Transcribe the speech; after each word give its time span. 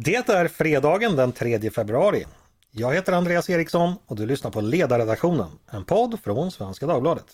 Det 0.00 0.28
är 0.28 0.48
fredagen 0.48 1.16
den 1.16 1.32
3 1.32 1.70
februari. 1.70 2.24
Jag 2.70 2.94
heter 2.94 3.12
Andreas 3.12 3.50
Eriksson 3.50 3.94
och 4.06 4.16
du 4.16 4.26
lyssnar 4.26 4.50
på 4.50 4.60
Ledarredaktionen, 4.60 5.48
en 5.70 5.84
podd 5.84 6.18
från 6.24 6.50
Svenska 6.50 6.86
Dagbladet. 6.86 7.24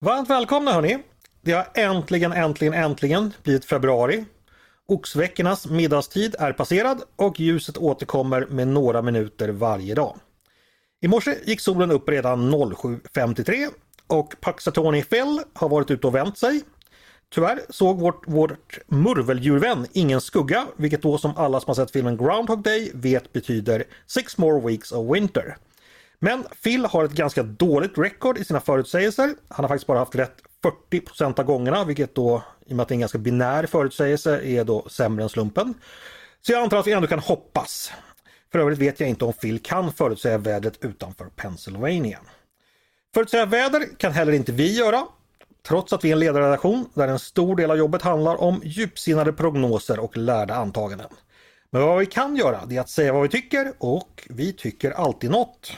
Varmt 0.00 0.30
välkomna 0.30 0.72
hörni! 0.72 0.98
Det 1.42 1.52
har 1.52 1.66
äntligen, 1.74 2.32
äntligen, 2.32 2.74
äntligen 2.74 3.32
blivit 3.42 3.64
februari. 3.64 4.24
Oxveckornas 4.88 5.66
middagstid 5.66 6.36
är 6.38 6.52
passerad 6.52 7.02
och 7.16 7.40
ljuset 7.40 7.76
återkommer 7.76 8.46
med 8.50 8.68
några 8.68 9.02
minuter 9.02 9.48
varje 9.48 9.94
dag. 9.94 10.16
I 11.04 11.08
morse 11.08 11.38
gick 11.44 11.60
solen 11.60 11.90
upp 11.90 12.08
redan 12.08 12.54
07.53 12.54 13.68
och 14.06 14.34
Paxatoni 14.40 15.02
Fell 15.02 15.40
har 15.54 15.68
varit 15.68 15.90
ute 15.90 16.06
och 16.06 16.14
vänt 16.14 16.38
sig. 16.38 16.62
Tyvärr 17.34 17.60
såg 17.68 18.00
vårt, 18.00 18.28
vårt 18.28 18.78
murveldjurvän 18.86 19.86
ingen 19.92 20.20
skugga, 20.20 20.66
vilket 20.76 21.02
då 21.02 21.18
som 21.18 21.36
alla 21.36 21.60
som 21.60 21.70
har 21.70 21.74
sett 21.74 21.90
filmen 21.90 22.16
Groundhog 22.16 22.62
Day 22.62 22.90
vet 22.94 23.32
betyder 23.32 23.84
Six 24.06 24.38
more 24.38 24.68
weeks 24.68 24.92
of 24.92 25.14
winter. 25.14 25.56
Men 26.18 26.44
Phil 26.62 26.84
har 26.84 27.04
ett 27.04 27.12
ganska 27.12 27.42
dåligt 27.42 27.98
record 27.98 28.38
i 28.38 28.44
sina 28.44 28.60
förutsägelser. 28.60 29.34
Han 29.48 29.64
har 29.64 29.68
faktiskt 29.68 29.86
bara 29.86 29.98
haft 29.98 30.14
rätt 30.14 30.36
40% 30.90 31.40
av 31.40 31.46
gångerna, 31.46 31.84
vilket 31.84 32.14
då 32.14 32.42
i 32.66 32.72
och 32.72 32.76
med 32.76 32.82
att 32.82 32.88
det 32.88 32.92
är 32.92 32.96
en 32.96 33.00
ganska 33.00 33.18
binär 33.18 33.66
förutsägelse 33.66 34.40
är 34.44 34.64
då 34.64 34.88
sämre 34.88 35.22
än 35.22 35.28
slumpen. 35.28 35.74
Så 36.46 36.52
jag 36.52 36.62
antar 36.62 36.76
att 36.76 36.86
vi 36.86 36.92
ändå 36.92 37.08
kan 37.08 37.18
hoppas. 37.18 37.92
För 38.54 38.58
övrigt 38.58 38.78
vet 38.78 39.00
jag 39.00 39.08
inte 39.08 39.24
om 39.24 39.32
Phil 39.32 39.58
kan 39.58 39.92
förutsäga 39.92 40.38
vädret 40.38 40.84
utanför 40.84 41.24
Pennsylvania. 41.36 42.18
Förutsäga 43.14 43.46
väder 43.46 43.86
kan 43.96 44.12
heller 44.12 44.32
inte 44.32 44.52
vi 44.52 44.76
göra. 44.78 45.06
Trots 45.66 45.92
att 45.92 46.04
vi 46.04 46.08
är 46.08 46.12
en 46.12 46.18
ledarredaktion 46.18 46.88
där 46.94 47.08
en 47.08 47.18
stor 47.18 47.56
del 47.56 47.70
av 47.70 47.76
jobbet 47.76 48.02
handlar 48.02 48.40
om 48.40 48.60
djupsinnade 48.64 49.32
prognoser 49.32 49.98
och 49.98 50.16
lärda 50.16 50.54
antaganden. 50.54 51.06
Men 51.70 51.82
vad 51.82 51.98
vi 51.98 52.06
kan 52.06 52.36
göra 52.36 52.64
det 52.66 52.76
är 52.76 52.80
att 52.80 52.88
säga 52.88 53.12
vad 53.12 53.22
vi 53.22 53.28
tycker 53.28 53.72
och 53.78 54.26
vi 54.30 54.52
tycker 54.52 54.90
alltid 54.90 55.30
något. 55.30 55.72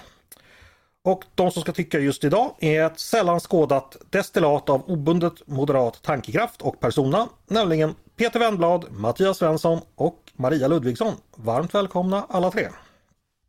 Och 1.05 1.24
de 1.34 1.50
som 1.50 1.62
ska 1.62 1.72
tycka 1.72 1.98
just 1.98 2.24
idag 2.24 2.55
är 2.58 2.84
ett 2.84 2.98
sällan 2.98 3.40
skådat 3.40 3.96
destillat 4.11 4.70
av 4.70 4.90
obundet 4.90 5.46
moderat 5.46 6.02
tankekraft 6.02 6.62
och 6.62 6.80
persona, 6.80 7.28
nämligen 7.46 7.94
Peter 8.16 8.40
Wennblad, 8.40 8.86
Mattias 8.90 9.38
Svensson 9.38 9.80
och 9.94 10.25
Maria 10.37 10.69
Ludvigsson. 10.69 11.15
Varmt 11.37 11.75
välkomna 11.75 12.27
alla 12.29 12.51
tre! 12.51 12.69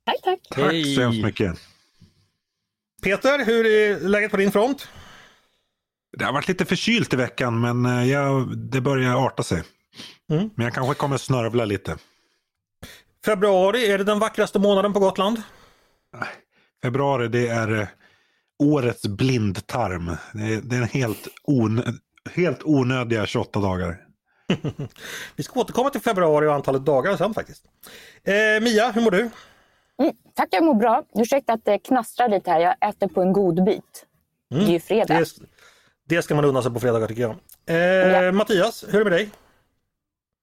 Tack, 0.05 0.21
tack! 0.23 0.39
Tack 0.49 0.85
så 0.95 1.01
hemskt 1.01 1.23
mycket! 1.23 1.59
Peter, 3.03 3.45
hur 3.45 3.65
är 3.65 3.99
läget 3.99 4.31
på 4.31 4.37
din 4.37 4.51
front? 4.51 4.87
Det 6.17 6.25
har 6.25 6.33
varit 6.33 6.47
lite 6.47 6.65
förkylt 6.65 7.13
i 7.13 7.15
veckan 7.15 7.59
men 7.59 7.85
eh, 7.85 8.09
jag, 8.11 8.57
det 8.57 8.81
börjar 8.81 9.25
arta 9.25 9.43
sig. 9.43 9.63
Mm. 10.31 10.49
Men 10.55 10.63
jag 10.63 10.73
kanske 10.73 10.95
kommer 10.95 11.17
snörvla 11.17 11.65
lite. 11.65 11.97
Februari, 13.25 13.91
är 13.91 13.97
det 13.97 14.03
den 14.03 14.19
vackraste 14.19 14.59
månaden 14.59 14.93
på 14.93 14.99
Gotland? 14.99 15.41
Februari 16.83 17.27
det 17.27 17.47
är 17.47 17.81
eh, 17.81 17.87
årets 18.63 19.07
blindtarm. 19.07 20.15
Det 20.33 20.53
är, 20.53 20.61
det 20.61 20.75
är 20.75 20.81
en 20.81 20.87
helt, 20.87 21.27
onö, 21.43 21.81
helt 22.31 22.63
onödiga 22.63 23.25
28 23.25 23.59
dagar. 23.59 24.06
Vi 25.35 25.43
ska 25.43 25.59
återkomma 25.59 25.89
till 25.89 26.01
februari 26.01 26.47
och 26.47 26.53
antalet 26.53 26.85
dagar 26.85 27.17
sen 27.17 27.33
faktiskt. 27.33 27.63
Eh, 28.23 28.63
Mia, 28.63 28.91
hur 28.91 29.01
mår 29.01 29.11
du? 29.11 29.29
Mm, 30.01 30.15
tack, 30.33 30.47
jag 30.51 30.63
mår 30.63 30.73
bra. 30.73 31.03
Ursäkta 31.15 31.53
att 31.53 31.65
det 31.65 31.79
knastrar 31.79 32.29
lite 32.29 32.51
här. 32.51 32.59
Jag 32.59 32.89
äter 32.89 33.07
på 33.07 33.21
en 33.21 33.33
god 33.33 33.63
bit. 33.63 34.05
Mm, 34.53 34.65
det 34.65 34.71
är 34.71 34.73
ju 34.73 34.79
fredag. 34.79 35.19
Det, 35.19 35.25
det, 36.15 36.21
ska 36.21 36.35
man 36.35 36.45
unna 36.45 36.61
sig 36.61 36.73
på 36.73 36.79
fredagar 36.79 37.07
tycker 37.07 37.21
jag. 37.21 37.35
Eh, 37.65 37.75
ja. 37.75 38.31
Mattias, 38.31 38.85
hur 38.87 39.01
är 39.01 39.03
det 39.03 39.09
med 39.09 39.19
dig? 39.19 39.29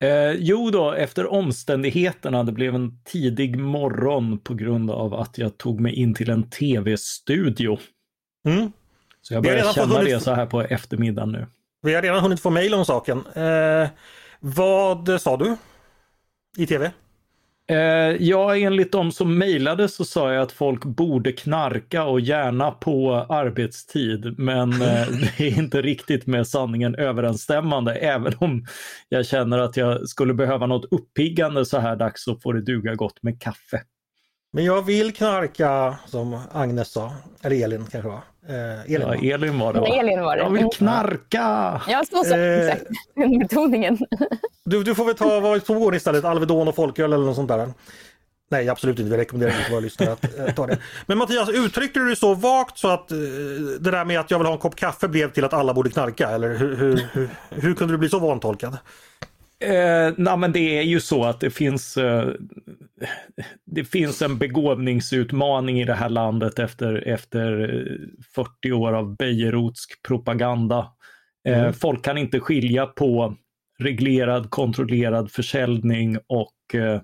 Eh, 0.03 0.33
jo 0.39 0.71
då, 0.71 0.93
efter 0.93 1.27
omständigheterna, 1.27 2.45
det 2.45 2.53
blev 2.53 2.75
en 2.75 2.99
tidig 3.05 3.59
morgon 3.59 4.39
på 4.39 4.55
grund 4.55 4.91
av 4.91 5.15
att 5.15 5.39
jag 5.39 5.59
tog 5.59 5.81
mig 5.81 5.95
in 5.95 6.15
till 6.15 6.31
en 6.31 6.51
tv-studio. 6.51 7.79
Mm. 8.49 8.73
Så 9.23 9.35
jag 9.35 9.43
börjar 9.43 9.73
känna 9.73 9.95
hunnit... 9.95 10.13
det 10.13 10.21
så 10.21 10.33
här 10.33 10.47
på 10.47 10.63
eftermiddagen 10.63 11.33
nu. 11.33 11.47
Vi 11.85 11.95
har 11.95 12.03
redan 12.03 12.21
hunnit 12.21 12.41
få 12.41 12.51
mejl 12.51 12.75
om 12.75 12.85
saken. 12.85 13.25
Eh, 13.35 13.89
vad 14.41 15.21
sa 15.21 15.37
du 15.37 15.57
i 16.57 16.67
tv? 16.67 16.91
Eh, 17.71 17.77
ja, 18.21 18.57
enligt 18.57 18.93
de 18.93 19.13
som 19.13 19.39
mejlade 19.39 19.89
så 19.89 20.05
sa 20.05 20.33
jag 20.33 20.43
att 20.43 20.53
folk 20.53 20.85
borde 20.85 21.33
knarka 21.33 22.05
och 22.05 22.21
gärna 22.21 22.71
på 22.71 23.15
arbetstid. 23.15 24.39
Men 24.39 24.73
eh, 24.73 24.79
det 25.39 25.41
är 25.41 25.59
inte 25.59 25.83
riktigt 25.83 26.27
med 26.27 26.47
sanningen 26.47 26.95
överensstämmande. 26.95 27.95
Även 27.95 28.33
om 28.39 28.67
jag 29.09 29.27
känner 29.27 29.59
att 29.59 29.77
jag 29.77 30.09
skulle 30.09 30.35
behöva 30.35 30.67
något 30.67 30.93
uppiggande 30.93 31.65
så 31.65 31.79
här 31.79 31.97
dags 31.97 32.25
så 32.25 32.37
får 32.37 32.55
det 32.55 32.63
duga 32.63 32.95
gott 32.95 33.23
med 33.23 33.41
kaffe. 33.41 33.83
Men 34.55 34.65
jag 34.65 34.83
vill 34.83 35.15
knarka 35.15 35.99
som 36.07 36.41
Agnes 36.53 36.93
sa, 36.93 37.13
eller 37.43 37.65
Elin 37.65 37.87
kanske 37.91 38.09
var. 38.09 38.21
Eh, 38.49 38.95
Elin, 38.95 39.09
ja, 39.23 39.35
Elin 39.35 39.59
var 39.59 39.73
det. 39.73 39.81
Va? 39.81 39.87
Elin 39.87 40.23
var 40.23 40.37
det. 40.37 40.43
Jag 40.43 40.51
vill 40.51 40.69
knarka! 40.75 41.83
Ja, 41.89 42.03
så 42.11 42.25
sa 42.25 42.37
eh, 42.37 42.69
exakt. 42.69 42.91
Betoningen. 43.41 43.99
Du, 44.65 44.83
du 44.83 44.95
får 44.95 45.05
väl 45.05 45.15
ta 45.15 45.41
vad 45.41 45.67
på 45.67 45.75
våren 45.75 45.97
istället, 45.97 46.25
Alvedon 46.25 46.69
och 46.69 46.75
folköl 46.75 47.13
eller 47.13 47.25
något 47.25 47.37
sånt 47.37 47.49
där. 47.49 47.69
Nej 48.51 48.69
absolut 48.69 48.99
inte, 48.99 49.11
vi 49.11 49.17
rekommenderar 49.17 49.59
inte 49.59 49.71
våra 49.71 49.81
lyssnare 49.81 50.13
att 50.13 50.39
äh, 50.39 50.55
ta 50.55 50.67
det. 50.67 50.79
Men 51.07 51.19
Mattias, 51.19 51.49
uttryckte 51.49 52.01
du 52.01 52.09
det 52.09 52.17
så 52.17 52.35
vagt 52.35 52.79
så 52.79 52.89
att 52.89 53.13
äh, 53.13 53.19
det 53.81 53.91
där 53.91 54.05
med 54.05 54.21
att 54.21 54.31
jag 54.31 54.39
vill 54.39 54.47
ha 54.47 54.53
en 54.53 54.61
kopp 54.61 54.77
kaffe 54.77 55.09
blev 55.09 55.33
till 55.33 55.45
att 55.45 55.53
alla 55.53 55.75
borde 55.75 55.91
knarka? 55.91 56.31
Eller 56.31 56.55
hur, 56.55 56.77
hur, 56.77 57.09
hur, 57.13 57.29
hur 57.51 57.75
kunde 57.75 57.95
du 57.95 57.99
bli 57.99 58.09
så 58.09 58.19
vantolkad? 58.19 58.77
Eh, 59.61 60.13
nej, 60.17 60.37
men 60.37 60.53
det 60.53 60.79
är 60.79 60.83
ju 60.83 61.01
så 61.01 61.25
att 61.25 61.41
det 61.41 61.51
finns, 61.51 61.97
eh, 61.97 62.29
det 63.67 63.85
finns 63.85 64.23
en 64.23 64.39
begåvningsutmaning 64.39 65.81
i 65.81 65.85
det 65.85 65.95
här 65.95 66.09
landet 66.09 66.59
efter, 66.59 67.09
efter 67.09 67.69
40 68.35 68.73
år 68.73 68.93
av 68.93 69.17
Bejerotsk 69.17 70.03
propaganda. 70.03 70.93
Eh, 71.49 71.61
mm. 71.61 71.73
Folk 71.73 72.05
kan 72.05 72.19
inte 72.19 72.41
skilja 72.41 72.87
på 72.87 73.37
reglerad, 73.79 74.51
kontrollerad 74.51 75.31
försäljning 75.31 76.19
och 76.27 76.75
eh, 76.75 77.01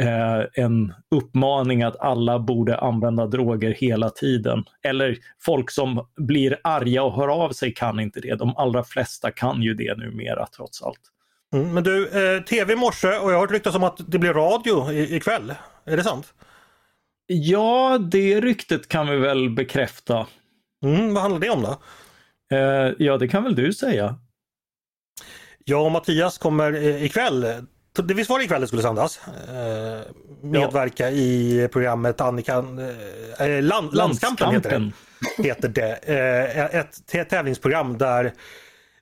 eh, 0.00 0.46
en 0.54 0.94
uppmaning 1.10 1.82
att 1.82 2.00
alla 2.00 2.38
borde 2.38 2.78
använda 2.78 3.26
droger 3.26 3.70
hela 3.70 4.10
tiden. 4.10 4.64
Eller 4.82 5.16
folk 5.40 5.70
som 5.70 6.08
blir 6.16 6.58
arga 6.64 7.02
och 7.02 7.16
hör 7.16 7.28
av 7.28 7.50
sig 7.50 7.74
kan 7.74 8.00
inte 8.00 8.20
det. 8.20 8.34
De 8.34 8.56
allra 8.56 8.84
flesta 8.84 9.30
kan 9.30 9.62
ju 9.62 9.74
det 9.74 9.98
numera 9.98 10.46
trots 10.56 10.82
allt. 10.82 11.13
Mm, 11.54 11.74
men 11.74 11.84
du, 11.84 12.08
eh, 12.08 12.42
tv 12.42 12.72
i 12.72 12.76
morse 12.76 13.08
och 13.08 13.32
jag 13.32 13.36
har 13.36 13.40
hört 13.40 13.50
ryktas 13.50 13.74
om 13.74 13.84
att 13.84 14.00
det 14.06 14.18
blir 14.18 14.32
radio 14.32 14.92
i, 14.92 15.16
ikväll. 15.16 15.54
Är 15.84 15.96
det 15.96 16.04
sant? 16.04 16.34
Ja, 17.26 17.98
det 17.98 18.40
ryktet 18.40 18.88
kan 18.88 19.08
vi 19.08 19.16
väl 19.16 19.50
bekräfta. 19.50 20.26
Mm, 20.84 21.14
vad 21.14 21.22
handlar 21.22 21.40
det 21.40 21.50
om 21.50 21.62
då? 21.62 21.78
Eh, 22.56 22.92
ja, 22.98 23.16
det 23.18 23.28
kan 23.28 23.44
väl 23.44 23.54
du 23.54 23.72
säga. 23.72 24.18
Jag 25.64 25.84
och 25.84 25.92
Mattias 25.92 26.38
kommer 26.38 26.72
eh, 26.72 27.04
ikväll, 27.04 27.40
det 27.92 28.14
visst 28.14 28.30
var 28.30 28.38
det 28.38 28.44
ikväll 28.44 28.60
det 28.60 28.66
skulle 28.66 28.82
sändas, 28.82 29.20
eh, 29.28 30.00
medverka 30.42 31.10
ja. 31.10 31.16
i 31.16 31.68
programmet 31.72 32.20
Annika, 32.20 32.64
eh, 33.38 33.46
eh 33.46 33.62
land, 33.62 33.94
Landskampen. 33.94 34.52
Heter, 34.52 34.92
det. 35.36 35.42
heter 35.42 35.68
det. 35.68 35.92
Ett 36.72 37.30
tävlingsprogram 37.30 37.98
där 37.98 38.32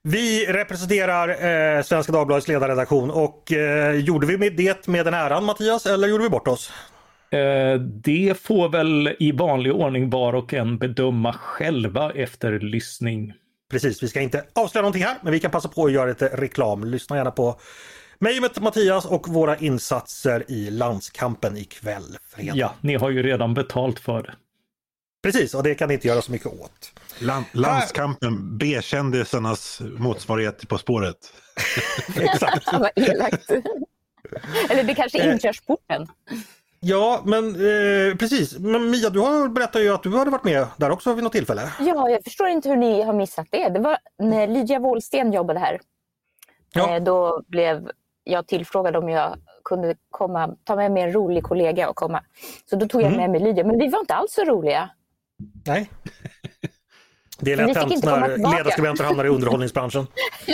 vi 0.02 0.46
representerar 0.46 1.28
eh, 1.28 1.82
Svenska 1.82 2.12
Dagbladets 2.12 2.48
ledarredaktion 2.48 3.10
och 3.10 3.52
eh, 3.52 3.94
gjorde 3.94 4.26
vi 4.26 4.38
med 4.38 4.56
det 4.56 4.86
med 4.86 5.06
den 5.06 5.14
äran 5.14 5.44
Mattias 5.44 5.86
eller 5.86 6.08
gjorde 6.08 6.24
vi 6.24 6.30
bort 6.30 6.48
oss? 6.48 6.72
Eh, 7.30 7.80
det 7.80 8.40
får 8.40 8.68
väl 8.68 9.16
i 9.18 9.32
vanlig 9.32 9.72
ordning 9.72 10.10
var 10.10 10.32
och 10.32 10.54
en 10.54 10.78
bedöma 10.78 11.32
själva 11.32 12.12
efter 12.12 12.60
lyssning. 12.60 13.32
Precis, 13.70 14.02
vi 14.02 14.08
ska 14.08 14.20
inte 14.20 14.44
avslöja 14.52 14.82
någonting 14.82 15.02
här 15.02 15.16
men 15.22 15.32
vi 15.32 15.40
kan 15.40 15.50
passa 15.50 15.68
på 15.68 15.84
att 15.84 15.92
göra 15.92 16.06
lite 16.06 16.28
reklam. 16.28 16.84
Lyssna 16.84 17.16
gärna 17.16 17.30
på 17.30 17.60
mig 18.18 18.40
och 18.40 18.62
Mattias 18.62 19.06
och 19.06 19.28
våra 19.28 19.56
insatser 19.56 20.44
i 20.48 20.70
landskampen 20.70 21.56
ikväll. 21.56 22.16
Fredag. 22.34 22.56
Ja, 22.56 22.74
ni 22.80 22.94
har 22.94 23.10
ju 23.10 23.22
redan 23.22 23.54
betalt 23.54 23.98
för 23.98 24.22
det. 24.22 24.34
Precis, 25.22 25.54
och 25.54 25.62
det 25.62 25.74
kan 25.74 25.88
ni 25.88 25.94
inte 25.94 26.08
göra 26.08 26.22
så 26.22 26.32
mycket 26.32 26.46
åt. 26.46 26.92
Land, 27.22 27.44
landskampen, 27.52 28.58
B-kändisarnas 28.58 29.82
motsvarighet 29.98 30.68
På 30.68 30.78
spåret. 30.78 31.16
Exakt. 32.16 32.72
Vad 32.72 32.90
elakt. 32.96 33.50
Eller 34.70 34.82
det 34.82 34.94
kanske 34.94 35.22
är 35.22 35.26
eh. 35.26 35.32
inkörsporten. 35.32 36.06
Ja, 36.80 37.22
men 37.24 37.46
eh, 37.54 38.16
precis. 38.16 38.58
Men 38.58 38.90
Mia, 38.90 39.10
du 39.10 39.20
har 39.20 39.48
berättat 39.48 39.82
ju 39.82 39.94
att 39.94 40.02
du 40.02 40.18
hade 40.18 40.30
varit 40.30 40.44
med 40.44 40.66
där 40.76 40.90
också 40.90 41.14
vid 41.14 41.24
något 41.24 41.32
tillfälle. 41.32 41.72
Ja, 41.80 42.10
jag 42.10 42.24
förstår 42.24 42.48
inte 42.48 42.68
hur 42.68 42.76
ni 42.76 43.02
har 43.02 43.12
missat 43.12 43.46
det. 43.50 43.68
Det 43.68 43.78
var 43.78 43.98
när 44.18 44.46
Lydia 44.46 44.78
Wåhlsten 44.78 45.32
jobbade 45.32 45.58
här. 45.58 45.80
Ja. 46.74 46.96
Eh, 46.96 47.02
då 47.02 47.42
blev 47.46 47.90
jag 48.24 48.46
tillfrågad 48.46 48.96
om 48.96 49.08
jag 49.08 49.36
kunde 49.64 49.94
komma, 50.10 50.56
ta 50.64 50.76
med 50.76 50.92
mig 50.92 51.02
en 51.02 51.12
rolig 51.12 51.42
kollega 51.42 51.88
och 51.88 51.96
komma. 51.96 52.24
Så 52.70 52.76
då 52.76 52.88
tog 52.88 53.02
jag 53.02 53.12
mm. 53.12 53.20
med 53.20 53.30
mig 53.30 53.40
Lydia. 53.40 53.64
Men 53.64 53.78
vi 53.78 53.88
var 53.88 54.00
inte 54.00 54.14
alls 54.14 54.32
så 54.32 54.44
roliga. 54.44 54.90
Nej. 55.66 55.90
Det 57.42 57.52
är 57.52 57.56
lätt 57.56 57.76
hänt 57.76 58.04
när 58.04 58.28
ledarskribenter 58.56 59.04
hamnar 59.04 59.24
i 59.24 59.28
underhållningsbranschen. 59.28 60.06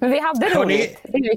Men 0.00 0.10
vi 0.10 0.20
hade 0.20 0.46
roligt. 0.46 0.98
Hörrni... 1.02 1.36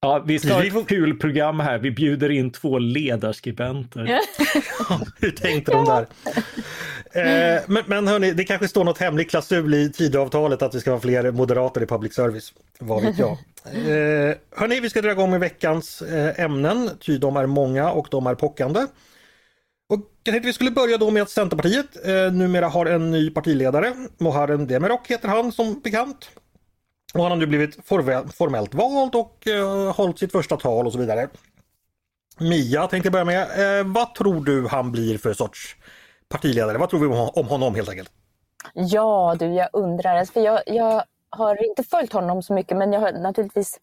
Ja, 0.00 0.22
vi 0.26 0.38
ska 0.38 0.52
ha 0.52 0.64
ett 0.64 0.88
kul 0.88 1.16
program 1.18 1.60
här. 1.60 1.78
Vi 1.78 1.90
bjuder 1.90 2.30
in 2.30 2.50
två 2.50 2.78
ledarskribenter. 2.78 4.00
Hur 5.20 5.30
tänkte 5.30 5.72
de 5.72 5.84
där? 5.84 6.06
Eh, 7.14 7.62
men, 7.66 7.84
men 7.86 8.08
hörni, 8.08 8.32
det 8.32 8.44
kanske 8.44 8.68
står 8.68 8.84
något 8.84 8.98
hemligt 8.98 9.30
klausul 9.30 9.74
i 9.74 9.92
Tidöavtalet 9.92 10.62
att 10.62 10.72
det 10.72 10.80
ska 10.80 10.90
vara 10.90 11.00
fler 11.00 11.30
moderater 11.30 11.82
i 11.82 11.86
public 11.86 12.14
service. 12.14 12.52
Vad 12.78 13.02
vet 13.02 13.18
jag. 13.18 13.30
Eh, 13.64 14.34
hörni, 14.56 14.80
vi 14.80 14.90
ska 14.90 15.02
dra 15.02 15.12
igång 15.12 15.30
med 15.30 15.40
veckans 15.40 16.02
eh, 16.02 16.44
ämnen, 16.44 16.90
ty 17.00 17.18
de 17.18 17.36
är 17.36 17.46
många 17.46 17.90
och 17.90 18.08
de 18.10 18.26
är 18.26 18.34
pockande. 18.34 18.80
Och 19.88 19.98
jag 20.24 20.32
tänkte 20.32 20.46
vi 20.46 20.52
skulle 20.52 20.70
börja 20.70 20.98
då 20.98 21.10
med 21.10 21.22
att 21.22 21.30
Centerpartiet 21.30 22.06
eh, 22.06 22.32
numera 22.32 22.68
har 22.68 22.86
en 22.86 23.10
ny 23.10 23.30
partiledare. 23.30 23.94
Muharrem 24.18 24.66
Demirok 24.66 25.10
heter 25.10 25.28
han 25.28 25.52
som 25.52 25.80
bekant. 25.80 26.30
Och 27.14 27.22
han 27.22 27.30
har 27.30 27.36
nu 27.36 27.46
blivit 27.46 27.86
formellt 28.34 28.74
vald 28.74 29.14
och 29.14 29.46
eh, 29.46 29.94
hållit 29.94 30.18
sitt 30.18 30.32
första 30.32 30.56
tal 30.56 30.86
och 30.86 30.92
så 30.92 30.98
vidare. 30.98 31.28
Mia 32.38 32.86
tänkte 32.86 33.10
börja 33.10 33.24
med. 33.24 33.80
Eh, 33.80 33.86
vad 33.86 34.14
tror 34.14 34.44
du 34.44 34.68
han 34.68 34.92
blir 34.92 35.18
för 35.18 35.32
sorts 35.32 35.76
partiledare? 36.28 36.78
Vad 36.78 36.90
tror 36.90 37.00
vi 37.00 37.06
om 37.40 37.48
honom 37.48 37.74
helt 37.74 37.88
enkelt? 37.88 38.10
Ja 38.74 39.36
du, 39.38 39.46
jag 39.46 39.68
undrar. 39.72 40.24
För 40.24 40.40
jag, 40.40 40.60
jag 40.66 41.04
har 41.30 41.68
inte 41.68 41.82
följt 41.82 42.12
honom 42.12 42.42
så 42.42 42.52
mycket 42.52 42.76
men 42.76 42.92
jag 42.92 43.00
har 43.00 43.12
naturligtvis 43.12 43.80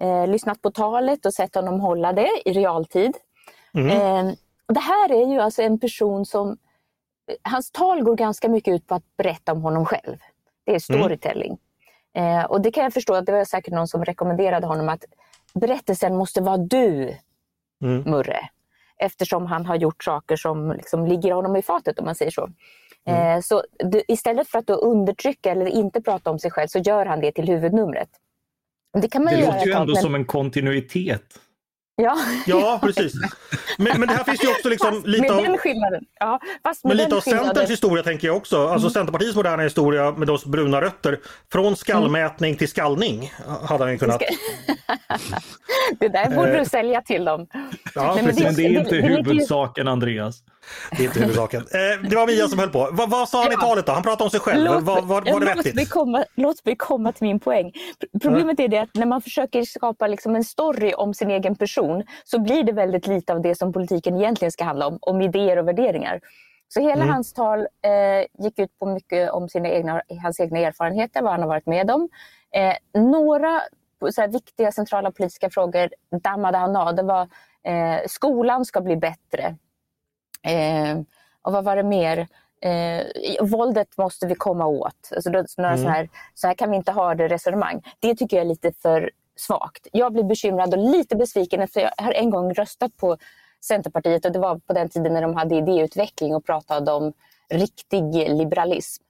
eh, 0.00 0.26
lyssnat 0.26 0.62
på 0.62 0.70
talet 0.70 1.26
och 1.26 1.34
sett 1.34 1.54
honom 1.54 1.80
hålla 1.80 2.12
det 2.12 2.42
i 2.44 2.52
realtid. 2.52 3.16
Mm. 3.74 3.90
Eh, 3.90 4.34
det 4.72 4.80
här 4.80 5.12
är 5.12 5.32
ju 5.32 5.40
alltså 5.40 5.62
en 5.62 5.78
person 5.78 6.26
som... 6.26 6.56
Hans 7.42 7.70
tal 7.70 8.02
går 8.02 8.16
ganska 8.16 8.48
mycket 8.48 8.74
ut 8.74 8.86
på 8.86 8.94
att 8.94 9.16
berätta 9.16 9.52
om 9.52 9.62
honom 9.62 9.86
själv. 9.86 10.16
Det 10.64 10.72
är 10.72 10.90
mm. 10.90 11.00
storytelling. 11.00 11.58
Mm. 12.14 12.38
Eh, 12.38 12.44
och 12.44 12.60
det 12.60 12.70
kan 12.70 12.84
jag 12.84 12.92
förstå, 12.92 13.14
att 13.14 13.26
det 13.26 13.32
var 13.32 13.44
säkert 13.44 13.74
någon 13.74 13.88
som 13.88 14.04
rekommenderade 14.04 14.66
honom 14.66 14.88
att 14.88 15.04
berättelsen 15.54 16.16
måste 16.16 16.40
vara 16.40 16.56
du, 16.56 17.16
mm. 17.82 18.10
Murre. 18.10 18.48
Eftersom 18.96 19.46
han 19.46 19.66
har 19.66 19.76
gjort 19.76 20.04
saker 20.04 20.36
som 20.36 20.72
liksom 20.72 21.06
ligger 21.06 21.32
honom 21.32 21.56
i 21.56 21.62
fatet 21.62 21.98
om 21.98 22.04
man 22.04 22.14
säger 22.14 22.30
så. 22.30 22.48
Mm. 23.04 23.36
Eh, 23.36 23.40
så 23.40 23.62
du, 23.78 24.02
istället 24.08 24.48
för 24.48 24.58
att 24.58 24.70
undertrycka 24.70 25.50
eller 25.50 25.66
inte 25.66 26.02
prata 26.02 26.30
om 26.30 26.38
sig 26.38 26.50
själv 26.50 26.68
så 26.68 26.78
gör 26.78 27.06
han 27.06 27.20
det 27.20 27.32
till 27.32 27.48
huvudnumret. 27.48 28.08
Det, 29.00 29.08
kan 29.08 29.24
man 29.24 29.34
det 29.34 29.46
låter 29.46 29.66
ju 29.66 29.72
ändå 29.72 29.92
men... 29.92 30.02
som 30.02 30.14
en 30.14 30.24
kontinuitet. 30.24 31.40
Ja, 31.96 32.18
ja 32.46 32.78
precis. 32.82 33.14
Men, 33.78 34.00
men 34.00 34.08
det 34.08 34.14
här 34.14 34.24
finns 34.24 34.44
ju 34.44 34.48
också 34.48 34.68
liksom 34.68 35.02
lite 35.04 35.22
med 35.22 35.30
av... 35.30 35.42
den 35.42 35.58
skillnaden. 35.58 36.04
Ja, 36.20 36.40
fast 36.62 36.84
men 36.84 36.96
lite 36.96 37.14
av 37.14 37.20
skillnaden... 37.20 37.46
Centerns 37.46 37.70
historia 37.70 38.02
tänker 38.02 38.28
jag 38.28 38.36
också. 38.36 38.66
Alltså 38.68 38.86
mm. 38.86 38.90
Centerpartiets 38.90 39.36
moderna 39.36 39.62
historia 39.62 40.12
med 40.12 40.30
oss 40.30 40.44
bruna 40.44 40.80
rötter. 40.80 41.20
Från 41.52 41.76
skallmätning 41.76 42.50
mm. 42.50 42.58
till 42.58 42.68
skallning 42.68 43.32
hade 43.68 43.84
han 43.84 43.92
ju 43.92 43.98
kunnat. 43.98 44.20
det 46.00 46.08
där 46.08 46.30
borde 46.30 46.52
du 46.52 46.58
eh. 46.58 46.64
sälja 46.64 47.02
till 47.02 47.24
dem. 47.24 47.46
Ja, 47.94 48.14
Nej, 48.14 48.24
men, 48.24 48.34
det, 48.34 48.44
men 48.44 48.54
det 48.54 48.62
är 48.62 48.80
inte 48.80 48.94
det, 48.94 49.02
huvudsaken 49.02 49.88
Andreas. 49.88 50.42
Det 50.90 51.02
är 51.02 51.06
inte 51.06 51.20
huvudsaken. 51.20 51.66
Eh, 51.72 52.08
det 52.10 52.16
var 52.16 52.26
Mia 52.26 52.48
som 52.48 52.58
höll 52.58 52.70
på. 52.70 52.88
Va, 52.92 53.06
vad 53.08 53.28
sa 53.28 53.42
han 53.42 53.52
i 53.52 53.56
talet 53.56 53.86
då? 53.86 53.92
Han 53.92 54.02
pratade 54.02 54.24
om 54.24 54.30
sig 54.30 54.40
själv. 54.40 54.64
Låt, 54.64 54.82
var, 54.82 55.02
var, 55.02 55.32
var 55.32 55.40
det 55.40 55.46
vettigt? 55.46 55.74
Mig 55.74 55.86
komma, 55.86 56.24
låt 56.34 56.64
mig 56.64 56.76
komma 56.76 57.12
till 57.12 57.26
min 57.26 57.40
poäng. 57.40 57.72
Problemet 58.22 58.60
är 58.60 58.68
det 58.68 58.78
att 58.78 58.94
när 58.94 59.06
man 59.06 59.22
försöker 59.22 59.62
skapa 59.62 60.06
liksom 60.06 60.36
en 60.36 60.44
story 60.44 60.92
om 60.92 61.14
sin 61.14 61.30
egen 61.30 61.56
person 61.56 62.04
så 62.24 62.38
blir 62.38 62.62
det 62.62 62.72
väldigt 62.72 63.06
lite 63.06 63.32
av 63.32 63.42
det 63.42 63.54
som 63.54 63.72
politiken 63.72 64.16
egentligen 64.16 64.52
ska 64.52 64.64
handla 64.64 64.86
om, 64.86 64.98
om 65.00 65.20
idéer 65.22 65.56
och 65.56 65.68
värderingar. 65.68 66.20
Så 66.68 66.80
hela 66.80 67.02
mm. 67.02 67.08
hans 67.08 67.32
tal 67.32 67.60
eh, 67.60 68.44
gick 68.44 68.58
ut 68.58 68.78
på 68.78 68.86
mycket 68.86 69.30
om 69.30 69.48
sina 69.48 69.68
egna, 69.68 70.02
hans 70.22 70.40
egna 70.40 70.58
erfarenheter, 70.58 71.22
vad 71.22 71.32
han 71.32 71.40
har 71.40 71.48
varit 71.48 71.66
med 71.66 71.90
om. 71.90 72.08
Eh, 72.54 73.00
några 73.02 73.60
så 74.10 74.26
viktiga 74.26 74.72
centrala 74.72 75.10
politiska 75.10 75.50
frågor 75.50 75.88
dammade 76.22 76.58
han 76.58 76.76
av. 76.76 76.94
Det 76.94 77.02
var 77.02 77.28
eh, 77.64 78.00
skolan 78.06 78.64
ska 78.64 78.80
bli 78.80 78.96
bättre. 78.96 79.56
Eh, 80.42 81.00
och 81.42 81.52
vad 81.52 81.64
var 81.64 81.76
det 81.76 81.82
mer? 81.82 82.28
Eh, 82.60 83.04
våldet 83.40 83.96
måste 83.96 84.26
vi 84.26 84.34
komma 84.34 84.66
åt. 84.66 85.10
Alltså 85.14 85.30
några 85.30 85.72
mm. 85.72 85.86
här, 85.86 86.08
så 86.34 86.46
här 86.46 86.54
kan 86.54 86.70
vi 86.70 86.76
inte 86.76 86.92
ha 86.92 87.14
det 87.14 87.28
resonemang. 87.28 87.82
Det 88.00 88.14
tycker 88.14 88.36
jag 88.36 88.44
är 88.44 88.48
lite 88.48 88.72
för 88.72 89.10
svagt. 89.36 89.86
Jag 89.92 90.12
blir 90.12 90.24
bekymrad 90.24 90.74
och 90.74 90.90
lite 90.90 91.16
besviken 91.16 91.68
för 91.68 91.80
jag 91.80 91.92
har 91.96 92.12
en 92.12 92.30
gång 92.30 92.54
röstat 92.54 92.96
på 92.96 93.16
Centerpartiet 93.64 94.24
och 94.24 94.32
det 94.32 94.38
var 94.38 94.58
på 94.58 94.72
den 94.72 94.88
tiden 94.88 95.12
när 95.12 95.22
de 95.22 95.34
hade 95.34 95.54
idéutveckling 95.54 96.34
och 96.34 96.46
pratade 96.46 96.92
om 96.92 97.12
riktig 97.48 98.12
liberalism. 98.12 99.02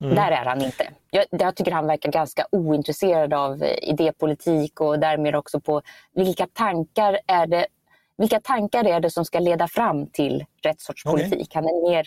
Mm. 0.00 0.14
Där 0.14 0.30
är 0.30 0.44
han 0.44 0.62
inte. 0.62 0.88
Jag, 1.10 1.24
jag, 1.30 1.54
tycker 1.54 1.72
han 1.72 1.86
verkar 1.86 2.12
ganska 2.12 2.46
ointresserad 2.50 3.34
av 3.34 3.64
idépolitik 3.82 4.80
och 4.80 4.98
därmed 4.98 5.36
också 5.36 5.60
på 5.60 5.82
vilka 6.12 6.46
tankar 6.46 7.18
är 7.26 7.46
det 7.46 7.66
vilka 8.18 8.40
tankar 8.40 8.84
är 8.84 9.00
det 9.00 9.10
som 9.10 9.24
ska 9.24 9.38
leda 9.38 9.68
fram 9.68 10.06
till 10.06 10.44
rätt 10.62 10.80
sorts 10.80 11.04
politik? 11.04 11.48
Okay. 11.50 11.62
Han 11.62 11.64
är 11.64 11.90
mer 11.90 12.06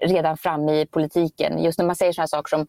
redan 0.00 0.36
framme 0.36 0.80
i 0.80 0.86
politiken. 0.86 1.64
Just 1.64 1.78
när 1.78 1.86
man 1.86 1.96
säger 1.96 2.12
sådana 2.12 2.26
saker 2.26 2.56
som 2.56 2.66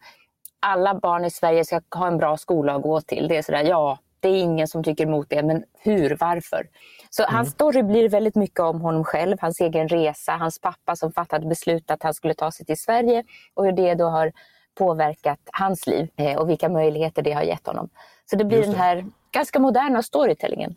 alla 0.60 0.94
barn 0.94 1.24
i 1.24 1.30
Sverige 1.30 1.64
ska 1.64 1.80
ha 1.94 2.06
en 2.06 2.18
bra 2.18 2.36
skola 2.36 2.74
att 2.74 2.82
gå 2.82 3.00
till. 3.00 3.28
Det 3.28 3.36
är 3.36 3.42
sådär, 3.42 3.64
ja, 3.64 3.98
det 4.20 4.28
är 4.28 4.42
ingen 4.42 4.68
som 4.68 4.84
tycker 4.84 5.04
emot 5.04 5.26
det, 5.30 5.42
men 5.42 5.64
hur, 5.78 6.16
varför? 6.20 6.68
Så 7.10 7.22
mm. 7.22 7.34
hans 7.34 7.50
story 7.50 7.82
blir 7.82 8.08
väldigt 8.08 8.34
mycket 8.34 8.60
om 8.60 8.80
honom 8.80 9.04
själv, 9.04 9.36
hans 9.40 9.60
egen 9.60 9.88
resa, 9.88 10.32
hans 10.32 10.60
pappa 10.60 10.96
som 10.96 11.12
fattade 11.12 11.46
beslut 11.46 11.90
att 11.90 12.02
han 12.02 12.14
skulle 12.14 12.34
ta 12.34 12.50
sig 12.50 12.66
till 12.66 12.78
Sverige 12.78 13.24
och 13.54 13.64
hur 13.64 13.72
det 13.72 13.94
då 13.94 14.04
har 14.04 14.32
påverkat 14.74 15.38
hans 15.52 15.86
liv 15.86 16.08
eh, 16.16 16.38
och 16.38 16.50
vilka 16.50 16.68
möjligheter 16.68 17.22
det 17.22 17.32
har 17.32 17.42
gett 17.42 17.66
honom. 17.66 17.88
Så 18.30 18.36
det 18.36 18.44
blir 18.44 18.60
det. 18.60 18.66
den 18.66 18.74
här 18.74 19.04
ganska 19.32 19.58
moderna 19.58 20.02
storytellingen. 20.02 20.76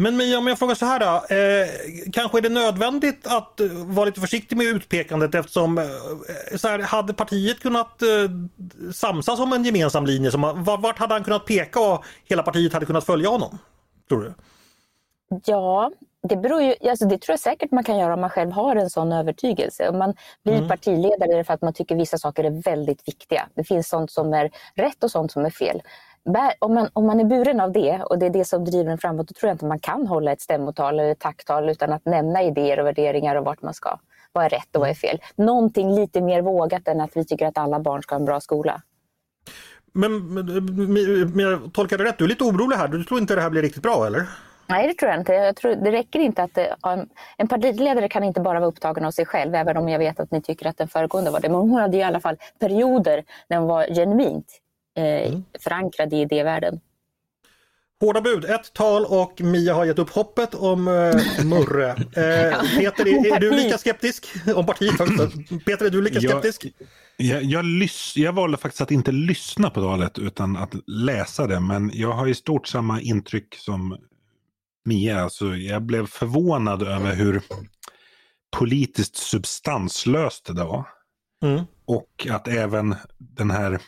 Men 0.00 0.16
Mia, 0.16 0.38
om 0.38 0.46
jag 0.46 0.58
frågar 0.58 0.74
så 0.74 0.86
här 0.86 1.00
då. 1.00 1.34
Eh, 1.34 1.68
kanske 2.12 2.38
är 2.38 2.42
det 2.42 2.48
nödvändigt 2.48 3.26
att 3.26 3.60
eh, 3.60 3.66
vara 3.70 4.06
lite 4.06 4.20
försiktig 4.20 4.56
med 4.56 4.66
utpekandet 4.66 5.34
eftersom 5.34 5.78
eh, 5.78 5.84
så 6.56 6.68
här, 6.68 6.78
hade 6.78 7.14
partiet 7.14 7.60
kunnat 7.60 8.02
eh, 8.02 8.08
samsas 8.92 9.40
om 9.40 9.52
en 9.52 9.64
gemensam 9.64 10.06
linje? 10.06 10.30
Som, 10.30 10.64
vart 10.64 10.98
hade 10.98 11.14
han 11.14 11.24
kunnat 11.24 11.46
peka 11.46 11.80
och 11.80 12.04
hela 12.24 12.42
partiet 12.42 12.72
hade 12.72 12.86
kunnat 12.86 13.04
följa 13.04 13.28
honom? 13.28 13.58
Tror 14.08 14.22
du? 14.22 14.34
Ja, 15.44 15.90
det 16.28 16.36
beror 16.36 16.62
ju, 16.62 16.74
alltså 16.90 17.04
det 17.04 17.18
tror 17.18 17.32
jag 17.32 17.40
säkert 17.40 17.70
man 17.70 17.84
kan 17.84 17.98
göra 17.98 18.14
om 18.14 18.20
man 18.20 18.30
själv 18.30 18.50
har 18.50 18.76
en 18.76 18.90
sån 18.90 19.12
övertygelse. 19.12 19.88
Om 19.88 19.98
man 19.98 20.14
blir 20.44 20.56
mm. 20.56 20.68
partiledare 20.68 21.44
för 21.44 21.54
att 21.54 21.62
man 21.62 21.72
tycker 21.72 21.96
vissa 21.96 22.18
saker 22.18 22.44
är 22.44 22.62
väldigt 22.62 23.08
viktiga. 23.08 23.48
Det 23.54 23.64
finns 23.64 23.88
sånt 23.88 24.10
som 24.10 24.34
är 24.34 24.50
rätt 24.74 25.04
och 25.04 25.10
sånt 25.10 25.32
som 25.32 25.44
är 25.44 25.50
fel 25.50 25.82
om 26.58 26.74
man, 26.74 26.88
om 26.92 27.06
man 27.06 27.20
är 27.20 27.24
buren 27.24 27.60
av 27.60 27.72
det 27.72 28.02
och 28.02 28.18
det 28.18 28.26
är 28.26 28.30
det 28.30 28.44
som 28.44 28.64
driver 28.64 28.90
en 28.90 28.98
framåt, 28.98 29.28
då 29.28 29.32
tror 29.32 29.48
jag 29.48 29.54
inte 29.54 29.64
man 29.64 29.78
kan 29.78 30.06
hålla 30.06 30.32
ett 30.32 30.40
stämmotal 30.40 31.00
eller 31.00 31.10
ett 31.10 31.18
tacktal 31.18 31.68
utan 31.68 31.92
att 31.92 32.04
nämna 32.04 32.42
idéer 32.42 32.80
och 32.80 32.86
värderingar 32.86 33.36
och 33.36 33.44
vart 33.44 33.62
man 33.62 33.74
ska. 33.74 33.98
Vad 34.32 34.44
är 34.44 34.48
rätt 34.48 34.76
och 34.76 34.80
vad 34.80 34.90
är 34.90 34.94
fel? 34.94 35.18
Någonting 35.36 35.94
lite 35.94 36.20
mer 36.20 36.42
vågat 36.42 36.88
än 36.88 37.00
att 37.00 37.16
vi 37.16 37.24
tycker 37.24 37.46
att 37.46 37.58
alla 37.58 37.80
barn 37.80 38.02
ska 38.02 38.14
ha 38.14 38.20
en 38.20 38.24
bra 38.24 38.40
skola. 38.40 38.82
Men, 39.92 40.34
men, 40.34 40.46
men 41.34 41.38
jag 41.38 41.72
tolkar 41.72 41.98
det 41.98 42.04
rätt, 42.04 42.18
du 42.18 42.24
är 42.24 42.28
lite 42.28 42.44
orolig 42.44 42.76
här. 42.76 42.88
Du 42.88 43.04
tror 43.04 43.20
inte 43.20 43.34
det 43.34 43.40
här 43.40 43.50
blir 43.50 43.62
riktigt 43.62 43.82
bra 43.82 44.06
eller? 44.06 44.26
Nej, 44.66 44.88
det 44.88 44.94
tror 44.94 45.10
jag 45.10 45.20
inte. 45.20 45.32
Jag 45.32 45.56
tror, 45.56 45.74
det 45.74 45.92
räcker 45.92 46.18
inte 46.18 46.42
att... 46.42 46.58
En, 46.58 47.08
en 47.36 47.48
partiledare 47.48 48.08
kan 48.08 48.24
inte 48.24 48.40
bara 48.40 48.60
vara 48.60 48.68
upptagen 48.68 49.04
av 49.04 49.10
sig 49.10 49.26
själv, 49.26 49.54
även 49.54 49.76
om 49.76 49.88
jag 49.88 49.98
vet 49.98 50.20
att 50.20 50.30
ni 50.30 50.42
tycker 50.42 50.66
att 50.66 50.76
den 50.76 50.88
föregående 50.88 51.30
var 51.30 51.40
det. 51.40 51.48
Men 51.48 51.60
hon 51.60 51.74
hade 51.74 51.96
i 51.96 52.02
alla 52.02 52.20
fall 52.20 52.36
perioder 52.58 53.24
när 53.48 53.56
hon 53.56 53.68
var 53.68 53.86
genuint 53.94 54.60
eh, 54.98 55.28
mm. 55.28 55.44
förankrad 55.58 56.12
i 56.12 56.16
idévärlden. 56.16 56.80
Hårda 58.00 58.20
bud, 58.20 58.44
ett 58.44 58.72
tal 58.72 59.04
och 59.04 59.40
Mia 59.40 59.74
har 59.74 59.84
gett 59.84 59.98
upp 59.98 60.10
hoppet 60.10 60.54
om 60.54 60.88
uh, 60.88 61.44
Murre. 61.44 61.90
Uh, 61.90 62.76
Peter, 62.78 63.08
är, 63.08 63.36
är, 63.36 63.40
du 63.40 63.50
lika 63.50 63.78
skeptisk? 63.78 64.26
Om 64.54 64.66
partiet 64.66 65.00
också. 65.00 65.30
Peter, 65.66 65.86
är 65.86 65.90
du 65.90 66.02
lika 66.02 66.20
skeptisk? 66.20 66.66
Jag, 67.16 67.42
jag, 67.42 67.64
lys, 67.64 68.16
jag 68.16 68.32
valde 68.32 68.56
faktiskt 68.56 68.80
att 68.80 68.90
inte 68.90 69.12
lyssna 69.12 69.70
på 69.70 69.80
talet 69.80 70.18
utan 70.18 70.56
att 70.56 70.74
läsa 70.86 71.46
det. 71.46 71.60
Men 71.60 71.90
jag 71.94 72.12
har 72.12 72.26
i 72.26 72.34
stort 72.34 72.68
samma 72.68 73.00
intryck 73.00 73.54
som 73.54 73.96
Mia. 74.84 75.20
Alltså, 75.20 75.56
jag 75.56 75.82
blev 75.82 76.06
förvånad 76.06 76.82
över 76.82 77.14
hur 77.14 77.42
politiskt 78.56 79.16
substanslöst 79.16 80.56
det 80.56 80.64
var. 80.64 80.84
Mm. 81.42 81.64
Och 81.84 82.26
att 82.30 82.48
även 82.48 82.94
den 83.18 83.50
här 83.50 83.80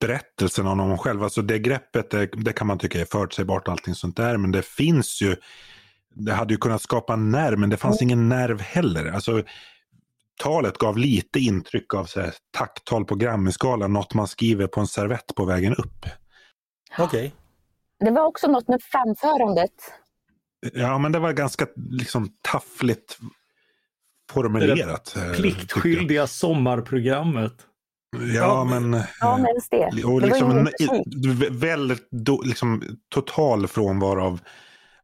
berättelsen 0.00 0.66
om 0.66 0.78
honom 0.78 0.98
själv, 0.98 1.22
alltså 1.22 1.42
det 1.42 1.58
greppet, 1.58 2.10
det, 2.10 2.26
det 2.26 2.52
kan 2.52 2.66
man 2.66 2.78
tycka 2.78 3.00
är 3.00 3.04
förutsägbart 3.04 3.68
och 3.68 3.72
allting 3.72 3.94
sånt 3.94 4.16
där, 4.16 4.36
men 4.36 4.52
det 4.52 4.62
finns 4.62 5.22
ju, 5.22 5.36
det 6.14 6.32
hade 6.32 6.54
ju 6.54 6.58
kunnat 6.58 6.82
skapa 6.82 7.12
en 7.12 7.30
nerv, 7.30 7.58
men 7.58 7.70
det 7.70 7.76
fanns 7.76 8.02
ingen 8.02 8.28
nerv 8.28 8.60
heller. 8.60 9.12
Alltså, 9.12 9.42
talet 10.38 10.78
gav 10.78 10.98
lite 10.98 11.38
intryck 11.38 11.94
av 11.94 12.04
så 12.04 12.20
här, 12.20 12.34
tacktal 12.50 13.04
på 13.04 13.14
Grammy-skalan, 13.14 13.92
något 13.92 14.14
man 14.14 14.28
skriver 14.28 14.66
på 14.66 14.80
en 14.80 14.86
servett 14.86 15.34
på 15.36 15.44
vägen 15.44 15.74
upp. 15.74 16.06
Okej. 16.98 17.04
Okay. 17.04 17.30
Det 18.00 18.10
var 18.10 18.26
också 18.26 18.46
något 18.46 18.68
med 18.68 18.82
framförandet. 18.82 19.72
Ja, 20.72 20.98
men 20.98 21.12
det 21.12 21.18
var 21.18 21.32
ganska 21.32 21.66
liksom 21.90 22.28
taffligt 22.40 23.18
formulerat. 24.30 25.14
Det 25.14 25.34
pliktskyldiga 25.34 26.26
sommarprogrammet. 26.26 27.52
Ja, 28.34 28.64
men... 28.64 29.02
Ja, 29.20 29.36
men 29.36 29.60
det. 29.70 30.04
Och 30.04 30.22
liksom 30.22 30.50
en, 30.50 30.68
väldigt 31.50 32.08
do, 32.10 32.42
liksom, 32.42 32.82
total 33.14 33.66
frånvaro 33.66 34.24
av 34.24 34.40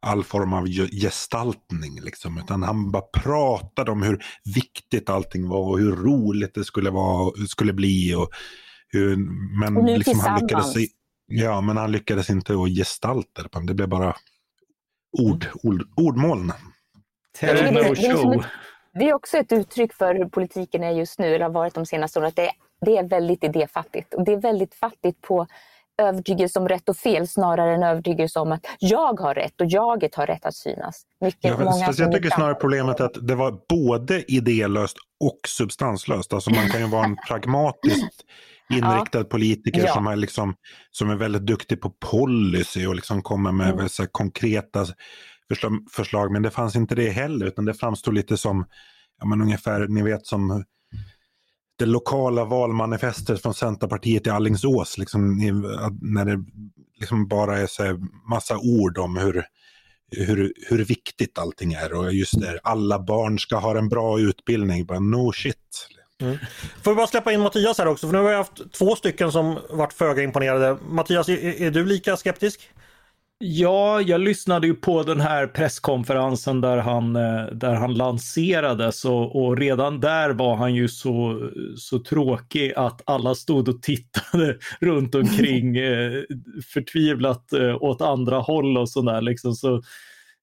all 0.01 0.25
form 0.25 0.53
av 0.53 0.67
gestaltning. 0.93 2.01
Liksom. 2.01 2.39
Utan 2.39 2.63
han 2.63 2.91
bara 2.91 3.03
pratade 3.03 3.91
om 3.91 4.03
hur 4.03 4.25
viktigt 4.55 5.11
allting 5.11 5.49
var 5.49 5.61
och 5.61 5.79
hur 5.79 5.97
roligt 5.97 6.55
det 6.55 6.65
skulle, 6.65 6.91
vara, 6.91 7.33
skulle 7.49 7.73
bli. 7.73 8.15
Och 8.15 8.31
hur, 8.89 9.17
men 9.61 9.77
och 9.77 9.85
nu 9.85 9.97
liksom, 9.97 10.21
han 10.21 10.41
lyckades, 10.41 10.75
Ja, 11.27 11.61
men 11.61 11.77
han 11.77 11.93
lyckades 11.93 12.31
inte 12.31 12.53
att 12.53 12.69
gestalta 12.69 13.43
det. 13.43 13.67
Det 13.67 13.75
blev 13.75 13.89
bara 13.89 14.17
ord, 15.19 15.47
ord, 15.63 15.83
ordmoln. 15.97 16.53
Tell 17.39 17.75
no 17.75 17.95
show. 17.95 18.45
Det 18.95 19.09
är 19.09 19.15
också 19.15 19.37
ett 19.37 19.53
uttryck 19.53 19.93
för 19.93 20.15
hur 20.15 20.25
politiken 20.25 20.83
är 20.83 20.91
just 20.91 21.19
nu, 21.19 21.35
eller 21.35 21.45
har 21.45 21.53
varit 21.53 21.75
de 21.75 21.87
senaste 21.87 22.19
åren, 22.19 22.29
att 22.29 22.37
det 22.37 22.47
är, 22.47 22.53
det 22.85 22.97
är 22.97 23.09
väldigt 23.09 23.45
idéfattigt. 23.45 24.15
Och 24.15 24.25
det 24.25 24.33
är 24.33 24.41
väldigt 24.41 24.75
fattigt 24.75 25.21
på 25.21 25.47
övertygelse 26.03 26.59
om 26.59 26.69
rätt 26.69 26.89
och 26.89 26.97
fel 26.97 27.29
snarare 27.29 27.75
än 27.75 27.83
övertygelse 27.83 28.41
om 28.41 28.53
att 28.53 28.67
jag 28.79 29.21
har 29.21 29.35
rätt 29.35 29.61
och 29.61 29.67
jaget 29.67 30.15
har 30.15 30.27
rätt 30.27 30.47
att 30.47 30.55
synas. 30.55 31.03
Mycket, 31.21 31.45
ja, 31.45 31.59
många 31.59 31.93
jag 31.99 32.13
tycker 32.13 32.31
snarare 32.31 32.55
problemet 32.55 33.01
är 33.01 33.05
att 33.05 33.29
det 33.29 33.35
var 33.35 33.59
både 33.69 34.33
idélöst 34.33 34.97
och 35.21 35.39
substanslöst. 35.49 36.33
Alltså 36.33 36.51
man 36.51 36.69
kan 36.69 36.81
ju 36.81 36.87
vara 36.87 37.05
en 37.05 37.17
pragmatiskt 37.29 38.25
inriktad 38.71 39.19
ja. 39.19 39.25
politiker 39.25 39.85
ja. 39.87 39.95
som, 39.95 40.07
är 40.07 40.17
liksom, 40.17 40.55
som 40.91 41.11
är 41.11 41.17
väldigt 41.17 41.47
duktig 41.47 41.81
på 41.81 41.91
policy 41.91 42.87
och 42.87 42.95
liksom 42.95 43.23
kommer 43.23 43.53
med 43.53 43.71
mm. 43.71 43.89
så 43.89 44.07
konkreta 44.07 44.87
förslag. 45.93 46.33
Men 46.33 46.43
det 46.43 46.51
fanns 46.51 46.77
inte 46.77 46.95
det 46.95 47.11
heller 47.11 47.47
utan 47.47 47.65
det 47.65 47.75
framstod 47.75 48.15
lite 48.15 48.37
som 48.37 48.67
ja, 49.19 49.27
men 49.27 49.43
ungefär, 49.43 49.89
ni 49.89 50.03
vet 50.03 50.27
som 50.27 50.65
det 51.83 51.87
lokala 51.87 52.45
valmanifestet 52.45 53.43
från 53.43 53.55
Centerpartiet 53.55 54.27
i 54.27 54.31
Allingsås. 54.31 54.99
Liksom, 54.99 55.37
när 56.03 56.25
det 56.25 56.45
liksom 57.01 57.29
bara 57.29 57.59
är 57.59 57.67
så 57.67 57.83
massa 58.31 58.59
ord 58.59 58.99
om 58.99 59.17
hur, 59.17 59.45
hur, 60.11 60.53
hur 60.69 60.85
viktigt 60.85 61.39
allting 61.39 61.73
är. 61.73 61.93
Och 61.93 62.13
just 62.13 62.41
det, 62.41 62.61
alla 62.63 62.99
barn 62.99 63.39
ska 63.39 63.57
ha 63.57 63.79
en 63.79 63.89
bra 63.89 64.21
utbildning. 64.21 64.87
Bara, 64.87 64.99
no 64.99 65.33
shit. 65.33 65.89
Mm. 66.21 66.39
Får 66.83 66.91
vi 66.91 66.97
bara 66.97 67.07
släppa 67.07 67.33
in 67.33 67.41
Mattias 67.41 67.79
här 67.79 67.87
också, 67.87 68.07
för 68.07 68.13
nu 68.13 68.19
har 68.19 68.29
vi 68.29 68.35
haft 68.35 68.73
två 68.73 68.97
stycken 68.97 69.33
som 69.33 69.59
varit 69.71 69.93
föga 69.93 70.23
imponerade. 70.23 70.77
Mattias, 70.89 71.29
är, 71.29 71.63
är 71.63 71.71
du 71.71 71.85
lika 71.85 72.17
skeptisk? 72.17 72.61
Ja, 73.45 74.01
jag 74.01 74.21
lyssnade 74.21 74.67
ju 74.67 74.75
på 74.75 75.03
den 75.03 75.21
här 75.21 75.47
presskonferensen 75.47 76.61
där 76.61 76.77
han, 76.77 77.17
eh, 77.17 77.47
där 77.47 77.75
han 77.75 77.95
lanserades 77.95 79.05
och, 79.05 79.45
och, 79.45 79.59
redan 79.59 80.01
där 80.01 80.31
var 80.31 80.57
han 80.57 80.75
ju 80.75 80.89
så, 80.89 81.51
så 81.77 81.99
tråkig 81.99 82.73
att 82.77 83.03
alla 83.07 83.35
stod 83.35 83.69
och 83.69 83.83
tittade 83.83 84.59
runt 84.81 85.15
omkring 85.15 85.77
eh, 85.77 86.23
förtvivlat 86.75 87.53
eh, 87.53 87.83
åt 87.83 88.01
andra 88.01 88.39
håll 88.39 88.79
och 88.79 88.89
sådär. 88.89 89.21
Liksom. 89.21 89.55
Så, 89.55 89.75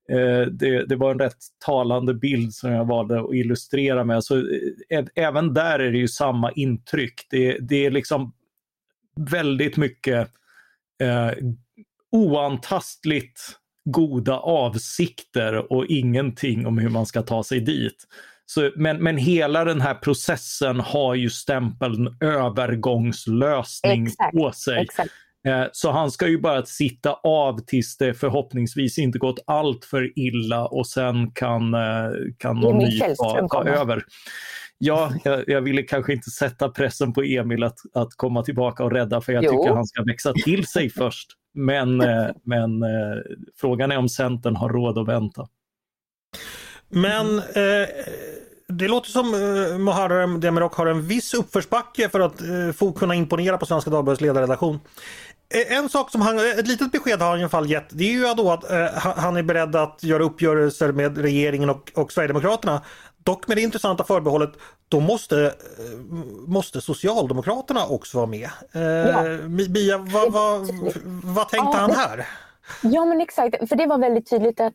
eh, 0.10 0.42
det, 0.52 0.86
det, 0.86 0.96
var 0.96 1.12
en 1.12 1.20
rätt 1.20 1.44
talande 1.66 2.14
bild 2.14 2.54
som 2.54 2.72
jag 2.72 2.86
valde 2.86 3.20
att 3.20 3.34
illustrera 3.34 4.04
med. 4.04 4.24
Så, 4.24 4.38
eh, 4.90 5.06
även 5.16 5.54
där 5.54 5.80
är 5.80 5.92
det 5.92 5.98
ju 5.98 6.08
samma 6.08 6.52
intryck. 6.52 7.28
Det, 7.30 7.58
det 7.60 7.86
är 7.86 7.92
liksom 7.92 8.34
väldigt 9.16 9.78
mycket 9.78 10.30
oantastligt 12.12 13.60
goda 13.86 14.38
avsikter 14.38 15.74
och 15.74 15.86
ingenting 15.86 16.68
om 16.68 16.78
hur 16.78 16.90
man 16.90 17.06
ska 17.06 17.22
ta 17.22 17.44
sig 17.44 17.60
dit. 17.60 18.08
Så, 18.46 18.72
men, 18.76 19.04
men 19.04 19.18
hela 19.18 19.66
den 19.66 19.82
här 19.82 19.94
processen 19.94 20.80
har 20.80 21.16
ju 21.16 21.30
stämpeln 21.30 22.18
övergångslösning 22.22 24.08
exakt, 24.08 24.38
på 24.38 24.52
sig. 24.52 24.82
Exakt. 24.82 25.12
Eh, 25.48 25.66
så 25.72 25.92
han 25.92 26.12
ska 26.12 26.28
ju 26.28 26.40
bara 26.40 26.66
sitta 26.66 27.14
av 27.14 27.60
tills 27.60 27.98
det 27.98 28.14
förhoppningsvis 28.14 28.98
inte 28.98 29.20
gått 29.20 29.40
allt 29.48 29.86
för 29.86 30.20
illa 30.20 30.66
och 30.66 30.88
sen 30.88 31.32
kan, 31.32 31.74
eh, 31.74 32.12
kan 32.38 32.60
någon 32.60 32.78
ny 32.78 33.00
ta, 33.00 33.48
ta 33.48 33.64
över. 33.64 34.04
Ja, 34.82 35.14
jag, 35.24 35.44
jag, 35.48 35.62
ville 35.62 35.84
kanske 35.84 36.14
inte 36.14 36.30
sätta 36.30 36.70
pressen 36.70 37.14
på 37.14 37.22
Emil 37.22 37.64
att, 37.64 37.80
att 37.94 38.14
komma 38.16 38.44
tillbaka 38.44 38.84
och 38.84 38.92
rädda 38.92 39.22
för 39.22 39.34
jag 39.34 39.44
jo. 39.44 39.52
tycker 39.52 39.76
han 39.76 39.86
ska 39.86 40.04
växa 40.04 40.34
till 40.34 40.68
sig 40.68 40.90
först. 40.90 41.32
Men, 41.54 42.02
eh, 42.10 42.28
men 42.44 42.84
eh, 42.84 43.18
frågan 43.58 43.92
är 43.92 43.98
om 43.98 44.10
Centern 44.10 44.56
har 44.56 44.70
råd 44.70 44.98
att 44.98 45.08
vänta. 45.08 45.48
Men 46.90 47.38
eh, 47.38 47.88
det 48.68 48.88
låter 48.88 49.10
som 49.10 49.34
eh, 49.34 49.78
Muharrem 49.78 50.40
Demirok 50.40 50.74
har 50.74 50.86
en 50.88 51.08
viss 51.08 51.34
uppförsbacke 51.34 52.10
för 52.10 52.20
att 52.20 52.42
eh, 52.42 52.72
få 52.76 52.92
kunna 52.92 53.16
imponera 53.16 53.58
på 53.58 53.66
Svenska 53.66 53.90
Dagbladets 53.90 54.22
ledarredaktion. 54.22 54.80
Eh, 55.54 55.78
en 55.78 55.90
sak 55.90 56.12
som 56.12 56.22
han, 56.22 56.40
ett 56.40 56.68
litet 56.68 56.92
besked 56.92 57.20
har 57.20 57.30
han 57.30 57.40
i 57.40 57.42
alla 57.42 57.50
fall 57.50 57.70
gett, 57.70 57.90
det 57.90 58.04
är 58.04 58.12
ju 58.12 58.34
då 58.34 58.52
att 58.52 58.72
eh, 58.72 58.88
han 58.96 59.38
är 59.38 59.44
beredd 59.44 59.76
att 59.76 60.04
göra 60.04 60.24
uppgörelser 60.24 60.92
med 60.92 61.18
regeringen 61.18 61.70
och, 61.70 61.92
och 61.96 62.12
Sverigedemokraterna. 62.12 62.82
Dock 63.30 63.48
med 63.48 63.58
det 63.58 63.62
intressanta 63.62 64.04
förbehållet, 64.04 64.50
då 64.88 65.00
måste, 65.00 65.46
eh, 65.46 66.00
måste 66.48 66.82
Socialdemokraterna 66.82 67.88
också 67.88 68.18
vara 68.18 68.28
med. 68.28 68.50
Eh, 68.72 68.82
ja. 68.82 69.24
Bia, 69.70 69.98
vad, 69.98 70.32
vad, 70.32 70.70
vad 71.24 71.50
tänkte 71.50 71.78
ja, 71.78 71.82
han 71.82 71.92
här? 71.92 72.28
Ja 72.82 73.06
men 73.06 73.22
exakt, 73.22 73.70
för 73.70 73.76
det 73.76 73.86
var 73.86 73.98
väldigt 73.98 74.30
tydligt 74.30 74.60
att 74.60 74.74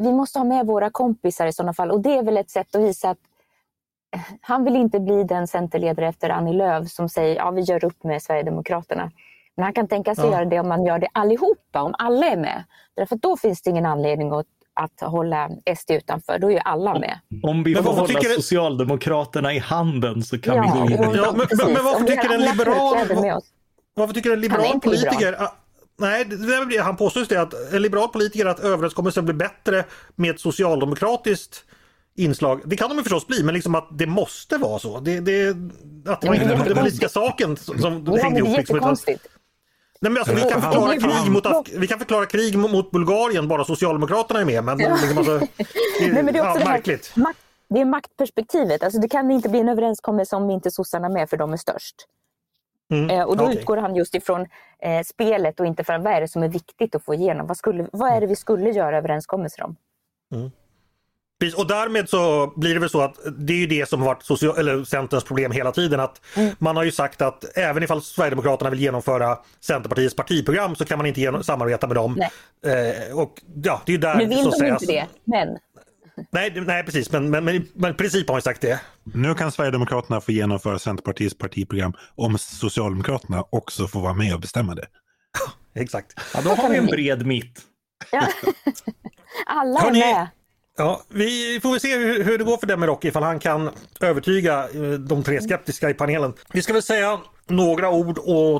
vi 0.00 0.12
måste 0.12 0.38
ha 0.38 0.44
med 0.44 0.66
våra 0.66 0.90
kompisar 0.90 1.46
i 1.46 1.52
sådana 1.52 1.74
fall 1.74 1.90
och 1.90 2.00
det 2.00 2.16
är 2.16 2.22
väl 2.22 2.36
ett 2.36 2.50
sätt 2.50 2.74
att 2.74 2.82
visa 2.82 3.10
att 3.10 3.18
eh, 4.14 4.20
han 4.40 4.64
vill 4.64 4.76
inte 4.76 5.00
bli 5.00 5.24
den 5.24 5.46
centerledare 5.46 6.08
efter 6.08 6.30
Annie 6.30 6.52
Lööf 6.52 6.90
som 6.90 7.08
säger 7.08 7.36
ja 7.36 7.50
vi 7.50 7.60
gör 7.60 7.84
upp 7.84 8.04
med 8.04 8.22
Sverigedemokraterna. 8.22 9.10
Men 9.56 9.64
han 9.64 9.72
kan 9.72 9.88
tänka 9.88 10.14
sig 10.14 10.24
ja. 10.24 10.32
göra 10.32 10.44
det 10.44 10.60
om 10.60 10.68
man 10.68 10.86
gör 10.86 10.98
det 10.98 11.08
allihopa, 11.12 11.82
om 11.82 11.94
alla 11.98 12.26
är 12.26 12.36
med. 12.36 12.64
Därför 12.96 13.16
då 13.16 13.36
finns 13.36 13.62
det 13.62 13.70
ingen 13.70 13.86
anledning 13.86 14.32
att 14.32 14.46
att 14.82 15.10
hålla 15.10 15.48
SD 15.76 15.90
utanför. 15.90 16.38
Då 16.38 16.46
är 16.46 16.52
ju 16.52 16.60
alla 16.64 16.98
med. 16.98 17.18
Om 17.42 17.62
vi 17.62 17.74
får 17.74 17.92
hålla 17.92 18.06
tycker... 18.06 18.34
Socialdemokraterna 18.34 19.54
i 19.54 19.58
handen 19.58 20.22
så 20.22 20.38
kan 20.38 20.56
ja, 20.56 20.62
vi 20.88 20.94
gå 20.94 21.04
in. 21.04 21.14
Ja, 21.14 21.34
men, 21.36 21.46
men, 21.58 21.72
men 21.72 21.84
varför 21.84 22.04
tycker 22.04 22.34
en 22.34 22.40
liberal... 22.40 23.40
Varför 23.94 24.14
tycker 24.14 24.30
en 24.30 24.40
liberal 24.40 24.80
politiker... 24.80 25.20
Liberal. 25.20 25.48
Nej, 25.98 26.24
det, 26.70 26.82
han 26.82 26.96
påstår 26.96 27.20
just 27.20 27.30
det 27.30 27.40
att 27.40 27.72
en 27.72 27.82
liberal 27.82 28.08
politiker 28.08 28.46
att 28.46 28.60
överenskommelsen 28.60 29.24
blir 29.24 29.34
bättre 29.34 29.84
med 30.16 30.30
ett 30.30 30.40
socialdemokratiskt 30.40 31.64
inslag. 32.16 32.62
Det 32.64 32.76
kan 32.76 32.88
de 32.88 32.96
ju 32.96 33.02
förstås 33.02 33.26
bli, 33.26 33.42
men 33.42 33.54
liksom 33.54 33.74
att 33.74 33.88
det 33.98 34.06
måste 34.06 34.58
vara 34.58 34.78
så. 34.78 35.00
Det, 35.00 35.20
det, 35.20 35.48
att 36.06 36.20
det 36.20 36.28
var 36.28 36.34
inte 36.34 36.64
den 36.64 36.76
politiska 36.76 37.08
saken 37.08 37.56
som 37.56 38.04
det 38.04 38.22
hängde 38.22 38.38
ihop. 38.38 38.58
Liksom, 38.58 38.96
Nej, 40.02 40.12
men 40.12 40.22
alltså, 40.22 40.34
vi, 40.34 40.40
kan 40.40 40.62
förklara 40.62 40.96
krig 40.96 41.32
mot, 41.32 41.68
vi 41.68 41.86
kan 41.86 41.98
förklara 41.98 42.26
krig 42.26 42.58
mot 42.58 42.90
Bulgarien 42.90 43.48
bara 43.48 43.64
Socialdemokraterna 43.64 44.40
är 44.40 44.44
med. 44.44 44.64
Men, 44.64 44.78
liksom, 44.78 45.18
alltså, 45.18 45.38
det, 45.98 46.04
är, 46.04 46.12
Nej, 46.12 46.22
men 46.22 46.34
det 46.34 46.38
är 46.38 46.48
också 46.48 46.60
ja, 46.60 46.64
det 46.64 46.70
märkligt. 46.70 47.16
Makt, 47.16 47.38
det 47.68 47.80
är 47.80 47.84
maktperspektivet. 47.84 48.82
Alltså, 48.82 49.00
det 49.00 49.08
kan 49.08 49.30
inte 49.30 49.48
bli 49.48 49.60
en 49.60 49.68
överenskommelse 49.68 50.36
om 50.36 50.50
inte 50.50 50.70
sossarna 50.70 51.06
är 51.06 51.12
med 51.12 51.30
för 51.30 51.36
de 51.36 51.52
är 51.52 51.56
störst. 51.56 51.96
Mm, 52.92 53.10
eh, 53.10 53.22
och 53.22 53.36
då 53.36 53.44
okay. 53.44 53.56
utgår 53.56 53.76
han 53.76 53.96
just 53.96 54.14
ifrån 54.14 54.46
eh, 54.78 55.02
spelet 55.04 55.60
och 55.60 55.66
inte 55.66 55.84
från 55.84 56.02
vad 56.02 56.12
är 56.12 56.20
det 56.20 56.28
som 56.28 56.42
är 56.42 56.48
viktigt 56.48 56.94
att 56.94 57.04
få 57.04 57.14
igenom. 57.14 57.46
Vad, 57.46 57.56
skulle, 57.56 57.86
vad 57.92 58.12
är 58.12 58.20
det 58.20 58.26
vi 58.26 58.36
skulle 58.36 58.70
göra 58.70 58.98
överenskommelser 58.98 59.62
om? 59.62 59.76
Mm. 60.34 60.50
Och 61.56 61.66
därmed 61.66 62.08
så 62.08 62.52
blir 62.56 62.74
det 62.74 62.80
väl 62.80 62.90
så 62.90 63.00
att 63.00 63.14
det 63.38 63.52
är 63.52 63.56
ju 63.56 63.66
det 63.66 63.88
som 63.88 64.00
har 64.00 64.06
varit 64.06 64.22
social, 64.22 64.58
eller 64.58 64.84
Centerns 64.84 65.24
problem 65.24 65.52
hela 65.52 65.72
tiden 65.72 66.00
att 66.00 66.20
mm. 66.36 66.54
man 66.58 66.76
har 66.76 66.84
ju 66.84 66.92
sagt 66.92 67.22
att 67.22 67.56
även 67.58 67.82
ifall 67.82 68.02
Sverigedemokraterna 68.02 68.70
vill 68.70 68.80
genomföra 68.80 69.38
Centerpartiets 69.60 70.16
partiprogram 70.16 70.76
så 70.76 70.84
kan 70.84 70.98
man 70.98 71.06
inte 71.06 71.20
genom, 71.20 71.44
samarbeta 71.44 71.86
med 71.86 71.96
dem. 71.96 72.22
Eh, 72.66 73.18
och 73.18 73.42
ja, 73.62 73.82
det 73.86 73.94
är 73.94 73.98
där 73.98 74.14
nu 74.14 74.26
vill 74.26 74.44
de 74.44 74.52
sägas, 74.52 74.82
inte 74.82 74.92
det, 74.92 75.06
men 75.24 75.58
Nej, 76.30 76.52
nej 76.66 76.84
precis, 76.84 77.12
men, 77.12 77.30
men, 77.30 77.44
men, 77.44 77.68
men 77.74 77.94
princip 77.94 78.28
har 78.28 78.36
vi 78.36 78.42
sagt 78.42 78.60
det. 78.60 78.80
Nu 79.02 79.34
kan 79.34 79.52
Sverigedemokraterna 79.52 80.20
få 80.20 80.32
genomföra 80.32 80.78
Centerpartiets 80.78 81.38
partiprogram 81.38 81.92
om 82.14 82.38
Socialdemokraterna 82.38 83.44
också 83.50 83.88
får 83.88 84.00
vara 84.00 84.14
med 84.14 84.34
och 84.34 84.40
bestämma 84.40 84.74
det. 84.74 84.86
Exakt. 85.80 86.14
Ja, 86.34 86.40
då 86.44 86.50
har 86.50 86.68
vi 86.70 86.76
en 86.76 86.86
bred 86.86 87.26
mitt. 87.26 87.60
Ja. 88.12 88.26
Alla 89.46 89.80
är 89.80 89.92
med. 89.92 90.28
Ja, 90.80 91.02
vi 91.08 91.60
får 91.62 91.70
väl 91.70 91.80
se 91.80 91.98
hur, 91.98 92.24
hur 92.24 92.38
det 92.38 92.44
går 92.44 92.56
för 92.56 92.66
Demirok 92.66 93.04
ifall 93.04 93.22
han 93.22 93.38
kan 93.38 93.70
övertyga 94.00 94.68
eh, 94.68 94.92
de 94.92 95.22
tre 95.22 95.40
skeptiska 95.40 95.90
i 95.90 95.94
panelen. 95.94 96.32
Vi 96.52 96.62
ska 96.62 96.72
väl 96.72 96.82
säga 96.82 97.20
några 97.46 97.90
ord 97.90 98.18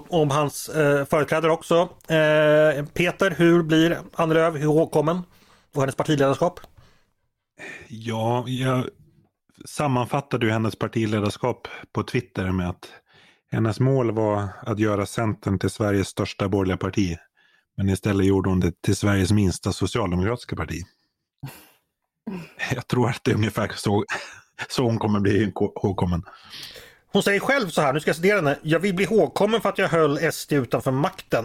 om 0.09 0.31
hans 0.31 0.69
eh, 0.69 1.05
företrädare 1.05 1.53
också. 1.53 1.75
Eh, 2.09 2.85
Peter, 2.95 3.35
hur 3.39 3.63
blir 3.63 3.99
Annie 4.15 4.35
Lööf 4.35 4.57
ihågkommen 4.57 5.23
och 5.75 5.83
hennes 5.83 5.95
partiledarskap? 5.95 6.61
Ja, 7.89 8.45
jag 8.47 8.89
sammanfattade 9.65 10.47
ju 10.47 10.53
hennes 10.53 10.77
partiledarskap 10.77 11.69
på 11.93 12.03
Twitter 12.03 12.53
med 12.53 12.69
att 12.69 12.89
hennes 13.53 13.81
mål 13.81 14.11
var 14.11 14.49
att 14.63 14.79
göra 14.79 15.07
Centern 15.07 15.59
till 15.59 15.71
Sveriges 15.71 16.09
största 16.09 16.49
borgerliga 16.49 16.77
parti. 16.77 17.17
Men 17.77 17.89
istället 17.89 18.27
gjorde 18.27 18.49
hon 18.49 18.61
det 18.61 18.83
till 18.83 18.97
Sveriges 18.97 19.33
minsta 19.33 19.73
socialdemokratiska 19.73 20.57
parti. 20.57 20.83
Jag 22.75 22.87
tror 22.87 23.09
att 23.09 23.25
det 23.25 23.31
är 23.31 23.35
ungefär 23.35 23.71
så, 23.77 24.05
så 24.69 24.83
hon 24.83 24.99
kommer 24.99 25.21
bli 25.21 25.43
ihågkommen. 25.43 26.23
Hon 27.13 27.23
säger 27.23 27.41
själv 27.41 27.69
så 27.69 27.81
här, 27.81 27.93
nu 27.93 28.01
ska 28.01 28.09
jag 28.09 28.17
citera 28.17 28.37
henne. 28.37 28.59
Jag 28.63 28.81
vill 28.81 28.95
bli 28.95 29.05
ihågkommen 29.05 29.61
för 29.61 29.69
att 29.69 29.79
jag 29.79 29.89
höll 29.89 30.33
SD 30.33 30.53
utanför 30.53 30.91
makten. 30.91 31.45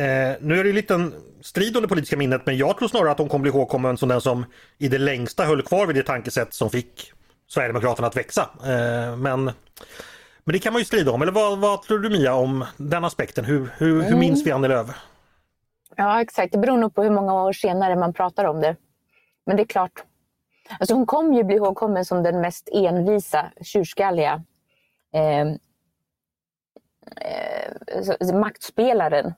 Eh, 0.00 0.36
nu 0.40 0.60
är 0.60 0.64
det 0.64 0.70
en 0.70 0.76
liten 0.76 1.14
strid 1.40 1.76
om 1.76 1.82
det 1.82 1.88
politiska 1.88 2.16
minnet 2.16 2.46
men 2.46 2.56
jag 2.56 2.78
tror 2.78 2.88
snarare 2.88 3.10
att 3.10 3.18
hon 3.18 3.28
kommer 3.28 3.42
bli 3.42 3.50
ihågkommen 3.50 3.96
som 3.96 4.08
den 4.08 4.20
som 4.20 4.44
i 4.78 4.88
det 4.88 4.98
längsta 4.98 5.44
höll 5.44 5.62
kvar 5.62 5.86
vid 5.86 5.96
det 5.96 6.02
tankesätt 6.02 6.54
som 6.54 6.70
fick 6.70 7.12
Sverigedemokraterna 7.48 8.08
att 8.08 8.16
växa. 8.16 8.42
Eh, 8.42 9.16
men, 9.16 9.44
men 10.44 10.52
det 10.52 10.58
kan 10.58 10.72
man 10.72 10.80
ju 10.80 10.84
strida 10.84 11.10
om. 11.10 11.22
Eller 11.22 11.32
vad, 11.32 11.58
vad 11.58 11.82
tror 11.82 11.98
du 11.98 12.10
Mia 12.10 12.34
om 12.34 12.64
den 12.76 13.04
aspekten? 13.04 13.44
Hur, 13.44 13.70
hur, 13.76 13.94
hur 13.94 14.06
mm. 14.06 14.18
minns 14.18 14.46
vi 14.46 14.50
Annie 14.50 14.68
Lööf? 14.68 14.88
Ja 15.96 16.20
exakt, 16.20 16.52
det 16.52 16.58
beror 16.58 16.78
nog 16.78 16.94
på 16.94 17.02
hur 17.02 17.10
många 17.10 17.34
år 17.34 17.52
senare 17.52 17.96
man 17.96 18.12
pratar 18.12 18.44
om 18.44 18.60
det. 18.60 18.76
Men 19.46 19.56
det 19.56 19.62
är 19.62 19.66
klart, 19.66 20.04
alltså 20.80 20.94
hon 20.94 21.06
kommer 21.06 21.36
ju 21.36 21.44
bli 21.44 21.56
ihågkommen 21.56 22.04
som 22.04 22.22
den 22.22 22.40
mest 22.40 22.68
envisa, 22.72 23.52
tjurskalliga 23.60 24.44
eh, 25.12 25.48
eh, 27.16 28.34
maktspelaren 28.34 29.34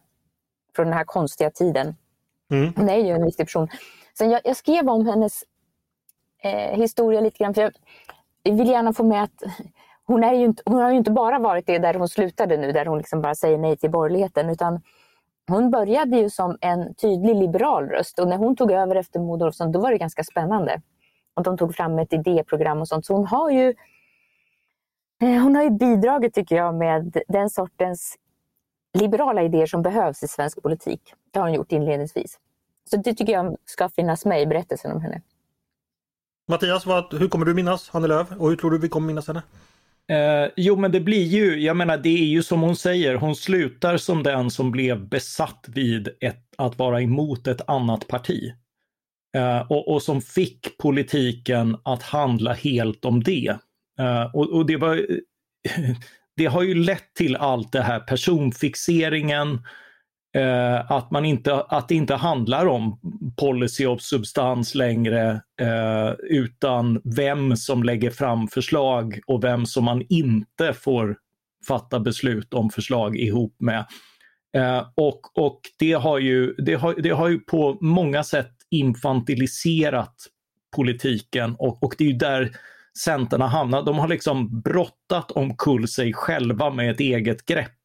från 0.76 0.86
den 0.86 0.94
här 0.94 1.04
konstiga 1.04 1.50
tiden. 1.50 1.96
Mm. 2.50 2.72
Hon 2.76 2.88
är 2.88 2.96
ju 2.96 3.10
en 3.10 3.24
viktig 3.24 3.46
person. 3.46 3.68
Sen 4.18 4.30
jag, 4.30 4.40
jag 4.44 4.56
skrev 4.56 4.88
om 4.88 5.06
hennes 5.06 5.44
eh, 6.42 6.78
historia 6.78 7.20
lite 7.20 7.38
grann, 7.38 7.54
för 7.54 7.62
jag, 7.62 7.72
jag 8.42 8.54
vill 8.54 8.68
gärna 8.68 8.92
få 8.92 9.04
med 9.04 9.22
att 9.22 9.42
hon, 10.04 10.24
är 10.24 10.32
ju 10.32 10.44
inte, 10.44 10.62
hon 10.66 10.82
har 10.82 10.90
ju 10.90 10.96
inte 10.96 11.10
bara 11.10 11.38
varit 11.38 11.66
det 11.66 11.78
där 11.78 11.94
hon 11.94 12.08
slutade 12.08 12.56
nu, 12.56 12.72
där 12.72 12.86
hon 12.86 12.98
liksom 12.98 13.22
bara 13.22 13.34
säger 13.34 13.58
nej 13.58 13.76
till 13.76 13.90
borgerligheten, 13.90 14.50
utan 14.50 14.80
hon 15.46 15.70
började 15.70 16.16
ju 16.16 16.30
som 16.30 16.58
en 16.60 16.94
tydlig 16.94 17.36
liberal 17.36 17.88
röst 17.88 18.18
och 18.18 18.28
när 18.28 18.36
hon 18.36 18.56
tog 18.56 18.70
över 18.70 18.96
efter 18.96 19.20
Maud 19.20 19.42
Olofsson 19.42 19.72
då 19.72 19.80
var 19.80 19.90
det 19.90 19.98
ganska 19.98 20.24
spännande. 20.24 20.82
Och 21.34 21.42
de 21.42 21.58
tog 21.58 21.74
fram 21.74 21.98
ett 21.98 22.12
idéprogram 22.12 22.80
och 22.80 22.88
sånt. 22.88 23.06
Så 23.06 23.14
hon 23.14 23.26
har 23.26 23.50
ju, 23.50 23.74
eh, 25.22 25.42
hon 25.42 25.56
har 25.56 25.62
ju 25.62 25.70
bidragit 25.70 26.34
tycker 26.34 26.56
jag 26.56 26.74
med 26.74 27.22
den 27.28 27.50
sortens 27.50 28.16
liberala 28.98 29.42
idéer 29.42 29.66
som 29.66 29.82
behövs 29.82 30.22
i 30.22 30.28
svensk 30.28 30.62
politik. 30.62 31.14
Det 31.30 31.38
har 31.38 31.46
hon 31.46 31.54
gjort 31.54 31.72
inledningsvis. 31.72 32.38
Så 32.90 32.96
det 32.96 33.14
tycker 33.14 33.32
jag 33.32 33.56
ska 33.64 33.88
finnas 33.88 34.24
med 34.24 34.42
i 34.42 34.46
berättelsen 34.46 34.92
om 34.92 35.00
henne. 35.00 35.22
Mattias, 36.48 36.86
vad, 36.86 37.14
hur 37.14 37.28
kommer 37.28 37.46
du 37.46 37.54
minnas 37.54 37.90
Annie 37.92 38.08
Lööf 38.08 38.32
och 38.38 38.48
hur 38.48 38.56
tror 38.56 38.70
du 38.70 38.78
vi 38.78 38.88
kommer 38.88 39.06
minnas 39.06 39.26
henne? 39.26 39.42
Eh, 40.10 40.50
jo, 40.56 40.76
men 40.76 40.92
det 40.92 41.00
blir 41.00 41.24
ju, 41.24 41.60
jag 41.60 41.76
menar, 41.76 41.98
det 41.98 42.22
är 42.22 42.26
ju 42.26 42.42
som 42.42 42.60
hon 42.60 42.76
säger, 42.76 43.14
hon 43.14 43.36
slutar 43.36 43.96
som 43.96 44.22
den 44.22 44.50
som 44.50 44.70
blev 44.70 45.08
besatt 45.08 45.64
vid 45.68 46.08
ett, 46.20 46.44
att 46.58 46.78
vara 46.78 47.00
emot 47.00 47.46
ett 47.46 47.68
annat 47.68 48.08
parti. 48.08 48.52
Eh, 49.36 49.60
och, 49.70 49.88
och, 49.88 50.02
som 50.02 50.22
fick 50.22 50.78
politiken 50.78 51.76
att 51.84 52.02
handla 52.02 52.52
helt 52.52 53.04
om 53.04 53.22
det. 53.22 53.56
Eh, 53.98 54.34
och, 54.34 54.52
och, 54.52 54.66
det 54.66 54.76
var 54.76 55.06
det 56.36 56.46
har 56.46 56.62
ju 56.62 56.74
lett 56.74 57.14
till 57.14 57.36
allt 57.36 57.72
det 57.72 57.82
här 57.82 58.00
personfixeringen, 58.00 59.62
eh, 60.34 60.90
att, 60.90 61.10
man 61.10 61.24
inte, 61.24 61.54
att 61.54 61.88
det 61.88 61.94
inte 61.94 62.14
handlar 62.14 62.66
om 62.66 63.00
policy 63.36 63.86
och 63.86 64.02
substans 64.02 64.74
längre, 64.74 65.30
eh, 65.60 66.12
utan 66.22 67.00
vem 67.16 67.56
som 67.56 67.82
lägger 67.82 68.10
fram 68.10 68.48
förslag 68.48 69.20
och 69.26 69.44
vem 69.44 69.66
som 69.66 69.84
man 69.84 70.02
inte 70.08 70.72
får 70.72 71.16
fatta 71.68 72.00
beslut 72.00 72.54
om 72.54 72.70
förslag 72.70 73.16
ihop 73.16 73.56
med. 73.58 73.84
Eh, 74.56 74.86
och, 74.94 75.38
och 75.38 75.60
det 75.78 75.92
har, 75.92 76.18
ju, 76.18 76.54
det, 76.54 76.74
har, 76.74 76.94
det 76.94 77.10
har 77.10 77.28
ju 77.28 77.38
på 77.38 77.78
många 77.80 78.24
sätt 78.24 78.52
infantiliserat 78.70 80.14
politiken 80.76 81.56
och, 81.58 81.82
och 81.82 81.94
det 81.98 82.04
är 82.04 82.08
ju 82.08 82.18
där 82.18 82.50
Centern 82.98 83.40
har 83.40 83.48
hamnat. 83.48 83.86
De 83.86 83.98
har 83.98 84.08
liksom 84.08 84.60
brottat 84.60 85.30
omkull 85.30 85.88
sig 85.88 86.12
själva 86.12 86.70
med 86.70 86.90
ett 86.90 87.00
eget 87.00 87.46
grepp. 87.46 87.83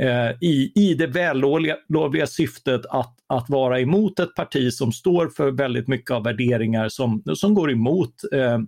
Eh, 0.00 0.30
I, 0.40 0.72
I 0.74 0.94
det 0.94 1.06
vällovliga 1.06 2.26
syftet 2.26 2.86
att, 2.86 3.14
att 3.26 3.50
vara 3.50 3.80
emot 3.80 4.18
ett 4.18 4.34
parti 4.34 4.72
som 4.72 4.92
står 4.92 5.28
för 5.28 5.50
väldigt 5.50 5.88
mycket 5.88 6.10
av 6.10 6.24
värderingar 6.24 6.88
som, 6.88 7.22
som 7.34 7.54
går 7.54 7.70
emot 7.70 8.14
eh, 8.32 8.58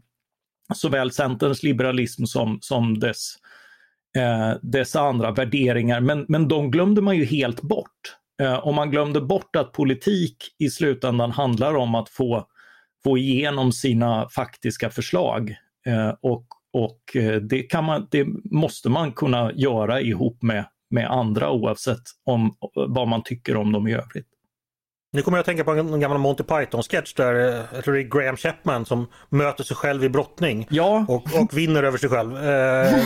såväl 0.74 1.10
Centerns 1.10 1.62
liberalism 1.62 2.24
som, 2.24 2.58
som 2.60 2.98
dess, 2.98 3.34
eh, 4.16 4.58
dess 4.62 4.96
andra 4.96 5.30
värderingar. 5.30 6.00
Men, 6.00 6.26
men 6.28 6.48
de 6.48 6.70
glömde 6.70 7.00
man 7.00 7.16
ju 7.16 7.24
helt 7.24 7.62
bort. 7.62 8.16
Eh, 8.42 8.54
och 8.54 8.74
man 8.74 8.90
glömde 8.90 9.20
bort 9.20 9.56
att 9.56 9.72
politik 9.72 10.36
i 10.58 10.70
slutändan 10.70 11.30
handlar 11.30 11.74
om 11.74 11.94
att 11.94 12.08
få 12.08 12.46
få 13.04 13.18
igenom 13.18 13.72
sina 13.72 14.28
faktiska 14.28 14.90
förslag. 14.90 15.56
Eh, 15.86 16.14
och 16.20 16.46
och 16.72 17.16
eh, 17.16 17.36
det, 17.36 17.62
kan 17.62 17.84
man, 17.84 18.08
det 18.10 18.26
måste 18.50 18.88
man 18.88 19.12
kunna 19.12 19.52
göra 19.52 20.00
ihop 20.00 20.42
med, 20.42 20.64
med 20.90 21.10
andra 21.10 21.50
oavsett 21.50 22.02
om, 22.24 22.54
vad 22.74 23.08
man 23.08 23.22
tycker 23.22 23.56
om 23.56 23.72
dem 23.72 23.88
i 23.88 23.94
övrigt. 23.94 24.26
Nu 25.12 25.22
kommer 25.22 25.38
jag 25.38 25.40
att 25.40 25.46
tänka 25.46 25.64
på 25.64 25.70
en 25.70 26.00
gammal 26.00 26.18
Monty 26.18 26.42
Python-sketch 26.42 27.14
där 27.14 27.34
eh, 27.34 27.64
jag 27.74 27.84
tror 27.84 27.94
det 27.94 28.00
är 28.00 28.20
Graham 28.20 28.36
Chapman 28.36 28.86
som 28.86 29.06
möter 29.28 29.64
sig 29.64 29.76
själv 29.76 30.04
i 30.04 30.08
brottning 30.08 30.66
ja. 30.70 31.04
och, 31.08 31.40
och 31.40 31.58
vinner 31.58 31.82
över 31.82 31.98
sig 31.98 32.08
själv. 32.08 32.32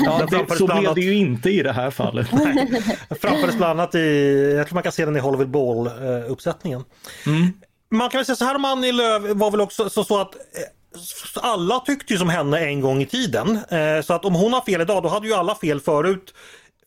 ja, 0.05 0.27
det, 0.31 0.57
så 0.57 0.67
blev 0.67 0.95
det 0.95 1.01
ju 1.01 1.15
inte 1.15 1.51
i 1.51 1.63
det 1.63 1.73
här 1.73 1.91
fallet. 1.91 2.29
framfördes 3.21 3.57
bland 3.57 3.81
annat 3.81 3.95
i, 3.95 4.55
jag 4.57 4.67
tror 4.67 4.75
man 4.75 4.83
kan 4.83 4.93
se 4.93 5.05
den 5.05 5.17
i 5.17 5.21
Hollywood 5.21 5.51
Ball-uppsättningen. 5.51 6.85
Mm 7.27 7.53
man 7.93 8.11
kan 8.11 8.19
väl 8.19 8.27
säga 8.27 8.37
så 8.37 8.45
här 8.45 8.55
om 8.55 8.65
Annie 8.65 8.93
Lööf 8.93 9.23
var 9.23 9.51
väl 9.51 9.61
också 9.61 9.91
så, 9.91 10.05
så 10.05 10.21
att 10.21 10.35
eh, 10.35 11.43
alla 11.43 11.81
tyckte 11.81 12.13
ju 12.13 12.19
som 12.19 12.29
henne 12.29 12.59
en 12.59 12.81
gång 12.81 13.03
i 13.03 13.07
tiden. 13.07 13.59
Eh, 13.71 14.03
så 14.03 14.15
att 14.15 14.25
om 14.25 14.35
hon 14.35 14.53
har 14.53 14.61
fel 14.61 14.81
idag 14.81 15.03
då 15.03 15.09
hade 15.09 15.27
ju 15.27 15.35
alla 15.35 15.55
fel 15.55 15.81
förut. 15.81 16.35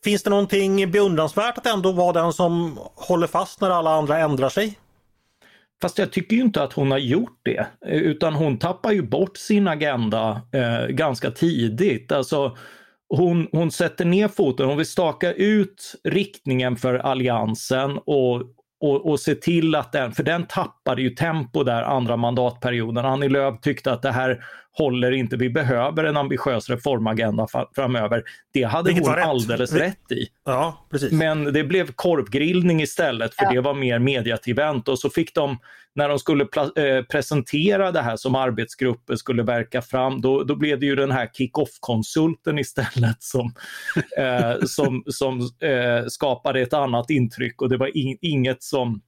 Finns 0.05 0.23
det 0.23 0.29
någonting 0.29 0.91
beundransvärt 0.91 1.57
att 1.57 1.65
ändå 1.65 1.91
vara 1.91 2.13
den 2.13 2.33
som 2.33 2.79
håller 2.95 3.27
fast 3.27 3.61
när 3.61 3.69
alla 3.69 3.89
andra 3.89 4.19
ändrar 4.19 4.49
sig? 4.49 4.79
Fast 5.81 5.97
jag 5.97 6.11
tycker 6.11 6.35
ju 6.35 6.41
inte 6.41 6.63
att 6.63 6.73
hon 6.73 6.91
har 6.91 6.97
gjort 6.97 7.39
det, 7.43 7.67
utan 7.85 8.33
hon 8.33 8.59
tappar 8.59 8.91
ju 8.91 9.01
bort 9.01 9.37
sin 9.37 9.67
agenda 9.67 10.41
eh, 10.51 10.87
ganska 10.87 11.31
tidigt. 11.31 12.11
Alltså, 12.11 12.57
hon, 13.09 13.47
hon 13.51 13.71
sätter 13.71 14.05
ner 14.05 14.27
foten, 14.27 14.67
hon 14.67 14.77
vill 14.77 14.85
staka 14.85 15.33
ut 15.33 15.95
riktningen 16.03 16.77
för 16.77 16.95
alliansen 16.95 17.97
och 17.97 18.41
och, 18.81 19.09
och 19.09 19.19
se 19.19 19.35
till 19.35 19.75
att 19.75 19.91
den, 19.91 20.11
för 20.11 20.23
den 20.23 20.45
tappade 20.45 21.01
ju 21.01 21.09
tempo 21.09 21.63
där 21.63 21.83
andra 21.83 22.17
mandatperioden. 22.17 23.05
Annie 23.05 23.29
Lööf 23.29 23.61
tyckte 23.61 23.91
att 23.91 24.01
det 24.01 24.11
här 24.11 24.43
håller 24.77 25.11
inte, 25.11 25.37
vi 25.37 25.49
behöver 25.49 26.03
en 26.03 26.17
ambitiös 26.17 26.69
reformagenda 26.69 27.47
framöver. 27.75 28.23
Det 28.53 28.63
hade 28.63 28.89
Vilket 28.89 29.07
hon 29.07 29.15
rätt. 29.15 29.25
alldeles 29.25 29.73
rätt 29.73 30.11
i. 30.11 30.27
Ja, 30.45 30.87
precis. 30.91 31.11
Men 31.11 31.53
det 31.53 31.63
blev 31.63 31.91
korvgrillning 31.91 32.81
istället 32.81 33.35
för 33.35 33.45
ja. 33.45 33.51
det 33.51 33.61
var 33.61 33.73
mer 33.73 33.99
mediatillvänt 33.99 34.87
och 34.87 34.99
så 34.99 35.09
fick 35.09 35.35
de, 35.35 35.57
när 35.95 36.09
de 36.09 36.19
skulle 36.19 36.47
äh, 36.75 37.03
presentera 37.03 37.91
det 37.91 38.01
här 38.01 38.15
som 38.15 38.35
arbetsgrupper 38.35 39.15
skulle 39.15 39.43
verka 39.43 39.81
fram, 39.81 40.21
då, 40.21 40.43
då 40.43 40.55
blev 40.55 40.79
det 40.79 40.85
ju 40.85 40.95
den 40.95 41.11
här 41.11 41.29
kick-off-konsulten 41.33 42.59
istället 42.59 43.23
som, 43.23 43.53
äh, 44.17 44.59
som, 44.67 45.03
som 45.07 45.39
äh, 45.59 46.05
skapade 46.07 46.61
ett 46.61 46.73
annat 46.73 47.09
intryck 47.09 47.61
och 47.61 47.69
det 47.69 47.77
var 47.77 47.97
in, 47.97 48.17
inget 48.21 48.63
som 48.63 49.01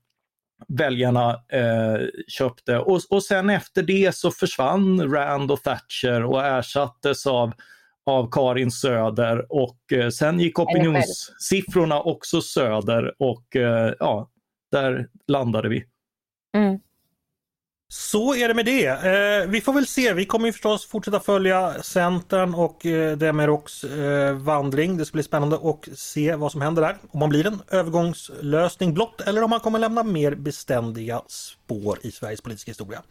väljarna 0.68 1.30
eh, 1.52 2.06
köpte. 2.28 2.78
Och, 2.78 3.00
och 3.10 3.22
sen 3.22 3.50
efter 3.50 3.82
det 3.82 4.14
så 4.14 4.30
försvann 4.30 5.12
Rand 5.12 5.50
och 5.50 5.62
Thatcher 5.62 6.24
och 6.24 6.46
ersattes 6.46 7.26
av, 7.26 7.52
av 8.06 8.28
Karin 8.30 8.70
Söder 8.70 9.52
och 9.52 9.92
eh, 9.92 10.08
sen 10.08 10.40
gick 10.40 10.58
opinionssiffrorna 10.58 12.00
också 12.00 12.40
söder 12.40 13.14
och 13.18 13.56
eh, 13.56 13.94
ja, 13.98 14.30
där 14.72 15.08
landade 15.26 15.68
vi. 15.68 15.84
Mm. 16.58 16.78
Så 17.90 18.34
är 18.34 18.48
det 18.48 18.54
med 18.54 18.64
det. 18.64 18.86
Eh, 18.86 19.48
vi 19.48 19.60
får 19.60 19.72
väl 19.72 19.86
se. 19.86 20.12
Vi 20.12 20.24
kommer 20.24 20.46
ju 20.46 20.52
förstås 20.52 20.86
fortsätta 20.86 21.20
följa 21.20 21.82
Centern 21.82 22.54
och 22.54 22.86
eh, 22.86 23.16
Demiroks 23.16 23.84
eh, 23.84 24.34
vandring. 24.34 24.96
Det 24.96 25.04
ska 25.04 25.16
bli 25.16 25.22
spännande 25.22 25.56
att 25.56 25.98
se 25.98 26.34
vad 26.34 26.52
som 26.52 26.60
händer 26.60 26.82
där. 26.82 26.96
Om 27.10 27.20
man 27.20 27.28
blir 27.28 27.46
en 27.46 27.62
övergångslösning 27.70 28.94
blott 28.94 29.20
eller 29.20 29.42
om 29.42 29.50
man 29.50 29.60
kommer 29.60 29.78
lämna 29.78 30.02
mer 30.02 30.34
beständiga 30.34 31.22
spår 31.26 31.98
i 32.02 32.10
Sveriges 32.10 32.40
politiska 32.40 32.70
historia. 32.70 33.02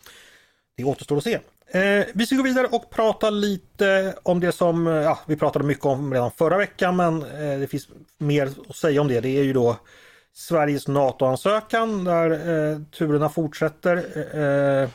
Det 0.78 0.84
återstår 0.84 1.18
att 1.18 1.24
se. 1.24 1.40
Eh, 1.68 2.06
vi 2.14 2.26
ska 2.26 2.36
gå 2.36 2.44
vidare 2.44 2.68
och 2.68 2.90
prata 2.90 3.30
lite 3.30 4.16
om 4.24 4.40
det 4.40 4.52
som 4.52 4.88
eh, 4.88 4.94
ja, 4.94 5.20
vi 5.28 5.36
pratade 5.36 5.66
mycket 5.66 5.86
om 5.86 6.14
redan 6.14 6.32
förra 6.32 6.58
veckan 6.58 6.96
men 6.96 7.24
eh, 7.24 7.60
det 7.60 7.68
finns 7.68 7.88
mer 8.18 8.50
att 8.70 8.76
säga 8.76 9.02
om 9.02 9.08
det. 9.08 9.22
Det 9.22 9.30
är 9.30 9.44
ju 9.44 9.54
då 9.54 9.78
Sveriges 10.38 10.88
NATO-ansökan 10.88 12.04
där 12.04 12.32
eh, 12.32 12.80
turerna 12.98 13.30
fortsätter. 13.30 13.96
Eh, 14.34 14.90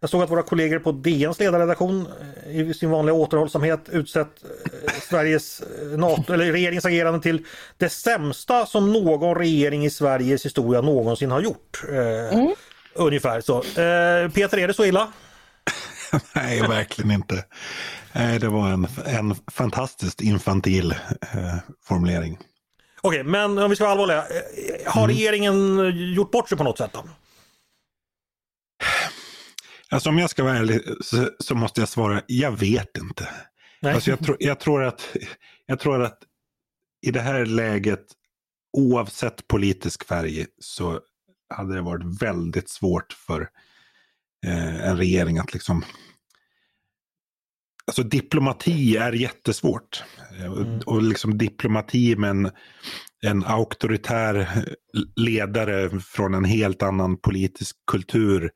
jag 0.00 0.10
såg 0.10 0.22
att 0.22 0.30
våra 0.30 0.42
kollegor 0.42 0.78
på 0.78 0.92
DNs 0.92 1.38
ledarredaktion 1.38 2.06
eh, 2.46 2.60
i 2.60 2.74
sin 2.74 2.90
vanliga 2.90 3.14
återhållsamhet 3.14 3.88
utsett 3.88 4.44
eh, 4.44 4.92
Sveriges 5.10 5.60
eh, 5.60 5.98
NATO, 5.98 6.32
eller 6.32 6.52
regeringens 6.52 6.84
agerande 6.84 7.20
till 7.20 7.44
det 7.76 7.88
sämsta 7.88 8.66
som 8.66 8.92
någon 8.92 9.34
regering 9.34 9.84
i 9.84 9.90
Sveriges 9.90 10.44
historia 10.44 10.80
någonsin 10.80 11.30
har 11.30 11.40
gjort. 11.40 11.82
Mm. 11.88 12.54
Ungefär 12.94 13.40
så. 13.40 13.60
Peter, 14.34 14.58
är 14.58 14.68
det 14.68 14.74
så 14.74 14.84
illa? 14.84 15.12
Nej, 16.34 16.60
verkligen 16.60 17.10
inte. 17.10 17.44
Det 18.40 18.48
var 18.48 18.68
en, 18.68 18.88
en 19.06 19.34
fantastiskt 19.52 20.20
infantil 20.20 20.94
eh, 21.20 21.56
formulering. 21.84 22.38
Okej, 23.06 23.24
men 23.24 23.58
om 23.58 23.70
vi 23.70 23.76
ska 23.76 23.84
vara 23.84 23.92
allvarliga. 23.92 24.18
Eh, 24.18 24.92
har 24.92 25.04
mm. 25.04 25.16
regeringen 25.16 26.14
gjort 26.14 26.30
bort 26.30 26.48
sig 26.48 26.58
på 26.58 26.64
något 26.64 26.78
sätt 26.78 26.90
då? 26.92 27.04
Alltså 29.90 30.08
om 30.08 30.18
jag 30.18 30.30
ska 30.30 30.44
vara 30.44 30.56
ärlig 30.56 30.80
så, 31.00 31.30
så 31.38 31.54
måste 31.54 31.80
jag 31.80 31.88
svara, 31.88 32.22
jag 32.26 32.58
vet 32.58 32.96
inte. 32.96 33.28
Nej. 33.80 33.94
Alltså 33.94 34.10
jag, 34.10 34.18
tro, 34.18 34.36
jag, 34.38 34.60
tror 34.60 34.84
att, 34.84 35.16
jag 35.66 35.80
tror 35.80 36.02
att 36.02 36.18
i 37.06 37.10
det 37.10 37.20
här 37.20 37.46
läget, 37.46 38.04
oavsett 38.72 39.48
politisk 39.48 40.04
färg, 40.04 40.46
så 40.58 41.00
hade 41.54 41.74
det 41.74 41.82
varit 41.82 42.22
väldigt 42.22 42.68
svårt 42.68 43.12
för 43.12 43.48
eh, 44.46 44.88
en 44.88 44.96
regering 44.96 45.38
att 45.38 45.52
liksom 45.52 45.84
Alltså 47.86 48.02
diplomati 48.02 48.96
är 48.96 49.12
jättesvårt. 49.12 50.02
Mm. 50.38 50.80
Och 50.86 51.02
liksom 51.02 51.38
diplomati 51.38 52.16
med 52.16 52.30
en, 52.30 52.50
en 53.22 53.44
auktoritär 53.44 54.64
ledare 55.16 56.00
från 56.00 56.34
en 56.34 56.44
helt 56.44 56.82
annan 56.82 57.16
politisk 57.20 57.76
kultur 57.90 58.50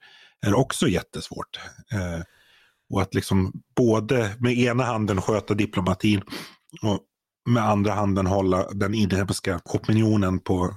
är 0.46 0.54
också 0.54 0.88
jättesvårt. 0.88 1.60
Eh, 1.92 2.22
och 2.90 3.02
att 3.02 3.14
liksom 3.14 3.52
både 3.76 4.36
med 4.38 4.58
ena 4.58 4.84
handen 4.84 5.22
sköta 5.22 5.54
diplomatin 5.54 6.22
och 6.82 7.00
med 7.48 7.62
andra 7.62 7.92
handen 7.92 8.26
hålla 8.26 8.70
den 8.72 8.94
inhemska 8.94 9.60
opinionen 9.64 10.38
på, 10.38 10.74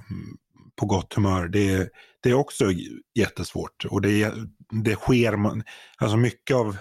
på 0.80 0.86
gott 0.86 1.14
humör. 1.14 1.48
Det, 1.48 1.88
det 2.22 2.30
är 2.30 2.34
också 2.34 2.64
jättesvårt. 3.18 3.84
Och 3.90 4.00
det, 4.00 4.32
det 4.84 4.94
sker, 4.94 5.38
alltså 5.98 6.16
mycket 6.16 6.56
av 6.56 6.76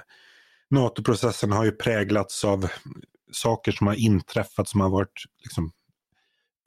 NATO-processen 0.73 1.51
har 1.51 1.65
ju 1.65 1.71
präglats 1.71 2.45
av 2.45 2.67
saker 3.31 3.71
som 3.71 3.87
har 3.87 3.93
inträffat 3.93 4.67
som 4.67 4.81
har 4.81 4.89
varit 4.89 5.23
liksom, 5.43 5.71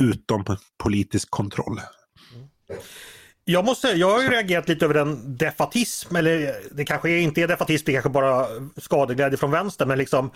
utom 0.02 0.44
politisk 0.78 1.30
kontroll. 1.30 1.80
Jag 3.44 3.64
måste 3.64 3.88
jag 3.88 4.10
har 4.10 4.22
ju 4.22 4.28
reagerat 4.28 4.68
lite 4.68 4.84
över 4.84 4.94
den 4.94 5.36
defatism, 5.36 6.16
eller 6.16 6.54
det 6.70 6.84
kanske 6.84 7.18
inte 7.18 7.42
är 7.42 7.48
defatism, 7.48 7.84
det 7.86 7.92
kanske 7.92 8.10
bara 8.10 8.46
skadeglädje 8.76 9.38
från 9.38 9.50
vänster, 9.50 9.86
men 9.86 9.98
liksom 9.98 10.30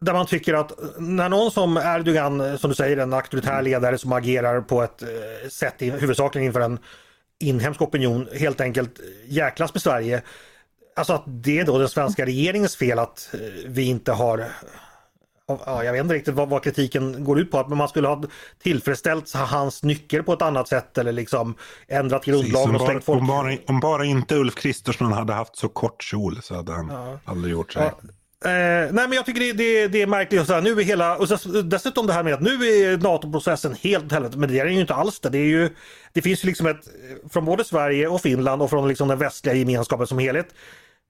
där 0.00 0.12
man 0.12 0.26
tycker 0.26 0.54
att 0.54 0.72
när 0.98 1.28
någon 1.28 1.50
som 1.50 1.76
Erdogan, 1.76 2.58
som 2.58 2.70
du 2.70 2.76
säger, 2.76 2.96
en 2.96 3.12
auktoritär 3.12 3.62
ledare 3.62 3.98
som 3.98 4.12
agerar 4.12 4.60
på 4.60 4.82
ett 4.82 5.02
eh, 5.02 5.48
sätt 5.48 5.82
i, 5.82 5.90
huvudsakligen 5.90 6.46
inför 6.46 6.60
en 6.60 6.78
inhemsk 7.40 7.82
opinion 7.82 8.28
helt 8.32 8.60
enkelt 8.60 9.00
jäklas 9.26 9.74
med 9.74 9.82
Sverige 9.82 10.22
Alltså 10.96 11.12
att 11.12 11.24
det 11.26 11.58
är 11.58 11.64
då 11.64 11.78
den 11.78 11.88
svenska 11.88 12.26
regeringens 12.26 12.76
fel 12.76 12.98
att 12.98 13.30
eh, 13.32 13.40
vi 13.66 13.82
inte 13.82 14.12
har 14.12 14.46
Ja, 15.46 15.84
jag 15.84 15.92
vet 15.92 16.00
inte 16.00 16.14
riktigt 16.14 16.34
vad, 16.34 16.48
vad 16.48 16.62
kritiken 16.62 17.24
går 17.24 17.40
ut 17.40 17.50
på, 17.50 17.64
men 17.68 17.78
man 17.78 17.88
skulle 17.88 18.08
ha 18.08 18.22
tillfredsställt 18.62 19.32
hans 19.34 19.82
nyckel 19.82 20.22
på 20.22 20.32
ett 20.32 20.42
annat 20.42 20.68
sätt 20.68 20.98
eller 20.98 21.12
liksom 21.12 21.54
ändrat 21.88 22.24
grundlagen 22.24 22.74
och 22.74 22.80
stängt 22.80 23.04
folk. 23.04 23.20
Om 23.20 23.26
bara, 23.26 23.56
om 23.66 23.80
bara 23.80 24.04
inte 24.04 24.34
Ulf 24.36 24.54
Kristersson 24.54 25.12
hade 25.12 25.32
haft 25.32 25.56
så 25.56 25.68
kort 25.68 26.02
kjol 26.02 26.42
så 26.42 26.54
hade 26.54 26.72
han 26.72 26.88
ja. 26.90 27.18
aldrig 27.24 27.52
gjort 27.52 27.72
så. 27.72 27.78
Ja. 27.78 27.86
Eh, 28.44 28.92
nej 28.92 29.08
men 29.08 29.12
jag 29.12 29.26
tycker 29.26 29.40
det, 29.40 29.52
det, 29.52 29.88
det 29.88 30.02
är 30.02 30.06
märkligt. 30.06 30.46
Så 30.46 30.54
här, 30.54 30.62
nu 30.62 30.80
är 30.80 30.84
hela, 30.84 31.16
och 31.16 31.28
så, 31.28 31.62
dessutom 31.62 32.06
det 32.06 32.12
här 32.12 32.22
med 32.22 32.34
att 32.34 32.40
nu 32.40 32.50
är 32.50 32.96
NATO-processen 32.98 33.74
helt 33.80 34.12
helvete. 34.12 34.38
Men 34.38 34.48
det 34.48 34.58
är 34.58 34.66
ju 34.66 34.80
inte 34.80 34.94
alls 34.94 35.20
det. 35.20 35.28
Det, 35.28 35.38
är 35.38 35.44
ju, 35.44 35.70
det 36.12 36.22
finns 36.22 36.44
ju 36.44 36.48
liksom 36.48 36.66
ett, 36.66 36.88
från 37.30 37.44
både 37.44 37.64
Sverige 37.64 38.08
och 38.08 38.20
Finland 38.20 38.62
och 38.62 38.70
från 38.70 38.88
liksom 38.88 39.08
den 39.08 39.18
västliga 39.18 39.54
gemenskapen 39.54 40.06
som 40.06 40.18
helhet 40.18 40.48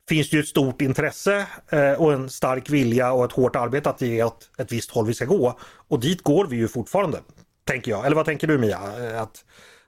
finns 0.09 0.31
det 0.31 0.37
ju 0.37 0.43
ett 0.43 0.49
stort 0.49 0.81
intresse 0.81 1.47
eh, 1.73 1.93
och 1.93 2.13
en 2.13 2.31
stark 2.31 2.71
vilja 2.71 3.13
och 3.13 3.25
ett 3.25 3.33
hårt 3.33 3.57
arbete 3.57 3.91
att 3.91 4.01
ge 4.01 4.25
åt 4.25 4.51
ett 4.59 4.73
visst 4.73 4.91
håll 4.91 5.07
vi 5.07 5.15
ska 5.15 5.25
gå. 5.25 5.59
Och 5.89 6.01
dit 6.01 6.23
går 6.23 6.47
vi 6.47 6.57
ju 6.57 6.69
fortfarande, 6.69 7.19
tänker 7.65 7.91
jag. 7.91 8.07
Eller 8.07 8.17
vad 8.17 8.27
tänker 8.27 8.47
du 8.47 8.59
Mia? 8.59 8.79
Eh, 8.99 9.23
att 9.23 9.45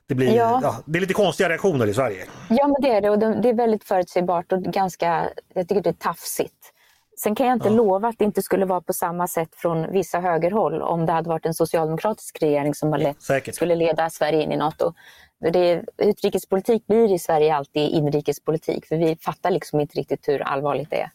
det, 0.07 0.15
blir, 0.15 0.35
ja. 0.35 0.59
Ja, 0.63 0.75
det 0.85 0.99
är 0.99 1.01
lite 1.01 1.13
konstiga 1.13 1.49
reaktioner 1.49 1.87
i 1.87 1.93
Sverige. 1.93 2.25
Ja, 2.49 2.67
men 2.67 2.81
det 2.81 2.89
är 2.89 3.01
det 3.01 3.09
och 3.09 3.19
det 3.19 3.49
är 3.49 3.53
väldigt 3.53 3.83
förutsägbart 3.83 4.51
och 4.51 4.63
ganska, 4.63 5.29
jag 5.53 5.67
tycker 5.67 5.81
det 5.81 5.89
är 5.89 5.93
tafsigt. 5.93 6.73
Sen 7.19 7.35
kan 7.35 7.47
jag 7.47 7.55
inte 7.55 7.67
ja. 7.67 7.73
lova 7.73 8.07
att 8.07 8.15
det 8.17 8.25
inte 8.25 8.41
skulle 8.41 8.65
vara 8.65 8.81
på 8.81 8.93
samma 8.93 9.27
sätt 9.27 9.49
från 9.55 9.91
vissa 9.91 10.19
högerhåll 10.19 10.81
om 10.81 11.05
det 11.05 11.11
hade 11.11 11.29
varit 11.29 11.45
en 11.45 11.53
socialdemokratisk 11.53 12.41
regering 12.41 12.75
som 12.75 12.93
lett, 12.93 13.55
skulle 13.55 13.75
leda 13.75 14.09
Sverige 14.09 14.43
in 14.43 14.51
i 14.51 14.57
Nato. 14.57 14.93
Det, 15.39 15.85
utrikespolitik 15.97 16.87
blir 16.87 17.13
i 17.13 17.19
Sverige 17.19 17.55
alltid 17.55 17.91
inrikespolitik 17.91 18.85
för 18.85 18.97
vi 18.97 19.15
fattar 19.15 19.51
liksom 19.51 19.79
inte 19.79 19.99
riktigt 19.99 20.27
hur 20.27 20.41
allvarligt 20.41 20.89
det 20.89 21.01
är. 21.01 21.11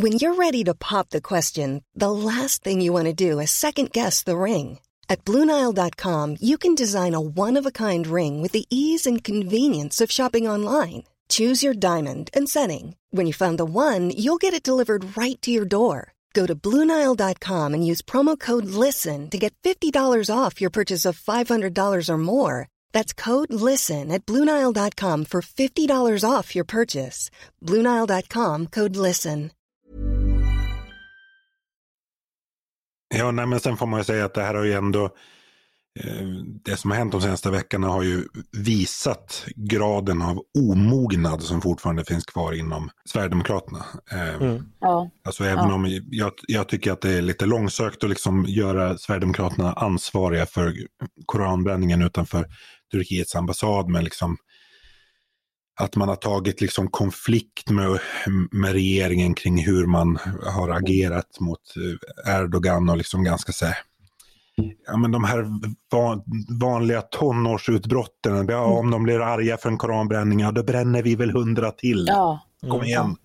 When 0.00 0.12
you're 0.12 0.36
ready 0.38 0.64
to 0.64 0.74
pop 0.74 1.10
the 1.10 1.20
question, 1.20 1.82
the 2.00 2.10
last 2.10 2.62
thing 2.62 2.80
you 2.80 2.92
want 2.92 3.18
to 3.18 3.24
do 3.30 3.40
is 3.40 3.50
second 3.50 3.92
guess 3.92 4.24
the 4.24 4.36
ring. 4.36 4.78
At 5.08 5.24
BlueNile.com 5.24 6.36
you 6.40 6.58
can 6.58 6.74
design 6.74 7.14
a 7.14 7.20
one-of-a-kind 7.20 8.06
ring 8.06 8.42
with 8.42 8.52
the 8.52 8.64
ease 8.70 9.10
and 9.10 9.24
convenience 9.24 10.04
of 10.04 10.12
shopping 10.12 10.48
online. 10.48 11.02
Choose 11.28 11.66
your 11.66 11.74
diamond 11.74 12.30
and 12.32 12.48
setting. 12.48 12.94
When 13.10 13.26
you 13.26 13.32
find 13.32 13.58
the 13.58 13.64
one, 13.64 14.10
you'll 14.10 14.38
get 14.38 14.54
it 14.54 14.62
delivered 14.62 15.16
right 15.16 15.40
to 15.42 15.50
your 15.50 15.66
door. 15.66 16.12
Go 16.34 16.46
to 16.46 16.54
Bluenile.com 16.54 17.74
and 17.74 17.86
use 17.86 18.02
promo 18.02 18.38
code 18.38 18.66
LISTEN 18.66 19.30
to 19.30 19.38
get 19.38 19.54
$50 19.64 20.30
off 20.30 20.60
your 20.60 20.70
purchase 20.70 21.04
of 21.04 21.18
$500 21.18 22.08
or 22.08 22.18
more. 22.18 22.68
That's 22.92 23.12
code 23.12 23.52
LISTEN 23.52 24.12
at 24.12 24.24
Bluenile.com 24.26 25.24
for 25.24 25.40
$50 25.42 26.24
off 26.24 26.54
your 26.54 26.64
purchase. 26.64 27.30
Bluenile.com 27.62 28.66
code 28.66 28.96
LISTEN. 28.96 29.50
Ja, 33.14 33.30
nej, 33.30 33.46
men 33.46 33.60
sen 33.60 33.76
får 33.76 33.86
man 33.86 34.00
ju 34.00 34.04
säga 34.04 34.24
att 34.24 34.34
det 34.34 34.42
här 34.42 34.54
har 34.54 34.64
ju 34.64 34.72
ändå 34.72 35.10
det 36.64 36.76
som 36.76 36.90
har 36.90 36.98
hänt 36.98 37.12
de 37.12 37.20
senaste 37.20 37.50
veckorna 37.50 37.88
har 37.88 38.02
ju 38.02 38.24
visat 38.52 39.44
graden 39.56 40.22
av 40.22 40.42
omognad 40.58 41.42
som 41.42 41.60
fortfarande 41.60 42.04
finns 42.04 42.24
kvar 42.24 42.52
inom 42.52 42.90
Sverigedemokraterna. 43.04 43.84
Eh, 44.12 44.34
mm. 44.34 44.62
Ja. 44.80 45.10
Alltså 45.24 45.44
även 45.44 45.68
ja. 45.68 45.74
om 45.74 46.00
jag, 46.10 46.32
jag, 46.48 46.68
tycker 46.68 46.92
att 46.92 47.00
det 47.00 47.10
är 47.10 47.22
lite 47.22 47.46
långsökt 47.46 48.04
att 48.04 48.10
liksom 48.10 48.44
göra 48.48 48.98
Sverigedemokraterna 48.98 49.72
ansvariga 49.72 50.46
för 50.46 50.74
koranbränningen 51.26 52.02
utanför 52.02 52.46
Turkiets 52.92 53.34
ambassad. 53.34 53.88
Men 53.88 54.04
liksom 54.04 54.36
att 55.80 55.96
man 55.96 56.08
har 56.08 56.16
tagit 56.16 56.60
liksom 56.60 56.88
konflikt 56.88 57.70
med, 57.70 58.00
med 58.50 58.72
regeringen 58.72 59.34
kring 59.34 59.64
hur 59.64 59.86
man 59.86 60.18
har 60.44 60.68
agerat 60.68 61.40
mot 61.40 61.60
eh, 62.26 62.34
Erdogan 62.34 62.88
och 62.88 62.96
liksom 62.96 63.24
ganska 63.24 63.52
så 63.52 63.66
här, 63.66 63.76
ja, 64.86 64.96
men 64.96 65.12
de 65.12 65.24
här 65.24 65.46
van, 65.92 66.22
vanliga 66.60 67.02
tonårsutbrotten. 67.02 68.46
Ja, 68.48 68.64
mm. 68.64 68.78
Om 68.78 68.90
de 68.90 69.02
blir 69.02 69.20
arga 69.20 69.56
för 69.56 69.68
en 69.68 69.78
koranbränning, 69.78 70.40
ja, 70.40 70.50
då 70.50 70.62
bränner 70.62 71.02
vi 71.02 71.14
väl 71.14 71.30
hundra 71.30 71.70
till. 71.70 72.04
Ja. 72.08 72.40
Kom 72.68 72.82
igen. 72.82 73.16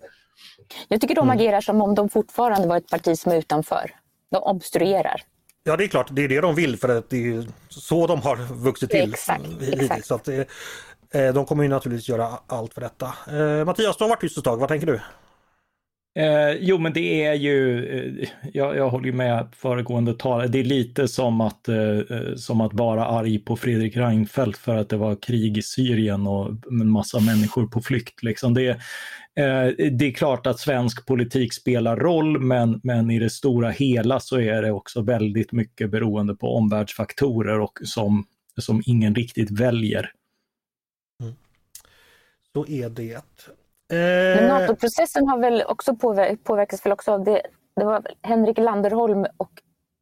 Jag 0.88 1.02
tycker 1.02 1.16
de 1.16 1.22
mm. 1.22 1.38
agerar 1.38 1.62
som 1.62 1.82
om 1.82 1.96
de 1.96 2.10
fortfarande 2.10 2.68
var 2.68 2.78
ett 2.78 2.90
parti 2.90 3.18
som 3.18 3.32
är 3.32 3.36
utanför. 3.36 3.92
De 4.32 4.38
obstruerar. 4.38 5.22
Ja 5.64 5.78
det 5.78 5.84
är 5.84 5.88
klart, 5.88 6.08
det 6.12 6.24
är 6.24 6.30
det 6.30 6.42
de 6.42 6.56
vill 6.56 6.78
för 6.78 6.98
att 6.98 7.10
det 7.10 7.28
är 7.28 7.48
så 7.70 8.08
de 8.08 8.22
har 8.22 8.36
vuxit 8.54 8.90
till. 8.90 9.14
Exakt, 9.14 9.46
exakt. 9.62 10.06
Så 10.06 10.16
att, 10.16 10.28
eh, 10.28 11.34
de 11.34 11.46
kommer 11.46 11.64
ju 11.64 11.70
naturligtvis 11.70 12.10
göra 12.10 12.28
allt 12.48 12.74
för 12.74 12.82
detta. 12.82 13.06
Eh, 13.06 13.66
Mattias, 13.66 13.98
du 13.98 14.04
har 14.04 14.10
varit 14.10 14.22
tyst 14.22 14.38
ett 14.38 14.44
tag, 14.44 14.58
vad 14.58 14.70
tänker 14.70 14.88
du? 14.88 15.00
Eh, 16.16 16.52
jo, 16.60 16.78
men 16.78 16.94
det 16.94 17.26
är 17.26 17.34
ju, 17.34 17.86
eh, 17.86 18.30
jag, 18.54 18.78
jag 18.78 18.90
håller 18.90 19.12
med 19.12 19.48
föregående 19.56 20.14
talare, 20.14 20.48
det 20.48 20.60
är 20.60 20.64
lite 20.64 21.08
som 21.08 21.42
att, 21.42 21.68
eh, 21.68 21.98
eh, 21.98 22.36
som 22.36 22.62
att 22.62 22.74
vara 22.74 23.06
arg 23.06 23.40
på 23.40 23.56
Fredrik 23.56 23.98
Reinfeldt 23.98 24.58
för 24.58 24.76
att 24.76 24.90
det 24.90 24.98
var 24.98 25.16
krig 25.16 25.58
i 25.58 25.62
Syrien 25.62 26.28
och 26.28 26.50
en 26.72 26.90
massa 26.90 27.20
människor 27.20 27.68
på 27.68 27.82
flykt. 27.82 28.24
Liksom. 28.24 28.54
Det, 28.54 28.70
eh, 29.36 29.68
det 29.92 30.06
är 30.06 30.12
klart 30.12 30.48
att 30.48 30.60
svensk 30.60 31.06
politik 31.06 31.54
spelar 31.54 31.98
roll, 31.98 32.40
men, 32.40 32.80
men 32.84 33.12
i 33.12 33.20
det 33.20 33.30
stora 33.30 33.70
hela 33.70 34.20
så 34.20 34.40
är 34.40 34.62
det 34.62 34.72
också 34.72 35.02
väldigt 35.02 35.52
mycket 35.52 35.92
beroende 35.92 36.36
på 36.36 36.56
omvärldsfaktorer 36.56 37.60
och 37.60 37.80
som, 37.84 38.26
som 38.58 38.84
ingen 38.86 39.16
riktigt 39.16 39.52
väljer. 39.52 40.12
Mm. 41.22 41.34
Så 42.54 42.68
är 42.68 42.90
det. 42.90 43.22
Men 43.90 44.50
eh, 44.50 44.60
NATO-processen 44.60 45.28
har 45.28 45.38
väl 45.38 45.64
också 45.68 45.96
påverkats 46.44 46.86
väl 46.86 46.94
också 46.94 47.12
av 47.12 47.24
det. 47.24 47.42
Det 47.76 47.86
var 47.86 48.04
Henrik 48.22 48.58
Landerholm 48.58 49.26
och 49.38 49.52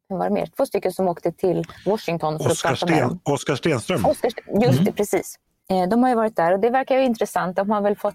var 0.08 0.24
det 0.24 0.34
mer? 0.34 0.46
Två 0.56 0.66
stycken 0.66 0.92
som 0.92 1.08
åkte 1.08 1.32
till 1.32 1.64
Washington 1.86 2.38
för 2.38 2.50
Oskar 2.50 2.72
att 2.72 2.80
prata 2.80 2.92
Sten, 2.92 3.00
med 3.00 3.08
dem. 3.08 3.20
Oskar 3.24 3.54
Stenström. 3.54 4.06
Oskar, 4.06 4.30
just 4.60 4.72
mm. 4.72 4.84
det, 4.84 4.92
precis. 4.92 5.38
Eh, 5.70 5.88
de 5.88 6.02
har 6.02 6.10
ju 6.10 6.16
varit 6.16 6.36
där 6.36 6.52
och 6.52 6.60
det 6.60 6.70
verkar 6.70 6.98
ju 6.98 7.04
intressant. 7.04 7.56
De 7.56 7.70
har 7.70 7.80
väl 7.80 7.96
fått 7.96 8.14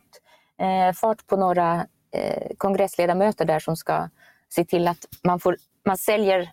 eh, 0.61 0.93
fart 0.93 1.27
på 1.27 1.37
några 1.37 1.85
eh, 2.11 2.47
kongressledamöter 2.57 3.45
där 3.45 3.59
som 3.59 3.75
ska 3.75 4.09
se 4.49 4.65
till 4.65 4.87
att 4.87 5.05
man, 5.23 5.39
får, 5.39 5.57
man 5.85 5.97
säljer 5.97 6.49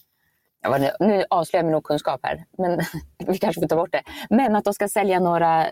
nu 1.00 1.24
avslöjar 1.30 1.62
jag 1.62 1.66
min 1.66 1.74
okunskap 1.74 2.20
här, 2.22 2.44
men 2.58 2.80
vi 3.26 3.38
kanske 3.38 3.60
får 3.60 3.68
ta 3.68 3.76
bort 3.76 3.92
det. 3.92 4.02
Men 4.30 4.56
att 4.56 4.64
de 4.64 4.74
ska 4.74 4.88
sälja 4.88 5.20
några 5.20 5.66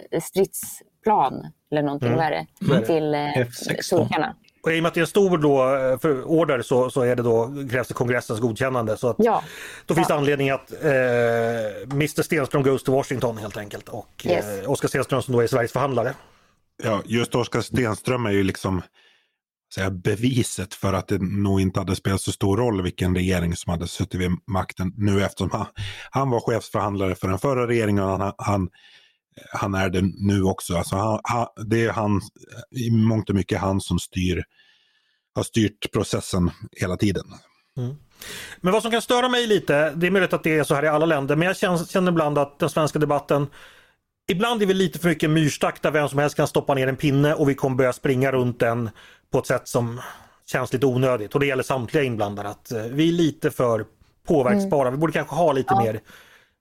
stridsplan 1.03 1.53
eller 1.71 1.83
någonting, 1.83 2.09
mm. 2.09 2.19
vad 2.19 2.27
är 2.27 2.81
det, 2.81 2.87
till 2.87 3.15
eh, 3.15 3.49
turkarna. 3.91 4.37
Och 4.63 4.73
I 4.73 4.79
och 4.79 4.83
med 4.83 4.89
att 4.89 4.95
det 4.95 5.01
är 5.01 5.03
en 5.03 5.07
stor 5.07 5.39
då, 5.39 5.77
eh, 5.77 5.99
för 5.99 6.25
order 6.25 6.63
så, 6.63 6.91
så 6.91 7.01
är 7.01 7.17
det 7.17 7.23
då, 7.23 7.53
krävs 7.71 7.89
det 7.89 7.95
kongressens 7.95 8.41
godkännande. 8.41 8.97
Så 8.97 9.09
att 9.09 9.17
ja. 9.19 9.43
Då 9.87 9.95
finns 9.95 10.09
ja. 10.09 10.15
det 10.15 10.19
anledning 10.19 10.51
att 10.51 10.73
eh, 10.73 11.93
Mr 11.93 12.23
Stenström 12.23 12.63
goes 12.63 12.83
to 12.83 12.93
Washington 12.93 13.39
helt 13.39 13.57
enkelt 13.57 13.89
och 13.89 14.27
yes. 14.27 14.63
eh, 14.63 14.71
Oskar 14.71 14.89
Stenström 14.89 15.23
som 15.23 15.35
då 15.35 15.41
är 15.41 15.47
Sveriges 15.47 15.73
förhandlare. 15.73 16.15
Ja, 16.83 17.03
just 17.05 17.35
Oskar 17.35 17.61
Stenström 17.61 18.27
är 18.27 18.31
ju 18.31 18.43
liksom 18.43 18.83
säga, 19.75 19.91
beviset 19.91 20.75
för 20.75 20.93
att 20.93 21.09
det 21.09 21.23
nog 21.23 21.61
inte 21.61 21.81
hade 21.81 21.97
spelat 21.97 22.21
så 22.21 22.33
stor 22.33 22.57
roll 22.57 22.83
vilken 22.83 23.15
regering 23.15 23.57
som 23.57 23.71
hade 23.71 23.89
suttit 23.89 24.21
vid 24.21 24.31
makten 24.47 24.93
nu 24.97 25.25
eftersom 25.25 25.51
han, 25.53 25.67
han 26.11 26.31
var 26.31 26.41
chefsförhandlare 26.41 27.15
för 27.15 27.29
den 27.29 27.39
förra 27.39 27.67
regeringen 27.67 28.05
och 28.05 28.19
han, 28.19 28.33
han, 28.39 28.69
han 29.53 29.75
är 29.75 29.91
det 29.91 30.03
nu 30.03 30.43
också. 30.43 30.77
Alltså 30.77 30.97
han, 30.97 31.21
han, 31.23 31.47
det 31.67 31.85
är 31.85 31.93
han, 31.93 32.21
i 32.71 32.91
mångt 32.91 33.29
och 33.29 33.35
mycket 33.35 33.61
han 33.61 33.81
som 33.81 33.99
styr, 33.99 34.45
har 35.35 35.43
styrt 35.43 35.93
processen 35.93 36.51
hela 36.81 36.97
tiden. 36.97 37.25
Mm. 37.77 37.95
Men 38.61 38.73
vad 38.73 38.83
som 38.83 38.91
kan 38.91 39.03
störa 39.03 39.29
mig 39.29 39.47
lite, 39.47 39.91
det 39.91 40.07
är 40.07 40.11
möjligt 40.11 40.33
att 40.33 40.43
det 40.45 40.59
är 40.59 40.65
så 40.65 40.75
här 40.75 40.85
i 40.85 40.89
alla 40.89 41.07
länder, 41.07 41.37
men 41.37 41.47
jag 41.47 41.57
känner, 41.57 41.85
känner 41.85 42.13
ibland 42.13 42.39
att 42.39 42.59
den 42.59 42.71
svenska 42.71 42.99
debatten 42.99 43.47
Ibland 44.29 44.63
är 44.63 44.67
vi 44.67 44.75
lite 44.75 44.99
för 44.99 45.09
mycket 45.09 45.31
myrstack 45.31 45.83
där 45.83 45.91
vem 45.91 46.09
som 46.09 46.19
helst 46.19 46.37
kan 46.37 46.49
stoppa 46.49 46.75
ner 46.75 46.87
en 46.87 46.97
pinne 46.97 47.35
och 47.35 47.49
vi 47.49 47.55
kommer 47.55 47.77
börja 47.77 47.93
springa 47.93 48.33
runt 48.33 48.61
den 48.61 48.91
på 49.33 49.39
ett 49.39 49.47
sätt 49.47 49.69
som 49.69 50.01
känns 50.47 50.73
lite 50.73 50.87
onödigt 50.87 51.35
och 51.35 51.41
det 51.41 51.47
gäller 51.47 51.63
samtliga 51.63 52.05
inblandade. 52.05 52.49
Att 52.49 52.73
eh, 52.73 52.83
vi 52.83 53.09
är 53.09 53.13
lite 53.13 53.51
för 53.51 53.85
påverksbara. 54.27 54.89
Mm. 54.89 54.95
Vi 54.95 55.01
borde 55.01 55.13
kanske 55.13 55.35
ha 55.35 55.53
lite 55.53 55.75
ja. 55.75 55.83
mer 55.83 56.01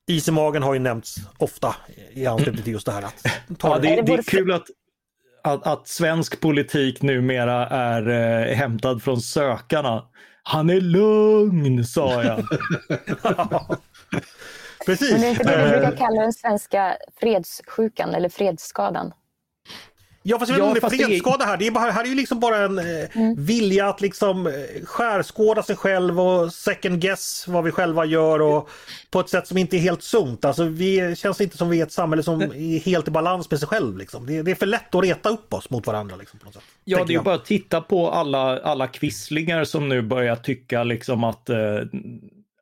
Is 0.08 0.28
i 0.28 0.32
magen 0.32 0.64
har 0.64 0.74
ju 0.74 0.80
nämnts 0.80 1.16
ofta 1.38 1.76
i 2.14 2.26
anslutning 2.26 2.64
till 2.64 2.74
just 2.74 2.86
det 2.86 2.92
här. 2.92 3.02
Att 3.04 3.28
ja, 3.64 3.80
det, 3.80 4.02
det 4.02 4.14
är 4.14 4.24
kul 4.24 4.52
att, 4.52 4.66
att, 5.44 5.68
att, 5.68 5.88
svensk 5.88 6.40
politik 6.40 7.02
numera 7.02 7.68
är 7.68 8.10
eh, 8.10 8.56
hämtad 8.56 9.04
från 9.04 9.22
sökarna. 9.22 10.04
Han 10.44 10.70
är 10.70 10.82
lugn, 10.82 11.86
sa 11.86 12.24
jag. 12.24 12.44
Precis. 14.86 15.12
Men 15.12 15.22
det 15.22 15.28
är 15.28 15.32
inte 15.32 15.44
det 15.44 15.64
vi 15.64 15.70
brukar 15.70 15.98
kalla 15.98 16.22
den 16.22 16.34
svenska 16.34 16.98
fredssjukan 17.20 18.16
eller 18.16 18.30
fredsskadan? 18.30 19.14
Ja 20.24 20.40
fast 20.40 20.52
jag 20.52 20.58
vet 20.58 20.76
inte 20.76 20.86
om 20.86 20.92
det 20.92 20.96
är 20.96 21.08
fredsskada 21.08 21.46
här. 21.46 21.58
Det 21.58 21.68
är, 21.68 21.72
bara, 21.72 21.92
här 21.92 22.04
är 22.04 22.08
ju 22.08 22.16
liksom 22.16 22.40
bara 22.40 22.58
en 22.58 22.80
eh, 22.80 22.86
mm. 23.18 23.46
vilja 23.46 23.88
att 23.88 24.02
liksom 24.02 24.48
eh, 24.48 24.54
skärskåda 24.86 25.64
sig 25.64 25.76
själv 25.76 26.20
och 26.20 26.54
second 26.54 27.02
guess 27.02 27.48
vad 27.48 27.64
vi 27.64 27.72
själva 27.72 28.06
gör 28.06 28.42
och 28.42 28.70
på 29.12 29.20
ett 29.20 29.30
sätt 29.30 29.48
som 29.48 29.58
inte 29.58 29.78
är 29.78 29.80
helt 29.80 30.04
sunt. 30.04 30.46
Alltså 30.46 30.64
vi 30.64 31.16
känns 31.16 31.42
inte 31.42 31.58
som 31.58 31.70
vi 31.70 31.80
är 31.80 31.86
ett 31.86 31.92
samhälle 31.92 32.24
som 32.24 32.42
är 32.42 32.80
helt 32.80 33.08
i 33.08 33.12
balans 33.12 33.52
med 33.52 33.60
sig 33.60 33.68
själv. 33.68 33.98
Liksom. 33.98 34.26
Det, 34.26 34.42
det, 34.42 34.52
är 34.52 34.56
för 34.56 34.66
lätt 34.66 34.96
att 34.96 35.04
reta 35.04 35.30
upp 35.30 35.54
oss 35.54 35.70
mot 35.70 35.88
varandra. 35.88 36.16
Liksom, 36.16 36.40
på 36.40 36.46
något 36.46 36.54
sätt, 36.54 36.64
ja, 36.84 36.98
det 36.98 37.14
är 37.14 37.18
ju 37.18 37.22
bara 37.22 37.36
att 37.36 37.46
titta 37.46 37.82
på 37.82 38.12
alla, 38.12 38.60
alla 38.60 38.88
kvisslingar 38.88 39.64
som 39.64 39.90
nu 39.90 40.02
börjar 40.02 40.36
tycka 40.36 40.84
liksom 40.84 41.24
att 41.24 41.50
eh, 41.50 41.58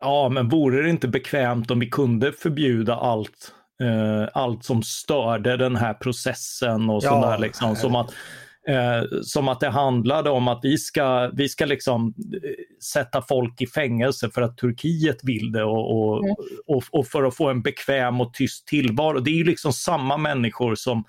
ja, 0.01 0.29
men 0.29 0.49
vore 0.49 0.81
det 0.81 0.89
inte 0.89 1.07
bekvämt 1.07 1.71
om 1.71 1.79
vi 1.79 1.89
kunde 1.89 2.31
förbjuda 2.31 2.95
allt 2.95 3.53
eh, 3.83 4.27
allt 4.33 4.63
som 4.63 4.83
störde 4.83 5.57
den 5.57 5.75
här 5.75 5.93
processen 5.93 6.89
och 6.89 7.03
ja, 7.03 7.09
sådär. 7.09 7.37
Liksom, 7.37 7.75
som, 7.75 7.95
att, 7.95 8.13
eh, 8.67 9.19
som 9.23 9.47
att 9.47 9.59
det 9.59 9.69
handlade 9.69 10.29
om 10.29 10.47
att 10.47 10.59
vi 10.63 10.77
ska, 10.77 11.31
vi 11.33 11.49
ska 11.49 11.65
liksom 11.65 12.13
eh, 12.33 12.49
sätta 12.83 13.21
folk 13.21 13.61
i 13.61 13.67
fängelse 13.67 14.29
för 14.33 14.41
att 14.41 14.57
Turkiet 14.57 15.19
vill 15.23 15.51
det 15.51 15.63
och, 15.63 15.99
och, 15.99 16.23
mm. 16.23 16.35
och, 16.67 16.83
och, 16.91 17.07
för 17.07 17.23
att 17.23 17.35
få 17.35 17.49
en 17.49 17.61
bekväm 17.61 18.21
och 18.21 18.33
tyst 18.33 18.67
tillvaro. 18.67 19.19
Det 19.19 19.31
är 19.31 19.35
ju 19.35 19.43
liksom 19.43 19.73
samma 19.73 20.17
människor 20.17 20.75
som 20.75 21.03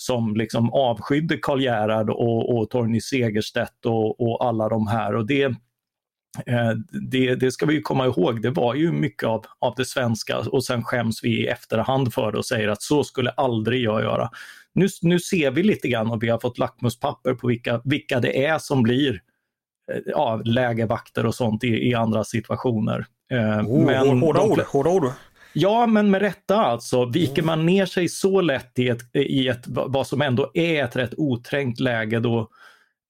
som 0.00 0.36
liksom 0.36 0.72
avskydde 0.72 1.36
Karl 1.36 1.60
Gerhard 1.60 2.10
och, 2.10 2.58
och 2.58 2.70
Torgny 2.70 3.00
Segerstedt 3.00 3.86
och, 3.86 4.20
och 4.20 4.46
alla 4.46 4.68
de 4.68 4.86
här. 4.86 5.14
Och 5.14 5.26
det, 5.26 5.54
det, 7.10 7.34
det, 7.34 7.52
ska 7.52 7.66
vi 7.66 7.82
komma 7.82 8.06
ihåg, 8.06 8.42
det 8.42 8.50
var 8.50 8.74
ju 8.74 8.92
mycket 8.92 9.28
av, 9.28 9.44
av 9.58 9.74
det 9.76 9.84
svenska 9.84 10.38
och 10.38 10.64
sen 10.64 10.84
skäms 10.84 11.24
vi 11.24 11.42
i 11.42 11.46
efterhand 11.46 12.14
för 12.14 12.32
det 12.32 12.38
och 12.38 12.46
säger 12.46 12.68
att 12.68 12.82
så 12.82 13.04
skulle 13.04 13.30
aldrig 13.30 13.82
jag 13.82 14.02
göra. 14.02 14.30
Nu, 14.74 14.88
nu 15.02 15.20
ser 15.20 15.50
vi 15.50 15.62
lite 15.62 15.88
grann 15.88 16.10
och 16.10 16.22
vi 16.22 16.28
har 16.28 16.38
fått 16.38 16.58
lackmuspapper 16.58 17.34
på 17.34 17.46
vilka, 17.46 17.80
vilka 17.84 18.20
det 18.20 18.44
är 18.46 18.58
som 18.58 18.82
blir 18.82 19.20
eh, 19.92 20.00
ja, 20.06 20.40
lägervakter 20.44 21.26
och 21.26 21.34
sånt 21.34 21.64
i, 21.64 21.88
i 21.88 21.94
andra 21.94 22.24
situationer. 22.24 23.06
Eh, 23.30 23.58
oh, 23.58 23.86
men 23.86 24.20
hårda 24.20 24.42
ord, 24.42 24.60
hårda 24.60 24.90
ord. 24.90 25.10
Ja, 25.52 25.86
men 25.86 26.10
med 26.10 26.22
rätta 26.22 26.56
alltså. 26.56 27.04
Viker 27.04 27.42
man 27.42 27.66
ner 27.66 27.86
sig 27.86 28.08
så 28.08 28.40
lätt 28.40 28.78
i, 28.78 28.88
ett, 28.88 29.16
i 29.16 29.48
ett, 29.48 29.64
vad 29.66 30.06
som 30.06 30.22
ändå 30.22 30.50
är 30.54 30.84
ett 30.84 30.96
rätt 30.96 31.14
oträngt 31.16 31.80
läge 31.80 32.20
då, 32.20 32.40
Eh, 32.40 32.48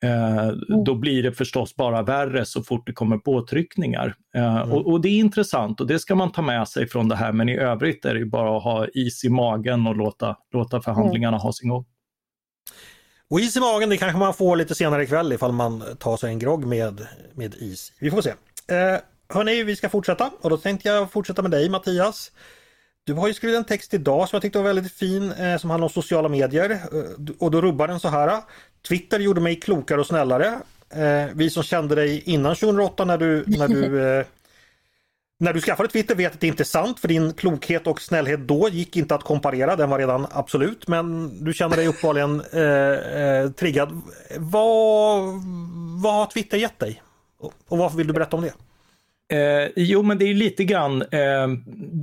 mm. 0.02 0.84
Då 0.84 0.94
blir 0.94 1.22
det 1.22 1.32
förstås 1.32 1.76
bara 1.76 2.02
värre 2.02 2.44
så 2.44 2.62
fort 2.62 2.86
det 2.86 2.92
kommer 2.92 3.18
påtryckningar. 3.18 4.14
Eh, 4.34 4.56
mm. 4.56 4.72
och, 4.72 4.92
och, 4.92 5.00
det 5.00 5.08
är 5.08 5.18
intressant 5.18 5.80
och 5.80 5.86
det 5.86 5.98
ska 5.98 6.14
man 6.14 6.32
ta 6.32 6.42
med 6.42 6.68
sig 6.68 6.88
från 6.88 7.08
det 7.08 7.16
här 7.16 7.32
men 7.32 7.48
i 7.48 7.56
övrigt 7.56 8.04
är 8.04 8.14
det 8.14 8.26
bara 8.26 8.56
att 8.56 8.62
ha 8.62 8.86
is 8.94 9.24
i 9.24 9.28
magen 9.28 9.86
och 9.86 9.96
låta, 9.96 10.36
låta 10.52 10.82
förhandlingarna 10.82 11.36
mm. 11.36 11.42
ha 11.42 11.52
sin 11.52 11.68
gång. 11.68 11.84
Och 13.30 13.40
is 13.40 13.56
i 13.56 13.60
magen 13.60 13.88
det 13.88 13.96
kanske 13.96 14.18
man 14.18 14.34
får 14.34 14.56
lite 14.56 14.74
senare 14.74 15.02
ikväll 15.02 15.32
ifall 15.32 15.52
man 15.52 15.84
tar 15.98 16.16
sig 16.16 16.30
en 16.30 16.38
grogg 16.38 16.66
med, 16.66 17.06
med 17.34 17.54
is. 17.54 17.92
Vi 18.00 18.10
får 18.10 18.22
se. 18.22 18.30
Eh, 18.74 18.98
hörni, 19.28 19.62
vi 19.62 19.76
ska 19.76 19.88
fortsätta 19.88 20.30
och 20.40 20.50
då 20.50 20.56
tänkte 20.56 20.88
jag 20.88 21.12
fortsätta 21.12 21.42
med 21.42 21.50
dig 21.50 21.68
Mattias. 21.68 22.32
Du 23.04 23.14
har 23.14 23.28
ju 23.28 23.34
skrivit 23.34 23.56
en 23.56 23.64
text 23.64 23.94
idag 23.94 24.28
som 24.28 24.36
jag 24.36 24.42
tyckte 24.42 24.58
var 24.58 24.66
väldigt 24.66 24.92
fin 24.92 25.32
eh, 25.32 25.58
som 25.58 25.70
handlar 25.70 25.84
om 25.84 25.92
sociala 25.92 26.28
medier 26.28 26.70
eh, 26.70 27.34
och 27.38 27.50
då 27.50 27.60
rubbar 27.60 27.88
den 27.88 28.00
så 28.00 28.08
här. 28.08 28.42
Twitter 28.88 29.20
gjorde 29.20 29.40
mig 29.40 29.60
klokare 29.60 30.00
och 30.00 30.06
snällare. 30.06 30.58
Eh, 30.90 31.26
vi 31.34 31.50
som 31.50 31.62
kände 31.62 31.94
dig 31.94 32.22
innan 32.26 32.54
2008 32.54 33.04
när 33.04 33.18
du, 33.18 33.44
när 33.46 33.68
du 33.68 34.02
eh, 34.18 34.26
när 35.40 35.52
du 35.52 35.60
skaffade 35.60 35.88
Twitter 35.88 36.14
vet 36.14 36.34
att 36.34 36.40
det 36.40 36.46
inte 36.46 36.62
är 36.62 36.64
sant 36.64 37.00
för 37.00 37.08
din 37.08 37.32
klokhet 37.32 37.86
och 37.86 38.02
snällhet 38.02 38.40
då 38.40 38.68
gick 38.68 38.96
inte 38.96 39.14
att 39.14 39.22
komparera, 39.22 39.76
den 39.76 39.90
var 39.90 39.98
redan 39.98 40.26
absolut. 40.30 40.88
Men 40.88 41.30
du 41.44 41.54
känner 41.54 41.76
dig 41.76 41.86
uppenbarligen 41.86 42.42
eh, 42.52 43.22
eh, 43.22 43.50
triggad. 43.50 44.00
Vad, 44.36 45.24
vad 46.02 46.14
har 46.14 46.26
Twitter 46.26 46.58
gett 46.58 46.78
dig? 46.78 47.02
Och 47.68 47.78
varför 47.78 47.96
vill 47.96 48.06
du 48.06 48.12
berätta 48.12 48.36
om 48.36 48.42
det? 48.42 48.52
Eh, 49.32 49.68
jo, 49.76 50.02
men 50.02 50.18
det 50.18 50.24
är 50.24 50.34
lite 50.34 50.64
grann, 50.64 51.02
eh, 51.02 51.48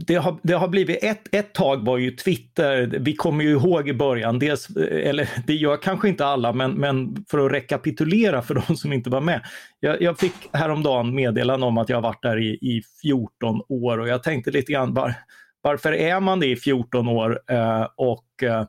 det, 0.07 0.15
har, 0.15 0.37
det 0.43 0.53
har 0.53 0.67
blivit, 0.67 1.03
ett, 1.03 1.35
ett 1.35 1.53
tag 1.53 1.85
var 1.85 1.97
ju 1.97 2.11
Twitter, 2.11 2.97
vi 2.99 3.15
kommer 3.15 3.43
ju 3.43 3.51
ihåg 3.51 3.89
i 3.89 3.93
början, 3.93 4.39
dels, 4.39 4.69
eh, 4.69 5.09
eller 5.09 5.29
det 5.47 5.53
gör 5.53 5.77
kanske 5.77 6.09
inte 6.09 6.25
alla, 6.25 6.53
men, 6.53 6.71
men 6.71 7.25
för 7.29 7.45
att 7.45 7.51
rekapitulera 7.51 8.41
för 8.41 8.55
de 8.67 8.75
som 8.77 8.93
inte 8.93 9.09
var 9.09 9.21
med. 9.21 9.41
Jag, 9.79 10.01
jag 10.01 10.19
fick 10.19 10.33
häromdagen 10.53 11.15
meddelande 11.15 11.65
om 11.65 11.77
att 11.77 11.89
jag 11.89 11.97
har 11.97 12.01
varit 12.01 12.23
där 12.23 12.41
i, 12.41 12.49
i 12.61 12.81
14 13.01 13.61
år 13.69 13.97
och 13.97 14.07
jag 14.07 14.23
tänkte 14.23 14.51
lite 14.51 14.71
grann, 14.71 14.93
var, 14.93 15.13
varför 15.61 15.93
är 15.93 16.19
man 16.19 16.39
det 16.39 16.47
i 16.47 16.55
14 16.55 17.07
år? 17.07 17.39
Eh, 17.51 17.87
och 17.95 18.25
Eh, 18.41 18.63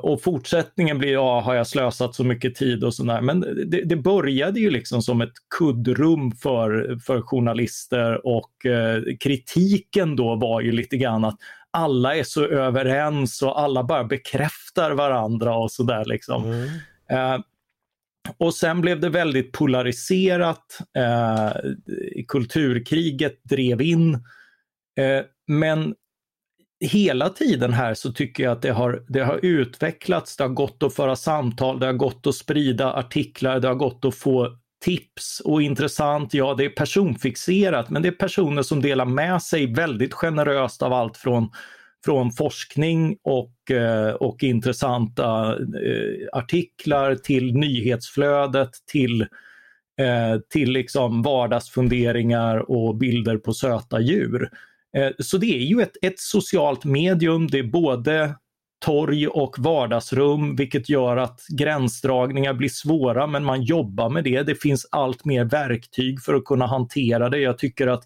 och 0.00 0.22
fortsättningen 0.22 0.98
blir, 0.98 1.12
ja, 1.12 1.40
har 1.40 1.54
jag 1.54 1.66
slösat 1.66 2.14
så 2.14 2.24
mycket 2.24 2.54
tid 2.54 2.84
och 2.84 2.94
sådär. 2.94 3.20
Men 3.20 3.40
det, 3.40 3.82
det, 3.84 3.96
började 3.96 4.60
ju 4.60 4.70
liksom 4.70 5.02
som 5.02 5.20
ett 5.20 5.32
kuddrum 5.58 6.32
för, 6.32 6.98
för 7.06 7.22
journalister 7.22 8.26
och 8.26 8.66
eh, 8.66 9.02
kritiken 9.20 10.16
då 10.16 10.36
var 10.36 10.60
ju 10.60 10.72
lite 10.72 10.96
grann 10.96 11.24
att 11.24 11.36
alla 11.70 12.16
är 12.16 12.22
så 12.22 12.46
överens 12.46 13.42
och 13.42 13.60
alla 13.60 13.84
bara 13.84 14.04
bekräftar 14.04 14.90
varandra 14.90 15.56
och 15.56 15.72
sådär 15.72 16.04
liksom. 16.04 16.44
Mm. 16.44 16.68
Eh, 17.10 17.40
och 18.38 18.54
sen 18.54 18.80
blev 18.80 19.00
det 19.00 19.08
väldigt 19.08 19.52
polariserat. 19.52 20.78
Eh, 20.96 21.52
kulturkriget 22.28 23.44
drev 23.44 23.80
in. 23.82 24.14
Eh, 25.00 25.24
men 25.46 25.94
hela 26.80 27.28
tiden 27.28 27.72
här 27.72 27.94
så 27.94 28.12
tycker 28.12 28.44
jag 28.44 28.52
att 28.52 28.62
det 28.62 28.72
har, 28.72 29.04
det 29.08 29.20
har 29.20 29.40
utvecklats, 29.42 30.36
det 30.36 30.44
har 30.44 30.48
gått 30.48 30.82
att 30.82 30.94
föra 30.94 31.16
samtal, 31.16 31.80
det 31.80 31.86
har 31.86 31.92
gått 31.92 32.26
att 32.26 32.34
sprida 32.34 32.92
artiklar, 32.92 33.60
det 33.60 33.68
har 33.68 33.74
gått 33.74 34.04
att 34.04 34.14
få 34.14 34.56
tips 34.84 35.40
och 35.40 35.62
intressant. 35.62 36.34
Ja, 36.34 36.54
det 36.54 36.64
är 36.64 36.70
personfixerat, 36.70 37.90
men 37.90 38.02
det 38.02 38.08
är 38.08 38.12
personer 38.12 38.62
som 38.62 38.82
delar 38.82 39.04
med 39.04 39.42
sig 39.42 39.74
väldigt 39.74 40.14
generöst 40.14 40.82
av 40.82 40.92
allt 40.92 41.16
från, 41.16 41.50
från 42.04 42.32
forskning 42.32 43.16
och, 43.22 43.70
eh, 43.70 44.14
och 44.14 44.42
intressanta 44.42 45.48
eh, 45.58 46.28
artiklar 46.32 47.14
till 47.14 47.54
nyhetsflödet 47.54 48.70
till 48.92 49.22
eh, 50.00 50.40
till 50.48 50.70
liksom 50.70 51.22
vardagsfunderingar 51.22 52.70
och 52.70 52.96
bilder 52.96 53.36
på 53.36 53.52
söta 53.52 54.00
djur. 54.00 54.50
Eh, 54.96 55.10
så 55.18 55.38
det 55.38 55.46
är 55.46 55.64
ju 55.64 55.80
ett, 55.80 55.96
ett 56.02 56.18
socialt 56.18 56.84
medium, 56.84 57.46
det 57.46 57.58
är 57.58 57.62
både 57.62 58.34
torg 58.80 59.28
och 59.28 59.56
vardagsrum, 59.58 60.56
vilket 60.56 60.88
gör 60.88 61.16
att 61.16 61.40
gränsdragningar 61.58 62.54
blir 62.54 62.68
svåra, 62.68 63.26
men 63.26 63.44
man 63.44 63.62
jobbar 63.62 64.10
med 64.10 64.24
det. 64.24 64.42
Det 64.42 64.54
finns 64.54 64.86
allt 64.90 65.24
mer 65.24 65.44
verktyg 65.44 66.22
för 66.22 66.34
att 66.34 66.44
kunna 66.44 66.66
hantera 66.66 67.28
det. 67.28 67.38
Jag 67.38 67.58
tycker 67.58 67.86
att, 67.86 68.04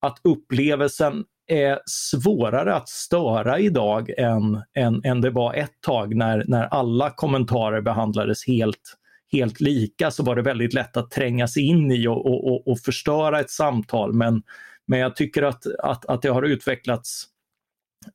att 0.00 0.20
upplevelsen 0.24 1.24
är 1.46 1.78
svårare 1.86 2.74
att 2.74 2.88
störa 2.88 3.58
idag 3.58 4.10
än, 4.18 4.62
än, 4.74 5.04
än 5.04 5.20
det 5.20 5.30
var 5.30 5.54
ett 5.54 5.80
tag 5.80 6.16
när, 6.16 6.44
när 6.46 6.64
alla 6.64 7.10
kommentarer 7.10 7.80
behandlades 7.80 8.46
helt, 8.46 8.96
helt 9.32 9.60
lika 9.60 10.10
så 10.10 10.22
var 10.22 10.36
det 10.36 10.42
väldigt 10.42 10.74
lätt 10.74 10.96
att 10.96 11.10
tränga 11.10 11.48
sig 11.48 11.62
in 11.62 11.92
i 11.92 12.06
och, 12.06 12.26
och, 12.26 12.68
och 12.68 12.78
förstöra 12.78 13.40
ett 13.40 13.50
samtal. 13.50 14.12
Men, 14.12 14.42
men 14.86 14.98
jag 14.98 15.16
tycker 15.16 15.42
att, 15.42 15.66
att, 15.78 16.06
att 16.06 16.22
det 16.22 16.28
har 16.28 16.42
utvecklats 16.42 17.24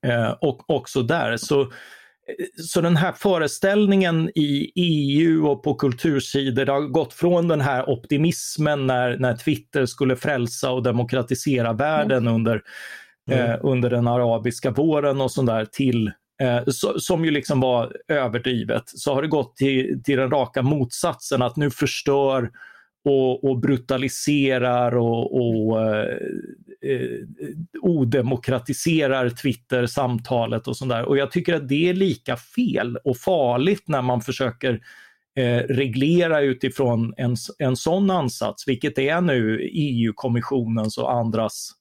eh, 0.06 0.32
och 0.32 0.70
också 0.70 1.02
där. 1.02 1.38
Så, 1.38 1.72
så 2.58 2.82
den 2.82 2.98
här 2.98 3.12
föreställningen 3.12 4.30
i 4.36 4.72
EU 4.76 5.48
och 5.48 5.64
på 5.64 5.74
kultursidor 5.74 6.66
det 6.66 6.72
har 6.72 6.82
gått 6.82 7.14
från 7.14 7.48
den 7.48 7.62
här 7.62 7.90
optimismen 7.90 8.88
när, 8.88 9.18
när 9.18 9.36
Twitter 9.36 9.86
skulle 9.86 10.16
frälsa 10.16 10.72
och 10.72 10.84
demokratisera 10.84 11.74
världen 11.74 12.18
mm. 12.18 12.34
under, 12.34 12.62
mm. 13.32 13.52
Eh, 13.52 13.58
under 13.62 13.90
den 13.90 14.08
arabiska 14.08 14.72
våren 14.72 15.22
och 15.22 15.32
sådär 15.32 15.66
till 15.66 16.12
eh, 16.42 16.64
som 16.98 17.26
ju 17.26 17.32
liksom 17.32 17.60
var 17.60 17.96
överdrivet, 18.08 18.84
så 18.86 19.14
har 19.14 19.22
det 19.22 19.28
gått 19.28 19.56
till, 19.56 20.02
till 20.04 20.18
den 20.18 20.32
raka 20.32 20.62
motsatsen 20.62 21.42
att 21.42 21.56
nu 21.56 21.72
förstör 21.72 22.52
och, 23.04 23.44
och 23.44 23.60
brutaliserar 23.60 24.98
och, 24.98 25.36
och 25.36 25.82
eh, 25.82 26.18
eh, 26.86 27.18
odemokratiserar 27.82 29.30
Twitter 29.30 29.86
samtalet 29.86 30.68
och 30.68 30.78
sådär. 30.78 31.06
Och 31.06 31.18
jag 31.18 31.32
tycker 31.32 31.54
att 31.54 31.68
det 31.68 31.90
är 31.90 31.94
lika 31.94 32.38
fel 32.38 32.98
och 33.04 33.18
farligt 33.18 33.84
när 33.88 34.02
man 34.02 34.22
försöker 34.22 34.82
eh, 35.38 35.58
reglera 35.58 36.42
utifrån 36.42 37.14
en, 37.18 37.36
en 37.58 37.76
sån 37.76 38.12
ansats, 38.12 38.68
vilket 38.68 38.98
är 38.98 39.22
nu 39.22 39.70
EU-kommissionens 39.74 40.98
och 40.98 41.14
andras 41.14 41.72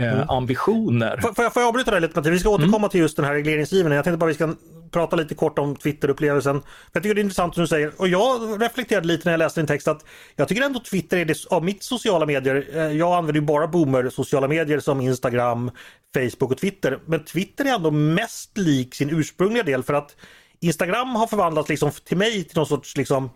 eh, 0.00 0.12
mm. 0.12 0.28
ambitioner. 0.28 1.16
Får, 1.20 1.32
jag, 1.36 1.52
får 1.52 1.62
jag 1.62 1.68
avbryta 1.68 1.90
dig 1.90 2.00
lite? 2.00 2.30
Vi 2.30 2.38
ska 2.38 2.48
återkomma 2.48 2.76
mm. 2.76 2.90
till 2.90 3.00
just 3.00 3.16
den 3.16 3.26
här 3.26 3.34
regleringsgivningen. 3.34 3.96
Jag 3.96 4.04
tänkte 4.04 4.18
bara 4.18 4.28
vi 4.28 4.34
ska 4.34 4.54
prata 4.92 5.16
lite 5.16 5.34
kort 5.34 5.58
om 5.58 5.76
Twitter-upplevelsen. 5.76 6.62
Jag 6.92 7.02
tycker 7.02 7.14
det 7.14 7.20
är 7.20 7.22
intressant 7.22 7.54
som 7.54 7.62
du 7.62 7.68
säger 7.68 7.92
och 7.96 8.08
jag 8.08 8.62
reflekterade 8.62 9.06
lite 9.06 9.22
när 9.24 9.32
jag 9.32 9.38
läste 9.38 9.60
din 9.60 9.66
text 9.66 9.88
att 9.88 10.04
jag 10.36 10.48
tycker 10.48 10.62
ändå 10.62 10.80
Twitter 10.80 11.16
är 11.16 11.24
det 11.24 11.46
av 11.50 11.64
mitt 11.64 11.82
sociala 11.82 12.26
medier. 12.26 12.68
Eh, 12.74 12.82
jag 12.82 13.12
använder 13.16 13.40
ju 13.40 13.46
bara 13.46 13.66
boomer 13.66 14.10
sociala 14.10 14.48
medier 14.48 14.80
som 14.80 15.00
Instagram, 15.00 15.70
Facebook 16.14 16.50
och 16.50 16.58
Twitter. 16.58 16.98
Men 17.06 17.24
Twitter 17.24 17.64
är 17.64 17.74
ändå 17.74 17.90
mest 17.90 18.58
lik 18.58 18.94
sin 18.94 19.10
ursprungliga 19.10 19.62
del 19.62 19.82
för 19.82 19.94
att 19.94 20.16
Instagram 20.60 21.08
har 21.08 21.26
förvandlats 21.26 21.68
liksom 21.68 21.90
till 21.90 22.16
mig 22.16 22.44
till 22.44 22.56
någon 22.56 22.66
sorts 22.66 22.96
liksom 22.96 23.30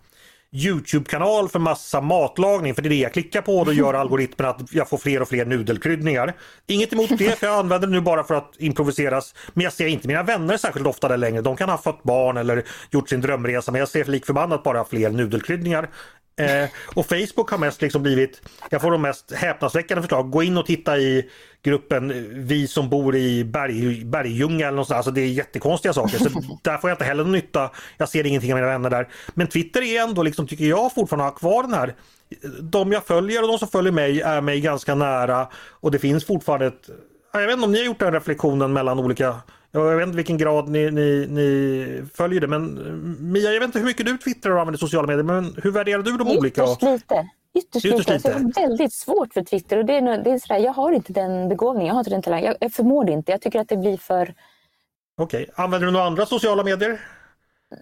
Youtube-kanal 0.57 1.49
för 1.49 1.59
massa 1.59 2.01
matlagning 2.01 2.75
för 2.75 2.83
det 2.83 2.88
är 2.88 2.90
det 2.90 2.97
jag 2.97 3.12
klickar 3.12 3.42
på 3.42 3.59
och 3.59 3.66
då 3.66 3.73
gör 3.73 3.95
algoritmen 4.01 4.49
att 4.49 4.73
jag 4.73 4.88
får 4.88 4.99
fler 4.99 5.23
och 5.23 5.29
fler 5.29 5.45
nudelkryddningar. 5.45 6.35
Inget 6.66 6.92
emot 6.92 7.19
det 7.19 7.38
för 7.38 7.47
jag 7.47 7.59
använder 7.59 7.88
det 7.88 7.92
nu 7.92 8.01
bara 8.01 8.25
för 8.25 8.35
att 8.35 8.55
improviseras. 8.59 9.35
Men 9.55 9.64
jag 9.64 9.73
ser 9.73 9.87
inte 9.87 10.09
mina 10.09 10.23
vänner 10.23 10.57
särskilt 10.57 10.87
ofta 10.87 11.09
där 11.09 11.16
längre. 11.16 11.42
De 11.42 11.57
kan 11.57 11.69
ha 11.69 11.79
fått 11.79 12.03
barn 12.03 12.37
eller 12.37 12.64
gjort 12.90 13.09
sin 13.09 13.21
drömresa 13.21 13.73
men 13.73 13.79
jag 13.79 13.88
ser 13.88 14.05
lik 14.05 14.27
förbannat 14.27 14.62
bara 14.62 14.85
fler 14.85 15.11
nudelkryddningar. 15.11 15.88
Eh, 16.40 16.68
och 16.94 17.07
Facebook 17.07 17.51
har 17.51 17.59
mest 17.59 17.83
liksom 17.83 18.03
blivit, 18.03 18.42
jag 18.70 18.83
får 18.83 18.90
de 18.90 19.03
mest 19.03 19.33
häpnadsväckande 19.33 20.03
förslag. 20.03 20.31
Gå 20.31 20.42
in 20.42 20.59
och 20.59 20.66
titta 20.66 20.99
i 20.99 21.31
gruppen 21.62 22.27
Vi 22.46 22.66
som 22.68 22.88
bor 22.88 23.16
i 23.16 23.44
berg, 23.44 24.05
bergdjungel 24.05 24.66
eller 24.66 24.77
något 24.77 24.87
sånt. 24.87 24.96
Alltså 24.96 25.11
det 25.11 25.20
är 25.20 25.29
jättekonstiga 25.29 25.92
saker. 25.92 26.18
Så 26.18 26.29
där 26.62 26.79
får 26.79 26.90
jag 26.90 26.94
inte 26.94 27.05
heller 27.05 27.22
någon 27.22 27.33
nytta. 27.33 27.70
Jag 27.96 28.09
ser 28.09 28.27
ingenting 28.27 28.53
av 28.53 28.59
mina 28.59 28.70
vänner 28.70 28.90
där. 28.90 29.09
Men 29.35 29.46
Twitter 29.46 29.83
är 29.83 30.03
ändå, 30.03 30.22
liksom, 30.22 30.46
tycker 30.46 30.64
jag, 30.64 30.94
fortfarande 30.94 31.25
har 31.25 31.33
kvar 31.33 31.62
den 31.62 31.75
här 31.75 31.94
de 32.61 32.92
jag 32.92 33.07
följer 33.07 33.42
och 33.42 33.49
de 33.49 33.59
som 33.59 33.68
följer 33.68 33.92
mig 33.92 34.20
är 34.20 34.40
mig 34.40 34.61
ganska 34.61 34.94
nära 34.94 35.49
och 35.55 35.90
det 35.90 35.99
finns 35.99 36.27
fortfarande 36.27 36.66
ett 36.66 36.90
jag 37.33 37.46
vet 37.46 37.53
inte 37.53 37.64
om 37.64 37.72
ni 37.72 37.79
har 37.79 37.87
gjort 37.87 37.99
den 37.99 38.12
reflektionen 38.12 38.72
mellan 38.72 38.99
olika 38.99 39.37
jag 39.85 39.97
vet 39.97 40.07
inte 40.07 40.17
vilken 40.17 40.39
grad 40.39 40.69
ni, 40.69 40.91
ni, 40.91 41.27
ni 41.31 42.03
följer 42.15 42.41
det 42.41 42.47
men 42.47 42.75
Mia, 43.33 43.53
jag 43.53 43.61
vet 43.61 43.67
inte 43.67 43.79
hur 43.79 43.87
mycket 43.87 44.07
du 44.07 44.19
twittrar 44.19 44.53
och 44.53 44.61
använder 44.61 44.79
sociala 44.79 45.07
medier 45.07 45.25
men 45.25 45.55
hur 45.62 45.71
värderar 45.71 46.03
du 46.03 46.17
de 46.17 46.39
olika? 46.39 46.62
Ytterst 46.62 46.83
lite. 46.83 47.29
Ytterst, 47.55 47.85
Ytterst 47.87 48.09
lite. 48.09 48.39
lite. 48.39 48.51
Det 48.55 48.61
är 48.61 48.69
väldigt 48.69 48.93
svårt 48.93 49.33
för 49.33 49.43
Twitter 49.43 49.79
och 49.79 49.85
det 49.85 49.97
är, 49.97 50.19
det 50.25 50.31
är 50.31 50.39
sådär, 50.39 50.61
jag 50.61 50.73
har 50.73 50.93
inte 50.93 51.12
den 51.12 51.49
begåvningen, 51.49 51.87
jag 51.87 51.95
har 51.95 52.01
inte 52.01 52.11
den 52.11 52.23
talangen. 52.23 52.47
Jag, 52.47 52.57
jag 52.61 52.73
förmår 52.73 53.05
det 53.05 53.12
inte, 53.12 53.33
jag 53.33 53.41
tycker 53.41 53.61
att 53.61 53.69
det 53.69 53.77
blir 53.77 53.97
för... 53.97 54.35
Okej, 55.19 55.43
okay. 55.43 55.65
använder 55.65 55.87
du 55.87 55.93
några 55.93 56.07
andra 56.07 56.27
sociala 56.27 56.65
medier? 56.65 57.01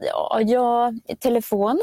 Ja, 0.00 0.40
ja 0.40 0.92
telefon, 1.18 1.80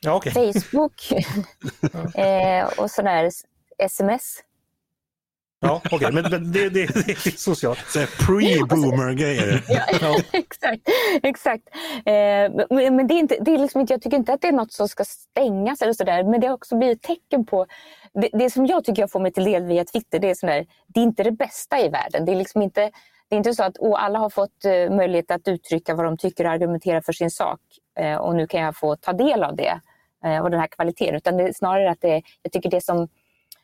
ja, 0.00 0.16
okay. 0.16 0.32
Facebook 0.32 1.12
eh, 2.14 2.66
och 2.78 2.90
sådär 2.90 3.30
sms. 3.78 4.42
Ja, 5.60 5.80
okej, 5.84 5.96
okay. 5.96 6.12
men, 6.12 6.30
men 6.30 6.52
det, 6.52 6.68
det, 6.68 6.86
det, 6.86 7.10
är 7.10 7.36
socialt. 7.36 7.78
Pre-boomer-grejer. 8.18 9.64
ja, 10.00 10.20
exakt. 10.32 10.82
exakt. 11.22 11.68
Eh, 12.06 12.66
men, 12.70 12.96
men 12.96 13.06
det 13.06 13.14
är 13.14 13.18
inte, 13.18 13.38
det 13.40 13.54
är 13.54 13.58
liksom 13.58 13.80
inte, 13.80 13.92
jag 13.92 14.02
tycker 14.02 14.16
inte 14.16 14.32
att 14.32 14.40
det 14.40 14.48
är 14.48 14.52
något 14.52 14.72
som 14.72 14.88
ska 14.88 15.04
stängas 15.04 15.82
eller 15.82 15.92
sådär. 15.92 16.24
Men 16.24 16.40
det 16.40 16.46
har 16.46 16.54
också 16.54 16.76
blivit 16.76 17.02
tecken 17.02 17.46
på... 17.46 17.66
Det, 18.14 18.28
det 18.32 18.50
som 18.50 18.66
jag 18.66 18.84
tycker 18.84 19.02
jag 19.02 19.10
får 19.10 19.20
mig 19.20 19.32
till 19.32 19.44
del 19.44 19.64
via 19.64 19.84
Twitter, 19.84 20.18
det 20.18 20.30
är 20.30 20.34
sådär, 20.34 20.66
det 20.86 21.00
är 21.00 21.04
inte 21.04 21.22
det 21.22 21.32
bästa 21.32 21.80
i 21.80 21.88
världen. 21.88 22.24
Det 22.24 22.32
är 22.32 22.36
liksom 22.36 22.62
inte, 22.62 22.90
det 23.28 23.34
är 23.34 23.38
inte 23.38 23.54
så 23.54 23.62
att 23.62 23.78
oh, 23.78 24.04
alla 24.04 24.18
har 24.18 24.30
fått 24.30 24.64
uh, 24.66 24.96
möjlighet 24.96 25.30
att 25.30 25.48
uttrycka 25.48 25.94
vad 25.94 26.04
de 26.04 26.18
tycker 26.18 26.44
och 26.44 26.50
argumentera 26.50 27.02
för 27.02 27.12
sin 27.12 27.30
sak. 27.30 27.60
Uh, 28.00 28.14
och 28.14 28.34
nu 28.34 28.46
kan 28.46 28.60
jag 28.60 28.76
få 28.76 28.96
ta 28.96 29.12
del 29.12 29.44
av 29.44 29.56
det 29.56 29.80
uh, 30.26 30.38
och 30.38 30.50
den 30.50 30.60
här 30.60 30.66
kvaliteten. 30.66 31.14
Utan 31.14 31.36
det 31.36 31.42
är 31.42 31.52
snarare 31.52 31.90
att 31.90 32.00
det, 32.00 32.22
jag 32.42 32.52
tycker 32.52 32.70
det 32.70 32.84
som 32.84 33.08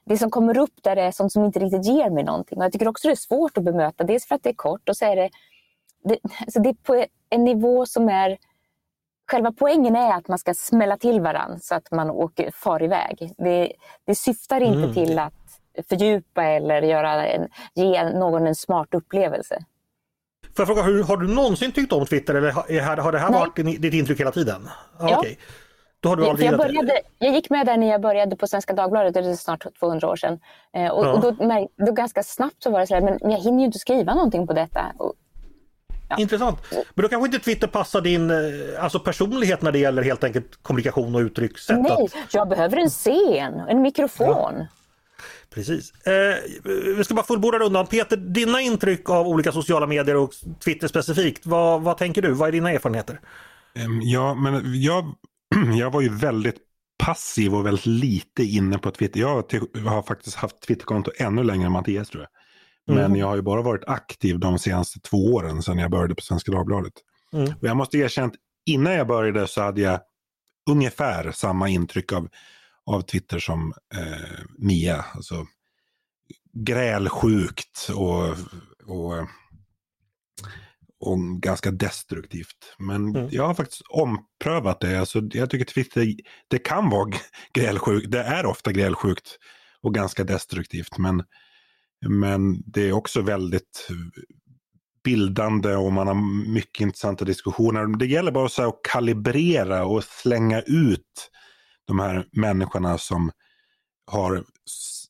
det 0.04 0.18
som 0.18 0.30
kommer 0.30 0.58
upp 0.58 0.82
där 0.82 0.96
är 0.96 1.10
sånt 1.10 1.32
som 1.32 1.44
inte 1.44 1.58
riktigt 1.58 1.86
ger 1.86 2.10
mig 2.10 2.24
någonting. 2.24 2.58
Och 2.58 2.64
jag 2.64 2.72
tycker 2.72 2.88
också 2.88 3.08
det 3.08 3.12
är 3.12 3.16
svårt 3.16 3.58
att 3.58 3.64
bemöta. 3.64 4.04
Dels 4.04 4.26
för 4.26 4.34
att 4.34 4.42
det 4.42 4.48
är 4.48 4.54
kort 4.54 4.88
och 4.88 4.96
så 4.96 5.04
är 5.04 5.16
det, 5.16 5.30
det, 6.04 6.18
alltså 6.40 6.60
det 6.60 6.68
är 6.68 6.74
på 6.74 7.04
en 7.30 7.44
nivå 7.44 7.86
som 7.86 8.08
är 8.08 8.38
Själva 9.30 9.52
poängen 9.52 9.96
är 9.96 10.12
att 10.12 10.28
man 10.28 10.38
ska 10.38 10.54
smälla 10.54 10.96
till 10.96 11.20
varandra 11.20 11.58
så 11.58 11.74
att 11.74 11.90
man 11.90 12.10
åker, 12.10 12.50
far 12.54 12.82
iväg. 12.82 13.32
Det, 13.38 13.72
det 14.06 14.14
syftar 14.14 14.60
inte 14.60 14.78
mm. 14.78 14.94
till 14.94 15.18
att 15.18 15.32
fördjupa 15.88 16.44
eller 16.44 16.82
göra 16.82 17.26
en, 17.26 17.48
ge 17.74 18.10
någon 18.10 18.46
en 18.46 18.54
smart 18.54 18.94
upplevelse. 18.94 19.64
Får 20.56 20.66
jag 20.66 20.66
fråga, 20.66 21.04
har 21.04 21.16
du 21.16 21.34
någonsin 21.34 21.72
tyckt 21.72 21.92
om 21.92 22.06
Twitter 22.06 22.34
eller 22.34 22.50
har, 22.50 23.12
det 23.12 23.18
här 23.18 23.30
Nej. 23.30 23.40
varit 23.40 23.82
ditt 23.82 23.94
intryck 23.94 24.20
hela 24.20 24.32
tiden? 24.32 24.68
Ah, 24.98 25.08
ja. 25.10 25.18
Okay. 25.18 25.36
Då 26.04 26.10
har 26.10 26.16
du 26.16 26.26
aldrig 26.26 26.48
jag, 26.48 26.58
började, 26.58 27.00
jag 27.18 27.34
gick 27.34 27.50
med 27.50 27.66
där 27.66 27.76
när 27.76 27.90
jag 27.90 28.00
började 28.00 28.36
på 28.36 28.46
Svenska 28.46 28.72
Dagbladet, 28.72 29.14
det 29.14 29.20
är 29.20 29.34
snart 29.34 29.66
200 29.78 30.08
år 30.08 30.16
sedan. 30.16 30.38
Eh, 30.74 30.88
och, 30.88 31.06
ja. 31.06 31.12
och 31.12 31.20
då, 31.20 31.30
då, 31.86 31.92
ganska 31.92 32.22
snabbt 32.22 32.62
så 32.62 32.70
var 32.70 32.80
det 32.80 32.86
så 32.86 32.94
här, 32.94 33.00
men 33.00 33.18
jag 33.20 33.38
hinner 33.38 33.58
ju 33.58 33.64
inte 33.64 33.78
skriva 33.78 34.14
någonting 34.14 34.46
på 34.46 34.52
detta. 34.52 34.92
Och, 34.98 35.14
ja. 36.08 36.16
Intressant. 36.18 36.58
Men 36.70 37.02
då 37.02 37.08
kanske 37.08 37.26
inte 37.26 37.38
Twitter 37.38 37.66
passar 37.66 38.00
din 38.00 38.30
eh, 38.30 38.36
alltså 38.84 38.98
personlighet 38.98 39.62
när 39.62 39.72
det 39.72 39.78
gäller 39.78 40.02
helt 40.02 40.24
enkelt 40.24 40.62
kommunikation 40.62 41.14
och 41.14 41.20
uttryckssätt? 41.20 41.80
Nej, 41.80 42.08
jag 42.32 42.48
behöver 42.48 42.76
en 42.76 42.90
scen, 42.90 43.60
en 43.68 43.82
mikrofon. 43.82 44.54
Ja. 44.58 44.66
Precis. 45.54 46.06
Eh, 46.06 46.34
vi 46.96 47.04
ska 47.04 47.14
bara 47.14 47.26
fullborda 47.26 47.58
rundan. 47.58 47.86
Peter, 47.86 48.16
dina 48.16 48.60
intryck 48.60 49.10
av 49.10 49.28
olika 49.28 49.52
sociala 49.52 49.86
medier 49.86 50.16
och 50.16 50.30
Twitter 50.64 50.88
specifikt. 50.88 51.46
Vad, 51.46 51.82
vad 51.82 51.98
tänker 51.98 52.22
du? 52.22 52.32
Vad 52.32 52.48
är 52.48 52.52
dina 52.52 52.72
erfarenheter? 52.72 53.20
Ja, 54.02 54.34
men 54.34 54.82
jag, 54.82 55.14
jag 55.78 55.90
var 55.90 56.00
ju 56.00 56.08
väldigt 56.08 56.56
passiv 56.98 57.54
och 57.54 57.66
väldigt 57.66 57.86
lite 57.86 58.44
inne 58.44 58.78
på 58.78 58.90
Twitter. 58.90 59.20
Jag 59.20 59.44
har 59.84 60.02
faktiskt 60.02 60.36
haft 60.36 60.60
Twitterkonto 60.60 61.10
ännu 61.18 61.44
längre 61.44 61.66
än 61.66 61.72
Mattias 61.72 62.08
tror 62.08 62.22
jag. 62.22 62.30
Men 62.94 63.04
mm. 63.04 63.18
jag 63.18 63.26
har 63.26 63.36
ju 63.36 63.42
bara 63.42 63.62
varit 63.62 63.84
aktiv 63.86 64.38
de 64.38 64.58
senaste 64.58 65.00
två 65.00 65.34
åren 65.34 65.62
sedan 65.62 65.78
jag 65.78 65.90
började 65.90 66.14
på 66.14 66.22
Svenska 66.22 66.52
Dagbladet. 66.52 66.92
Mm. 67.32 67.52
Och 67.60 67.68
jag 67.68 67.76
måste 67.76 67.98
erkänna 67.98 68.26
att 68.26 68.34
innan 68.66 68.92
jag 68.92 69.06
började 69.06 69.46
så 69.46 69.62
hade 69.62 69.80
jag 69.80 70.00
ungefär 70.70 71.32
samma 71.32 71.68
intryck 71.68 72.12
av, 72.12 72.28
av 72.86 73.00
Twitter 73.00 73.38
som 73.38 73.74
eh, 73.94 74.44
Mia. 74.58 75.04
Alltså, 75.14 75.46
grälsjukt 76.52 77.90
och, 77.94 78.28
och, 78.86 79.28
och 81.04 81.42
ganska 81.42 81.70
destruktivt. 81.70 82.74
Men 82.78 83.16
mm. 83.16 83.28
jag 83.30 83.46
har 83.46 83.54
faktiskt 83.54 83.82
omprövat 83.88 84.80
det. 84.80 85.00
Alltså, 85.00 85.22
jag 85.32 85.50
tycker 85.50 85.64
Twitter, 85.64 86.14
det 86.48 86.58
kan 86.58 86.90
vara 86.90 87.12
grälsjukt. 87.54 88.10
Det 88.10 88.22
är 88.22 88.46
ofta 88.46 88.72
grälsjukt 88.72 89.38
och 89.82 89.94
ganska 89.94 90.24
destruktivt. 90.24 90.98
Men, 90.98 91.22
men 92.08 92.62
det 92.66 92.88
är 92.88 92.92
också 92.92 93.20
väldigt 93.20 93.88
bildande 95.04 95.74
och 95.74 95.92
man 95.92 96.06
har 96.06 96.48
mycket 96.52 96.80
intressanta 96.80 97.24
diskussioner. 97.24 97.98
Det 97.98 98.06
gäller 98.06 98.32
bara 98.32 98.68
att 98.68 98.80
kalibrera 98.82 99.84
och 99.84 100.04
slänga 100.04 100.60
ut 100.60 101.30
de 101.86 101.98
här 101.98 102.26
människorna 102.32 102.98
som 102.98 103.30
har 104.06 104.44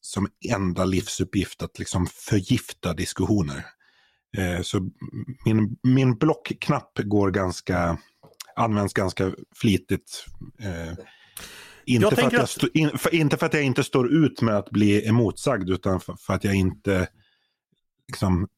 som 0.01 0.29
enda 0.51 0.85
livsuppgift 0.85 1.63
att 1.63 1.79
liksom 1.79 2.07
förgifta 2.07 2.95
diskussioner. 2.95 3.65
Eh, 4.37 4.63
så 4.63 4.91
min, 5.45 5.77
min 5.83 6.19
blockknapp 6.19 6.99
går 6.99 7.31
ganska, 7.31 7.99
används 8.57 8.95
ganska 8.95 9.33
flitigt. 9.57 10.27
Eh, 10.61 10.93
inte, 11.87 12.17
för 12.17 12.27
att 12.27 12.33
jag 12.33 12.49
stå, 12.49 12.69
in, 12.75 12.99
för, 12.99 13.15
inte 13.15 13.37
för 13.37 13.47
att 13.47 13.55
jag 13.55 13.63
inte 13.63 13.85
står 13.85 14.13
ut 14.13 14.43
med 14.43 14.57
att 14.57 14.71
bli 14.71 15.07
emotsagd 15.09 15.71
utan 15.71 16.01
för, 16.01 16.15
för 16.15 16.35
att 16.35 16.45
jag 16.45 16.55
inte 16.55 17.09
liksom, 18.09 18.49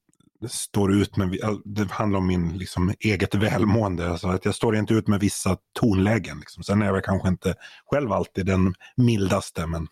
står 0.48 0.94
ut 0.94 1.16
med, 1.16 1.38
det 1.64 1.90
handlar 1.90 2.18
om 2.18 2.26
min 2.26 2.58
liksom, 2.58 2.94
eget 3.00 3.34
välmående. 3.34 4.10
Alltså 4.10 4.28
att 4.28 4.44
jag 4.44 4.54
står 4.54 4.76
inte 4.76 4.94
ut 4.94 5.08
med 5.08 5.20
vissa 5.20 5.56
tonlägen. 5.80 6.38
Liksom. 6.38 6.62
Sen 6.62 6.82
är 6.82 6.86
jag 6.86 7.04
kanske 7.04 7.28
inte 7.28 7.54
själv 7.90 8.12
alltid 8.12 8.46
den 8.46 8.74
mildaste. 8.96 9.66
Men... 9.66 9.88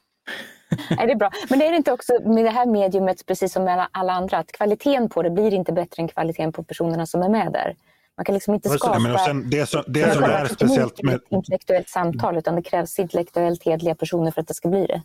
är 1.03 1.07
det 1.07 1.17
bra. 1.17 1.31
Men 1.51 1.63
är 1.63 1.71
det 1.71 1.77
inte 1.77 1.93
också 1.93 2.13
med 2.25 2.45
det 2.45 2.51
här 2.51 2.67
mediumet, 2.67 3.27
precis 3.27 3.53
som 3.53 3.65
med 3.65 3.87
alla 3.93 4.13
andra, 4.13 4.39
att 4.39 4.53
kvaliteten 4.53 5.09
på 5.09 5.23
det 5.23 5.31
blir 5.31 5.55
inte 5.55 5.73
bättre 5.73 6.03
än 6.03 6.09
kvaliteten 6.09 6.53
på 6.53 6.65
personerna 6.65 7.07
som 7.07 7.23
är 7.23 7.29
med 7.29 7.53
där? 7.53 7.77
Man 8.17 8.25
kan 8.25 8.35
liksom 8.35 8.55
inte 8.55 8.69
skapa 8.69 8.99
men 8.99 9.19
sen, 9.19 9.51
det 9.51 9.67
som, 9.67 9.83
det 9.87 10.15
som 10.15 10.25
är 10.25 10.47
speciellt 10.47 11.03
med... 11.03 11.15
ett 11.15 11.23
intellektuellt 11.31 11.89
samtal, 11.89 12.37
utan 12.37 12.55
det 12.57 12.63
krävs 12.63 12.99
intellektuellt 12.99 13.65
hedliga 13.65 13.95
personer 13.95 14.31
för 14.31 14.41
att 14.41 14.49
det 14.49 14.55
ska 14.55 14.69
bli 14.69 14.87
det. 14.87 15.03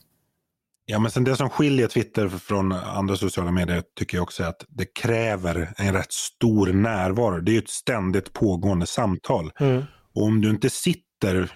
Ja, 0.86 1.00
men 1.00 1.12
sen 1.12 1.24
det 1.24 1.36
som 1.36 1.50
skiljer 1.50 1.88
Twitter 1.88 2.30
från 2.30 2.72
andra 2.72 3.16
sociala 3.16 3.52
medier 3.52 3.84
tycker 4.00 4.18
jag 4.18 4.24
också 4.24 4.44
är 4.44 4.48
att 4.48 4.66
det 4.68 4.86
kräver 4.86 5.74
en 5.78 5.94
rätt 5.94 6.12
stor 6.12 6.68
närvaro. 6.68 7.40
Det 7.40 7.52
är 7.52 7.54
ju 7.54 7.60
ett 7.60 7.70
ständigt 7.70 8.34
pågående 8.34 8.86
samtal. 8.86 9.52
Mm. 9.60 9.84
Och 10.16 10.24
om 10.24 10.42
du 10.42 10.50
inte 10.50 10.70
sitter 10.70 11.52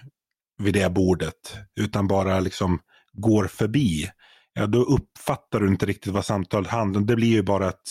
vid 0.62 0.74
det 0.74 0.92
bordet 0.92 1.56
utan 1.80 2.08
bara 2.08 2.40
liksom 2.40 2.78
går 3.14 3.46
förbi, 3.46 4.08
ja 4.54 4.66
då 4.66 4.78
uppfattar 4.78 5.60
du 5.60 5.68
inte 5.68 5.86
riktigt 5.86 6.12
vad 6.12 6.24
samtalet 6.24 6.70
handlar 6.70 7.00
om. 7.00 7.06
Det 7.06 7.16
blir 7.16 7.28
ju 7.28 7.42
bara 7.42 7.68
ett, 7.68 7.88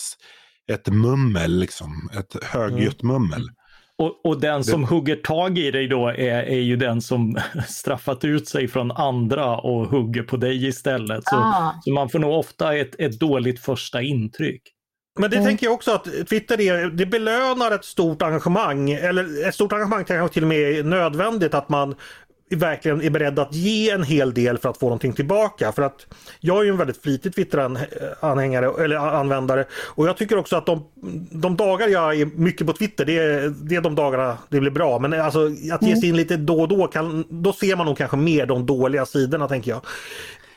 ett 0.72 0.88
mummel, 0.88 1.58
liksom. 1.58 2.10
ett 2.18 2.44
högljutt 2.44 3.02
mm. 3.02 3.12
mummel. 3.14 3.48
Och, 3.98 4.26
och, 4.26 4.40
den 4.40 4.64
som 4.64 4.80
det... 4.80 4.86
hugger 4.86 5.16
tag 5.16 5.58
i 5.58 5.70
dig 5.70 5.88
då 5.88 6.08
är, 6.08 6.42
är 6.42 6.60
ju 6.60 6.76
den 6.76 7.00
som 7.00 7.38
straffat 7.68 8.24
ut 8.24 8.48
sig 8.48 8.68
från 8.68 8.90
andra 8.90 9.56
och 9.56 9.86
hugger 9.86 10.22
på 10.22 10.36
dig 10.36 10.66
istället. 10.66 11.24
Så, 11.24 11.36
ah. 11.36 11.80
så 11.84 11.92
man 11.92 12.08
får 12.08 12.18
nog 12.18 12.32
ofta 12.32 12.76
ett, 12.76 13.00
ett 13.00 13.18
dåligt 13.18 13.60
första 13.60 14.02
intryck. 14.02 14.62
Men 15.20 15.30
det 15.30 15.36
mm. 15.36 15.46
tänker 15.46 15.66
jag 15.66 15.74
också 15.74 15.90
att 15.92 16.04
Twitter 16.28 16.60
är, 16.60 16.90
det 16.90 17.06
belönar 17.06 17.70
ett 17.70 17.84
stort 17.84 18.22
engagemang. 18.22 18.90
Eller 18.90 19.48
ett 19.48 19.54
stort 19.54 19.72
engagemang 19.72 20.04
kanske 20.04 20.34
till 20.34 20.42
och 20.42 20.48
med 20.48 20.58
är 20.58 20.84
nödvändigt 20.84 21.54
att 21.54 21.68
man 21.68 21.94
verkligen 22.54 23.02
är 23.02 23.10
beredd 23.10 23.38
att 23.38 23.54
ge 23.54 23.90
en 23.90 24.02
hel 24.02 24.34
del 24.34 24.58
för 24.58 24.68
att 24.68 24.78
få 24.78 24.86
någonting 24.86 25.12
tillbaka. 25.12 25.72
För 25.72 25.82
att 25.82 26.06
jag 26.40 26.58
är 26.58 26.62
ju 26.62 26.70
en 26.70 26.76
väldigt 26.76 27.02
flitig 27.02 27.34
Twitter-anhängare 27.34 28.84
eller 28.84 28.96
användare 28.96 29.64
och 29.72 30.08
jag 30.08 30.16
tycker 30.16 30.38
också 30.38 30.56
att 30.56 30.66
de, 30.66 30.84
de 31.30 31.56
dagar 31.56 31.88
jag 31.88 32.20
är 32.20 32.26
mycket 32.26 32.66
på 32.66 32.72
Twitter 32.72 33.04
det 33.04 33.18
är, 33.18 33.48
det 33.48 33.76
är 33.76 33.80
de 33.80 33.94
dagarna 33.94 34.38
det 34.48 34.60
blir 34.60 34.70
bra. 34.70 34.98
Men 34.98 35.20
alltså 35.20 35.50
att 35.72 35.82
ge 35.82 35.96
sig 35.96 36.08
in 36.08 36.16
lite 36.16 36.36
då 36.36 36.60
och 36.60 36.68
då, 36.68 36.86
kan, 36.86 37.24
då 37.28 37.52
ser 37.52 37.76
man 37.76 37.86
nog 37.86 37.98
kanske 37.98 38.16
mer 38.16 38.46
de 38.46 38.66
dåliga 38.66 39.06
sidorna 39.06 39.48
tänker 39.48 39.70
jag. 39.70 39.80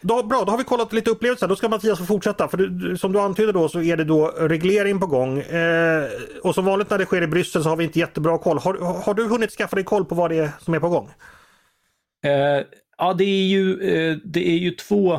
Då, 0.02 0.24
bra, 0.24 0.44
då 0.46 0.52
har 0.52 0.58
vi 0.58 0.64
kollat 0.64 0.94
lite 0.94 1.12
upplevelser. 1.12 1.48
Då 1.48 1.56
ska 1.56 1.70
Mattias 1.70 2.00
få 2.00 2.06
fortsätta. 2.06 2.48
För 2.48 2.58
du, 2.58 2.98
som 2.98 3.12
du 3.12 3.20
antydde 3.20 3.52
då 3.52 3.70
så 3.70 3.82
är 3.82 3.98
det 3.98 4.04
då 4.04 4.28
reglering 4.38 5.00
på 5.00 5.08
gång. 5.08 5.40
Eh, 5.40 6.04
och 6.44 6.56
som 6.56 6.66
vanligt 6.66 6.90
när 6.90 6.98
det 6.98 7.06
sker 7.06 7.22
i 7.22 7.28
Bryssel 7.28 7.64
så 7.64 7.70
har 7.70 7.76
vi 7.76 7.84
inte 7.84 8.00
jättebra 8.00 8.38
koll. 8.38 8.58
Har, 8.58 9.04
har 9.06 9.14
du 9.14 9.28
hunnit 9.28 9.52
skaffa 9.52 9.76
dig 9.76 9.86
koll 9.86 10.06
på 10.06 10.16
vad 10.16 10.32
det 10.32 10.38
är 10.38 10.50
som 10.60 10.74
är 10.74 10.80
på 10.80 10.90
gång? 10.90 11.10
Eh, 12.26 12.66
ja, 12.98 13.14
det 13.14 13.24
är 13.24 13.48
ju, 13.48 13.82
eh, 13.82 14.18
det 14.24 14.50
är 14.50 14.58
ju 14.58 14.72
två, 14.72 15.14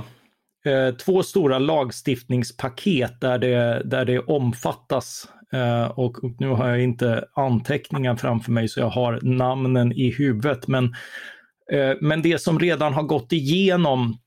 eh, 0.64 0.94
två 1.05 1.22
stora 1.22 1.59
lagstiftningspaket 1.59 3.20
där 3.20 3.38
det, 3.38 3.82
där 3.84 4.05
det 4.05 4.18
omfattas 4.18 5.28
eh, 5.53 5.86
och, 5.86 6.24
och, 6.24 6.32
nu 6.38 6.49
har 6.49 6.68
jag 6.68 6.82
inte 6.82 7.24
anteckningar 7.34 8.16
framför 8.16 8.53
mig 8.53 8.68
så 8.68 8.80
jag 8.80 8.90
har 8.90 9.20
namnen 9.22 9.92
i 9.92 10.11
huvudet. 10.11 10.68
Men, 10.68 10.84
eh, 11.72 11.94
men 12.01 12.22
det 12.22 12.38
som 12.38 12.59
redan 12.59 12.92
har 12.92 13.03
gått 13.03 13.32
igenom 13.32 14.18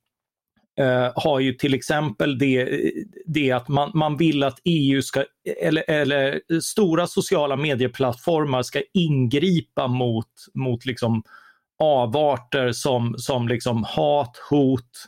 eh, 0.79 1.11
har 1.15 1.39
ju 1.39 1.53
till 1.53 1.73
exempel 1.73 2.37
det, 2.37 2.81
det 3.25 3.51
att 3.51 3.67
man, 3.67 3.91
man 3.93 4.17
vill 4.17 4.43
att 4.43 4.59
EU 4.65 5.01
ska, 5.01 5.25
eller, 5.61 5.83
eller 5.87 6.41
stora 6.61 7.07
sociala 7.07 7.55
medieplattformar 7.55 8.63
ska 8.63 8.81
ingripa 8.93 9.87
mot, 9.87 10.27
mot 10.53 10.85
liksom 10.85 11.23
avarter 11.81 12.71
som, 12.71 13.15
som 13.17 13.47
liksom 13.47 13.83
hat, 13.83 14.37
hot, 14.49 15.07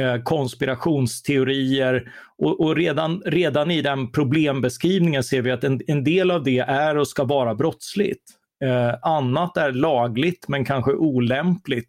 eh, 0.00 0.22
konspirationsteorier 0.22 2.12
och, 2.38 2.60
och, 2.60 2.76
redan, 2.76 3.22
redan 3.26 3.70
i 3.70 3.82
den 3.82 4.12
problembeskrivningen 4.12 5.24
ser 5.24 5.42
vi 5.42 5.50
att 5.50 5.64
en, 5.64 5.80
en 5.86 6.04
del 6.04 6.30
av 6.30 6.44
det 6.44 6.58
är 6.58 6.96
och 6.96 7.08
ska 7.08 7.24
vara 7.24 7.54
brottsligt. 7.54 8.24
Eh, 8.64 8.94
annat 9.02 9.56
är 9.56 9.72
lagligt 9.72 10.48
men 10.48 10.64
kanske 10.64 10.92
olämpligt. 10.92 11.88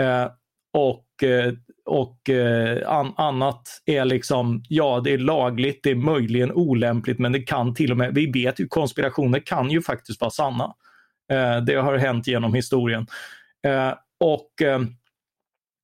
Eh, 0.00 0.26
och 0.72 1.22
eh, 1.22 1.52
och 1.88 2.30
eh, 2.30 2.90
an, 2.90 3.12
annat 3.16 3.82
är 3.86 4.04
liksom, 4.04 4.62
ja 4.68 5.00
det 5.04 5.12
är 5.12 5.18
lagligt, 5.18 5.80
det 5.82 5.90
är 5.90 5.94
möjligen 5.94 6.52
olämpligt 6.52 7.18
men 7.18 7.32
det 7.32 7.40
kan 7.40 7.74
till 7.74 7.90
och 7.90 7.96
med, 7.96 8.14
vi 8.14 8.30
vet 8.30 8.60
ju 8.60 8.68
konspirationer 8.68 9.38
kan 9.38 9.70
ju 9.70 9.82
faktiskt 9.82 10.20
vara 10.20 10.30
sanna. 10.30 10.74
Eh, 11.32 11.56
det 11.56 11.74
har 11.74 11.96
hänt 11.96 12.26
genom 12.26 12.54
historien. 12.54 13.06
Eh, 13.66 13.94
och, 14.20 14.62
eh, 14.62 14.80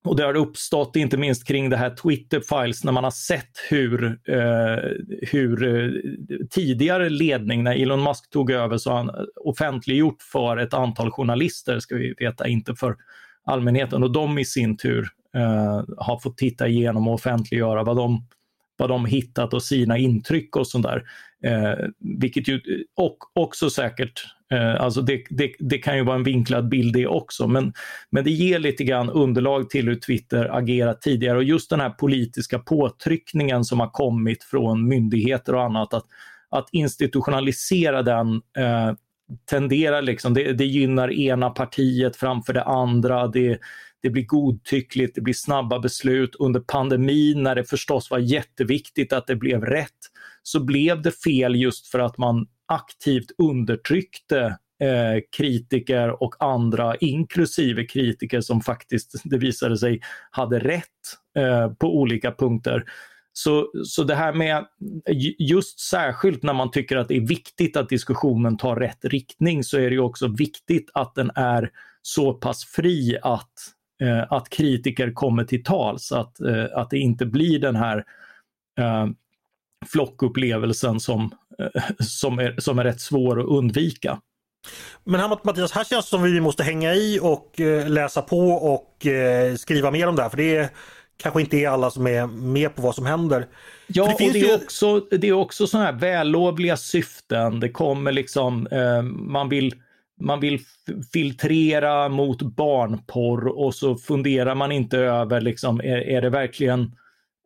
och 0.05 0.15
det 0.15 0.23
har 0.23 0.35
uppstått 0.35 0.95
inte 0.95 1.17
minst 1.17 1.47
kring 1.47 1.69
det 1.69 1.77
här 1.77 1.89
Twitter 1.89 2.39
Files 2.39 2.83
när 2.83 2.91
man 2.91 3.03
har 3.03 3.11
sett 3.11 3.51
hur, 3.69 4.05
eh, 4.05 4.77
hur 5.31 5.63
eh, 5.63 5.91
tidigare 6.49 7.09
ledning, 7.09 7.63
när 7.63 7.81
Elon 7.81 8.03
Musk 8.03 8.29
tog 8.29 8.51
över, 8.51 8.77
så 8.77 8.89
har 8.89 8.97
han 8.97 9.11
offentliggjort 9.35 10.21
för 10.21 10.57
ett 10.57 10.73
antal 10.73 11.11
journalister, 11.11 11.79
ska 11.79 11.95
vi 11.95 12.13
veta, 12.17 12.47
inte 12.47 12.75
för 12.75 12.95
allmänheten. 13.45 14.03
Och 14.03 14.11
de 14.11 14.39
i 14.39 14.45
sin 14.45 14.77
tur 14.77 15.07
eh, 15.35 15.83
har 15.97 16.19
fått 16.19 16.37
titta 16.37 16.67
igenom 16.67 17.07
och 17.07 17.13
offentliggöra 17.13 17.83
vad 17.83 17.97
de 17.97 18.27
vad 18.77 18.89
de 18.89 19.05
hittat 19.05 19.53
och 19.53 19.63
sina 19.63 19.97
intryck 19.97 20.55
och 20.55 20.67
sånt 20.67 20.85
där. 20.85 21.03
Eh, 21.45 21.87
vilket 21.99 22.47
ju 22.47 22.61
och, 22.95 23.17
också 23.33 23.69
säkert, 23.69 24.25
eh, 24.51 24.81
alltså 24.81 25.01
det, 25.01 25.23
det, 25.29 25.51
det, 25.59 25.77
kan 25.77 25.97
ju 25.97 26.03
vara 26.03 26.15
en 26.15 26.23
vinklad 26.23 26.69
bild 26.69 26.93
det 26.93 27.07
också, 27.07 27.47
men, 27.47 27.73
men 28.09 28.23
det 28.23 28.31
ger 28.31 28.59
lite 28.59 28.83
grann 28.83 29.09
underlag 29.09 29.69
till 29.69 29.87
hur 29.87 29.95
Twitter 29.95 30.57
agerat 30.57 31.01
tidigare. 31.01 31.37
Och 31.37 31.43
just 31.43 31.69
den 31.69 31.79
här 31.79 31.89
politiska 31.89 32.59
påtryckningen 32.59 33.63
som 33.63 33.79
har 33.79 33.89
kommit 33.89 34.43
från 34.43 34.87
myndigheter 34.87 35.55
och 35.55 35.63
annat, 35.63 35.93
att, 35.93 36.05
att 36.49 36.69
institutionalisera 36.71 38.01
den 38.01 38.41
eh, 38.57 38.93
tenderar 39.49 40.01
liksom, 40.01 40.33
det, 40.33 40.53
det 40.53 40.65
gynnar 40.65 41.11
ena 41.11 41.49
partiet 41.49 42.15
framför 42.15 42.53
det 42.53 42.63
andra, 42.63 43.27
det, 43.27 43.59
det 44.05 44.09
blir 44.09 44.25
godtyckligt, 44.25 45.15
det 45.15 45.21
blir 45.21 45.33
snabba 45.33 45.79
beslut. 45.79 46.35
Under 46.35 46.59
pandemin 46.59 47.43
när 47.43 47.55
det 47.55 47.63
förstås 47.63 48.11
var 48.11 48.19
jätteviktigt 48.19 49.13
att 49.13 49.27
det 49.27 49.35
blev 49.35 49.61
rätt, 49.61 49.91
så 50.43 50.63
blev 50.63 51.01
det 51.01 51.11
fel 51.11 51.55
just 51.55 51.87
för 51.87 51.99
att 51.99 52.17
man 52.17 52.47
aktivt 52.65 53.31
undertryckte 53.37 54.39
eh, 54.81 55.21
kritiker 55.37 56.23
och 56.23 56.35
andra, 56.39 56.95
inklusive 56.95 57.85
kritiker 57.85 58.41
som 58.41 58.61
faktiskt, 58.61 59.11
det 59.23 59.37
visade 59.37 59.77
sig, 59.77 60.01
hade 60.31 60.59
rätt 60.59 60.83
eh, 61.37 61.73
på 61.73 61.97
olika 61.97 62.31
punkter. 62.31 62.83
Så, 63.33 63.71
så 63.85 64.03
det 64.03 64.15
här 64.15 64.33
med, 64.33 64.65
just 65.39 65.79
särskilt 65.79 66.43
när 66.43 66.53
man 66.53 66.71
tycker 66.71 66.97
att 66.97 67.07
det 67.07 67.15
är 67.15 67.27
viktigt 67.27 67.77
att 67.77 67.89
diskussionen 67.89 68.57
tar 68.57 68.75
rätt 68.75 69.05
riktning 69.05 69.63
så 69.63 69.77
är 69.77 69.89
det 69.89 69.99
också 69.99 70.27
viktigt 70.27 70.89
att 70.93 71.15
den 71.15 71.31
är 71.35 71.71
så 72.07 72.33
pass 72.33 72.65
fri 72.65 73.17
att, 73.21 73.53
att 74.29 74.49
kritiker 74.49 75.11
kommer 75.11 75.43
till 75.43 75.63
tals, 75.63 76.11
att, 76.11 76.41
eh, 76.41 76.65
att 76.73 76.89
det 76.89 76.97
inte 76.97 77.25
blir 77.25 77.59
den 77.59 77.75
här 77.75 77.97
eh, 78.79 79.07
flockupplevelsen 79.85 80.99
som, 80.99 81.31
eh, 81.59 81.83
som, 81.99 82.39
är, 82.39 82.55
som 82.57 82.79
är 82.79 82.83
rätt 82.83 83.01
svår 83.01 83.39
att 83.39 83.47
undvika. 83.47 84.19
Men 85.03 85.19
här, 85.19 85.37
Mattias, 85.43 85.71
här 85.71 85.83
känns 85.83 86.05
det 86.05 86.09
som 86.09 86.23
vi 86.23 86.41
måste 86.41 86.63
hänga 86.63 86.93
i 86.93 87.19
och 87.21 87.61
eh, 87.61 87.89
läsa 87.89 88.21
på 88.21 88.49
och 88.49 89.05
eh, 89.05 89.55
skriva 89.55 89.91
mer 89.91 90.07
om 90.07 90.15
det 90.15 90.21
här. 90.21 90.29
För 90.29 90.37
det 90.37 90.57
är, 90.57 90.69
kanske 91.17 91.41
inte 91.41 91.57
är 91.57 91.69
alla 91.69 91.91
som 91.91 92.07
är 92.07 92.27
med 92.27 92.75
på 92.75 92.81
vad 92.81 92.95
som 92.95 93.05
händer. 93.05 93.47
Ja, 93.87 94.05
det 94.05 94.13
och 94.13 94.33
det 94.33 94.39
är, 94.39 94.47
ju... 94.47 94.55
också, 94.55 94.99
det 94.99 95.27
är 95.27 95.33
också 95.33 95.67
sådana 95.67 95.85
här 95.85 95.93
vällovliga 95.93 96.77
syften. 96.77 97.59
Det 97.59 97.69
kommer 97.69 98.11
liksom, 98.11 98.67
eh, 98.67 99.01
man 99.01 99.49
vill 99.49 99.73
man 100.21 100.39
vill 100.39 100.59
filtrera 101.13 102.09
mot 102.09 102.41
barnporr 102.41 103.47
och 103.47 103.75
så 103.75 103.97
funderar 103.97 104.55
man 104.55 104.71
inte 104.71 104.97
över, 104.97 105.41
liksom, 105.41 105.79
är, 105.79 105.97
är 105.97 106.21
det 106.21 106.29
verkligen 106.29 106.81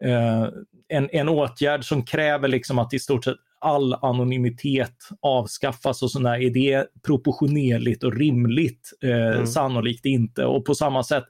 eh, 0.03 0.47
en, 0.87 1.09
en 1.11 1.29
åtgärd 1.29 1.85
som 1.85 2.05
kräver 2.05 2.47
liksom 2.47 2.79
att 2.79 2.93
i 2.93 2.99
stort 2.99 3.23
sett 3.23 3.37
all 3.61 3.93
anonymitet 3.93 4.95
avskaffas 5.21 6.03
och 6.03 6.11
sådär, 6.11 6.41
är 6.41 6.49
det 6.49 6.87
proportionerligt 7.05 8.03
och 8.03 8.15
rimligt? 8.15 8.89
Eh, 9.03 9.35
mm. 9.35 9.47
Sannolikt 9.47 10.05
inte. 10.05 10.45
Och 10.45 10.65
på 10.65 10.75
samma 10.75 11.03
sätt, 11.03 11.23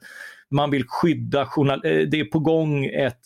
man 0.50 0.70
vill 0.70 0.84
skydda 0.88 1.46
journal... 1.46 1.80
Eh, 1.84 2.08
det 2.08 2.20
är 2.20 2.24
på 2.24 2.38
gång 2.38 2.84
ett... 2.84 3.18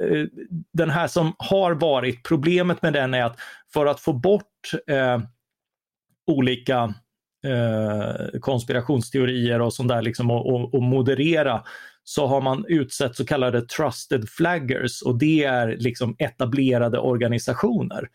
Eh, 0.00 0.24
den 0.72 0.90
här 0.90 1.08
som 1.08 1.34
har 1.38 1.72
varit, 1.72 2.22
problemet 2.22 2.82
med 2.82 2.92
den 2.92 3.14
är 3.14 3.24
att 3.24 3.36
för 3.72 3.86
att 3.86 4.00
få 4.00 4.12
bort 4.12 4.70
eh, 4.86 5.20
olika 6.26 6.94
eh, 7.44 8.40
konspirationsteorier 8.40 9.60
och 9.60 9.74
sånt 9.74 9.88
där 9.88 10.02
liksom 10.02 10.30
och, 10.30 10.54
och, 10.54 10.74
och, 10.74 10.82
moderera 10.82 11.62
så 12.04 12.26
har 12.26 12.40
man 12.40 12.64
utsett 12.68 13.16
så 13.16 13.24
kallade 13.24 13.62
trusted 13.62 14.28
flaggers 14.28 15.02
och 15.02 15.18
det 15.18 15.44
är 15.44 15.76
liksom 15.76 16.16
etablerade 16.18 16.98
organisationer. 16.98 18.08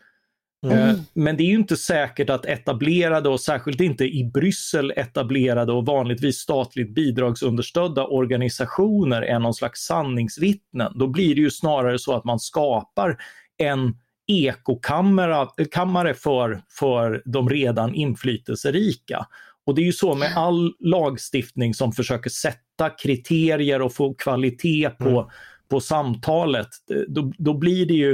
Mm. 0.66 0.78
Eh, 0.78 0.96
men 1.12 1.36
det 1.36 1.42
är 1.42 1.48
ju 1.48 1.54
inte 1.54 1.76
säkert 1.76 2.30
att 2.30 2.44
etablerade 2.46 3.28
och 3.28 3.40
särskilt 3.40 3.80
inte 3.80 4.04
i 4.04 4.30
Bryssel 4.34 4.92
etablerade 4.96 5.72
och 5.72 5.86
vanligtvis 5.86 6.36
statligt 6.36 6.94
bidragsunderstödda 6.94 8.06
organisationer 8.06 9.22
är 9.22 9.38
någon 9.38 9.54
slags 9.54 9.80
sanningsvittnen. 9.80 10.92
Då 10.94 11.06
blir 11.06 11.34
det 11.34 11.40
ju 11.40 11.50
snarare 11.50 11.98
så 11.98 12.14
att 12.14 12.24
man 12.24 12.40
skapar 12.40 13.16
en 13.58 13.94
ekokammare 14.28 16.14
för, 16.14 16.62
för 16.78 17.22
de 17.24 17.48
redan 17.48 17.94
inflytelserika. 17.94 19.26
Och 19.66 19.74
det 19.74 19.82
är 19.82 19.86
ju 19.86 19.92
så 19.92 20.14
med 20.14 20.36
all 20.36 20.74
lagstiftning 20.78 21.74
som 21.74 21.92
försöker 21.92 22.30
sätta 22.30 22.90
kriterier 22.90 23.82
och 23.82 23.94
få 23.94 24.14
kvalitet 24.14 24.90
på, 24.98 25.08
mm. 25.08 25.30
på 25.68 25.80
samtalet. 25.80 26.68
Då, 27.08 27.32
då 27.38 27.54
blir 27.54 27.86
det 27.86 27.94
ju 27.94 28.12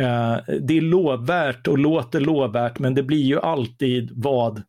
eh, 0.00 0.36
det 0.60 0.76
är 0.76 0.80
lovvärt 0.80 1.68
och 1.68 1.78
låter 1.78 2.20
lovvärt 2.20 2.78
men 2.78 2.94
det 2.94 3.02
blir 3.02 3.22
ju 3.22 3.40
alltid 3.40 4.10
vad, 4.14 4.62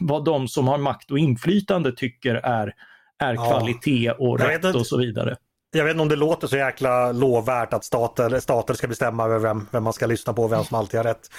vad 0.00 0.24
de 0.24 0.48
som 0.48 0.68
har 0.68 0.78
makt 0.78 1.10
och 1.10 1.18
inflytande 1.18 1.92
tycker 1.92 2.34
är, 2.34 2.74
är 3.18 3.34
ja. 3.34 3.50
kvalitet 3.50 4.10
och 4.10 4.40
rätt 4.40 4.74
och 4.74 4.86
så 4.86 4.98
vidare. 4.98 5.36
Jag 5.74 5.84
vet 5.84 5.90
inte 5.90 6.02
om 6.02 6.08
det 6.08 6.16
låter 6.16 6.46
så 6.46 6.56
jäkla 6.56 7.12
lovvärt 7.12 7.72
att 7.72 7.84
stater, 7.84 8.40
stater 8.40 8.74
ska 8.74 8.86
bestämma 8.86 9.24
över 9.24 9.38
vem, 9.38 9.66
vem 9.70 9.84
man 9.84 9.92
ska 9.92 10.06
lyssna 10.06 10.32
på 10.32 10.42
och 10.42 10.52
vem 10.52 10.64
som 10.64 10.78
alltid 10.78 10.98
har 11.00 11.04
rätt. 11.04 11.30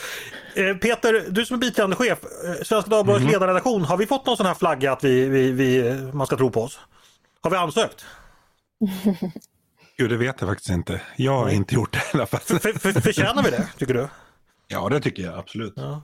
Eh, 0.55 0.77
Peter, 0.77 1.25
du 1.29 1.45
som 1.45 1.55
är 1.55 1.59
biträdande 1.59 1.95
chef, 1.95 2.19
eh, 2.23 2.63
Svenska 2.63 2.89
Dagbladets 2.89 3.21
mm. 3.21 3.31
ledarredaktion, 3.31 3.86
har 3.86 3.97
vi 3.97 4.05
fått 4.05 4.25
någon 4.25 4.38
sån 4.38 4.45
här 4.45 4.53
flagga 4.53 4.91
att 4.91 5.03
vi, 5.03 5.29
vi, 5.29 5.51
vi, 5.51 5.93
man 6.13 6.27
ska 6.27 6.38
tro 6.38 6.51
på 6.51 6.61
oss? 6.61 6.79
Har 7.41 7.51
vi 7.51 7.57
ansökt? 7.57 8.05
Gud, 9.97 10.09
det 10.09 10.17
vet 10.17 10.41
jag 10.41 10.49
faktiskt 10.49 10.69
inte. 10.69 11.01
Jag 11.15 11.38
har 11.38 11.49
inte 11.49 11.75
gjort 11.75 11.93
det 11.93 11.99
i 11.99 12.17
alla 12.17 12.25
fall. 12.25 12.39
För, 12.39 12.79
för, 12.79 13.01
förtjänar 13.01 13.43
vi 13.43 13.49
det, 13.49 13.67
tycker 13.77 13.93
du? 13.93 14.07
Ja, 14.67 14.89
det 14.89 15.01
tycker 15.01 15.23
jag 15.23 15.39
absolut. 15.39 15.73
Ja. 15.75 16.01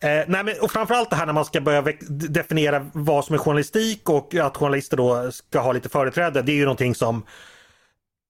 Eh, 0.00 0.08
nej, 0.28 0.44
men, 0.44 0.54
och 0.60 0.70
framförallt 0.70 1.10
det 1.10 1.16
här 1.16 1.26
när 1.26 1.32
man 1.32 1.44
ska 1.44 1.60
börja 1.60 1.84
definiera 2.08 2.86
vad 2.92 3.24
som 3.24 3.34
är 3.34 3.38
journalistik 3.38 4.08
och 4.08 4.34
att 4.34 4.56
journalister 4.56 4.96
då 4.96 5.32
ska 5.32 5.60
ha 5.60 5.72
lite 5.72 5.88
företräde. 5.88 6.42
Det 6.42 6.52
är 6.52 6.56
ju 6.56 6.64
någonting 6.64 6.94
som 6.94 7.22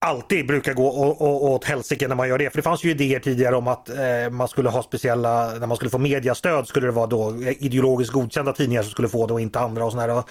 alltid 0.02 0.46
brukar 0.46 0.74
gå 0.74 1.16
åt 1.54 1.64
helsike 1.64 2.08
när 2.08 2.14
man 2.14 2.28
gör 2.28 2.38
det. 2.38 2.50
För 2.50 2.56
det 2.56 2.62
fanns 2.62 2.84
ju 2.84 2.90
idéer 2.90 3.20
tidigare 3.20 3.56
om 3.56 3.68
att 3.68 3.88
eh, 3.88 4.30
man 4.30 4.48
skulle 4.48 4.68
ha 4.68 4.82
speciella, 4.82 5.52
när 5.58 5.66
man 5.66 5.76
skulle 5.76 5.90
få 5.90 5.98
mediastöd 5.98 6.68
skulle 6.68 6.86
det 6.86 6.92
vara 6.92 7.06
då 7.06 7.28
eh, 7.28 7.62
ideologiskt 7.62 8.12
godkända 8.12 8.52
tidningar 8.52 8.82
som 8.82 8.90
skulle 8.90 9.08
få 9.08 9.26
det 9.26 9.32
och 9.32 9.40
inte 9.40 9.60
andra 9.60 9.84
och 9.84 9.92
sådär. 9.92 10.22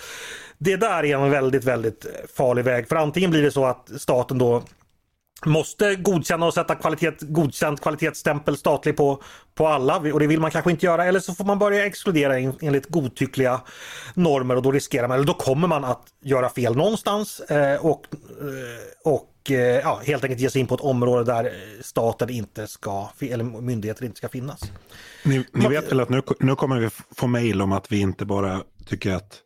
Det 0.57 0.75
där 0.75 1.05
är 1.05 1.17
en 1.17 1.29
väldigt, 1.29 1.63
väldigt 1.63 2.05
farlig 2.35 2.65
väg. 2.65 2.87
För 2.87 2.95
antingen 2.95 3.31
blir 3.31 3.43
det 3.43 3.51
så 3.51 3.65
att 3.65 3.89
staten 3.97 4.37
då 4.37 4.63
måste 5.45 5.95
godkänna 5.95 6.45
och 6.45 6.53
sätta 6.53 6.75
kvalitet, 6.75 7.11
godkänt 7.21 7.81
kvalitetsstämpel 7.81 8.57
statlig 8.57 8.97
på, 8.97 9.23
på 9.55 9.67
alla 9.67 9.97
och 9.97 10.19
det 10.19 10.27
vill 10.27 10.39
man 10.39 10.51
kanske 10.51 10.71
inte 10.71 10.85
göra 10.85 11.05
eller 11.05 11.19
så 11.19 11.35
får 11.35 11.45
man 11.45 11.59
börja 11.59 11.85
exkludera 11.85 12.37
enligt 12.61 12.89
godtyckliga 12.89 13.61
normer 14.13 14.55
och 14.55 14.61
då 14.61 14.71
riskerar 14.71 15.07
man, 15.07 15.15
eller 15.15 15.27
då 15.27 15.33
kommer 15.33 15.67
man 15.67 15.83
att 15.83 16.07
göra 16.21 16.49
fel 16.49 16.75
någonstans 16.75 17.39
eh, 17.39 17.85
och, 17.85 18.05
eh, 18.41 19.11
och 19.11 19.51
eh, 19.51 19.57
ja, 19.57 20.01
helt 20.05 20.23
enkelt 20.23 20.41
ge 20.41 20.49
sig 20.49 20.61
in 20.61 20.67
på 20.67 20.75
ett 20.75 20.81
område 20.81 21.23
där 21.23 21.53
staten 21.81 22.29
inte 22.29 22.67
ska, 22.67 23.09
eller 23.19 23.43
myndigheter 23.43 24.05
inte 24.05 24.17
ska 24.17 24.29
finnas. 24.29 24.71
Ni, 25.25 25.45
ni 25.53 25.67
vet 25.67 25.91
väl 25.91 25.99
att 25.99 26.09
nu, 26.09 26.21
nu 26.39 26.55
kommer 26.55 26.79
vi 26.79 26.89
få 27.15 27.27
mejl 27.27 27.61
om 27.61 27.71
att 27.71 27.91
vi 27.91 27.99
inte 27.99 28.25
bara 28.25 28.61
tycker 28.85 29.13
att 29.13 29.41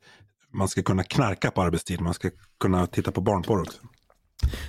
man 0.54 0.68
ska 0.68 0.84
kunna 0.84 1.04
knarka 1.04 1.52
på 1.52 1.62
arbetstid, 1.62 2.02
man 2.02 2.14
ska 2.14 2.30
kunna 2.60 2.88
titta 2.88 3.12
på 3.12 3.22
barnporr 3.22 3.62
också. 3.62 3.78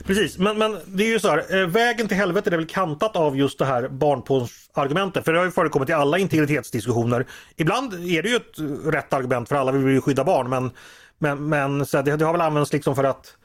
Precis, 0.04 0.38
men, 0.38 0.58
men 0.58 0.78
det 0.86 1.04
är 1.04 1.08
ju 1.08 1.20
så 1.20 1.28
här, 1.28 1.60
eh, 1.60 1.66
vägen 1.66 2.08
till 2.08 2.16
helvetet 2.16 2.52
är 2.52 2.56
väl 2.56 2.66
kantat 2.66 3.16
av 3.16 3.36
just 3.36 3.58
det 3.58 3.64
här 3.64 3.88
barnporrsargumentet. 3.88 5.24
För 5.24 5.32
det 5.32 5.38
har 5.38 5.44
ju 5.44 5.50
förekommit 5.50 5.88
i 5.88 5.92
alla 5.92 6.18
integritetsdiskussioner. 6.18 7.26
Ibland 7.56 7.94
är 7.94 8.22
det 8.22 8.28
ju 8.28 8.36
ett 8.36 8.58
rätt 8.94 9.12
argument 9.12 9.48
för 9.48 9.56
alla 9.56 9.72
vill 9.72 9.94
ju 9.94 10.00
skydda 10.00 10.24
barn 10.24 10.50
men, 10.50 10.70
men, 11.18 11.48
men 11.48 11.86
så 11.86 12.02
det, 12.02 12.16
det 12.16 12.24
har 12.24 12.32
väl 12.32 12.40
använts 12.40 12.72
liksom 12.72 12.96
för 12.96 13.04
att 13.04 13.36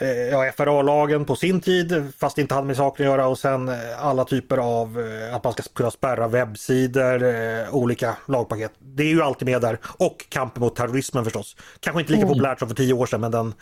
eh, 0.00 0.08
ja, 0.08 0.52
FRA-lagen 0.56 1.24
på 1.24 1.36
sin 1.36 1.60
tid 1.60 2.12
fast 2.18 2.36
det 2.36 2.42
inte 2.42 2.54
hade 2.54 2.66
med 2.66 2.76
saken 2.76 3.06
att 3.06 3.10
göra 3.10 3.26
och 3.26 3.38
sen 3.38 3.68
eh, 3.68 3.74
alla 4.06 4.24
typer 4.24 4.58
av 4.58 5.04
att 5.32 5.44
man 5.44 5.52
ska 5.52 5.62
kunna 5.62 5.90
spärra 5.90 6.28
webbsidor, 6.28 7.24
olika 7.70 8.16
lagpaket. 8.26 8.72
Det 8.78 9.02
är 9.02 9.08
ju 9.08 9.22
alltid 9.22 9.48
med 9.48 9.60
där 9.60 9.78
och 9.84 10.26
kampen 10.28 10.60
mot 10.60 10.76
terrorismen 10.76 11.24
förstås. 11.24 11.56
Kanske 11.80 12.00
inte 12.00 12.12
lika 12.12 12.22
mm. 12.22 12.34
populärt 12.34 12.58
som 12.58 12.68
för 12.68 12.76
tio 12.76 12.92
år 12.92 13.06
sedan 13.06 13.20
men 13.20 13.30
den 13.30 13.54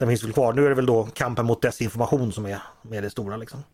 den 0.00 0.08
finns 0.08 0.24
väl 0.24 0.32
kvar. 0.32 0.52
Nu 0.52 0.64
är 0.64 0.68
det 0.68 0.74
väl 0.74 0.86
då 0.86 1.04
kampen 1.04 1.46
mot 1.46 1.62
desinformation 1.62 2.32
som 2.32 2.46
är, 2.46 2.58
är 2.92 3.02
det 3.02 3.10
stora. 3.10 3.36
Liksom. 3.36 3.64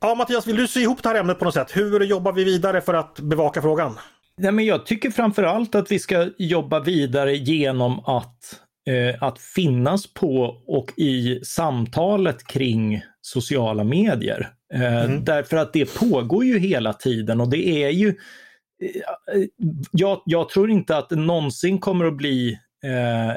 Ja, 0.00 0.14
Mattias, 0.14 0.46
vill 0.46 0.56
du 0.56 0.68
sy 0.68 0.80
ihop 0.80 1.02
det 1.02 1.08
här 1.08 1.16
ämnet 1.16 1.38
på 1.38 1.44
något 1.44 1.54
sätt? 1.54 1.76
Hur 1.76 2.00
jobbar 2.00 2.32
vi 2.32 2.44
vidare 2.44 2.80
för 2.80 2.94
att 2.94 3.20
bevaka 3.20 3.62
frågan? 3.62 3.98
Nej, 4.38 4.52
men 4.52 4.64
jag 4.64 4.86
tycker 4.86 5.10
framförallt 5.10 5.74
att 5.74 5.90
vi 5.90 5.98
ska 5.98 6.30
jobba 6.38 6.80
vidare 6.80 7.36
genom 7.36 7.98
att, 7.98 8.60
eh, 8.88 9.22
att 9.22 9.38
finnas 9.38 10.06
på 10.14 10.62
och 10.66 10.92
i 10.96 11.40
samtalet 11.44 12.46
kring 12.46 13.02
sociala 13.20 13.84
medier. 13.84 14.48
Eh, 14.74 15.04
mm. 15.04 15.24
Därför 15.24 15.56
att 15.56 15.72
det 15.72 15.98
pågår 15.98 16.44
ju 16.44 16.58
hela 16.58 16.92
tiden 16.92 17.40
och 17.40 17.48
det 17.48 17.84
är 17.84 17.90
ju 17.90 18.08
eh, 18.08 19.44
jag, 19.92 20.22
jag, 20.24 20.48
tror 20.48 20.70
inte 20.70 20.96
att 20.96 21.08
det 21.08 21.16
någonsin 21.16 21.78
kommer 21.78 22.04
att 22.04 22.16
bli 22.16 22.58
eh, 22.86 23.36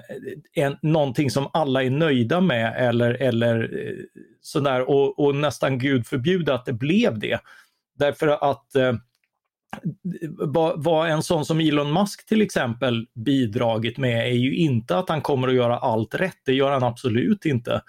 en, 0.54 0.78
någonting 0.82 1.32
som 1.32 1.50
alla 1.54 1.84
är 1.84 1.90
nöjda 1.90 2.42
med 2.42 2.76
eller, 2.78 3.14
eller 3.14 3.88
eh, 3.88 4.22
sådär 4.42 4.90
och, 4.90 5.20
och 5.20 5.36
nästan 5.36 5.80
gud 5.80 6.08
förbjude 6.08 6.54
att 6.54 6.66
det 6.66 6.74
blev 6.74 7.20
det. 7.20 7.40
Därför 8.00 8.28
att 8.28 8.76
eh, 8.76 8.94
vad, 10.38 10.84
vad 10.84 11.10
en 11.10 11.24
sån 11.24 11.46
som 11.46 11.60
Elon 11.60 11.94
Musk 11.94 12.26
till 12.26 12.42
exempel 12.42 13.08
bidragit 13.26 13.98
med 13.98 14.28
är 14.28 14.38
ju 14.38 14.56
inte 14.56 14.98
att 14.98 15.10
han 15.10 15.22
kommer 15.22 15.48
att 15.48 15.54
göra 15.54 15.78
allt 15.78 16.16
rätt, 16.16 16.38
det 16.46 16.54
gör 16.54 16.72
han 16.72 16.84
absolut 16.84 17.46
inte. 17.46 17.82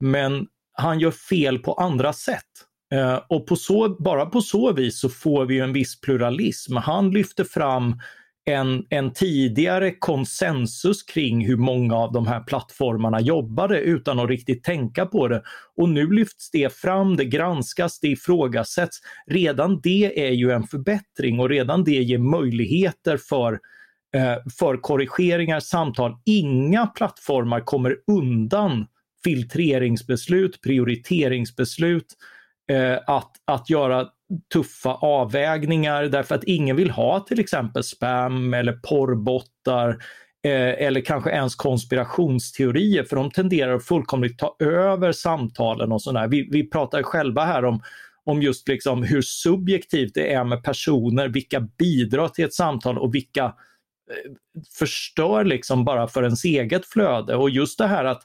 Men 0.00 0.46
han 0.72 1.00
gör 1.00 1.10
fel 1.10 1.58
på 1.58 1.72
andra 1.72 2.12
sätt. 2.12 2.44
Eh, 2.92 3.20
och 3.28 3.46
på 3.46 3.56
så, 3.56 3.88
bara 3.88 4.26
på 4.26 4.40
så 4.40 4.72
vis 4.72 5.00
så 5.00 5.08
får 5.08 5.46
vi 5.46 5.58
en 5.58 5.72
viss 5.72 6.00
pluralism. 6.00 6.76
Han 6.76 7.10
lyfter 7.10 7.44
fram 7.44 8.00
en, 8.44 8.86
en 8.90 9.12
tidigare 9.12 9.90
konsensus 9.90 11.02
kring 11.02 11.46
hur 11.46 11.56
många 11.56 11.96
av 11.96 12.12
de 12.12 12.26
här 12.26 12.40
plattformarna 12.40 13.20
jobbade 13.20 13.80
utan 13.80 14.18
att 14.18 14.28
riktigt 14.28 14.64
tänka 14.64 15.06
på 15.06 15.28
det. 15.28 15.42
Och 15.76 15.88
nu 15.88 16.12
lyfts 16.12 16.50
det 16.50 16.76
fram, 16.76 17.16
det 17.16 17.24
granskas, 17.24 18.00
det 18.00 18.08
ifrågasätts. 18.08 19.00
Redan 19.26 19.80
det 19.80 20.26
är 20.28 20.32
ju 20.32 20.50
en 20.50 20.64
förbättring 20.64 21.40
och 21.40 21.48
redan 21.48 21.84
det 21.84 22.02
ger 22.02 22.18
möjligheter 22.18 23.16
för 23.16 23.52
eh, 24.14 24.36
för 24.58 24.76
korrigeringar, 24.76 25.60
samtal. 25.60 26.16
Inga 26.24 26.86
plattformar 26.86 27.60
kommer 27.60 27.96
undan 28.06 28.86
filtreringsbeslut, 29.24 30.60
prioriteringsbeslut, 30.60 32.06
eh, 32.70 32.98
att, 33.06 33.32
att 33.44 33.70
göra 33.70 34.08
tuffa 34.52 34.94
avvägningar 34.94 36.02
därför 36.04 36.34
att 36.34 36.44
ingen 36.44 36.76
vill 36.76 36.90
ha 36.90 37.20
till 37.20 37.40
exempel 37.40 37.84
spam 37.84 38.54
eller 38.54 38.72
porrbottar 38.72 39.88
eh, 40.44 40.86
eller 40.86 41.00
kanske 41.00 41.30
ens 41.30 41.54
konspirationsteorier 41.54 43.04
för 43.04 43.16
de 43.16 43.30
tenderar 43.30 43.74
att 43.74 43.84
fullkomligt 43.84 44.38
ta 44.38 44.56
över 44.58 45.12
samtalen 45.12 45.92
och 45.92 46.02
sådär. 46.02 46.28
Vi, 46.28 46.48
vi 46.50 46.70
pratar 46.70 47.02
själva 47.02 47.44
här 47.44 47.64
om 47.64 47.82
om 48.24 48.42
just 48.42 48.68
liksom 48.68 49.02
hur 49.02 49.22
subjektivt 49.22 50.14
det 50.14 50.32
är 50.32 50.44
med 50.44 50.62
personer, 50.64 51.28
vilka 51.28 51.60
bidrar 51.60 52.28
till 52.28 52.44
ett 52.44 52.54
samtal 52.54 52.98
och 52.98 53.14
vilka 53.14 53.44
eh, 53.44 54.32
förstör 54.78 55.44
liksom 55.44 55.84
bara 55.84 56.08
för 56.08 56.22
ens 56.22 56.44
eget 56.44 56.86
flöde. 56.86 57.36
Och 57.36 57.50
just 57.50 57.78
det 57.78 57.86
här 57.86 58.04
att, 58.04 58.22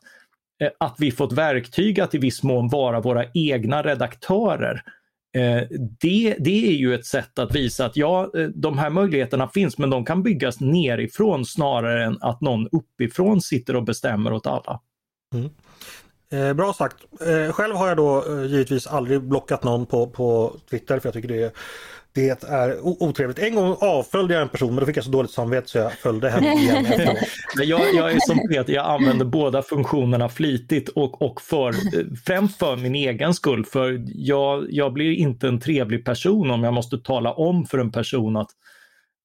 eh, 0.62 0.70
att 0.78 0.95
vi 1.00 1.12
fått 1.12 1.34
verktyg 1.34 2.00
att 2.00 2.16
i 2.16 2.18
viss 2.18 2.43
mån 2.43 2.70
vara 2.70 3.02
våra 3.02 3.26
egna 3.34 3.84
redaktörer. 3.84 4.84
Eh, 5.38 5.63
det, 6.01 6.36
det 6.39 6.67
är 6.67 6.73
ju 6.73 6.95
ett 6.95 7.05
sätt 7.05 7.39
att 7.39 7.55
visa 7.55 7.86
att 7.86 7.97
ja, 7.97 8.32
eh, 8.38 8.47
de 8.47 8.77
här 8.77 8.89
möjligheterna 8.89 9.47
finns 9.47 9.77
men 9.77 9.89
de 9.89 10.05
kan 10.05 10.23
byggas 10.23 10.59
nerifrån 10.59 11.45
snarare 11.45 12.05
än 12.05 12.17
att 12.21 12.41
någon 12.41 12.67
uppifrån 12.67 13.41
sitter 13.41 13.75
och 13.75 13.84
bestämmer 13.84 14.34
åt 14.34 14.47
alla. 14.47 14.80
Mm. 15.34 15.49
Eh, 16.32 16.53
bra 16.53 16.73
sagt. 16.73 16.97
Eh, 17.21 17.51
själv 17.51 17.75
har 17.75 17.88
jag 17.88 17.97
då 17.97 18.25
eh, 18.27 18.45
givetvis 18.45 18.88
aldrig 18.88 19.21
blockat 19.21 19.63
någon 19.63 19.86
på, 19.86 20.07
på 20.07 20.55
Twitter 20.69 20.99
för 20.99 21.07
jag 21.07 21.13
tycker 21.13 21.27
det, 21.27 21.43
är 21.43 21.51
det 22.14 22.43
är 22.43 22.80
otrevligt. 23.03 23.39
En 23.39 23.55
gång 23.55 23.76
avföljde 23.82 24.34
jag 24.34 24.43
en 24.43 24.49
person 24.49 24.70
men 24.70 24.80
då 24.80 24.86
fick 24.86 24.97
jag 24.97 25.03
så 25.03 25.12
dåligt 25.12 25.32
samvete 25.32 25.68
så 25.68 25.78
jag 25.78 25.93
följde 25.93 26.30
henne 26.30 26.53
igen 26.53 26.86
jag, 27.55 27.82
jag 27.95 28.12
är 28.12 28.20
som 28.20 28.47
Peter, 28.49 28.74
jag 28.74 28.86
använder 28.86 29.26
båda 29.26 29.62
funktionerna 29.62 30.30
flitigt 30.30 30.89
och, 30.89 31.22
och 31.22 31.41
för, 31.41 31.70
eh, 31.70 32.05
främst 32.26 32.60
för 32.60 32.76
min 32.76 32.95
egen 32.95 33.34
skull. 33.34 33.66
För 33.66 34.03
jag, 34.05 34.68
jag 34.70 34.93
blir 34.93 35.12
inte 35.12 35.47
en 35.47 35.60
trevlig 35.60 36.05
person 36.05 36.51
om 36.51 36.64
jag 36.64 36.74
måste 36.74 36.97
tala 36.97 37.34
om 37.34 37.66
för 37.66 37.78
en 37.78 37.91
person 37.91 38.38
att 38.38 38.49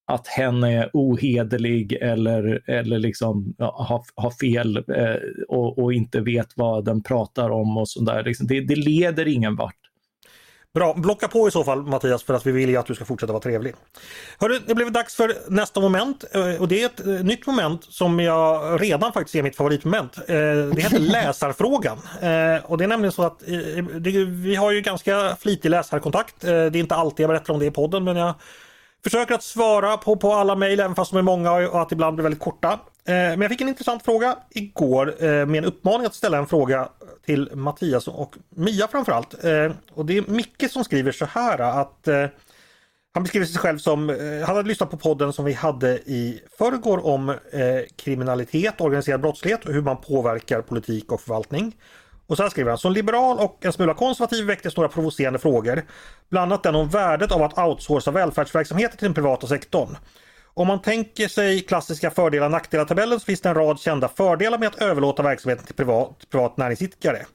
att 0.07 0.27
hen 0.27 0.65
är 0.65 0.91
ohederlig 0.93 1.93
eller, 1.93 2.71
eller 2.71 2.99
liksom, 2.99 3.55
ja, 3.59 3.87
har, 3.89 4.03
har 4.23 4.31
fel 4.31 4.77
eh, 4.77 5.17
och, 5.49 5.79
och, 5.79 5.93
inte 5.93 6.21
vet 6.21 6.49
vad 6.57 6.85
den 6.85 7.03
pratar 7.03 7.51
om 7.51 7.79
och 7.79 7.89
sådär. 7.89 8.25
Liksom, 8.25 8.47
det, 8.47 8.61
det 8.61 8.77
leder 8.77 9.29
ingen 9.29 9.57
vart. 9.57 9.84
Bra, 10.75 10.95
blocka 10.95 11.29
på 11.29 11.49
i 11.49 11.51
så 11.51 11.65
fall 11.65 11.83
Mattias 11.83 12.23
för 12.23 12.35
att 12.35 12.47
vi 12.47 12.53
vill 12.53 12.69
ju 12.69 12.77
att 12.77 12.87
du 12.87 12.95
ska 12.95 13.05
fortsätta 13.05 13.33
vara 13.33 13.43
trevlig. 13.43 13.75
Hörru, 14.39 14.59
det 14.67 14.75
blev 14.75 14.93
dags 14.93 15.15
för 15.15 15.35
nästa 15.49 15.81
moment 15.81 16.25
eh, 16.33 16.61
och 16.61 16.69
det 16.69 16.83
är 16.83 16.87
ett 16.87 17.07
eh, 17.07 17.13
nytt 17.13 17.47
moment 17.47 17.85
som 17.85 18.21
jag 18.21 18.83
redan 18.83 19.13
faktiskt 19.13 19.35
är 19.35 19.43
mitt 19.43 19.57
favoritmoment. 19.57 20.17
Eh, 20.17 20.25
det 20.27 20.83
heter 20.83 20.99
läsarfrågan. 21.13 21.99
Och 22.65 22.79
det 22.79 22.85
är 22.85 22.89
nämligen 22.89 23.13
så 23.13 23.23
att 23.23 23.43
vi 24.27 24.55
har 24.55 24.71
ju 24.71 24.81
ganska 24.81 25.37
flitig 25.41 25.71
läsarkontakt. 25.71 26.41
Det 26.41 26.51
är 26.51 26.77
inte 26.77 26.95
alltid 26.95 27.25
jag 27.25 27.31
berättar 27.31 27.55
om 27.55 27.61
det 27.61 27.67
i 27.67 27.71
podden 27.71 28.05
men 28.05 28.17
jag 28.17 28.35
Försöker 29.05 29.35
att 29.35 29.43
svara 29.43 29.97
på, 29.97 30.17
på 30.17 30.33
alla 30.33 30.57
mejl 30.57 30.81
även 30.81 30.95
fast 30.95 31.11
de 31.11 31.19
är 31.19 31.23
många 31.23 31.53
och 31.53 31.83
att 31.83 31.93
ibland 31.93 32.17
blir 32.17 32.23
väldigt 32.23 32.43
korta. 32.43 32.79
Eh, 33.09 33.15
men 33.15 33.41
jag 33.41 33.51
fick 33.51 33.61
en 33.61 33.69
intressant 33.69 34.05
fråga 34.05 34.37
igår 34.51 35.25
eh, 35.25 35.47
med 35.47 35.55
en 35.59 35.65
uppmaning 35.65 36.07
att 36.07 36.15
ställa 36.15 36.39
en 36.39 36.47
fråga 36.47 36.89
till 37.27 37.51
Mattias 37.55 38.09
och 38.09 38.37
Mia 38.49 38.89
framförallt. 38.89 39.45
Eh, 39.45 39.73
och 39.93 40.07
det 40.07 40.17
är 40.17 40.23
Micke 40.31 40.71
som 40.71 40.85
skriver 40.85 41.13
så 41.13 41.25
här 41.25 41.59
att 41.59 42.09
han 43.15 43.23
beskriver 43.23 43.47
sig 43.47 43.59
själv 43.59 43.79
som, 43.79 44.09
han 44.47 44.57
hade 44.57 44.69
lyssnat 44.69 44.91
på 44.91 44.97
podden 44.97 45.33
som 45.33 45.45
vi 45.45 45.53
hade 45.53 45.89
i 45.99 46.41
förrgår 46.59 47.07
om 47.07 47.37
kriminalitet, 47.97 48.81
organiserad 48.81 49.21
brottslighet 49.21 49.65
och 49.65 49.73
hur 49.73 49.83
man 49.83 49.97
påverkar 49.97 50.63
politik 50.63 51.13
och 51.13 51.21
förvaltning. 51.21 51.77
Och 52.27 52.37
så 52.37 52.43
här 52.43 52.51
skriver 52.51 52.71
han, 52.71 52.79
som 52.79 52.93
liberal 52.93 53.39
och 53.39 53.65
en 53.65 53.73
smula 53.73 53.95
konservativ 53.95 54.45
väcktes 54.45 54.77
några 54.77 54.89
provocerande 54.89 55.39
frågor. 55.39 55.83
Bland 56.29 56.53
annat 56.53 56.63
den 56.63 56.75
om 56.75 56.89
värdet 56.89 57.33
av 57.33 57.43
att 57.43 57.59
outsourca 57.59 58.11
välfärdsverksamheter 58.11 58.97
till 58.97 59.07
den 59.07 59.15
privata 59.15 59.47
sektorn. 59.47 59.97
Om 60.55 60.67
man 60.67 60.83
tänker 60.83 61.29
sig 61.29 61.61
klassiska 61.61 62.11
fördelar 62.11 62.47
och 62.47 62.53
nackdelar-tabellen 62.53 63.21
så 63.21 63.25
finns 63.25 63.41
det 63.41 63.49
en 63.49 63.55
rad 63.55 63.81
kända 63.81 64.09
fördelar 64.09 64.59
med 64.59 64.69
att 64.69 64.83
överlåta 64.83 65.23
verksamheten 65.23 65.67
till 65.67 65.75
privat, 65.75 66.27
privat 66.31 66.57
näringsidkare. 66.57 67.27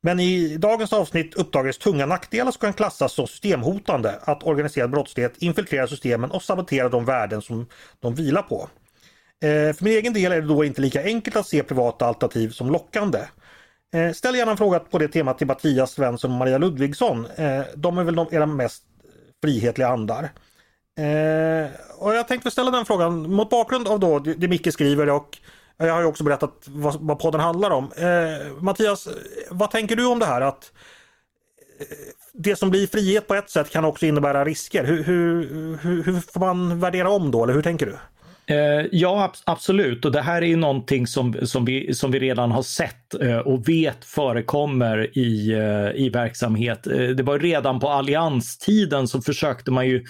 Men 0.00 0.20
i 0.20 0.56
dagens 0.56 0.92
avsnitt 0.92 1.34
uppdagades 1.34 1.78
tunga 1.78 2.06
nackdelar 2.06 2.50
som 2.50 2.60
kan 2.60 2.72
klassas 2.72 3.12
som 3.12 3.26
systemhotande. 3.26 4.18
Att 4.22 4.42
organiserad 4.42 4.90
brottslighet 4.90 5.36
infiltrerar 5.38 5.86
systemen 5.86 6.30
och 6.30 6.42
saboterar 6.42 6.90
de 6.90 7.04
värden 7.04 7.42
som 7.42 7.66
de 8.00 8.14
vilar 8.14 8.42
på. 8.42 8.68
Eh, 9.42 9.74
för 9.74 9.84
min 9.84 9.92
egen 9.92 10.12
del 10.12 10.32
är 10.32 10.40
det 10.40 10.48
då 10.48 10.64
inte 10.64 10.80
lika 10.80 11.04
enkelt 11.04 11.36
att 11.36 11.46
se 11.46 11.62
privata 11.62 12.06
alternativ 12.06 12.50
som 12.50 12.70
lockande. 12.70 13.18
Eh, 13.94 14.12
ställ 14.12 14.34
gärna 14.34 14.50
en 14.50 14.56
fråga 14.56 14.78
på 14.78 14.98
det 14.98 15.08
temat 15.08 15.38
till 15.38 15.46
Mattias 15.46 15.90
Svensson 15.90 16.32
och 16.32 16.38
Maria 16.38 16.58
Ludvigsson. 16.58 17.26
Eh, 17.36 17.60
de 17.76 17.98
är 17.98 18.04
väl 18.04 18.14
de, 18.14 18.26
era 18.30 18.46
mest 18.46 18.82
frihetliga 19.42 19.88
andar. 19.88 20.30
Eh, 20.98 21.70
och 21.98 22.14
jag 22.14 22.28
tänkte 22.28 22.50
ställa 22.50 22.70
den 22.70 22.84
frågan 22.84 23.30
mot 23.32 23.50
bakgrund 23.50 23.88
av 23.88 24.00
då 24.00 24.18
det 24.18 24.48
Micke 24.48 24.72
skriver 24.72 25.10
och 25.10 25.38
jag 25.76 25.92
har 25.92 26.00
ju 26.00 26.06
också 26.06 26.24
berättat 26.24 26.64
vad, 26.66 26.96
vad 27.00 27.18
podden 27.18 27.40
handlar 27.40 27.70
om. 27.70 27.92
Eh, 27.96 28.62
Mattias, 28.62 29.08
vad 29.50 29.70
tänker 29.70 29.96
du 29.96 30.06
om 30.06 30.18
det 30.18 30.26
här 30.26 30.40
att 30.40 30.72
eh, 31.80 31.86
det 32.32 32.56
som 32.56 32.70
blir 32.70 32.86
frihet 32.86 33.28
på 33.28 33.34
ett 33.34 33.50
sätt 33.50 33.70
kan 33.70 33.84
också 33.84 34.06
innebära 34.06 34.44
risker. 34.44 34.84
Hur, 34.84 35.04
hur, 35.04 35.78
hur, 35.82 36.02
hur 36.02 36.20
får 36.32 36.40
man 36.40 36.80
värdera 36.80 37.10
om 37.10 37.30
då, 37.30 37.42
eller 37.42 37.54
hur 37.54 37.62
tänker 37.62 37.86
du? 37.86 37.96
Eh, 38.54 38.86
ja, 38.92 39.32
absolut. 39.44 40.04
Och 40.04 40.12
det 40.12 40.20
här 40.20 40.42
är 40.42 40.46
ju 40.46 40.56
någonting 40.56 41.06
som, 41.06 41.34
som, 41.42 41.64
vi, 41.64 41.94
som 41.94 42.10
vi 42.10 42.18
redan 42.18 42.50
har 42.50 42.62
sett 42.62 43.14
eh, 43.14 43.38
och 43.38 43.68
vet 43.68 44.04
förekommer 44.04 45.18
i, 45.18 45.52
eh, 45.52 46.04
i 46.04 46.08
verksamhet. 46.08 46.86
Eh, 46.86 47.08
det 47.08 47.22
var 47.22 47.38
redan 47.38 47.80
på 47.80 47.88
allianstiden 47.88 49.08
så 49.08 49.22
försökte 49.22 49.70
man 49.70 49.88
ju 49.88 50.04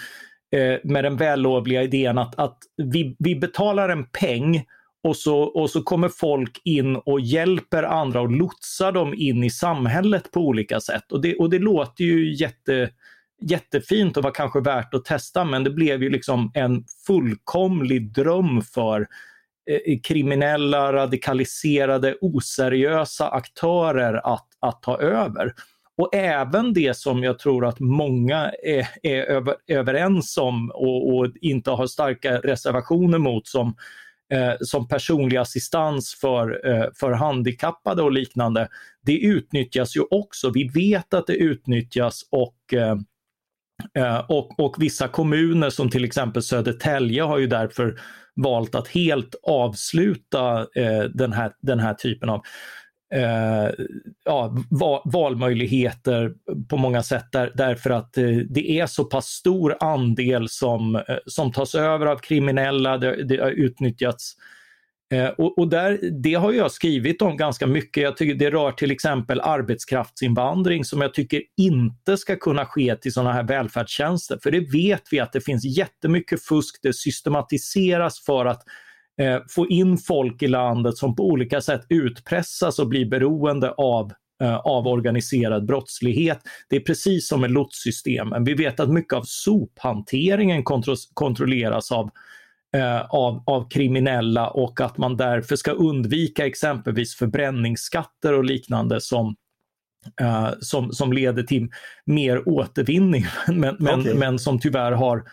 Eh, 0.51 0.79
med 0.83 1.03
den 1.03 1.17
vällovliga 1.17 1.83
idén 1.83 2.17
att, 2.17 2.39
att 2.39 2.57
vi, 2.77 3.15
vi 3.19 3.35
betalar 3.35 3.89
en 3.89 4.05
peng 4.05 4.65
och 5.03 5.17
så, 5.17 5.39
och 5.39 5.69
så 5.69 5.81
kommer 5.81 6.09
folk 6.09 6.61
in 6.63 6.95
och 6.95 7.19
hjälper 7.19 7.83
andra 7.83 8.21
och 8.21 8.31
lotsar 8.31 8.91
dem 8.91 9.13
in 9.17 9.43
i 9.43 9.49
samhället 9.49 10.31
på 10.31 10.39
olika 10.39 10.79
sätt. 10.79 11.11
Och 11.11 11.21
det, 11.21 11.35
och 11.35 11.49
det 11.49 11.59
låter 11.59 12.03
ju 12.03 12.35
jätte 12.35 12.89
jättefint 13.41 14.17
och 14.17 14.23
var 14.23 14.31
kanske 14.31 14.61
värt 14.61 14.93
att 14.93 15.05
testa 15.05 15.45
men 15.45 15.63
det 15.63 15.69
blev 15.69 16.03
ju 16.03 16.09
liksom 16.09 16.51
en 16.53 16.83
fullkomlig 17.07 18.13
dröm 18.13 18.61
för 18.61 19.07
eh, 19.69 19.99
kriminella, 20.03 20.93
radikaliserade, 20.93 22.17
oseriösa 22.21 23.29
aktörer 23.29 24.33
att, 24.33 24.47
att 24.59 24.81
ta 24.81 24.97
över. 24.97 25.53
Och 25.99 26.15
även 26.15 26.73
det 26.73 26.97
som 26.97 27.23
jag 27.23 27.39
tror 27.39 27.65
att 27.65 27.79
många 27.79 28.51
är, 28.63 28.87
är 29.03 29.21
över, 29.21 29.55
överens 29.67 30.37
om 30.37 30.71
och, 30.73 31.15
och, 31.15 31.27
inte 31.41 31.71
har 31.71 31.87
starka 31.87 32.39
reservationer 32.39 33.17
mot 33.17 33.47
som, 33.47 33.75
eh, 34.33 34.53
som 34.59 34.87
personlig 34.87 35.37
assistans 35.37 36.17
för, 36.21 36.67
eh, 36.69 36.85
för 36.95 37.11
handikappade 37.11 38.01
och 38.01 38.11
liknande. 38.11 38.67
Det 39.05 39.19
utnyttjas 39.19 39.95
ju 39.97 40.01
också. 40.11 40.51
Vi 40.51 40.67
vet 40.67 41.13
att 41.13 41.27
det 41.27 41.35
utnyttjas 41.35 42.21
och 42.31 42.73
eh, 42.73 42.97
eh 43.97 44.19
och, 44.29 44.59
och 44.59 44.75
vissa 44.79 45.07
kommuner 45.07 45.69
som 45.69 45.89
till 45.89 46.05
exempel 46.05 46.43
Södertälje 46.43 47.23
har 47.23 47.37
ju 47.37 47.47
därför 47.47 47.99
valt 48.35 48.75
att 48.75 48.87
helt 48.87 49.35
avsluta 49.43 50.59
eh, 50.75 51.03
den, 51.13 51.33
här, 51.33 51.51
den 51.61 51.79
här 51.79 51.93
typen 51.93 52.29
av 52.29 52.41
eh, 53.13 53.85
ja, 54.25 54.55
va, 54.69 55.01
valmöjligheter 55.05 56.33
på 56.69 56.77
många 56.77 57.03
sätt 57.03 57.25
där, 57.31 57.51
därför 57.55 57.89
att 57.89 58.17
eh, 58.17 58.37
det 58.49 58.79
är 58.79 58.85
så 58.85 59.03
pass 59.03 59.25
stor 59.25 59.77
andel 59.79 60.49
som, 60.49 60.95
eh, 60.95 61.01
som 61.25 61.51
tas 61.51 61.75
över 61.75 62.05
av 62.05 62.17
kriminella, 62.17 62.97
det, 62.97 63.23
det 63.23 63.37
har 63.37 63.51
utnyttjats 63.51 64.35
Eh, 65.13 65.29
och, 65.29 65.57
och, 65.57 65.69
där, 65.69 65.99
det 66.23 66.33
har 66.33 66.53
jag 66.53 66.71
skrivit 66.71 67.21
om 67.21 67.37
ganska 67.37 67.67
mycket. 67.67 68.03
Jag 68.03 68.17
tycker 68.17 68.35
det 68.35 68.51
rör 68.51 68.71
till 68.71 68.91
exempel 68.91 69.41
arbetskraftsinvandring 69.41 70.85
som 70.85 71.01
jag 71.01 71.13
tycker 71.13 71.41
inte 71.57 72.17
ska 72.17 72.35
kunna 72.35 72.65
ske 72.65 72.95
till 72.95 73.13
sådana 73.13 73.33
här 73.33 73.43
välfärdstjänster. 73.43 74.39
För 74.43 74.51
det 74.51 74.59
vet 74.59 75.03
vi 75.11 75.19
att 75.19 75.33
det 75.33 75.41
finns 75.41 75.65
jättemycket 75.65 76.43
fusk, 76.43 76.79
det 76.81 76.93
systematiseras 76.93 78.25
för 78.25 78.45
att 78.45 78.63
eh, 79.19 79.39
få 79.49 79.67
in 79.67 79.97
folk 79.97 80.43
i 80.43 80.47
landet 80.47 80.97
som 80.97 81.15
på 81.15 81.27
olika 81.27 81.61
sätt 81.61 81.85
utpressas 81.89 82.79
och 82.79 82.87
blir 82.87 83.05
beroende 83.05 83.71
av 83.71 84.11
eh, 84.41 84.55
av 84.55 84.87
organiserad 84.87 85.65
brottslighet. 85.65 86.39
Det 86.69 86.75
är 86.75 86.79
precis 86.79 87.27
som 87.27 87.41
med 87.41 87.51
lotssystemen. 87.51 88.43
Vi 88.43 88.53
vet 88.53 88.79
att 88.79 88.89
mycket 88.89 89.13
av 89.13 89.23
sophanteringen 89.25 90.63
kontro 90.63 90.95
kontrolleras 91.13 91.91
av 91.91 92.09
eh, 92.75 93.01
av, 93.09 93.43
av 93.45 93.69
kriminella 93.69 94.49
och 94.49 94.81
att 94.81 94.97
man 94.97 95.17
därför 95.17 95.55
ska 95.55 95.71
undvika 95.71 96.45
exempelvis 96.45 97.15
förbränningsskatter 97.15 98.33
och 98.33 98.43
liknande 98.43 99.01
som, 99.01 99.35
eh, 100.21 100.49
som, 100.59 100.91
som 100.91 101.13
leder 101.13 101.43
till 101.43 101.69
mer 102.05 102.49
återvinning 102.49 103.25
men, 103.47 103.75
men, 103.79 103.99
okay. 103.99 104.13
men 104.13 104.39
som 104.39 104.59
tyvärr 104.59 104.91
har 104.91 105.23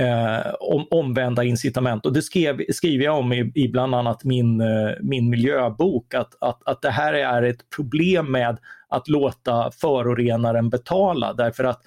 eh, 0.00 0.52
om, 0.60 0.86
omvända 0.90 1.44
incitament. 1.44 2.06
Och 2.06 2.12
det 2.12 2.22
skrev, 2.22 2.60
skriver 2.72 3.04
jag 3.04 3.18
om 3.18 3.32
i, 3.32 3.52
i 3.54 3.68
bland 3.68 3.94
annat 3.94 4.24
min, 4.24 4.60
eh, 4.60 4.90
min 5.00 5.30
miljöbok, 5.30 6.14
att, 6.14 6.34
att, 6.40 6.68
att 6.68 6.82
det 6.82 6.90
här 6.90 7.14
är 7.14 7.42
ett 7.42 7.70
problem 7.76 8.32
med 8.32 8.58
att 8.88 9.08
låta 9.08 9.70
förorenaren 9.70 10.70
betala. 10.70 11.32
Därför 11.32 11.64
att 11.64 11.80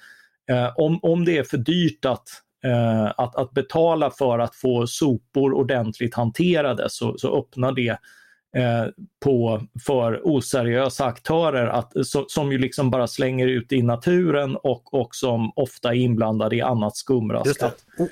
eh, 0.50 0.72
om, 0.76 0.98
om 1.02 1.24
det 1.24 1.38
är 1.38 1.44
för 1.44 1.58
dyrt 1.58 2.04
att 2.04 2.28
eh, 2.64 3.04
att, 3.16 3.36
att 3.36 3.52
betala 3.52 4.10
för 4.10 4.38
att 4.38 4.54
få 4.54 4.86
sopor 4.86 5.54
ordentligt 5.54 6.14
hanterade 6.14 6.86
så, 6.90 7.18
så 7.18 7.38
öppnar 7.38 7.72
det 7.72 7.98
Eh, 8.54 8.86
på, 9.24 9.62
för 9.86 10.20
oseriösa 10.24 11.04
aktörer 11.04 11.66
att, 11.66 11.92
som 12.28 12.52
ju 12.52 12.58
liksom 12.58 12.90
bara 12.90 13.06
slänger 13.06 13.46
ut 13.46 13.72
i 13.72 13.82
naturen 13.82 14.56
och, 14.56 14.94
och 14.94 15.14
som 15.14 15.52
ofta 15.56 15.88
är 15.88 15.94
inblandade 15.94 16.56
i 16.56 16.60
annat 16.60 16.96
skumrask. 16.96 17.62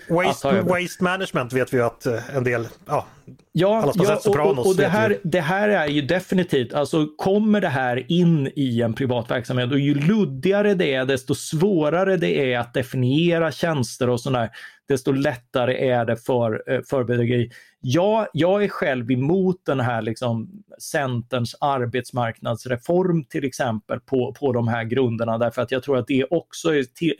Waste, 0.09 0.61
waste 0.61 1.05
management 1.05 1.53
vet 1.53 1.75
vi 1.75 1.81
att 1.81 2.07
eh, 2.07 2.37
en 2.37 2.45
del, 2.45 2.69
ja, 2.87 3.07
Ja, 3.53 3.93
ja 3.95 4.21
och, 4.25 4.37
och, 4.37 4.67
och 4.67 4.77
det, 4.77 4.89
här, 4.89 5.19
det 5.23 5.41
här 5.41 5.69
är 5.69 5.87
ju 5.87 6.03
definitivt, 6.03 6.75
alltså 6.75 7.07
kommer 7.17 7.61
det 7.61 7.69
här 7.69 8.13
in 8.13 8.51
i 8.57 8.83
en 8.83 8.95
privat 8.95 9.31
verksamhet 9.31 9.73
och 9.73 9.79
ju 9.79 9.95
luddigare 9.95 10.75
det 10.75 10.95
är 10.95 11.05
desto 11.05 11.35
svårare 11.35 12.17
det 12.17 12.53
är 12.53 12.59
att 12.59 12.75
definiera 12.75 13.53
tjänster 13.53 14.09
och 14.09 14.21
sådär, 14.21 14.51
desto 14.89 15.13
lättare 15.13 15.89
är 15.89 16.05
det 16.05 16.17
för, 16.17 16.73
eh, 16.73 16.81
för 16.91 17.05
bedrägeri. 17.05 17.51
Ja, 17.85 18.29
jag 18.33 18.65
är 18.65 18.69
själv 18.69 19.11
emot 19.11 19.57
den 19.67 19.81
här 19.81 20.03
liksom, 20.03 20.63
Centerns 20.79 21.57
arbetsmarknadsreform 21.61 23.25
till 23.25 23.45
exempel 23.45 24.01
på, 24.01 24.35
på 24.35 24.53
de 24.53 24.69
här 24.69 24.85
grunderna 24.85 25.39
därför 25.39 25.63
att 25.63 25.71
jag 25.71 25.83
tror 25.83 25.99
att 25.99 26.07
det 26.07 26.25
också 26.25 26.75
är, 26.75 26.83
till, 26.83 27.15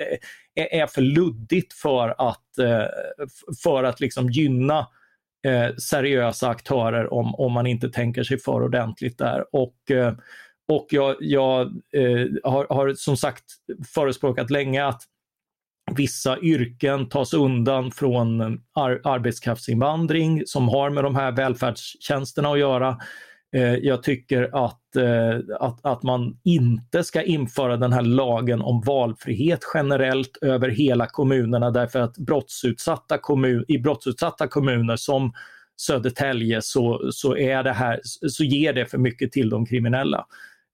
är, 0.55 0.83
är 0.83 0.87
för 0.87 1.03
luddigt 1.03 1.73
för 1.73 2.15
att, 2.31 2.59
eh, 2.59 2.85
för 3.63 3.85
att 3.85 4.01
liksom 4.01 4.31
gynna 4.31 4.87
eh, 5.47 5.77
seriösa 5.77 6.49
aktörer 6.49 7.13
om, 7.13 7.35
om 7.35 7.53
man 7.53 7.67
inte 7.67 7.89
tänker 7.89 8.23
sig 8.23 8.39
för 8.39 8.63
ordentligt 8.63 9.19
där. 9.19 9.45
Och, 9.53 9.91
eh, 9.91 10.15
och 10.69 10.87
jag, 10.91 11.17
jag 11.21 11.61
eh, 11.93 12.27
har, 12.45 12.67
har 12.75 12.95
som 12.95 13.17
sagt 13.17 13.45
förespråkat 13.95 14.51
länge 14.51 14.85
att 14.85 15.03
vissa 15.97 16.39
yrken 16.39 17.09
tas 17.09 17.35
undan 17.35 17.91
från 17.91 18.41
ar 18.73 19.01
arbetskraftsinvandring 19.05 20.43
som 20.47 20.69
har 20.69 20.91
med 20.91 21.05
de 21.05 21.17
här 21.17 21.33
välfärdstjänsterna 21.33 22.49
att 22.49 22.59
göra. 22.59 22.99
Eh, 23.57 23.75
jag 23.75 24.03
tycker 24.03 24.65
att, 24.65 24.97
eh, 24.97 25.57
att, 25.61 25.87
att 25.87 26.03
man 26.03 26.39
inte 26.45 27.05
ska 27.05 27.23
införa 27.23 27.77
den 27.77 27.93
här 27.93 28.03
lagen 28.03 28.63
om 28.63 28.83
valfrihet 28.87 29.61
generellt 29.75 30.39
över 30.43 30.69
hela 30.69 31.07
kommunerna 31.07 31.71
därför 31.71 31.99
att 32.01 32.19
brottsutsatta 32.19 33.19
kommun, 33.19 33.65
i 33.69 33.79
brottsutsatta 33.79 34.49
kommuner 34.49 34.97
som 34.97 35.33
Södertälje 35.77 36.63
så, 36.63 37.11
så, 37.13 37.37
är 37.37 37.63
det 37.63 37.73
här, 37.73 38.01
så 38.05 38.45
ger 38.45 38.73
det 38.73 38.87
för 38.87 38.99
mycket 38.99 39.33
till 39.33 39.51
de 39.51 39.67
kriminella. 39.67 40.27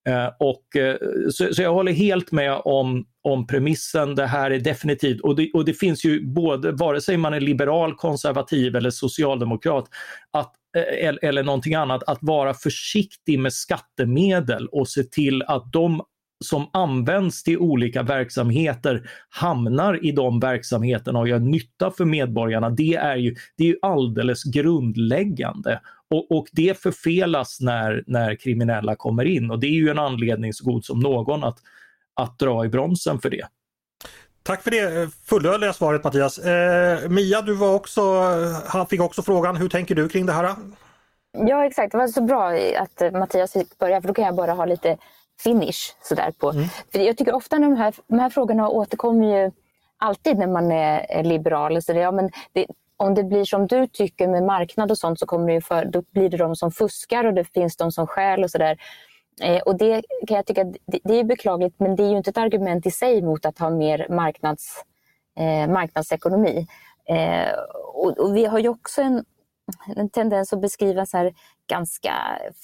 Eh, 0.09 0.29
och, 0.39 0.77
eh, 0.77 0.97
så, 1.31 1.55
så, 1.55 1.63
jag 1.63 1.75
håller 1.75 1.93
helt 1.93 2.33
med 2.33 2.61
om, 2.65 3.05
om 3.23 3.47
premissen. 3.47 4.15
Det 4.15 4.27
här 4.27 4.51
är 4.51 4.59
definitivt, 4.59 5.21
och 5.21 5.37
det, 5.37 5.51
och 5.55 5.65
det 5.65 5.75
finns 5.75 6.05
ju 6.05 6.27
både, 6.27 6.73
vare 6.73 7.01
sig 7.01 7.17
man 7.17 7.35
är 7.35 7.41
liberal, 7.41 7.95
konservativ 7.95 8.77
eller 8.77 8.91
socialdemokrat, 8.91 9.85
att 10.31 10.53
eh, 10.77 11.09
eller, 11.09 11.25
eller 11.25 11.43
någonting 11.43 11.75
annat, 11.75 12.03
att 12.07 12.19
vara 12.21 12.55
försiktig 12.55 13.39
med 13.39 13.53
skattemedel 13.53 14.67
och 14.67 14.89
se 14.89 15.03
till 15.03 15.43
att 15.43 15.73
de 15.73 16.03
som 16.45 16.71
används 16.73 17.43
till 17.43 17.59
olika 17.59 18.03
verksamheter 18.03 19.11
hamnar 19.29 20.07
i 20.07 20.13
de 20.13 20.41
verksamheterna 20.41 21.19
och 21.19 21.29
gör 21.29 21.39
nytta 21.39 21.91
för 21.91 22.05
medborgarna. 22.05 22.71
Det 22.71 22.95
är 22.95 23.17
ju, 23.17 23.35
det 23.57 23.65
är 23.65 23.69
ju 23.69 23.79
alldeles 23.83 24.45
grundläggande. 24.45 25.81
Och, 26.11 26.31
och, 26.31 26.47
det 26.53 26.83
förfelas 26.83 27.61
när, 27.61 28.05
när 28.07 28.35
kriminella 28.35 28.97
kommer 28.97 29.25
in 29.25 29.51
och 29.51 29.59
det 29.59 29.67
är 29.67 29.73
ju 29.73 29.89
en 29.89 29.99
anledning 29.99 30.53
så 30.53 30.65
god 30.65 30.85
som 30.85 31.01
någon 31.01 31.45
att, 31.45 31.59
att 32.15 32.39
dra 32.39 32.65
i 32.65 32.69
bromsen 32.69 33.19
för 33.19 33.31
det. 33.31 33.47
Tack 34.43 34.63
för 34.63 34.71
det 34.71 35.11
fullödiga 35.25 35.73
svaret 35.73 36.05
Mattias. 36.05 36.39
Eh, 36.39 37.09
Mia, 37.09 37.43
du 37.43 37.55
var 37.55 37.75
också, 37.75 38.03
han 38.67 38.87
fick 38.87 39.01
också 39.01 39.23
frågan, 39.23 39.57
hur 39.57 39.69
tänker 39.69 39.95
du 39.95 40.09
kring 40.09 40.27
det 40.27 40.33
här? 40.33 40.55
Ja 41.33 41.67
exakt, 41.67 41.93
det 41.93 41.99
var 41.99 42.09
så 42.09 42.23
bra 42.23 42.51
att 42.79 43.13
Mattias 43.13 43.53
fick 43.53 43.79
börja 43.79 44.01
för 44.01 44.09
då 44.09 44.15
kan 44.15 44.25
jag 44.25 44.35
bara 44.35 44.53
ha 44.53 44.65
lite 44.65 44.97
finish 45.45 45.97
sådär 46.03 46.33
på. 46.39 46.51
Mm. 46.51 46.65
För 46.93 46.99
jag 46.99 47.17
tycker 47.17 47.35
ofta 47.35 47.59
när 47.59 47.69
de 47.69 47.77
här, 47.77 47.95
de 48.07 48.19
här 48.19 48.31
frågorna 48.31 48.69
återkommer 48.69 49.43
ju 49.43 49.51
alltid 49.99 50.39
när 50.39 50.47
man 50.47 50.73
är 50.73 51.25
liberal. 51.25 51.83
Så 51.83 51.93
det, 51.93 51.99
ja, 51.99 52.13
men 52.13 52.31
det, 52.53 52.67
om 53.01 53.15
det 53.15 53.25
blir 53.25 53.45
som 53.45 53.67
du 53.67 53.87
tycker 53.87 54.29
med 54.29 54.43
marknad 54.43 54.91
och 54.91 54.99
sånt 54.99 55.19
så 55.19 55.27
kommer 55.27 55.53
det 55.53 55.61
för, 55.61 55.85
då 55.85 56.03
blir 56.11 56.29
det 56.29 56.37
de 56.37 56.57
som 56.57 56.71
fuskar 56.71 57.25
och 57.25 57.35
det 57.35 57.45
finns 57.45 57.77
de 57.77 57.93
som 57.93 58.07
stjäl 58.07 58.45
och 58.45 58.51
sådär. 58.51 58.79
Eh, 59.43 59.63
och 59.63 59.79
det 59.79 60.03
kan 60.27 60.37
jag 60.37 60.47
tycka 60.47 60.65
det, 60.65 60.99
det 61.05 61.21
är 61.21 61.25
beklagligt 61.25 61.81
men 61.81 61.97
det 61.97 62.03
är 62.03 62.11
ju 62.11 62.17
inte 62.17 62.31
ett 62.31 62.39
argument 62.39 62.87
i 62.87 62.91
sig 62.91 63.23
mot 63.23 63.47
att 63.47 63.59
ha 63.59 63.71
mer 63.71 64.07
marknads, 64.11 64.85
eh, 65.39 65.73
marknadsekonomi. 65.73 66.67
Eh, 67.09 67.53
och, 67.95 68.19
och, 68.19 68.37
vi 68.37 68.45
har 68.45 68.59
ju 68.59 68.69
också 68.69 69.03
en, 69.03 69.25
en 69.97 70.11
tendens 70.11 70.53
att 70.53 70.61
beskriva 70.61 71.07
så 71.07 71.17
här 71.17 71.33
ganska 71.67 72.13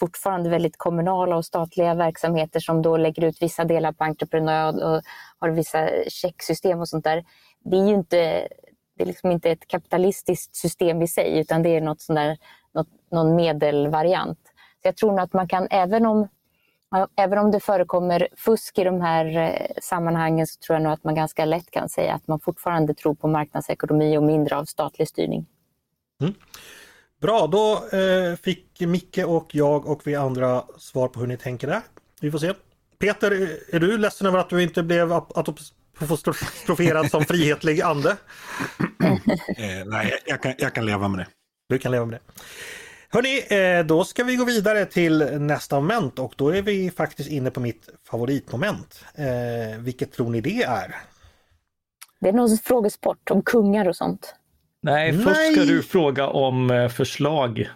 fortfarande 0.01 0.51
väldigt 0.51 0.77
kommunala 0.77 1.37
och 1.37 1.45
statliga 1.45 1.95
verksamheter 1.95 2.61
som 2.61 2.83
då 2.83 2.97
lägger 2.97 3.25
ut 3.25 3.43
vissa 3.43 3.65
delar 3.65 3.93
på 3.93 4.05
entreprenad 4.05 4.83
och 4.83 5.03
har 5.39 5.51
vissa 5.51 5.89
checksystem 6.09 6.81
och 6.81 6.89
sånt 6.89 7.05
där. 7.05 7.25
Det 7.65 7.77
är 7.77 7.87
ju 7.87 7.95
inte, 7.95 8.49
det 8.97 9.03
är 9.03 9.07
liksom 9.07 9.31
inte 9.31 9.51
ett 9.51 9.67
kapitalistiskt 9.67 10.57
system 10.57 11.03
i 11.03 11.09
sig 11.09 11.39
utan 11.39 11.63
det 11.63 11.77
är 11.77 11.81
något 11.81 12.01
sån 12.01 12.17
där, 12.17 12.39
något, 12.75 12.89
någon 13.11 13.37
medelvariant. 13.37 14.39
Så 14.83 14.89
jag 14.89 14.97
tror 14.97 15.11
nog 15.11 15.21
att 15.21 15.33
man 15.33 15.49
kan, 15.49 15.69
även 15.71 16.07
om 16.07 16.29
Även 17.17 17.39
om 17.39 17.51
det 17.51 17.61
förekommer 17.61 18.29
fusk 18.37 18.79
i 18.79 18.85
de 18.85 19.01
här 19.01 19.37
eh, 19.37 19.83
sammanhangen 19.83 20.47
så 20.47 20.59
tror 20.61 20.77
jag 20.77 20.83
nog 20.83 20.93
att 20.93 21.05
man 21.05 21.15
ganska 21.15 21.45
lätt 21.45 21.71
kan 21.71 21.89
säga 21.89 22.15
att 22.15 22.29
man 22.29 22.41
fortfarande 22.41 22.95
tror 22.95 23.15
på 23.15 23.29
marknadsekonomi 23.29 24.19
och 24.19 24.23
mindre 24.23 24.57
av 24.57 24.65
statlig 24.65 25.09
styrning. 25.09 25.47
Mm. 26.21 26.35
Bra, 27.21 27.47
då 27.47 27.73
eh, 27.99 28.37
fick 28.37 28.81
Micke 28.81 29.19
och 29.27 29.55
jag 29.55 29.87
och 29.87 30.07
vi 30.07 30.15
andra 30.15 30.65
svar 30.79 31.09
på 31.09 31.21
hur 31.21 31.27
ni 31.27 31.37
tänker 31.37 31.67
där. 31.67 31.81
Vi 32.21 32.31
får 32.31 32.39
se. 32.39 32.55
Peter, 32.99 33.31
är 33.75 33.81
du 33.81 33.99
ledsen 33.99 34.27
över 34.27 34.39
att 34.39 34.51
du 34.51 34.63
inte 34.63 34.83
blev 34.83 35.13
apostroferad 35.99 37.11
som 37.11 37.25
frihetlig 37.25 37.81
ande? 37.81 38.11
eh, 39.57 39.85
nej, 39.87 40.15
jag 40.27 40.43
kan, 40.43 40.55
jag 40.59 40.75
kan 40.75 40.87
leva 40.87 41.09
med 41.09 41.19
det. 41.19 41.27
Du 41.69 41.79
kan 41.79 41.93
leva 41.93 42.05
med 42.05 42.21
det. 42.21 42.43
Hörni, 43.09 43.79
eh, 43.79 43.87
då 43.87 44.05
ska 44.05 44.25
vi 44.25 44.37
gå 44.37 44.45
vidare 44.45 44.87
till 44.87 45.19
nästa 45.41 45.81
moment 45.81 46.19
och 46.19 46.35
då 46.37 46.49
är 46.49 46.63
vi 46.63 46.91
faktiskt 46.91 47.31
inne 47.31 47.51
på 47.51 47.61
mitt 47.61 47.89
favoritmoment. 48.11 49.05
Eh, 49.15 49.79
vilket 49.79 50.13
tror 50.13 50.31
ni 50.31 50.41
det 50.41 50.63
är? 50.63 50.97
Det 52.21 52.29
är 52.29 52.33
någon 52.33 52.59
frågesport 52.59 53.31
om 53.31 53.43
kungar 53.43 53.89
och 53.89 53.97
sånt. 53.97 54.35
Nej, 54.83 55.13
Nej. 55.13 55.25
först 55.25 55.53
ska 55.53 55.65
du 55.65 55.83
fråga 55.83 56.29
om 56.29 56.71
eh, 56.71 56.89
förslag. 56.89 57.71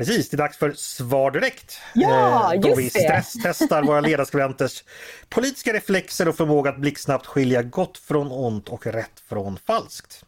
Precis, 0.00 0.28
det 0.28 0.34
är 0.34 0.38
dags 0.38 0.56
för 0.56 0.72
Svar 0.72 1.30
direkt. 1.30 1.78
Ja, 1.94 2.52
då 2.56 2.68
just 2.68 2.80
vi 2.80 2.90
stresstestar 2.90 3.82
våra 3.82 4.00
ledarskribenters 4.10 4.84
politiska 5.28 5.72
reflexer 5.72 6.28
och 6.28 6.36
förmåga 6.36 6.70
att 6.70 6.78
blixtsnabbt 6.78 7.26
skilja 7.26 7.62
gott 7.62 7.98
från 7.98 8.32
ont 8.32 8.68
och 8.68 8.86
rätt 8.86 9.22
från 9.28 9.58
falskt. 9.66 10.24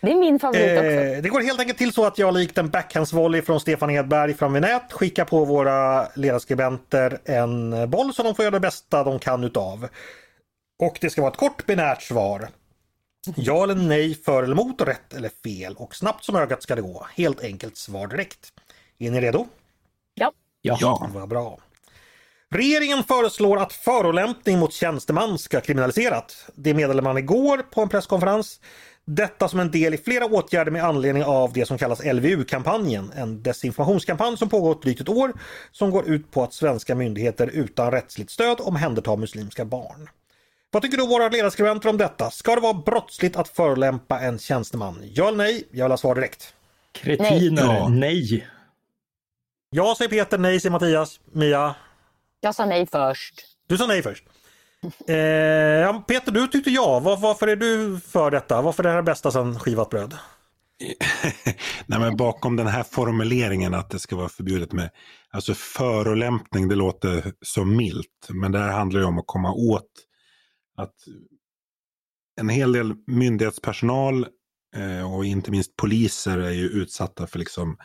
Det 0.00 0.10
är 0.10 0.16
min 0.16 0.38
favorit 0.38 0.78
också. 0.78 0.90
Eh, 0.90 1.22
det 1.22 1.28
går 1.28 1.40
helt 1.40 1.60
enkelt 1.60 1.78
till 1.78 1.92
så 1.92 2.04
att 2.04 2.18
jag 2.18 2.34
likt 2.34 2.58
en 2.58 2.70
backhandsvolley 2.70 3.42
från 3.42 3.60
Stefan 3.60 3.90
Edberg 3.90 4.34
från 4.34 4.52
nät 4.52 4.92
skickar 4.92 5.24
på 5.24 5.44
våra 5.44 6.08
ledarskribenter 6.14 7.18
en 7.24 7.90
boll 7.90 8.14
som 8.14 8.24
de 8.24 8.34
får 8.34 8.42
göra 8.42 8.52
det 8.52 8.60
bästa 8.60 9.04
de 9.04 9.18
kan 9.18 9.44
utav. 9.44 9.88
Och 10.82 10.98
det 11.00 11.10
ska 11.10 11.20
vara 11.20 11.32
ett 11.32 11.38
kort 11.38 11.66
binärt 11.66 12.02
svar. 12.02 12.48
Ja 13.36 13.64
eller 13.64 13.74
nej, 13.74 14.14
för 14.14 14.42
eller 14.42 14.52
emot, 14.52 14.80
rätt 14.80 15.14
eller 15.14 15.30
fel 15.44 15.74
och 15.76 15.94
snabbt 15.94 16.24
som 16.24 16.36
ögat 16.36 16.62
ska 16.62 16.74
det 16.74 16.82
gå. 16.82 17.06
Helt 17.14 17.40
enkelt 17.40 17.76
svar 17.76 18.06
direkt. 18.06 18.52
Är 19.02 19.10
ni 19.10 19.20
redo? 19.20 19.46
Ja. 20.14 20.32
Ja. 20.62 20.78
ja. 20.80 21.10
Vad 21.14 21.28
bra. 21.28 21.58
Regeringen 22.50 23.04
föreslår 23.04 23.58
att 23.58 23.72
förolämpning 23.72 24.58
mot 24.58 24.72
tjänsteman 24.72 25.38
ska 25.38 25.60
kriminaliserat. 25.60 26.46
Det 26.54 26.74
meddelade 26.74 27.02
man 27.02 27.18
igår 27.18 27.58
på 27.58 27.80
en 27.80 27.88
presskonferens. 27.88 28.60
Detta 29.04 29.48
som 29.48 29.60
en 29.60 29.70
del 29.70 29.94
i 29.94 29.98
flera 29.98 30.26
åtgärder 30.26 30.70
med 30.70 30.84
anledning 30.84 31.24
av 31.24 31.52
det 31.52 31.66
som 31.66 31.78
kallas 31.78 32.04
LVU-kampanjen. 32.04 33.12
En 33.16 33.42
desinformationskampanj 33.42 34.36
som 34.36 34.48
pågått 34.48 34.82
drygt 34.82 35.00
ett 35.00 35.08
år 35.08 35.32
som 35.72 35.90
går 35.90 36.08
ut 36.08 36.30
på 36.30 36.42
att 36.42 36.52
svenska 36.52 36.94
myndigheter 36.94 37.46
utan 37.46 37.90
rättsligt 37.90 38.30
stöd 38.30 38.60
omhändertar 38.60 39.16
muslimska 39.16 39.64
barn. 39.64 40.08
Vad 40.70 40.82
tycker 40.82 40.98
då 40.98 41.06
våra 41.06 41.28
ledarskribenter 41.28 41.88
om 41.88 41.98
detta? 41.98 42.30
Ska 42.30 42.54
det 42.54 42.60
vara 42.60 42.74
brottsligt 42.74 43.36
att 43.36 43.48
förolämpa 43.48 44.20
en 44.20 44.38
tjänsteman? 44.38 45.02
Ja 45.02 45.28
eller 45.28 45.38
nej? 45.38 45.68
Jag 45.70 45.84
vill 45.84 45.92
ha 45.92 45.96
svar 45.96 46.14
direkt. 46.14 46.54
Kretiner, 46.92 47.88
nej. 47.90 47.90
nej. 47.90 48.46
Ja 49.74 49.94
säger 49.98 50.08
Peter, 50.08 50.38
nej 50.38 50.60
säger 50.60 50.70
Mattias. 50.70 51.20
Mia? 51.32 51.74
Jag 52.40 52.54
sa 52.54 52.66
nej 52.66 52.86
först. 52.86 53.34
Du 53.66 53.78
sa 53.78 53.86
nej 53.86 54.02
först. 54.02 54.24
Eh, 55.08 56.00
Peter, 56.00 56.32
du 56.32 56.46
tyckte 56.46 56.70
ja. 56.70 57.00
Var, 57.00 57.16
varför 57.16 57.48
är 57.48 57.56
du 57.56 58.00
för 58.00 58.30
detta? 58.30 58.62
Varför 58.62 58.84
är 58.84 58.88
det 58.88 58.94
här 58.94 59.02
bästa 59.02 59.30
sedan 59.30 59.58
skivat 59.58 59.90
bröd? 59.90 60.14
Nej, 61.86 61.98
men 61.98 62.16
bakom 62.16 62.56
den 62.56 62.66
här 62.66 62.82
formuleringen 62.82 63.74
att 63.74 63.90
det 63.90 63.98
ska 63.98 64.16
vara 64.16 64.28
förbjudet 64.28 64.72
med 64.72 64.90
alltså 65.30 65.54
förolämpning, 65.54 66.68
det 66.68 66.74
låter 66.74 67.32
så 67.42 67.64
milt. 67.64 68.28
Men 68.28 68.52
det 68.52 68.58
här 68.58 68.72
handlar 68.72 69.00
ju 69.00 69.06
om 69.06 69.18
att 69.18 69.26
komma 69.26 69.52
åt 69.52 69.90
att 70.76 70.94
en 72.40 72.48
hel 72.48 72.72
del 72.72 72.94
myndighetspersonal 73.06 74.26
eh, 74.76 75.14
och 75.14 75.24
inte 75.24 75.50
minst 75.50 75.76
poliser 75.76 76.38
är 76.38 76.50
ju 76.50 76.68
utsatta 76.68 77.26
för 77.26 77.38
liksom 77.38 77.76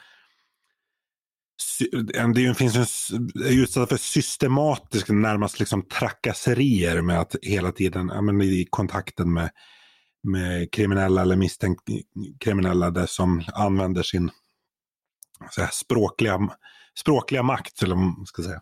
det 2.36 2.58
finns 2.58 3.12
en, 3.12 3.30
utsatta 3.46 3.88
för 3.88 3.98
systematiska, 3.98 5.14
närmast 5.14 5.60
liksom 5.60 5.82
trakasserier 5.82 7.02
med 7.02 7.20
att 7.20 7.36
hela 7.42 7.72
tiden, 7.72 8.12
ja, 8.14 8.22
men 8.22 8.42
i 8.42 8.68
kontakten 8.70 9.34
med, 9.34 9.50
med 10.24 10.72
kriminella 10.72 11.22
eller 11.22 11.36
misstänkt 11.36 11.84
kriminella 12.40 12.92
där 12.92 13.06
som 13.06 13.44
använder 13.54 14.04
sin 14.04 14.32
här, 15.58 15.70
språkliga, 15.72 16.50
språkliga 17.00 17.44
makt, 17.44 17.84
eller 17.84 17.96
man 17.96 18.26
ska 18.26 18.44
säga. 18.44 18.62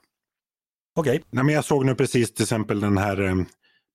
Okej. 0.95 1.23
Okay. 1.31 1.51
jag 1.53 1.65
såg 1.65 1.85
nu 1.85 1.95
precis 1.95 2.33
till 2.33 2.43
exempel 2.43 2.79
den 2.79 2.97
här 2.97 3.21
eh, 3.21 3.35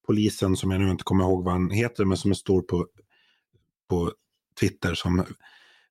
polisen 0.06 0.56
som 0.56 0.70
jag 0.70 0.80
nu 0.80 0.90
inte 0.90 1.04
kommer 1.04 1.24
ihåg 1.24 1.44
vad 1.44 1.52
han 1.52 1.70
heter, 1.70 2.04
men 2.04 2.16
som 2.16 2.30
är 2.30 2.34
stor 2.34 2.62
på, 2.62 2.86
på 3.88 4.12
Twitter 4.60 4.94
som 4.94 5.24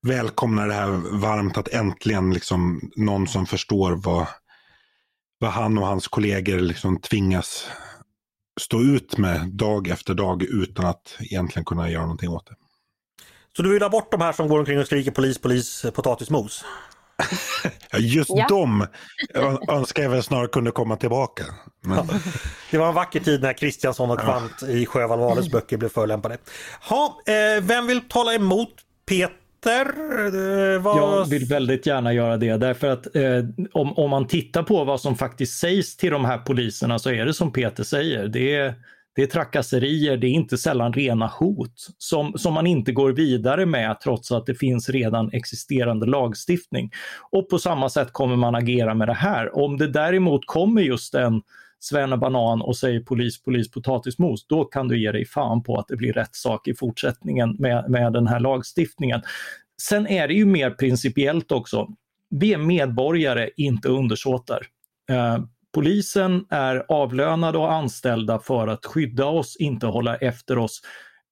välkomnar 0.01 0.67
det 0.67 0.73
här 0.73 0.89
varmt 1.17 1.57
att 1.57 1.67
äntligen 1.67 2.33
liksom 2.33 2.91
någon 2.95 3.27
som 3.27 3.45
förstår 3.45 3.91
vad, 3.91 4.27
vad 5.39 5.51
han 5.51 5.77
och 5.77 5.87
hans 5.87 6.07
kollegor 6.07 6.59
liksom 6.59 7.01
tvingas 7.01 7.69
stå 8.61 8.81
ut 8.81 9.17
med 9.17 9.47
dag 9.47 9.87
efter 9.87 10.13
dag 10.13 10.43
utan 10.43 10.85
att 10.85 11.17
egentligen 11.19 11.65
kunna 11.65 11.89
göra 11.89 12.01
någonting 12.01 12.29
åt 12.29 12.47
det. 12.47 12.55
Så 13.57 13.63
du 13.63 13.73
vill 13.73 13.81
ha 13.81 13.89
bort 13.89 14.11
de 14.11 14.21
här 14.21 14.31
som 14.31 14.47
går 14.47 14.59
omkring 14.59 14.79
och 14.79 14.85
skriker 14.85 15.11
polis, 15.11 15.37
polis, 15.37 15.85
potatismos? 15.93 16.65
Just 17.97 18.29
ja. 18.29 18.47
dem 18.47 18.87
önskar 19.69 20.03
jag 20.03 20.09
väl 20.09 20.23
snarare 20.23 20.47
kunde 20.47 20.71
komma 20.71 20.95
tillbaka. 20.95 21.43
Men... 21.81 22.07
det 22.71 22.77
var 22.77 22.87
en 22.87 22.93
vacker 22.93 23.19
tid 23.19 23.41
när 23.41 23.53
Kristiansson 23.53 24.11
och 24.11 24.19
Kvant 24.19 24.53
ja. 24.61 24.67
i 24.67 24.85
Sjöwall 24.85 25.19
Wahlöös 25.19 25.49
böcker 25.51 25.77
blev 25.77 25.89
förolämpade. 25.89 26.37
Ha, 26.81 27.21
eh, 27.27 27.61
vem 27.61 27.87
vill 27.87 28.01
tala 28.01 28.33
emot 28.33 28.73
Peter 29.05 29.38
Eh, 29.65 30.81
vad... 30.81 30.97
Jag 30.97 31.25
vill 31.25 31.45
väldigt 31.45 31.85
gärna 31.85 32.13
göra 32.13 32.37
det 32.37 32.57
därför 32.57 32.87
att 32.87 33.15
eh, 33.15 33.43
om, 33.71 33.93
om 33.93 34.09
man 34.09 34.27
tittar 34.27 34.63
på 34.63 34.83
vad 34.83 35.01
som 35.01 35.15
faktiskt 35.15 35.57
sägs 35.57 35.97
till 35.97 36.11
de 36.11 36.25
här 36.25 36.37
poliserna 36.37 36.99
så 36.99 37.09
är 37.09 37.25
det 37.25 37.33
som 37.33 37.51
Peter 37.51 37.83
säger. 37.83 38.27
Det 38.27 38.55
är, 38.55 38.73
det 39.15 39.21
är 39.21 39.27
trakasserier, 39.27 40.17
det 40.17 40.27
är 40.27 40.31
inte 40.31 40.57
sällan 40.57 40.93
rena 40.93 41.27
hot 41.27 41.87
som, 41.97 42.33
som 42.37 42.53
man 42.53 42.67
inte 42.67 42.91
går 42.91 43.11
vidare 43.11 43.65
med 43.65 43.99
trots 44.01 44.31
att 44.31 44.45
det 44.45 44.55
finns 44.55 44.89
redan 44.89 45.29
existerande 45.33 46.05
lagstiftning. 46.05 46.91
Och 47.31 47.49
på 47.49 47.59
samma 47.59 47.89
sätt 47.89 48.13
kommer 48.13 48.35
man 48.35 48.55
agera 48.55 48.93
med 48.93 49.07
det 49.07 49.13
här. 49.13 49.57
Om 49.57 49.77
det 49.77 49.87
däremot 49.87 50.41
kommer 50.45 50.81
just 50.81 51.13
en 51.15 51.41
Svenne 51.79 52.17
Banan 52.17 52.61
och 52.61 52.77
säger 52.77 52.99
polis, 52.99 53.43
polis, 53.43 53.71
potatismos, 53.71 54.47
då 54.47 54.65
kan 54.65 54.87
du 54.87 55.01
ge 55.01 55.11
dig 55.11 55.25
fan 55.25 55.63
på 55.63 55.77
att 55.77 55.87
det 55.87 55.95
blir 55.95 56.13
rätt 56.13 56.35
sak 56.35 56.67
i 56.67 56.75
fortsättningen 56.75 57.55
med, 57.59 57.89
med 57.89 58.13
den 58.13 58.27
här 58.27 58.39
lagstiftningen. 58.39 59.21
Sen 59.81 60.07
är 60.07 60.27
det 60.27 60.33
ju 60.33 60.45
mer 60.45 60.71
principiellt 60.71 61.51
också. 61.51 61.87
Vi 62.29 62.53
är 62.53 62.57
medborgare, 62.57 63.49
inte 63.55 63.89
undersåtar. 63.89 64.65
Eh, 65.09 65.39
polisen 65.73 66.45
är 66.49 66.85
avlönade 66.87 67.57
och 67.57 67.73
anställda 67.73 68.39
för 68.39 68.67
att 68.67 68.85
skydda 68.85 69.25
oss, 69.25 69.55
inte 69.55 69.87
hålla 69.87 70.15
efter 70.15 70.57
oss. 70.57 70.81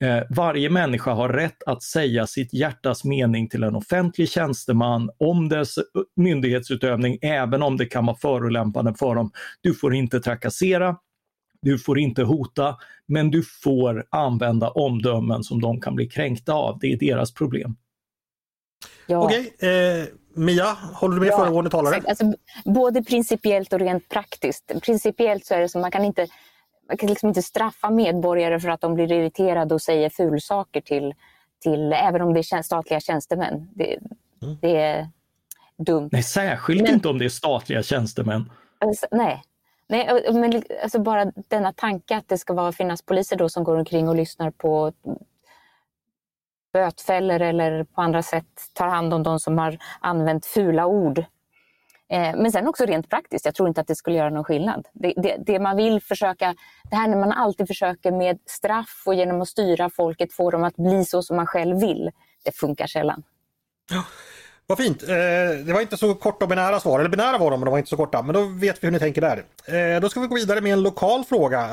Eh, 0.03 0.23
varje 0.29 0.69
människa 0.69 1.13
har 1.13 1.29
rätt 1.29 1.63
att 1.65 1.83
säga 1.83 2.27
sitt 2.27 2.53
hjärtas 2.53 3.03
mening 3.03 3.49
till 3.49 3.63
en 3.63 3.75
offentlig 3.75 4.29
tjänsteman 4.29 5.09
om 5.17 5.49
dess 5.49 5.75
myndighetsutövning, 6.15 7.17
även 7.21 7.63
om 7.63 7.77
det 7.77 7.85
kan 7.85 8.05
vara 8.05 8.17
förolämpande 8.17 8.93
för 8.93 9.15
dem. 9.15 9.31
Du 9.61 9.73
får 9.73 9.95
inte 9.95 10.19
trakassera, 10.19 10.97
du 11.61 11.79
får 11.79 11.99
inte 11.99 12.23
hota, 12.23 12.77
men 13.07 13.31
du 13.31 13.43
får 13.63 14.05
använda 14.09 14.69
omdömen 14.69 15.43
som 15.43 15.61
de 15.61 15.81
kan 15.81 15.95
bli 15.95 16.09
kränkta 16.09 16.53
av. 16.53 16.79
Det 16.79 16.93
är 16.93 16.97
deras 16.97 17.33
problem. 17.33 17.75
Ja. 19.07 19.25
Okej, 19.25 19.55
eh, 19.59 20.05
Mia, 20.35 20.77
håller 20.93 21.15
du 21.15 21.19
med 21.21 21.29
ja, 21.29 21.37
föregående 21.37 21.69
talare? 21.69 22.01
Alltså, 22.07 22.33
både 22.65 23.03
principiellt 23.03 23.73
och 23.73 23.79
rent 23.79 24.09
praktiskt. 24.09 24.71
Principiellt 24.81 25.45
så 25.45 25.53
är 25.53 25.59
det 25.59 25.69
så 25.69 25.79
man 25.79 25.91
kan 25.91 26.05
inte 26.05 26.27
man 26.87 26.97
kan 26.97 27.09
liksom 27.09 27.29
inte 27.29 27.41
straffa 27.41 27.89
medborgare 27.89 28.59
för 28.59 28.69
att 28.69 28.81
de 28.81 28.93
blir 28.93 29.11
irriterade 29.11 29.73
och 29.73 29.81
säger 29.81 30.09
fulsaker 30.09 30.81
till, 30.81 31.13
till 31.59 31.93
även 31.93 32.21
om 32.21 32.33
det 32.33 32.39
är 32.39 32.61
statliga 32.63 32.99
tjänstemän. 32.99 33.69
Det, 33.75 33.97
mm. 34.41 34.57
det 34.61 34.77
är 34.77 35.09
dumt. 35.77 36.09
Nej, 36.11 36.23
särskilt 36.23 36.81
men, 36.81 36.93
inte 36.93 37.09
om 37.09 37.19
det 37.19 37.25
är 37.25 37.29
statliga 37.29 37.83
tjänstemän. 37.83 38.51
Alltså, 38.79 39.07
nej. 39.11 39.43
nej, 39.87 40.33
men 40.33 40.63
alltså 40.83 40.99
bara 40.99 41.31
denna 41.47 41.73
tanke 41.73 42.17
att 42.17 42.27
det 42.27 42.37
ska 42.37 42.53
vara, 42.53 42.71
finnas 42.71 43.01
poliser 43.01 43.35
då 43.35 43.49
som 43.49 43.63
går 43.63 43.77
omkring 43.77 44.09
och 44.09 44.15
lyssnar 44.15 44.51
på 44.51 44.93
bötfällor 46.73 47.41
eller 47.41 47.83
på 47.83 48.01
andra 48.01 48.23
sätt 48.23 48.45
tar 48.73 48.87
hand 48.87 49.13
om 49.13 49.23
de 49.23 49.39
som 49.39 49.57
har 49.57 49.77
använt 49.99 50.45
fula 50.45 50.85
ord 50.85 51.25
Eh, 52.09 52.35
men 52.35 52.51
sen 52.51 52.67
också 52.67 52.85
rent 52.85 53.09
praktiskt, 53.09 53.45
jag 53.45 53.55
tror 53.55 53.67
inte 53.67 53.81
att 53.81 53.87
det 53.87 53.95
skulle 53.95 54.17
göra 54.17 54.29
någon 54.29 54.43
skillnad. 54.43 54.87
Det, 54.93 55.13
det, 55.17 55.37
det, 55.45 55.59
man 55.59 55.77
vill 55.77 56.01
försöka, 56.01 56.55
det 56.89 56.95
här 56.95 57.07
när 57.07 57.17
man 57.17 57.31
alltid 57.31 57.67
försöker 57.67 58.11
med 58.11 58.39
straff 58.45 59.03
och 59.05 59.13
genom 59.13 59.41
att 59.41 59.47
styra 59.47 59.89
folket 59.89 60.33
få 60.33 60.51
dem 60.51 60.63
att 60.63 60.75
bli 60.75 61.05
så 61.05 61.21
som 61.21 61.35
man 61.35 61.47
själv 61.47 61.79
vill, 61.79 62.11
det 62.45 62.51
funkar 62.51 62.87
sällan. 62.87 63.23
Ja, 63.91 64.03
vad 64.67 64.77
fint! 64.77 65.03
Eh, 65.03 65.07
det 65.65 65.73
var 65.73 65.81
inte 65.81 65.97
så 65.97 66.15
korta 66.15 66.45
och 66.45 66.49
binära 66.49 66.79
svar, 66.79 66.99
eller 66.99 67.09
binära 67.09 67.37
var 67.37 67.51
de 67.51 67.59
men 67.59 67.65
de 67.65 67.71
var 67.71 67.77
inte 67.77 67.89
så 67.89 67.97
korta. 67.97 68.21
Men 68.21 68.33
då 68.33 68.43
vet 68.45 68.83
vi 68.83 68.87
hur 68.87 68.91
ni 68.91 68.99
tänker 68.99 69.21
där. 69.21 69.43
Eh, 69.95 70.01
då 70.01 70.09
ska 70.09 70.19
vi 70.19 70.27
gå 70.27 70.35
vidare 70.35 70.61
med 70.61 70.73
en 70.73 70.83
lokal 70.83 71.25
fråga. 71.25 71.69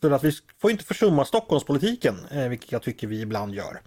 För 0.00 0.10
att 0.10 0.24
vi 0.24 0.32
får 0.60 0.70
inte 0.70 0.84
försumma 0.84 1.24
Stockholmspolitiken, 1.24 2.14
vilket 2.48 2.72
jag 2.72 2.82
tycker 2.82 3.06
vi 3.06 3.20
ibland 3.20 3.54
gör. 3.54 3.80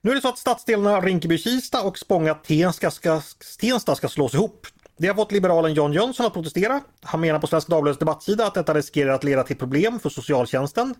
Nu 0.00 0.10
är 0.10 0.14
det 0.14 0.20
så 0.20 0.28
att 0.28 0.38
stadsdelarna 0.38 1.00
Rinkeby-Kista 1.00 1.82
och 1.82 1.98
Spånga-Tensta 1.98 2.90
ska, 2.90 3.20
Tensta 3.60 3.94
ska 3.94 4.08
slås 4.08 4.34
ihop. 4.34 4.66
Det 4.98 5.08
har 5.08 5.14
fått 5.14 5.32
liberalen 5.32 5.74
John 5.74 5.92
Jönsson 5.92 6.26
att 6.26 6.32
protestera. 6.32 6.80
Han 7.02 7.20
menar 7.20 7.38
på 7.38 7.46
Svenska 7.46 7.70
Dagbladets 7.70 7.98
debattsida 7.98 8.46
att 8.46 8.54
detta 8.54 8.74
riskerar 8.74 9.12
att 9.12 9.24
leda 9.24 9.42
till 9.42 9.56
problem 9.56 10.00
för 10.00 10.10
socialtjänsten. 10.10 10.94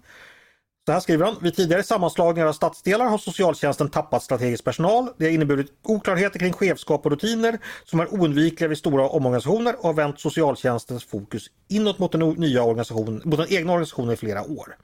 Så 0.86 0.93
här 0.93 1.01
skriver 1.01 1.24
han. 1.24 1.36
Vid 1.40 1.57
tidigare 1.57 1.82
sammanslagningar 1.82 2.47
av 2.47 2.53
stadsdelar 2.53 3.07
har 3.07 3.18
socialtjänsten 3.18 3.90
tappat 3.90 4.22
strategisk 4.22 4.64
personal. 4.64 5.09
Det 5.18 5.24
har 5.24 5.32
inneburit 5.32 5.66
oklarheter 5.82 6.38
kring 6.38 6.53
chefskap 6.53 7.07
och 7.07 7.12
rutiner 7.12 7.59
som 7.84 8.01
är 8.01 8.14
oundvikliga 8.14 8.68
vid 8.68 8.78
stora 8.78 9.09
omorganisationer 9.09 9.76
och 9.76 9.84
har 9.84 9.93
vänt 9.93 10.20
socialtjänstens 10.20 11.05
fokus 11.05 11.47
inåt 11.68 11.99
mot 11.99 12.12
den, 12.12 12.20
nya 12.20 12.62
organisationen, 12.62 13.22
mot 13.24 13.38
den 13.38 13.53
egna 13.53 13.72
organisationen 13.72 14.12
i 14.12 14.16
flera 14.16 14.43
år. 14.43 14.76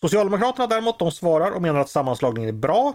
Socialdemokraterna 0.00 0.66
däremot 0.66 0.98
de 0.98 1.10
svarar 1.10 1.50
och 1.50 1.62
menar 1.62 1.80
att 1.80 1.90
sammanslagningen 1.90 2.48
är 2.48 2.58
bra. 2.58 2.94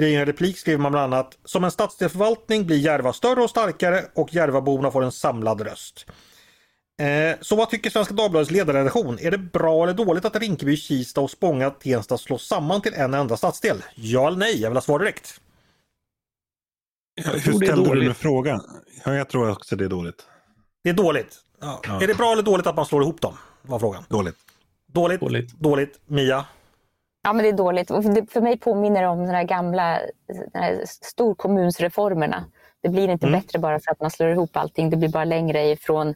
I 0.00 0.14
en 0.14 0.26
replik 0.26 0.58
skriver 0.58 0.78
man 0.78 0.92
bland 0.92 1.14
annat 1.14 1.38
Som 1.44 1.64
en 1.64 1.70
stadsdelsförvaltning 1.70 2.66
blir 2.66 2.76
Järva 2.76 3.12
större 3.12 3.42
och 3.42 3.50
starkare 3.50 4.04
och 4.14 4.34
Järvaborna 4.34 4.90
får 4.90 5.04
en 5.04 5.12
samlad 5.12 5.60
röst. 5.60 6.06
Eh, 7.00 7.36
så 7.40 7.56
vad 7.56 7.70
tycker 7.70 7.90
Svenska 7.90 8.14
Dagbladets 8.14 8.50
ledarredaktion? 8.50 9.18
Är 9.18 9.30
det 9.30 9.38
bra 9.38 9.82
eller 9.82 9.94
dåligt 9.94 10.24
att 10.24 10.36
Rinkeby, 10.36 10.76
Kista 10.76 11.20
och 11.20 11.30
Spånga 11.30 11.70
Tensta 11.70 12.18
slås 12.18 12.46
samman 12.46 12.80
till 12.80 12.94
en 12.94 13.14
enda 13.14 13.36
stadsdel? 13.36 13.84
Ja 13.94 14.26
eller 14.26 14.38
nej? 14.38 14.60
Jag 14.60 14.70
vill 14.70 14.76
ha 14.76 14.82
svar 14.82 14.98
direkt. 14.98 15.40
Hur 17.24 17.52
ställde 17.52 18.00
du 18.00 18.14
frågan? 18.14 18.60
Ja, 19.04 19.14
jag 19.14 19.28
tror 19.28 19.50
också 19.50 19.76
det 19.76 19.84
är 19.84 19.88
dåligt. 19.88 20.26
Det 20.84 20.90
är 20.90 20.94
dåligt? 20.94 21.36
Ja. 21.60 21.80
Ja. 21.86 22.02
Är 22.02 22.06
det 22.06 22.14
bra 22.14 22.32
eller 22.32 22.42
dåligt 22.42 22.66
att 22.66 22.76
man 22.76 22.86
slår 22.86 23.02
ihop 23.02 23.20
dem? 23.20 23.36
Var 23.62 23.78
frågan. 23.78 24.04
Dåligt. 24.08 24.36
Dåligt. 24.92 25.20
Dåligt. 25.20 25.52
dåligt. 25.52 26.00
Mia? 26.06 26.44
Ja, 27.24 27.32
men 27.32 27.42
det 27.42 27.48
är 27.48 27.52
dåligt. 27.52 27.88
För 28.32 28.40
mig 28.40 28.58
påminner 28.58 29.02
det 29.02 29.08
om 29.08 29.26
de 29.26 29.32
här 29.32 29.44
gamla 29.44 30.00
den 30.52 30.62
här 30.62 30.82
storkommunsreformerna. 30.86 32.44
Det 32.82 32.88
blir 32.88 33.08
inte 33.08 33.26
mm. 33.26 33.40
bättre 33.40 33.58
bara 33.58 33.80
för 33.80 33.92
att 33.92 34.00
man 34.00 34.10
slår 34.10 34.30
ihop 34.30 34.56
allting. 34.56 34.90
Det 34.90 34.96
blir 34.96 35.08
bara 35.08 35.24
längre 35.24 35.66
ifrån 35.66 36.08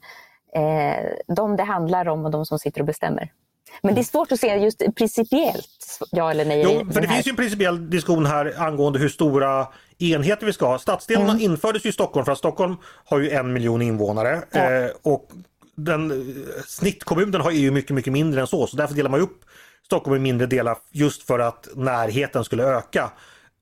eh, 0.54 1.34
de 1.36 1.56
det 1.56 1.62
handlar 1.62 2.08
om 2.08 2.24
och 2.24 2.30
de 2.30 2.46
som 2.46 2.58
sitter 2.58 2.80
och 2.80 2.86
bestämmer. 2.86 3.32
Men 3.82 3.94
det 3.94 4.00
är 4.00 4.04
svårt 4.04 4.32
att 4.32 4.40
se 4.40 4.56
just 4.56 4.82
principiellt 4.96 6.00
ja 6.10 6.30
eller 6.30 6.44
nej. 6.44 6.62
Jo, 6.64 6.92
för 6.92 7.00
det 7.00 7.08
finns 7.08 7.26
ju 7.26 7.30
en 7.30 7.36
principiell 7.36 7.90
diskussion 7.90 8.26
här 8.26 8.54
angående 8.58 8.98
hur 8.98 9.08
stora 9.08 9.66
enheter 9.98 10.46
vi 10.46 10.52
ska 10.52 10.66
ha. 10.66 10.78
Stadsdelarna 10.78 11.30
mm. 11.30 11.42
infördes 11.42 11.86
i 11.86 11.92
Stockholm 11.92 12.24
för 12.24 12.32
att 12.32 12.38
Stockholm 12.38 12.76
har 13.04 13.18
ju 13.18 13.30
en 13.30 13.52
miljon 13.52 13.82
invånare. 13.82 14.42
Ja. 14.50 14.72
Eh, 14.72 14.90
och 15.02 15.28
den, 15.74 16.10
eh, 16.10 16.62
snittkommunen 16.66 17.40
har 17.40 17.50
ju 17.50 17.70
mycket, 17.70 17.90
mycket 17.90 18.12
mindre 18.12 18.40
än 18.40 18.46
så. 18.46 18.66
Så 18.66 18.76
därför 18.76 18.94
delar 18.94 19.10
man 19.10 19.20
upp 19.20 19.44
Stockholm 19.88 20.16
i 20.16 20.18
mindre 20.18 20.46
delar 20.46 20.76
just 20.90 21.22
för 21.22 21.38
att 21.38 21.68
närheten 21.74 22.44
skulle 22.44 22.62
öka. 22.62 23.10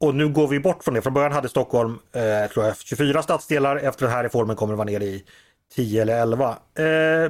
Och 0.01 0.15
nu 0.15 0.29
går 0.29 0.49
vi 0.49 0.61
bort 0.61 0.85
från 0.85 0.95
det. 0.95 1.03
Från 1.03 1.15
början 1.15 1.33
hade 1.33 1.49
Stockholm 1.49 1.99
eh, 2.13 2.51
tror 2.53 2.67
jag, 2.67 2.77
24 2.77 3.23
stadsdelar. 3.23 3.77
Efter 3.77 4.07
den 4.07 4.15
här 4.15 4.25
reformen 4.25 4.57
kommer 4.57 4.73
det 4.73 4.77
vara 4.77 4.91
nere 4.91 5.05
i 5.05 5.25
10 5.75 6.03
eller 6.03 6.23
11. 6.23 6.49
Eh, 6.49 6.55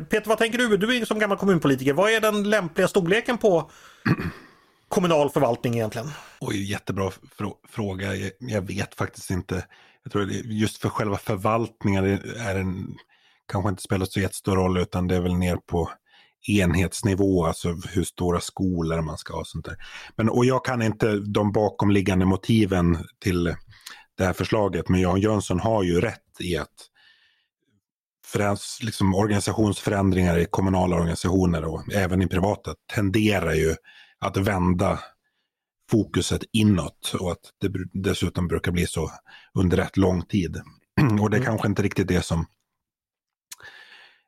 Peter, 0.03 0.29
vad 0.29 0.39
tänker 0.39 0.59
du? 0.59 0.77
Du 0.77 0.97
är 0.97 1.05
som 1.05 1.19
gammal 1.19 1.39
kommunpolitiker. 1.39 1.93
Vad 1.93 2.11
är 2.11 2.21
den 2.21 2.51
lämpliga 2.51 2.89
storleken 2.89 3.39
på 3.39 3.71
kommunal 4.89 5.31
förvaltning 5.31 5.75
egentligen? 5.75 6.09
Oj, 6.41 6.71
jättebra 6.71 7.11
fråga. 7.69 8.15
Jag, 8.15 8.31
jag, 8.39 8.63
vet 8.63 8.95
faktiskt 8.95 9.31
inte. 9.31 9.65
Jag 10.03 10.13
tror 10.13 10.31
just 10.31 10.77
för 10.83 10.89
själva 10.89 11.17
förvaltningen 11.17 12.05
är 12.39 12.55
en, 12.55 12.97
kanske 13.53 13.69
inte 13.71 13.83
spelar 13.83 14.07
så 14.07 14.21
jättestor 14.21 14.57
roll 14.57 14.79
utan 14.79 15.07
det 15.09 15.17
är 15.17 15.21
väl 15.21 15.35
ner 15.35 15.57
på 15.57 15.91
enhetsnivå, 16.49 17.47
alltså 17.47 17.69
hur 17.89 18.05
stora 18.05 18.41
skolor 18.41 19.01
man 19.01 19.19
ska 19.19 19.33
ha. 19.33 19.41
Och 19.41 19.47
sånt 19.47 19.65
där. 19.65 19.77
Men, 20.17 20.29
och 20.29 20.45
jag 20.45 20.65
kan 20.65 20.83
inte 20.83 21.17
de 21.17 21.53
bakomliggande 21.53 22.25
motiven 22.25 22.99
till 23.21 23.55
det 24.19 24.25
här 24.25 24.33
förslaget, 24.33 24.89
men 24.89 25.01
Jan 25.01 25.21
Jönsson 25.21 25.61
har 25.61 25.83
ju 25.83 26.01
rätt 26.01 26.41
i 26.41 26.57
att 26.57 26.91
liksom 28.83 29.15
organisationsförändringar 29.15 30.39
i 30.39 30.47
kommunala 30.51 30.97
organisationer 30.97 31.65
och 31.65 31.93
även 31.93 32.23
i 32.23 32.27
privata 32.27 32.75
tenderar 32.95 33.53
ju 33.53 33.75
att 34.19 34.37
vända 34.37 34.99
fokuset 35.91 36.43
inåt 36.53 37.15
och 37.21 37.33
att 37.33 37.41
det 37.61 37.73
dessutom 37.93 38.49
brukar 38.49 38.73
bli 38.73 38.87
så 38.87 39.11
under 39.55 39.77
rätt 39.77 39.97
lång 39.97 40.23
tid. 40.23 40.57
Och 41.21 41.31
det 41.31 41.37
är 41.37 41.41
mm. 41.41 41.47
kanske 41.47 41.69
inte 41.69 41.83
riktigt 41.83 42.09
det 42.09 42.23
som 42.23 42.47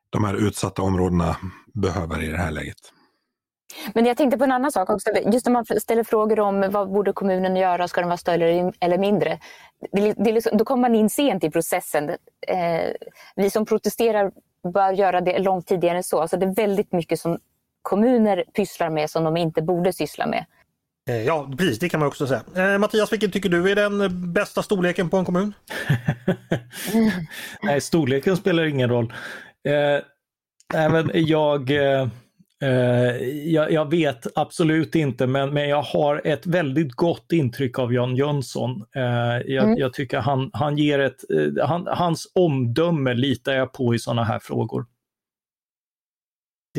de 0.09 0.23
här 0.23 0.33
utsatta 0.47 0.81
områdena 0.81 1.35
behöver 1.73 2.23
i 2.23 2.27
det 2.27 2.37
här 2.37 2.51
läget. 2.51 2.93
Men 3.93 4.05
jag 4.05 4.17
tänkte 4.17 4.37
på 4.37 4.43
en 4.43 4.51
annan 4.51 4.71
sak 4.71 4.89
också. 4.89 5.09
Just 5.33 5.45
när 5.45 5.53
man 5.53 5.65
ställer 5.65 6.03
frågor 6.03 6.39
om 6.39 6.71
vad 6.71 6.91
borde 6.91 7.13
kommunen 7.13 7.55
göra, 7.55 7.87
ska 7.87 8.01
den 8.01 8.07
vara 8.07 8.17
större 8.17 8.71
eller 8.79 8.97
mindre? 8.97 9.39
Det, 9.91 10.13
det 10.13 10.31
liksom, 10.31 10.57
då 10.57 10.65
kommer 10.65 10.81
man 10.81 10.95
in 10.95 11.09
sent 11.09 11.43
i 11.43 11.51
processen. 11.51 12.09
Eh, 12.47 12.91
vi 13.35 13.49
som 13.49 13.65
protesterar 13.65 14.31
bör 14.73 14.91
göra 14.91 15.21
det 15.21 15.39
långt 15.39 15.67
tidigare 15.67 15.97
än 15.97 16.03
så. 16.03 16.21
Alltså 16.21 16.37
det 16.37 16.45
är 16.45 16.55
väldigt 16.55 16.91
mycket 16.91 17.19
som 17.19 17.39
kommuner 17.81 18.43
pysslar 18.53 18.89
med 18.89 19.09
som 19.09 19.23
de 19.23 19.37
inte 19.37 19.61
borde 19.61 19.93
syssla 19.93 20.27
med. 20.27 20.45
Eh, 21.09 21.23
ja, 21.23 21.51
precis, 21.57 21.79
det 21.79 21.89
kan 21.89 21.99
man 21.99 22.07
också 22.07 22.27
säga. 22.27 22.43
Eh, 22.55 22.77
Mattias, 22.77 23.13
vilken 23.13 23.31
tycker 23.31 23.49
du 23.49 23.71
är 23.71 23.75
den 23.75 24.33
bästa 24.33 24.63
storleken 24.63 25.09
på 25.09 25.17
en 25.17 25.25
kommun? 25.25 25.53
Nej, 27.63 27.81
storleken 27.81 28.37
spelar 28.37 28.65
ingen 28.65 28.89
roll. 28.89 29.13
Eh, 29.67 30.01
nej, 30.73 31.29
jag, 31.29 31.71
eh, 31.71 32.07
eh, 32.61 33.15
jag, 33.27 33.71
jag, 33.71 33.89
vet 33.91 34.27
absolut 34.35 34.95
inte, 34.95 35.27
men, 35.27 35.53
men 35.53 35.69
jag 35.69 35.81
har 35.81 36.21
ett 36.25 36.45
väldigt 36.47 36.93
gott 36.93 37.31
intryck 37.31 37.79
av 37.79 37.93
Jan 37.93 38.15
Jönsson. 38.15 38.83
Eh, 38.95 39.03
jag, 39.45 39.65
mm. 39.65 39.77
jag, 39.77 39.93
tycker 39.93 40.17
han, 40.19 40.49
han 40.53 40.77
ger 40.77 40.99
ett, 40.99 41.23
eh, 41.31 41.67
han, 41.67 41.87
hans 41.87 42.31
omdöme 42.35 43.13
litar 43.13 43.53
jag 43.53 43.73
på 43.73 43.95
i 43.95 43.99
sådana 43.99 44.23
här 44.23 44.39
frågor. 44.39 44.85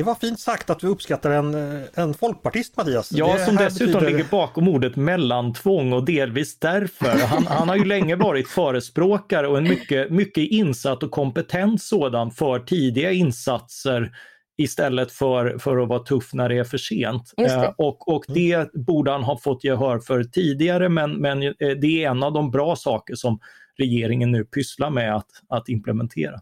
Det 0.01 0.05
var 0.05 0.14
fint 0.14 0.40
sagt 0.40 0.70
att 0.70 0.84
vi 0.84 0.88
uppskattar 0.88 1.30
en, 1.30 1.55
en 1.94 2.14
folkpartist 2.14 2.76
Mattias. 2.76 3.12
Ja, 3.12 3.36
det 3.36 3.44
som 3.44 3.57
dessutom 3.57 3.92
betyder... 3.92 4.11
ligger 4.11 4.30
bakom 4.30 4.68
ordet 4.68 4.96
mellantvång 4.96 5.92
och 5.92 6.05
delvis 6.05 6.59
därför. 6.59 7.26
Han, 7.26 7.46
han 7.46 7.68
har 7.68 7.76
ju 7.76 7.84
länge 7.84 8.16
varit 8.16 8.48
förespråkare 8.48 9.48
och 9.48 9.59
en 9.59 9.64
mycket, 9.64 10.11
mycket 10.11 10.51
insatt 10.51 11.03
och 11.03 11.11
kompetent 11.11 11.82
sådan 11.82 12.30
för 12.30 12.59
tidiga 12.59 13.12
insatser 13.12 14.12
istället 14.59 15.12
för, 15.12 15.59
för 15.59 15.78
att 15.78 15.88
vara 15.88 15.98
tuff 16.03 16.32
när 16.32 16.48
det 16.48 16.59
är 16.59 16.64
för 16.64 16.78
sent. 16.78 17.34
Eh, 17.38 17.70
och, 17.76 18.09
och 18.09 18.24
det 18.28 18.74
borde 18.74 19.11
han 19.11 19.22
ha 19.22 19.38
fått 19.38 19.64
gehör 19.64 19.98
för 19.98 20.24
tidigare 20.24 20.88
men, 20.88 21.12
men 21.12 21.42
eh, 21.42 21.53
det 21.59 22.05
är 22.05 22.11
en 22.11 22.22
av 22.22 22.32
de 22.32 22.51
bra 22.51 22.76
saker 22.76 23.14
som 23.14 23.40
regeringen 23.78 24.32
nu 24.32 24.44
pysslar 24.44 24.90
med 24.90 25.16
att, 25.16 25.30
att 25.48 25.68
implementera. 25.68 26.40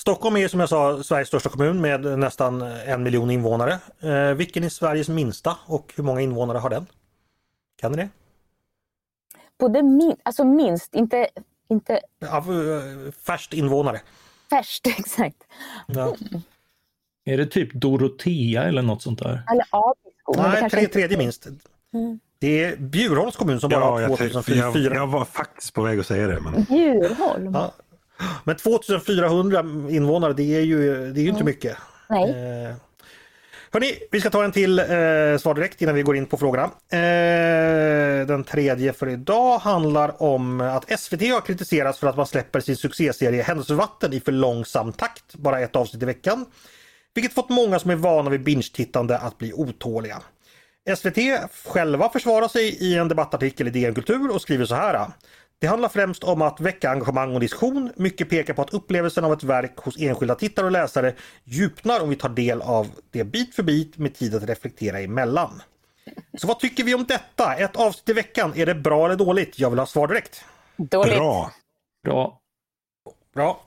Stockholm 0.00 0.36
är 0.36 0.48
som 0.48 0.60
jag 0.60 0.68
sa 0.68 1.02
Sveriges 1.02 1.28
största 1.28 1.48
kommun 1.48 1.80
med 1.80 2.18
nästan 2.18 2.62
en 2.62 3.02
miljon 3.02 3.30
invånare. 3.30 3.78
Eh, 4.00 4.34
vilken 4.34 4.64
är 4.64 4.68
Sveriges 4.68 5.08
minsta 5.08 5.56
och 5.66 5.92
hur 5.96 6.04
många 6.04 6.20
invånare 6.20 6.58
har 6.58 6.70
den? 6.70 6.86
Kan 7.80 7.92
ni 7.92 7.96
det? 7.98 8.08
Både 9.58 9.82
min, 9.82 10.16
alltså 10.22 10.44
minst, 10.44 10.94
inte... 10.94 11.28
inte... 11.68 12.00
Ja, 12.18 12.36
eh, 12.36 13.12
färst 13.12 13.52
invånare. 13.52 14.00
Färst, 14.50 14.86
exakt. 14.98 15.36
Ja. 15.86 16.02
Mm. 16.02 16.42
Är 17.24 17.36
det 17.36 17.46
typ 17.46 17.72
Dorotea 17.72 18.62
eller 18.62 18.82
något 18.82 19.02
sånt 19.02 19.18
där? 19.18 19.42
Eller 19.52 19.66
Abisko. 19.70 20.34
Nej, 20.36 20.70
tre, 20.70 20.86
tredje 20.86 21.18
minst. 21.18 21.46
Mm. 21.94 22.20
Det 22.38 22.64
är 22.64 22.76
Bjurholms 22.76 23.36
kommun 23.36 23.60
som 23.60 23.70
bara 23.70 24.02
ja, 24.02 24.08
har 24.08 24.16
2004. 24.16 24.56
Jag, 24.56 24.76
jag, 24.76 25.06
var 25.06 25.24
faktiskt 25.24 25.74
på 25.74 25.82
väg 25.82 26.00
att 26.00 26.06
säga 26.06 26.26
det. 26.26 26.40
Men... 26.40 26.64
Bjurholm? 26.64 27.54
Ja. 27.54 27.72
Men 28.44 28.56
2400 28.56 29.60
invånare, 29.88 30.32
det 30.32 30.56
är 30.56 30.60
ju, 30.60 31.12
det 31.12 31.20
är 31.20 31.22
ju 31.22 31.30
inte 31.30 31.44
mycket. 31.44 31.76
Nej. 32.08 32.30
Eh, 32.30 32.74
hörni, 33.70 33.94
vi 34.10 34.20
ska 34.20 34.30
ta 34.30 34.44
en 34.44 34.52
till 34.52 34.78
eh, 34.78 34.84
svar 35.38 35.54
direkt 35.54 35.82
innan 35.82 35.94
vi 35.94 36.02
går 36.02 36.16
in 36.16 36.26
på 36.26 36.36
frågorna. 36.36 36.64
Eh, 36.90 38.26
den 38.26 38.44
tredje 38.44 38.92
för 38.92 39.08
idag 39.08 39.58
handlar 39.58 40.22
om 40.22 40.60
att 40.60 41.00
SVT 41.00 41.20
har 41.20 41.40
kritiserats 41.40 41.98
för 41.98 42.06
att 42.06 42.16
man 42.16 42.26
släpper 42.26 42.60
sin 42.60 42.76
succéserie 42.76 43.42
Händelsevatten 43.42 44.12
i 44.12 44.20
för 44.20 44.32
långsam 44.32 44.92
takt, 44.92 45.34
bara 45.34 45.60
ett 45.60 45.76
avsnitt 45.76 46.02
i 46.02 46.06
veckan. 46.06 46.46
Vilket 47.14 47.34
fått 47.34 47.48
många 47.48 47.78
som 47.78 47.90
är 47.90 47.96
vana 47.96 48.30
vid 48.30 48.42
binge-tittande 48.42 49.18
att 49.18 49.38
bli 49.38 49.52
otåliga. 49.52 50.22
SVT 50.96 51.18
själva 51.64 52.08
försvarar 52.08 52.48
sig 52.48 52.68
i 52.68 52.96
en 52.96 53.08
debattartikel 53.08 53.68
i 53.68 53.70
DN 53.70 53.94
Kultur 53.94 54.34
och 54.34 54.42
skriver 54.42 54.64
så 54.64 54.74
här. 54.74 55.06
Det 55.60 55.66
handlar 55.66 55.88
främst 55.88 56.24
om 56.24 56.42
att 56.42 56.60
väcka 56.60 56.90
engagemang 56.90 57.34
och 57.34 57.40
diskussion. 57.40 57.92
Mycket 57.96 58.30
pekar 58.30 58.54
på 58.54 58.62
att 58.62 58.74
upplevelsen 58.74 59.24
av 59.24 59.32
ett 59.32 59.42
verk 59.42 59.76
hos 59.76 60.00
enskilda 60.00 60.34
tittare 60.34 60.66
och 60.66 60.72
läsare 60.72 61.14
djupnar 61.44 62.00
om 62.00 62.08
vi 62.08 62.16
tar 62.16 62.28
del 62.28 62.62
av 62.62 62.88
det 63.10 63.24
bit 63.24 63.54
för 63.54 63.62
bit 63.62 63.98
med 63.98 64.14
tid 64.14 64.34
att 64.34 64.42
reflektera 64.42 65.00
emellan. 65.00 65.62
Så 66.38 66.46
vad 66.46 66.58
tycker 66.58 66.84
vi 66.84 66.94
om 66.94 67.04
detta? 67.04 67.54
Ett 67.54 67.76
avsnitt 67.76 68.08
i 68.08 68.12
veckan, 68.12 68.52
är 68.56 68.66
det 68.66 68.74
bra 68.74 69.06
eller 69.06 69.16
dåligt? 69.16 69.58
Jag 69.58 69.70
vill 69.70 69.78
ha 69.78 69.86
svar 69.86 70.08
direkt. 70.08 70.44
Dåligt. 70.76 71.16
Bra. 71.16 71.50
Bra. 72.04 72.40
Bra. 73.34 73.60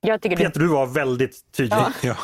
Jag 0.00 0.22
tycker 0.22 0.36
Peter, 0.36 0.60
du 0.60 0.68
var 0.68 0.86
väldigt 0.86 1.52
tydlig. 1.52 1.76
Ja. 1.76 1.92
ja. 2.02 2.16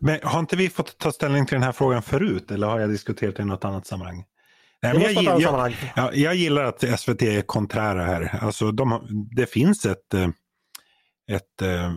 Men 0.00 0.20
har 0.22 0.40
inte 0.40 0.56
vi 0.56 0.68
fått 0.68 0.98
ta 0.98 1.12
ställning 1.12 1.46
till 1.46 1.54
den 1.54 1.62
här 1.62 1.72
frågan 1.72 2.02
förut 2.02 2.50
eller 2.50 2.66
har 2.66 2.80
jag 2.80 2.90
diskuterat 2.90 3.36
det 3.36 3.42
i 3.42 3.46
något 3.46 3.64
annat 3.64 3.86
sammanhang? 3.86 4.24
Nej, 4.94 5.14
men 5.14 5.24
jag, 5.24 5.40
jag, 5.40 5.72
jag, 5.96 6.16
jag, 6.16 6.34
gillar 6.34 6.64
att 6.64 7.00
SVT 7.00 7.22
är 7.22 7.42
konträra 7.42 8.04
här. 8.04 8.38
Alltså 8.42 8.72
de, 8.72 9.06
det 9.36 9.46
finns 9.46 9.86
ett, 9.86 10.14
eh, 10.14 10.28
ett 11.30 11.62
eh, 11.62 11.92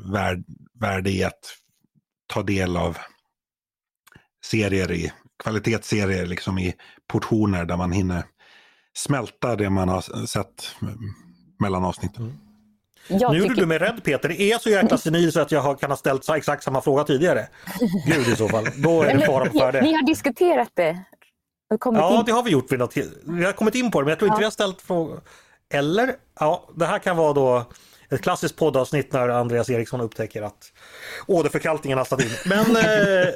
värde 0.80 1.10
i 1.10 1.24
att 1.24 1.40
ta 2.28 2.44
del 2.44 2.78
av 2.78 2.98
serier 4.46 4.92
i 4.92 5.12
kvalitetsserier 5.44 6.26
liksom 6.26 6.60
i 6.60 6.74
portioner 7.08 7.66
där 7.66 7.78
man 7.78 7.92
hinner 7.92 8.24
smälta 8.98 9.56
det 9.56 9.70
man 9.70 9.90
har 9.90 10.26
sett 10.26 10.76
mellan 11.60 11.86
avsnitten. 11.86 12.24
Mm. 12.24 12.38
Jag 13.08 13.32
nu 13.32 13.38
gjorde 13.38 13.56
du 13.56 13.66
mig 13.66 13.78
rädd 13.78 14.04
Peter, 14.04 14.30
det 14.30 14.42
är 14.42 14.58
så 14.58 14.70
jäkla 14.70 14.98
senil 14.98 15.32
så 15.32 15.40
att 15.40 15.52
jag 15.52 15.80
kan 15.80 15.92
ha 15.92 15.98
ställt 15.98 16.30
exakt 16.30 16.64
samma 16.64 16.82
fråga 16.82 17.04
tidigare. 17.04 17.48
Gud 18.06 18.28
i 18.28 18.36
så 18.36 18.48
fall, 18.48 18.68
då 18.76 19.02
är 19.02 19.18
det 19.18 19.26
fara 19.26 19.46
på 19.46 19.60
färde. 19.60 19.82
Ni 19.82 19.94
har 19.94 20.06
diskuterat 20.06 20.72
det 20.74 21.04
ja, 21.70 22.20
in... 22.20 22.26
det 22.26 22.32
har 22.32 22.44
vi 22.44 22.52
gjort. 22.52 22.72
Vid 22.72 22.80
något, 22.80 22.98
vi 23.24 23.46
har 23.46 23.52
kommit 23.52 23.76
in 23.76 23.92
på 23.92 24.02
det, 24.02 24.06
men 24.06 24.10
jag 24.10 24.20
tror 24.20 24.28
inte 24.28 24.36
ja. 24.36 24.40
vi 24.40 24.44
har 24.44 24.52
ställt 24.52 24.82
frågor. 24.82 25.22
Eller, 25.74 26.16
ja, 26.40 26.70
det 26.76 26.86
här 26.86 27.00
kan 27.00 27.18
vara 27.18 27.34
då 27.34 27.66
ett 28.10 28.22
klassiskt 28.22 28.56
poddavsnitt 28.56 29.14
när 29.14 29.30
Andreas 29.30 29.70
Eriksson 29.70 30.02
upptäcker 30.02 30.42
att 30.42 30.72
åderförkalkningen 31.28 31.98
har 31.98 32.06
slagit 32.06 32.26
in. 32.26 32.38
Men, 32.46 32.76
eh, 32.76 33.34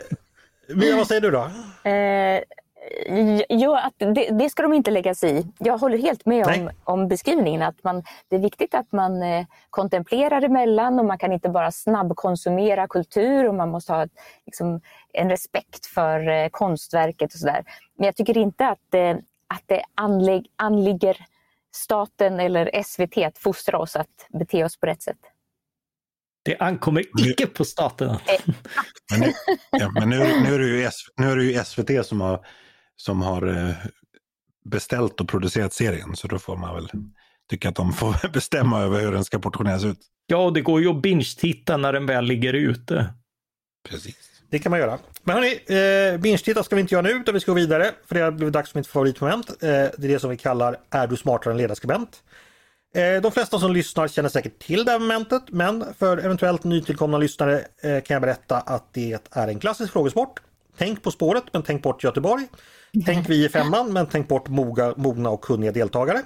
Mia, 0.76 0.96
vad 0.96 1.08
säger 1.08 1.22
du 1.22 1.32
då? 1.32 1.42
Eh, 1.90 2.42
Jo, 3.50 3.74
att 3.74 3.94
det, 3.98 4.30
det, 4.32 4.50
ska 4.50 4.64
de 4.64 4.74
inte 4.74 4.92
lägga 4.92 5.16
sig 5.16 5.40
i. 5.40 5.48
Jag 5.60 5.78
håller 5.78 5.98
helt 5.98 6.26
med 6.26 6.48
om, 6.48 6.70
om 6.84 7.08
beskrivningen. 7.08 7.62
att 7.62 7.84
man, 7.84 8.04
Det 8.28 8.36
är 8.36 8.40
viktigt 8.40 8.74
att 8.74 8.92
man 8.92 9.24
eh, 9.24 9.46
kontemplerar 9.70 10.42
emellan 10.42 11.00
och 11.00 11.06
man 11.06 11.18
kan 11.18 11.32
inte 11.32 11.50
bara 11.50 11.72
snabbkonsumera 11.72 12.88
kultur 12.88 13.48
och 13.48 13.56
man 13.56 13.70
måste 13.70 13.94
ha 13.94 14.08
liksom, 14.46 14.82
en 15.14 15.30
respekt 15.30 15.86
för 15.86 16.30
eh, 16.30 16.50
konstverket 16.50 17.34
och 17.34 17.40
sådär. 17.40 17.64
Men 17.98 18.06
jag 18.06 18.16
tycker 18.16 18.38
inte 18.38 18.68
att, 18.68 18.94
eh, 18.94 19.16
att 19.48 19.64
det 19.66 19.84
anlägg, 19.96 20.48
anligger 20.56 21.18
staten 21.76 22.40
eller 22.40 22.84
SVT 22.84 23.18
att 23.18 23.38
fostra 23.38 23.78
oss 23.78 23.96
att 23.96 24.28
bete 24.30 24.64
oss 24.64 24.80
på 24.80 24.86
rätt 24.86 25.02
sätt. 25.02 25.20
Det 26.46 26.58
ankommer 26.58 27.04
icke 27.30 27.48
på 27.48 27.66
staten. 27.66 28.18
men, 29.12 29.20
nu, 29.20 29.34
ja, 29.72 29.92
men 29.92 30.10
nu, 30.10 30.18
nu, 30.18 30.56
är 30.56 30.60
det 30.60 30.66
ju, 30.66 30.90
nu 31.18 31.32
är 31.32 31.36
det 31.36 31.44
ju 31.44 31.64
SVT 31.64 32.06
som 32.06 32.22
har 32.22 32.46
som 33.06 33.22
har 33.22 33.48
eh, 33.48 33.76
beställt 34.66 35.22
och 35.22 35.28
producerat 35.28 35.74
serien. 35.74 36.16
Så 36.16 36.28
då 36.28 36.40
får 36.40 36.58
man 36.58 36.76
väl 36.76 36.90
tycka 37.50 37.70
att 37.70 37.76
de 37.76 37.94
får 37.94 38.30
bestämma 38.34 38.82
över 38.82 39.02
hur 39.02 39.12
den 39.12 39.26
ska 39.26 39.40
portioneras 39.40 39.84
ut. 39.84 40.00
Ja, 40.28 40.52
det 40.52 40.62
går 40.62 40.82
ju 40.82 40.90
att 40.90 41.02
binge-titta 41.02 41.78
när 41.78 41.94
den 41.94 42.06
väl 42.06 42.26
ligger 42.26 42.54
ute. 42.54 43.14
Precis. 43.90 44.16
Det 44.50 44.60
kan 44.60 44.70
man 44.70 44.80
göra. 44.80 45.00
Men 45.24 45.36
hörni, 45.36 46.14
eh, 46.14 46.20
binge-titta 46.20 46.64
ska 46.64 46.76
vi 46.76 46.82
inte 46.82 46.96
göra 46.96 47.02
nu 47.02 47.12
utan 47.12 47.34
vi 47.34 47.40
ska 47.40 47.52
gå 47.52 47.56
vidare. 47.56 47.92
För 48.08 48.16
det 48.16 48.22
har 48.22 48.32
blivit 48.32 48.54
dags 48.54 48.72
för 48.72 48.80
mitt 48.80 48.88
favoritmoment. 48.88 49.50
Eh, 49.50 49.56
det 49.62 49.98
är 49.98 50.08
det 50.08 50.20
som 50.20 50.30
vi 50.30 50.38
kallar 50.38 50.78
Är 50.90 51.08
du 51.08 51.18
smartare 51.18 51.54
än 51.54 51.58
ledarskribent? 51.58 52.24
Eh, 52.96 53.22
de 53.22 53.32
flesta 53.32 53.60
som 53.60 53.74
lyssnar 53.74 54.08
känner 54.08 54.30
säkert 54.30 54.60
till 54.60 54.86
det 54.86 54.92
här 54.92 55.00
momentet 55.00 55.44
men 55.48 55.94
för 56.00 56.18
eventuellt 56.18 56.64
nytillkomna 56.64 57.18
lyssnare 57.18 57.66
eh, 57.82 58.02
kan 58.02 58.16
jag 58.16 58.22
berätta 58.22 58.58
att 58.58 58.94
det 58.94 59.20
är 59.32 59.48
en 59.48 59.60
klassisk 59.60 59.94
frågesport. 59.94 60.42
Tänk 60.78 61.04
På 61.04 61.12
spåret 61.12 61.44
men 61.54 61.64
tänk 61.64 61.84
bort 61.84 62.04
Göteborg. 62.04 62.48
Tänk 63.06 63.30
Vi 63.30 63.46
i 63.46 63.50
femman 63.50 63.94
men 63.94 64.08
tänk 64.08 64.28
bort 64.28 64.50
moga, 64.50 64.94
mogna 64.98 65.30
och 65.30 65.42
kunniga 65.42 65.72
deltagare. 65.72 66.22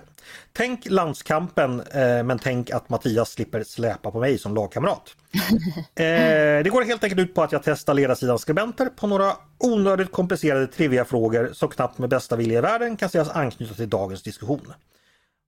Tänk 0.53 0.89
Landskampen 0.89 1.81
eh, 1.81 2.23
men 2.23 2.39
tänk 2.39 2.71
att 2.71 2.89
Mattias 2.89 3.31
slipper 3.31 3.63
släpa 3.63 4.11
på 4.11 4.19
mig 4.19 4.37
som 4.37 4.55
lagkamrat. 4.55 5.15
det 5.93 6.71
går 6.71 6.81
helt 6.81 7.03
enkelt 7.03 7.21
ut 7.21 7.35
på 7.35 7.43
att 7.43 7.51
jag 7.51 7.63
testar 7.63 7.93
ledarsidans 7.93 8.41
skribenter 8.41 8.85
på 8.85 9.07
några 9.07 9.33
onödigt 9.57 10.11
komplicerade 10.11 10.67
trivia-frågor 10.67 11.49
som 11.53 11.69
knappt 11.69 11.97
med 11.97 12.09
bästa 12.09 12.35
vilja 12.35 12.57
i 12.57 12.61
världen 12.61 12.97
kan 12.97 13.09
sägas 13.09 13.29
anknyta 13.29 13.73
till 13.73 13.89
dagens 13.89 14.23
diskussion. 14.23 14.73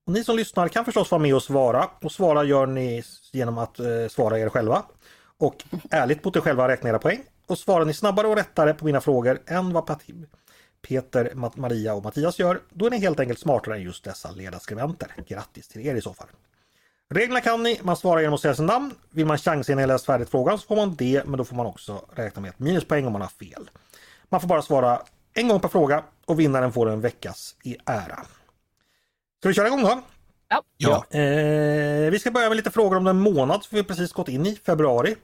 Och 0.07 0.13
ni 0.13 0.24
som 0.24 0.36
lyssnar 0.36 0.67
kan 0.67 0.86
förstås 0.86 1.11
vara 1.11 1.22
med 1.22 1.36
och 1.36 1.43
svara 1.43 1.89
och 2.01 2.11
svara 2.11 2.43
gör 2.43 2.65
ni 2.65 3.03
genom 3.32 3.57
att 3.57 3.80
eh, 3.80 3.86
svara 4.09 4.39
er 4.39 4.49
själva. 4.49 4.84
Och 5.38 5.63
ärligt 5.89 6.26
mot 6.26 6.36
er 6.36 6.41
själva 6.41 6.67
räkna 6.67 6.89
era 6.89 6.99
poäng. 6.99 7.20
Och 7.47 7.57
svarar 7.57 7.86
ni 7.86 7.93
snabbare 7.93 8.28
och 8.28 8.36
rättare 8.36 8.74
på 8.74 8.86
mina 8.86 9.01
frågor 9.01 9.39
än 9.47 9.74
vad 9.74 9.86
Peter, 10.82 11.32
Maria 11.55 11.93
och 11.93 12.03
Mattias 12.03 12.39
gör, 12.39 12.61
då 12.69 12.86
är 12.86 12.89
ni 12.89 12.97
helt 12.99 13.19
enkelt 13.19 13.39
smartare 13.39 13.75
än 13.75 13.82
just 13.82 14.03
dessa 14.03 14.32
ledarskribenter. 14.32 15.15
Grattis 15.27 15.67
till 15.67 15.88
er 15.88 15.95
i 15.95 16.01
så 16.01 16.13
fall! 16.13 16.27
Reglerna 17.09 17.41
kan 17.41 17.63
ni, 17.63 17.80
man 17.84 17.97
svarar 17.97 18.21
genom 18.21 18.34
att 18.34 18.41
säga 18.41 18.55
sitt 18.55 18.65
namn. 18.65 18.91
Vill 19.09 19.25
man 19.25 19.38
chansa 19.38 19.71
innan 19.71 19.82
jag 19.82 19.88
läst 19.88 20.05
färdigt 20.05 20.30
frågan 20.30 20.59
så 20.59 20.67
får 20.67 20.75
man 20.75 20.95
det, 20.95 21.23
men 21.25 21.38
då 21.38 21.43
får 21.43 21.55
man 21.55 21.65
också 21.65 22.05
räkna 22.15 22.41
med 22.41 22.49
ett 22.49 22.59
minuspoäng 22.59 23.05
om 23.05 23.13
man 23.13 23.21
har 23.21 23.30
fel. 23.30 23.69
Man 24.30 24.41
får 24.41 24.47
bara 24.47 24.61
svara 24.61 25.01
en 25.34 25.47
gång 25.47 25.59
per 25.59 25.67
fråga 25.67 26.03
och 26.25 26.39
vinnaren 26.39 26.73
får 26.73 26.89
en 26.89 27.01
veckas 27.01 27.55
i 27.63 27.77
ära. 27.86 28.25
Ska 29.39 29.47
vi 29.47 29.53
köra 29.53 29.67
igång 29.67 29.82
då? 29.82 30.01
Ja. 30.47 30.63
ja. 30.77 31.19
Eh, 31.19 32.11
vi 32.11 32.19
ska 32.19 32.32
börja 32.32 32.49
med 32.49 32.55
lite 32.55 32.71
frågor 32.71 32.97
om 32.97 33.03
den 33.03 33.19
månad 33.19 33.63
som 33.63 33.75
vi 33.75 33.84
precis 33.84 34.13
gått 34.13 34.30
in 34.30 34.45
i, 34.45 34.55
februari. 34.55 35.15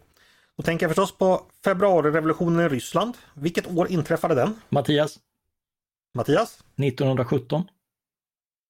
Då 0.58 0.64
tänker 0.64 0.86
jag 0.86 0.96
förstås 0.96 1.18
på 1.18 1.42
februarirevolutionen 1.64 2.66
i 2.66 2.70
Ryssland. 2.70 3.18
Vilket 3.34 3.68
år 3.68 3.88
inträffade 3.92 4.36
den? 4.36 4.62
Mattias. 4.70 5.20
Mattias? 6.16 6.60
1917. 6.76 7.64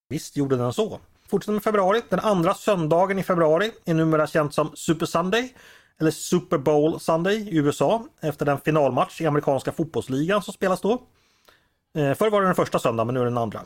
Visst 0.09 0.37
gjorde 0.37 0.55
den 0.55 0.73
så. 0.73 0.99
Fortsätter 1.27 1.53
med 1.53 1.63
februari. 1.63 2.01
Den 2.09 2.19
andra 2.19 2.53
söndagen 2.53 3.19
i 3.19 3.23
februari 3.23 3.71
är 3.85 3.93
numera 3.93 4.27
känt 4.27 4.53
som 4.53 4.71
Super 4.75 5.05
Sunday 5.05 5.53
eller 5.99 6.11
Super 6.11 6.57
Bowl 6.57 6.99
Sunday 6.99 7.35
i 7.35 7.57
USA 7.57 8.05
efter 8.21 8.45
den 8.45 8.59
finalmatch 8.59 9.21
i 9.21 9.25
amerikanska 9.25 9.71
fotbollsligan 9.71 10.41
som 10.41 10.53
spelas 10.53 10.81
då. 10.81 11.01
Eh, 11.97 12.13
förr 12.13 12.29
var 12.29 12.41
det 12.41 12.47
den 12.47 12.55
första 12.55 12.79
söndagen 12.79 13.07
men 13.07 13.13
nu 13.13 13.19
är 13.19 13.23
det 13.25 13.31
den 13.31 13.37
andra. 13.37 13.61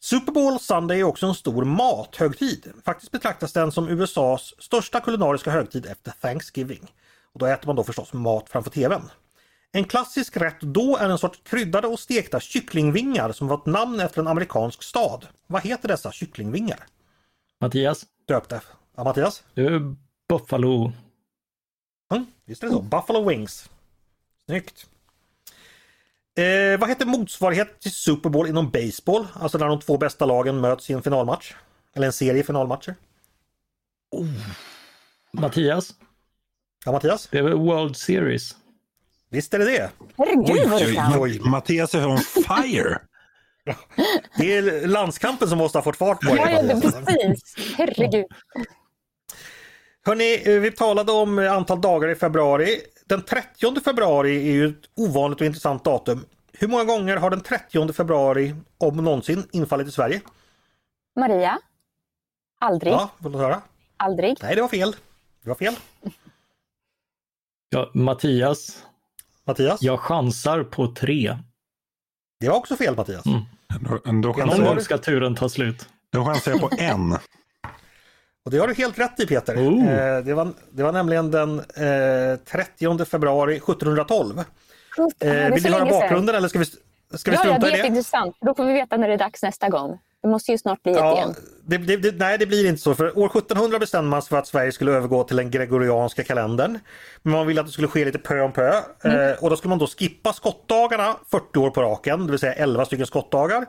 Super 0.00 0.32
Bowl 0.32 0.60
Sunday 0.60 1.00
är 1.00 1.04
också 1.04 1.26
en 1.26 1.34
stor 1.34 1.64
mathögtid. 1.64 2.72
Faktiskt 2.84 3.12
betraktas 3.12 3.52
den 3.52 3.72
som 3.72 3.88
USAs 3.88 4.54
största 4.58 5.00
kulinariska 5.00 5.50
högtid 5.50 5.86
efter 5.86 6.10
Thanksgiving. 6.10 6.92
Och 7.32 7.38
då 7.38 7.46
äter 7.46 7.66
man 7.66 7.76
då 7.76 7.84
förstås 7.84 8.12
mat 8.12 8.48
framför 8.48 8.70
TVn. 8.70 9.02
En 9.72 9.84
klassisk 9.84 10.36
rätt 10.36 10.60
då 10.60 10.96
är 10.96 11.08
en 11.08 11.18
sorts 11.18 11.40
kryddade 11.44 11.86
och 11.86 12.00
stekta 12.00 12.40
kycklingvingar 12.40 13.32
som 13.32 13.48
fått 13.48 13.66
namn 13.66 14.00
efter 14.00 14.20
en 14.20 14.28
amerikansk 14.28 14.82
stad. 14.82 15.26
Vad 15.46 15.62
heter 15.62 15.88
dessa 15.88 16.12
kycklingvingar? 16.12 16.86
Mattias? 17.60 18.06
Döpta. 18.28 18.60
Ja, 18.96 19.04
Mattias? 19.04 19.42
Är 19.54 19.94
Buffalo. 20.28 20.92
Mm, 22.12 22.26
visst 22.44 22.62
är 22.62 22.66
det 22.66 22.72
så. 22.72 22.82
Buffalo 22.82 23.28
Wings. 23.28 23.70
Snyggt. 24.44 24.86
Eh, 26.38 26.80
vad 26.80 26.88
heter 26.88 27.06
motsvarighet 27.06 27.80
till 27.80 27.92
Super 27.92 28.30
Bowl 28.30 28.48
inom 28.48 28.70
baseball? 28.70 29.26
Alltså 29.34 29.58
när 29.58 29.66
de 29.66 29.80
två 29.80 29.98
bästa 29.98 30.26
lagen 30.26 30.60
möts 30.60 30.90
i 30.90 30.92
en 30.92 31.02
finalmatch. 31.02 31.54
Eller 31.94 32.06
en 32.06 32.12
serie 32.12 32.42
finalmatcher. 32.42 32.94
Oh. 34.10 34.26
Mattias? 35.30 35.94
Ja, 36.84 36.92
Mattias? 36.92 37.28
Det 37.30 37.38
är 37.38 37.42
väl 37.42 37.54
World 37.54 37.96
Series? 37.96 38.56
Visst 39.32 39.54
är 39.54 39.58
det 39.58 39.64
det. 39.64 39.90
Herregud 40.18 40.70
vad 40.70 40.80
du 40.80 40.94
kan. 40.94 41.20
Oj, 41.20 41.40
Mattias 41.40 41.94
är 41.94 42.06
on 42.06 42.18
fire! 42.18 42.98
det 44.38 44.56
är 44.56 44.86
landskampen 44.86 45.48
som 45.48 45.58
måste 45.58 45.78
ha 45.78 45.82
fått 45.82 45.96
fart 45.96 46.20
på 46.20 46.34
det. 46.34 46.50
Ja, 46.50 46.80
precis. 46.80 47.56
Herregud. 47.76 48.26
Hörni, 50.04 50.42
eh, 50.46 50.60
vi 50.60 50.70
talade 50.70 51.12
om 51.12 51.38
antal 51.38 51.80
dagar 51.80 52.08
i 52.08 52.14
februari. 52.14 52.80
Den 53.06 53.22
30 53.22 53.80
februari 53.80 54.36
är 54.48 54.52
ju 54.52 54.66
ett 54.68 54.90
ovanligt 54.96 55.40
och 55.40 55.46
intressant 55.46 55.84
datum. 55.84 56.26
Hur 56.52 56.68
många 56.68 56.84
gånger 56.84 57.16
har 57.16 57.30
den 57.30 57.40
30 57.40 57.92
februari, 57.92 58.54
om 58.78 58.96
någonsin, 58.96 59.48
infallit 59.52 59.88
i 59.88 59.90
Sverige? 59.90 60.20
Maria? 61.20 61.58
Aldrig. 62.60 62.92
Ja, 62.92 63.10
vill 63.18 63.32
du 63.32 63.38
höra? 63.38 63.62
Aldrig. 63.96 64.38
Nej, 64.42 64.54
det 64.54 64.60
var 64.60 64.68
fel. 64.68 64.96
Det 65.42 65.48
var 65.48 65.56
fel. 65.56 65.76
Ja, 67.68 67.90
Mattias? 67.94 68.84
Mattias? 69.46 69.82
Jag 69.82 70.00
chansar 70.00 70.64
på 70.64 70.86
tre. 70.86 71.38
Det 72.40 72.48
var 72.48 72.56
också 72.56 72.76
fel 72.76 72.96
Mattias. 72.96 73.26
Mm. 73.26 73.42
Chansar 74.34 74.64
jag... 74.64 74.82
ska 74.82 74.98
turen 74.98 75.34
ta 75.34 75.48
slut. 75.48 75.88
Då 76.12 76.24
chansar 76.24 76.50
jag 76.50 76.60
på 76.60 76.70
en. 76.78 77.12
Och 78.44 78.50
det 78.50 78.58
har 78.58 78.68
du 78.68 78.74
helt 78.74 78.98
rätt 78.98 79.20
i 79.20 79.26
Peter. 79.26 79.56
Oh. 79.56 79.92
Eh, 79.92 80.24
det, 80.24 80.34
var, 80.34 80.52
det 80.70 80.82
var 80.82 80.92
nämligen 80.92 81.30
den 81.30 81.58
eh, 81.58 82.36
30 82.36 83.04
februari 83.04 83.56
1712. 83.56 84.38
Eh, 84.38 85.54
vill 85.54 85.62
du 85.62 85.70
höra 85.70 85.84
bakgrunden 85.84 86.34
eller 86.34 86.48
ska 86.48 86.58
vi, 86.58 86.64
ska 86.64 87.30
vi 87.30 87.36
ja, 87.36 87.40
strunta 87.40 87.48
ja, 87.52 87.58
det 87.58 87.66
är 87.66 87.76
jätteintressant. 87.76 88.36
Då 88.40 88.54
får 88.54 88.64
vi 88.64 88.72
veta 88.72 88.96
när 88.96 89.08
det 89.08 89.14
är 89.14 89.18
dags 89.18 89.42
nästa 89.42 89.68
gång. 89.68 89.98
Det 90.22 90.28
måste 90.28 90.52
ju 90.52 90.58
snart 90.58 90.82
bli 90.82 90.92
ja, 90.92 91.12
ett 91.12 91.18
igen. 91.18 91.34
Det, 91.64 91.78
det, 91.78 91.96
det, 91.96 92.18
nej, 92.18 92.38
det 92.38 92.46
blir 92.46 92.68
inte 92.68 92.82
så. 92.82 92.94
För 92.94 93.18
år 93.18 93.26
1700 93.26 93.78
bestämde 93.78 94.10
man 94.10 94.22
sig 94.22 94.28
för 94.28 94.36
att 94.36 94.46
Sverige 94.46 94.72
skulle 94.72 94.92
övergå 94.92 95.24
till 95.24 95.36
den 95.36 95.50
gregorianska 95.50 96.24
kalendern. 96.24 96.78
Men 97.22 97.32
man 97.32 97.46
ville 97.46 97.60
att 97.60 97.66
det 97.66 97.72
skulle 97.72 97.88
ske 97.88 98.04
lite 98.04 98.18
pö 98.18 98.40
om 98.40 98.52
pö. 98.52 98.80
Mm. 99.04 99.30
Eh, 99.30 99.44
och 99.44 99.50
då 99.50 99.56
skulle 99.56 99.68
man 99.68 99.78
då 99.78 99.86
skippa 99.86 100.32
skottdagarna 100.32 101.16
40 101.30 101.58
år 101.58 101.70
på 101.70 101.82
raken, 101.82 102.26
det 102.26 102.30
vill 102.30 102.40
säga 102.40 102.52
11 102.52 102.84
stycken 102.84 103.06
skottdagar. 103.06 103.66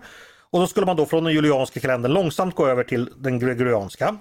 Och 0.49 0.60
då 0.60 0.68
skulle 0.68 0.86
man 0.86 0.95
då 0.95 1.06
från 1.06 1.24
den 1.24 1.34
julianska 1.34 1.80
kalendern 1.80 2.12
långsamt 2.12 2.56
gå 2.56 2.68
över 2.68 2.84
till 2.84 3.10
den 3.18 3.39
gregorianska. 3.39 4.18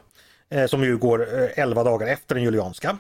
Eh, 0.53 0.67
som 0.67 0.85
ju 0.85 0.97
går 0.97 1.27
11 1.55 1.81
eh, 1.81 1.85
dagar 1.85 2.07
efter 2.07 2.35
den 2.35 2.45
julianska. 2.45 2.99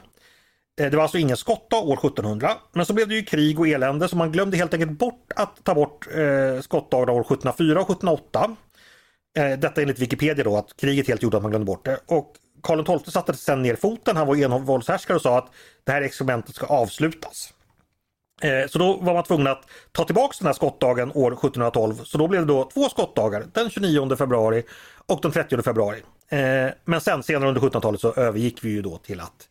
Eh, 0.80 0.90
det 0.90 0.96
var 0.96 1.02
alltså 1.02 1.18
ingen 1.18 1.36
skottdag 1.36 1.76
år 1.76 1.96
1700. 1.96 2.50
Men 2.72 2.86
så 2.86 2.92
blev 2.92 3.08
det 3.08 3.14
ju 3.14 3.22
krig 3.22 3.60
och 3.60 3.68
elände 3.68 4.08
så 4.08 4.16
man 4.16 4.32
glömde 4.32 4.56
helt 4.56 4.74
enkelt 4.74 4.98
bort 4.98 5.32
att 5.36 5.64
ta 5.64 5.74
bort 5.74 6.06
skottdagarna 6.60 7.12
år 7.12 7.20
1704 7.20 7.80
och 7.80 7.90
1708. 7.90 8.56
Eh, 9.34 9.58
detta 9.58 9.82
enligt 9.82 9.98
Wikipedia 9.98 10.44
då 10.44 10.56
att 10.56 10.76
kriget 10.76 11.08
helt 11.08 11.22
gjorde 11.22 11.36
att 11.36 11.42
man 11.42 11.50
glömde 11.50 11.66
bort 11.66 11.84
det. 11.84 12.00
Och 12.06 12.32
Karl 12.62 12.98
XII 12.98 13.12
satte 13.12 13.34
sedan 13.34 13.62
ner 13.62 13.76
foten, 13.76 14.16
han 14.16 14.26
var 14.26 14.36
envåldshärskare 14.36 15.16
och 15.16 15.22
sa 15.22 15.38
att 15.38 15.50
det 15.84 15.92
här 15.92 16.02
experimentet 16.02 16.54
ska 16.54 16.66
avslutas. 16.66 17.52
Eh, 18.42 18.68
så 18.68 18.78
då 18.78 18.96
var 18.96 19.14
man 19.14 19.24
tvungen 19.24 19.46
att 19.46 19.62
ta 19.92 20.04
tillbaks 20.04 20.38
den 20.38 20.46
här 20.46 20.52
skottdagen 20.52 21.12
år 21.14 21.32
1712. 21.32 21.94
Så 22.04 22.18
då 22.18 22.28
blev 22.28 22.46
det 22.46 22.52
då 22.52 22.70
två 22.74 22.88
skottdagar, 22.88 23.44
den 23.52 23.70
29 23.70 24.16
februari 24.16 24.62
och 25.06 25.18
den 25.22 25.32
30 25.32 25.62
februari. 25.62 26.02
Eh, 26.28 26.70
men 26.84 27.00
sen 27.00 27.22
senare 27.22 27.48
under 27.48 27.60
1700-talet 27.60 28.00
så 28.00 28.12
övergick 28.12 28.64
vi 28.64 28.70
ju 28.70 28.82
då 28.82 28.96
till 28.96 29.20
att 29.20 29.48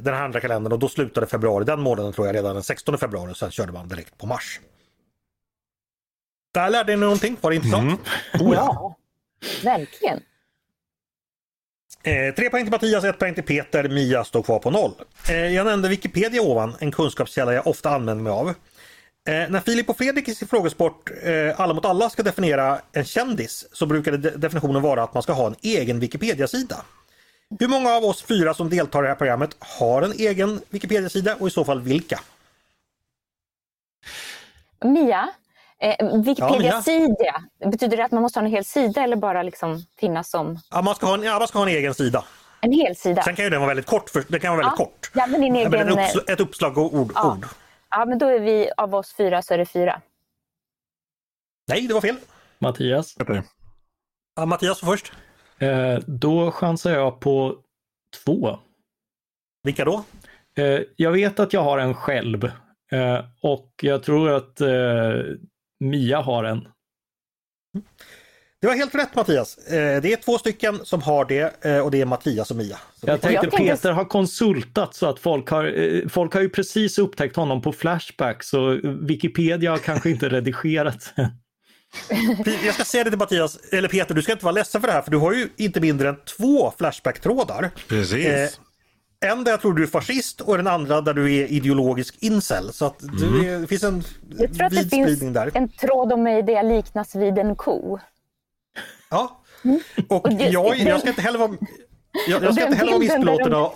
den 0.00 0.14
här 0.14 0.24
andra 0.24 0.40
kalendern 0.40 0.72
och 0.72 0.78
då 0.78 0.88
slutade 0.88 1.26
februari 1.26 1.64
den 1.64 1.80
månaden 1.80 2.12
tror 2.12 2.26
jag 2.26 2.36
redan 2.36 2.54
den 2.54 2.62
16 2.62 2.98
februari 2.98 3.32
och 3.32 3.36
sen 3.36 3.50
körde 3.50 3.72
man 3.72 3.88
direkt 3.88 4.18
på 4.18 4.26
mars. 4.26 4.60
Där 6.58 6.70
lärde 6.70 6.96
ni 6.96 7.00
någonting, 7.00 7.36
var 7.40 7.50
det 7.50 7.56
intressant? 7.56 8.00
Mm. 8.32 8.46
Oh, 8.46 8.54
ja, 8.54 8.96
verkligen. 9.64 10.20
Eh, 12.02 12.34
tre 12.34 12.50
poäng 12.50 12.64
till 12.64 12.70
Mattias, 12.70 13.04
ett 13.04 13.18
poäng 13.18 13.34
till 13.34 13.44
Peter. 13.44 13.88
Mia 13.88 14.24
står 14.24 14.42
kvar 14.42 14.58
på 14.58 14.70
noll. 14.70 14.92
Eh, 15.28 15.36
jag 15.36 15.66
nämnde 15.66 15.88
Wikipedia 15.88 16.42
ovan, 16.42 16.74
en 16.78 16.92
kunskapskälla 16.92 17.54
jag 17.54 17.66
ofta 17.66 17.90
använder 17.90 18.22
mig 18.22 18.32
av. 18.32 18.48
Eh, 18.48 18.54
när 19.24 19.60
Filip 19.60 19.88
och 19.88 19.96
Fredrik 19.96 20.28
i 20.28 20.34
sin 20.34 20.48
frågesport 20.48 21.10
eh, 21.22 21.60
Alla 21.60 21.74
mot 21.74 21.84
alla 21.84 22.10
ska 22.10 22.22
definiera 22.22 22.80
en 22.92 23.04
kändis 23.04 23.66
så 23.72 23.86
brukar 23.86 24.12
de 24.12 24.30
definitionen 24.30 24.82
vara 24.82 25.02
att 25.02 25.14
man 25.14 25.22
ska 25.22 25.32
ha 25.32 25.46
en 25.46 25.56
egen 25.62 26.00
Wikipedia-sida. 26.00 26.76
Hur 27.60 27.68
många 27.68 27.90
av 27.90 28.04
oss 28.04 28.22
fyra 28.22 28.54
som 28.54 28.70
deltar 28.70 28.98
i 28.98 29.02
det 29.02 29.08
här 29.08 29.14
programmet 29.14 29.56
har 29.58 30.02
en 30.02 30.12
egen 30.12 30.60
Wikipedia-sida 30.70 31.36
och 31.40 31.48
i 31.48 31.50
så 31.50 31.64
fall 31.64 31.80
vilka? 31.80 32.20
Mia, 34.84 35.28
eh, 35.82 36.22
Wikipedia-sida, 36.22 37.14
ja, 37.58 37.68
betyder 37.70 37.96
det 37.96 38.04
att 38.04 38.12
man 38.12 38.22
måste 38.22 38.40
ha 38.40 38.44
en 38.44 38.52
hel 38.52 38.64
sida 38.64 39.02
eller 39.02 39.16
bara 39.16 39.42
liksom 39.42 39.78
finnas 40.00 40.30
som... 40.30 40.58
Ja, 40.70 40.82
man 40.82 40.94
ska 40.94 41.06
ha 41.06 41.14
en, 41.14 41.22
ja, 41.22 41.38
man 41.38 41.48
ska 41.48 41.58
ha 41.58 41.66
en 41.68 41.76
egen 41.76 41.94
sida. 41.94 42.24
En 42.60 42.72
hel 42.72 42.96
sida? 42.96 43.22
Sen 43.22 43.36
kan 43.36 43.44
ju 43.44 43.50
den 43.50 43.60
vara 43.60 43.68
väldigt 43.68 43.86
kort. 43.86 44.10
För, 44.10 44.24
den 44.28 44.40
kan 44.40 44.56
vara 44.56 44.66
väldigt 44.66 44.78
ja. 44.78 44.84
kort. 44.84 45.10
Ja, 45.14 45.26
men 45.26 45.40
din 45.40 45.56
egen... 45.56 45.70
men 45.70 45.88
uppsl 45.88 46.18
ett 46.26 46.40
uppslag 46.40 46.78
och 46.78 46.94
ord. 46.94 47.12
Ja. 47.14 47.32
ord. 47.32 47.46
Ja, 47.90 48.04
men 48.04 48.18
då 48.18 48.26
är 48.26 48.40
vi 48.40 48.70
av 48.76 48.94
oss 48.94 49.14
fyra 49.14 49.42
så 49.42 49.54
är 49.54 49.58
det 49.58 49.66
fyra. 49.66 50.00
Nej, 51.68 51.86
det 51.86 51.94
var 51.94 52.00
fel. 52.00 52.16
Mattias? 52.58 53.16
Ja, 54.36 54.46
Mattias 54.46 54.80
först. 54.80 55.12
Eh, 55.58 55.98
då 56.06 56.50
chansar 56.50 56.90
jag 56.90 57.20
på 57.20 57.56
två. 58.24 58.58
Vilka 59.62 59.84
då? 59.84 60.04
Eh, 60.56 60.80
jag 60.96 61.12
vet 61.12 61.40
att 61.40 61.52
jag 61.52 61.62
har 61.62 61.78
en 61.78 61.94
själv 61.94 62.44
eh, 62.92 63.24
och 63.42 63.70
jag 63.82 64.02
tror 64.02 64.30
att 64.30 64.60
eh, 64.60 64.68
Mia 65.80 66.20
har 66.20 66.44
en. 66.44 66.68
Det 68.60 68.66
var 68.66 68.74
helt 68.74 68.94
rätt 68.94 69.14
Mattias. 69.14 69.58
Eh, 69.58 70.02
det 70.02 70.12
är 70.12 70.16
två 70.16 70.38
stycken 70.38 70.80
som 70.84 71.02
har 71.02 71.24
det 71.24 71.64
eh, 71.64 71.78
och 71.78 71.90
det 71.90 72.00
är 72.00 72.04
Mattias 72.04 72.50
och 72.50 72.56
Mia. 72.56 72.76
Så 72.94 73.06
Jag 73.08 73.20
tänkte 73.20 73.34
Jag 73.34 73.40
tänkte- 73.52 73.58
Peter 73.74 73.92
har 73.92 74.04
konsultat 74.04 74.94
så 74.94 75.06
att 75.06 75.18
folk 75.18 75.48
har, 75.48 75.64
eh, 75.80 76.08
folk 76.08 76.34
har 76.34 76.40
ju 76.40 76.48
precis 76.48 76.98
upptäckt 76.98 77.36
honom 77.36 77.62
på 77.62 77.72
Flashback 77.72 78.42
så 78.42 78.80
Wikipedia 79.00 79.70
har 79.70 79.78
kanske 79.78 80.10
inte 80.10 80.28
redigerat. 80.30 81.14
Jag 82.64 82.74
ska 82.74 82.84
säga 82.84 83.04
det 83.04 83.10
till 83.10 83.18
Mattias, 83.18 83.56
eller 83.72 83.88
Peter, 83.88 84.14
du 84.14 84.22
ska 84.22 84.32
inte 84.32 84.44
vara 84.44 84.52
ledsen 84.52 84.80
för 84.80 84.88
det 84.88 84.94
här 84.94 85.02
för 85.02 85.10
du 85.10 85.16
har 85.16 85.32
ju 85.32 85.48
inte 85.56 85.80
mindre 85.80 86.08
än 86.08 86.16
två 86.24 86.72
Flashback-trådar. 86.78 87.70
Precis. 87.88 88.60
En 89.26 89.44
där 89.44 89.50
jag 89.52 89.60
tror 89.60 89.74
du 89.74 89.82
är 89.82 89.86
fascist 89.86 90.40
och 90.40 90.56
den 90.56 90.66
andra 90.66 91.00
där 91.00 91.14
du 91.14 91.34
är 91.36 91.46
ideologisk 91.46 92.16
incel. 92.22 92.72
Så 92.72 92.84
att 92.86 92.98
du 92.98 93.48
är, 93.48 93.60
det 93.60 93.66
finns 93.66 93.82
en 93.84 94.02
Jag 94.38 94.54
tror 94.54 94.66
att 94.66 94.72
det 94.72 94.90
finns 94.90 95.20
där. 95.20 95.50
en 95.54 95.68
tråd 95.68 96.12
om 96.12 96.22
mig 96.22 96.42
där 96.42 96.52
jag 96.52 96.66
liknas 96.66 97.14
vid 97.14 97.38
en 97.38 97.56
ko. 97.56 97.98
Ja. 99.10 99.40
Och 100.08 100.24
Och 100.24 100.32
just 100.32 100.52
jag, 100.52 100.78
jag 100.78 101.00
ska 101.00 101.08
inte 101.08 101.22
heller 101.22 101.38
vara 101.38 101.56
jag, 102.28 102.42
jag 102.42 102.54
ska 102.54 102.64
den 102.64 102.72
inte 102.72 102.78
heller 102.78 102.92
vara 102.92 103.00
bilden 103.00 103.20
där 103.20 103.32
missbelåten 103.36 103.50
de-. 103.50 103.72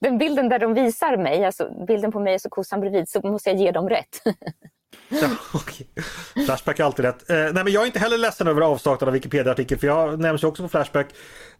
Den 0.00 0.18
bilden 0.18 0.48
där 0.48 0.58
de 0.58 0.74
visar 0.74 1.16
mig, 1.16 1.44
alltså 1.44 1.84
bilden 1.86 2.12
på 2.12 2.20
mig 2.20 2.34
och 2.34 2.40
så 2.40 2.48
kossan 2.48 2.80
bredvid, 2.80 3.08
så 3.08 3.20
måste 3.20 3.50
jag 3.50 3.58
ge 3.58 3.70
dem 3.70 3.88
rätt. 3.88 4.22
Okej. 5.52 5.86
Flashback 6.46 6.78
är 6.78 6.84
alltid 6.84 7.04
rätt. 7.04 7.30
Eh, 7.30 7.36
nej 7.36 7.52
men 7.64 7.72
jag 7.72 7.82
är 7.82 7.86
inte 7.86 7.98
heller 7.98 8.18
ledsen 8.18 8.46
över 8.46 8.60
avsaknad 8.62 9.08
av 9.08 9.14
Wikipedia-artikel 9.14 9.78
för 9.78 9.86
jag 9.86 10.20
nämns 10.20 10.42
ju 10.42 10.46
också 10.46 10.62
på 10.62 10.68
Flashback. 10.68 11.06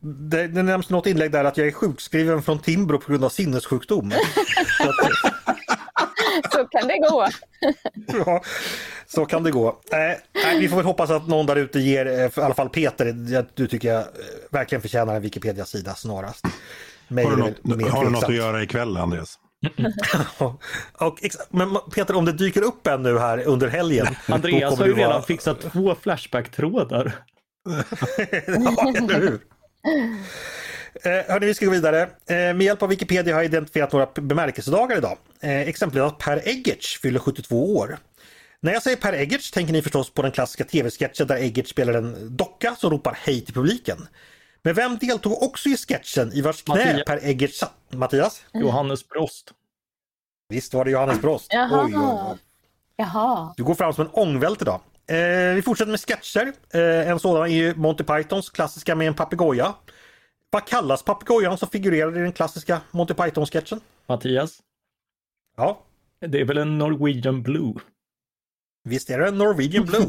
Det, 0.00 0.46
det 0.46 0.62
nämns 0.62 0.90
något 0.90 1.06
inlägg 1.06 1.32
där 1.32 1.44
att 1.44 1.56
jag 1.56 1.66
är 1.66 1.72
sjukskriven 1.72 2.42
från 2.42 2.58
Timbro 2.58 2.98
på 2.98 3.12
grund 3.12 3.24
av 3.24 3.28
sinnessjukdom. 3.28 4.10
Så 4.10 4.88
att, 4.88 6.52
så 6.52 6.64
kan 6.64 6.88
det 6.88 6.98
gå. 6.98 7.28
ja, 8.26 8.42
så 9.06 9.26
kan 9.26 9.42
det 9.42 9.50
gå. 9.50 9.68
Eh, 9.68 9.98
nej, 10.44 10.60
vi 10.60 10.68
får 10.68 10.76
väl 10.76 10.86
hoppas 10.86 11.10
att 11.10 11.28
någon 11.28 11.46
där 11.46 11.56
ute 11.56 11.80
ger, 11.80 12.06
eh, 12.06 12.38
i 12.38 12.40
alla 12.40 12.54
fall 12.54 12.68
Peter, 12.68 13.14
du 13.54 13.66
tycker 13.66 13.88
jag 13.88 14.00
eh, 14.00 14.06
verkligen 14.50 14.82
förtjänar 14.82 15.14
en 15.14 15.22
Wikipedia-sida 15.22 15.94
snarast. 15.94 16.44
Mig 17.08 17.24
har 17.24 17.30
du 17.30 17.36
något, 17.36 17.92
har 17.92 18.04
du 18.04 18.10
något 18.10 18.24
att 18.24 18.34
göra 18.34 18.62
ikväll 18.62 18.96
Andreas? 18.96 19.38
Och, 20.98 21.20
men 21.50 21.76
Peter, 21.94 22.16
om 22.16 22.24
det 22.24 22.32
dyker 22.32 22.62
upp 22.62 22.86
en 22.86 23.02
nu 23.02 23.18
här 23.18 23.46
under 23.46 23.68
helgen. 23.68 24.06
Andreas 24.26 24.78
har 24.78 24.86
ju 24.86 24.92
vara- 24.92 25.08
redan 25.08 25.22
fixat 25.22 25.60
två 25.60 25.94
Flashback-trådar. 26.02 27.12
ja, 28.46 28.92
eller 28.96 29.20
hur? 29.20 29.40
Eh, 31.02 31.32
hörni, 31.32 31.46
vi 31.46 31.54
ska 31.54 31.64
gå 31.66 31.72
vidare. 31.72 32.00
Eh, 32.02 32.08
med 32.36 32.62
hjälp 32.62 32.82
av 32.82 32.88
Wikipedia 32.88 33.34
har 33.34 33.42
jag 33.42 33.44
identifierat 33.50 33.92
några 33.92 34.06
bemärkelsedagar 34.14 34.96
idag. 34.98 35.18
Eh, 35.40 35.60
exempelvis 35.60 36.12
att 36.12 36.18
Per 36.18 36.48
Eggers 36.48 36.98
fyller 37.02 37.20
72 37.20 37.76
år. 37.76 37.98
När 38.60 38.72
jag 38.72 38.82
säger 38.82 38.96
Per 38.96 39.12
Eggers 39.12 39.50
tänker 39.50 39.72
ni 39.72 39.82
förstås 39.82 40.10
på 40.10 40.22
den 40.22 40.30
klassiska 40.32 40.64
tv-sketchen 40.64 41.26
där 41.26 41.36
Eggers 41.36 41.68
spelar 41.68 41.94
en 41.94 42.36
docka 42.36 42.74
som 42.78 42.90
ropar 42.90 43.18
hej 43.22 43.40
till 43.44 43.54
publiken. 43.54 44.06
Men 44.64 44.74
vem 44.74 44.98
deltog 44.98 45.42
också 45.42 45.68
i 45.68 45.76
sketchen 45.76 46.32
i 46.32 46.40
vars 46.40 46.62
knä 46.62 46.74
Mattias. 46.74 47.04
Per 47.06 47.18
Eggers 47.22 47.54
satt? 47.54 47.92
Mattias? 47.92 48.44
Johannes 48.52 49.08
Brost. 49.08 49.52
Visst 50.48 50.74
var 50.74 50.84
det 50.84 50.90
Johannes 50.90 51.20
Brost? 51.20 51.52
Jaha. 51.52 51.84
Oj, 51.84 51.96
oj, 51.96 52.30
oj. 52.30 52.38
Jaha. 52.96 53.54
Du 53.56 53.64
går 53.64 53.74
fram 53.74 53.92
som 53.92 54.06
en 54.06 54.12
ångvält 54.12 54.62
idag. 54.62 54.80
Eh, 55.06 55.54
vi 55.54 55.62
fortsätter 55.62 55.90
med 55.90 56.00
sketcher. 56.00 56.52
Eh, 56.70 57.08
en 57.10 57.18
sådan 57.18 57.42
är 57.42 57.46
ju 57.46 57.74
Monty 57.74 58.04
Pythons 58.04 58.50
klassiska 58.50 58.94
med 58.94 59.06
en 59.06 59.14
papegoja. 59.14 59.74
Vad 60.50 60.66
kallas 60.66 61.02
papegojan 61.02 61.58
som 61.58 61.68
figurerar 61.68 62.18
i 62.18 62.20
den 62.20 62.32
klassiska 62.32 62.80
Monty 62.90 63.14
Python-sketchen? 63.14 63.80
Mattias, 64.06 64.58
Ja, 65.56 65.82
det 66.20 66.40
är 66.40 66.44
väl 66.44 66.58
en 66.58 66.78
Norwegian 66.78 67.42
Blue? 67.42 67.74
visst 68.84 69.10
är 69.10 69.18
det 69.18 69.28
en 69.28 69.38
Norwegian 69.38 69.84
Blue. 69.84 70.08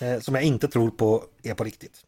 eh, 0.00 0.20
som 0.20 0.34
jag 0.34 0.44
inte 0.44 0.68
tror 0.68 0.90
på 0.90 1.24
är 1.42 1.54
på 1.54 1.64
riktigt. 1.64 2.04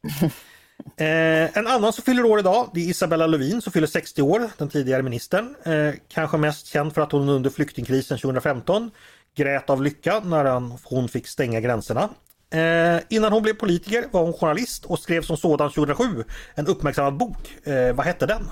Eh, 0.97 1.57
en 1.59 1.67
annan 1.67 1.93
som 1.93 2.05
fyller 2.05 2.25
år 2.25 2.39
idag 2.39 2.71
det 2.75 2.81
är 2.81 2.85
Isabella 2.85 3.27
Lövin 3.27 3.63
som 3.63 3.73
fyller 3.73 3.87
60 3.87 4.23
år, 4.23 4.51
den 4.59 4.69
tidigare 4.69 5.03
ministern. 5.03 5.55
Eh, 5.63 5.95
kanske 6.09 6.37
mest 6.37 6.67
känd 6.67 6.95
för 6.95 7.03
att 7.03 7.13
hon 7.13 7.29
under 7.29 7.51
flyktingkrisen 7.51 8.19
2015 8.19 8.91
grät 9.37 9.71
av 9.71 9.83
lycka 9.83 10.21
när 10.21 10.45
han, 10.45 10.79
hon 10.85 11.09
fick 11.09 11.27
stänga 11.27 11.61
gränserna. 11.61 12.09
Eh, 12.53 13.01
innan 13.09 13.33
hon 13.33 13.43
blev 13.43 13.55
politiker 13.55 14.05
var 14.11 14.23
hon 14.23 14.33
journalist 14.33 14.85
och 14.85 14.99
skrev 14.99 15.23
som 15.23 15.37
sådan 15.37 15.71
2007 15.71 16.25
en 16.55 16.67
uppmärksammad 16.67 17.17
bok. 17.17 17.67
Eh, 17.67 17.93
vad 17.95 18.07
hette 18.07 18.27
den? 18.27 18.43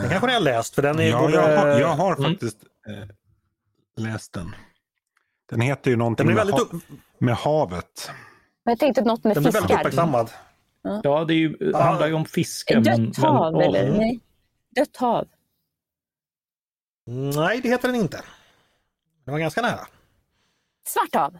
Den 0.00 0.10
kanske 0.10 0.26
ni 0.26 0.32
har 0.32 0.40
läst 0.40 0.74
för 0.74 0.82
den 0.82 0.98
är 0.98 1.08
Ja, 1.08 1.20
både... 1.20 1.32
jag, 1.34 1.56
har, 1.58 1.68
jag 1.68 1.88
har 1.88 2.16
Mm. 2.16 2.30
faktiskt 2.32 2.56
eh, 2.88 3.08
läst 4.04 4.32
den. 4.32 4.54
Den 5.50 5.60
heter 5.60 5.90
ju 5.90 5.96
någonting 5.96 6.26
Den 6.26 6.34
med, 6.36 6.46
väldigt, 6.46 6.60
upp, 6.60 6.82
med 7.22 7.34
havet. 7.34 8.10
Men 8.64 8.72
jag 8.72 8.78
tänkte 8.78 9.02
något 9.04 9.24
med 9.24 9.36
den 9.36 9.42
blir 9.42 9.52
väldigt 9.52 9.68
fiskar. 9.70 9.80
uppmärksammad. 9.80 10.30
Ja, 11.02 11.24
det 11.24 11.34
är 11.34 11.36
ju, 11.36 11.72
handlar 11.74 12.06
ju 12.06 12.14
om 12.14 12.24
fiske. 12.24 12.80
men- 12.80 13.04
Dött 13.06 13.16
hav 13.16 13.52
men- 13.52 13.62
eller? 13.62 13.90
Nej. 13.98 14.20
Dött 14.70 14.96
hav. 14.96 15.28
Nej, 17.06 17.60
det 17.60 17.68
heter 17.68 17.88
den 17.88 17.96
inte. 18.00 18.20
Det 19.24 19.30
var 19.30 19.38
ganska 19.38 19.62
nära. 19.62 19.86
Svart 20.88 21.14
hav. 21.14 21.38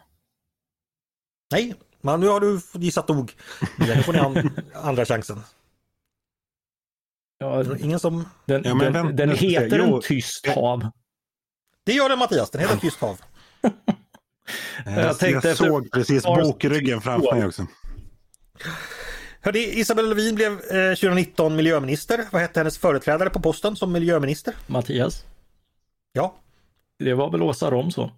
Nej, 1.53 1.75
men 2.01 2.21
nu 2.21 2.29
har 2.29 2.41
du 2.41 2.61
gissat 2.73 3.09
nog. 3.09 3.33
Nu 3.79 4.03
får 4.03 4.13
ni 4.13 4.19
an, 4.19 4.51
andra 4.75 5.05
chansen. 5.05 5.41
Ja, 7.39 7.77
Ingen 7.79 8.01
som... 8.01 8.29
den 8.45 8.63
Ja, 8.65 8.75
men 8.75 8.93
den, 8.93 9.17
den 9.17 9.31
heter 9.31 9.79
jo. 9.79 9.97
en 9.97 10.03
tyst 10.03 10.47
hav. 10.47 10.91
Det 11.85 11.93
gör 11.93 12.09
den 12.09 12.19
Mattias, 12.19 12.51
den 12.51 12.61
heter 12.61 12.77
Tyst 12.81 13.01
hav. 13.01 13.21
Eh, 14.87 15.01
Jag 15.01 15.19
tänkte 15.19 15.27
jag 15.49 15.53
efter- 15.53 15.67
såg 15.67 15.91
precis 15.93 16.23
bokryggen 16.25 17.01
framför 17.01 17.35
mig 17.35 17.47
också. 17.47 17.67
Hörde, 19.41 19.59
Isabella 19.59 20.09
Lövin 20.09 20.35
blev 20.35 20.53
eh, 20.53 20.95
2019 20.95 21.57
miljöminister. 21.57 22.25
Vad 22.33 22.43
hette 22.43 22.61
hennes 22.61 22.79
företrädare 22.79 23.31
på 23.31 23.41
posten 23.41 23.77
som 23.77 23.93
miljöminister? 23.93 24.55
Mattias, 24.67 25.25
Ja, 26.13 26.35
det 26.99 27.15
var 27.15 27.31
väl 27.31 27.43
Åsa 27.43 27.71
Romson? 27.71 28.11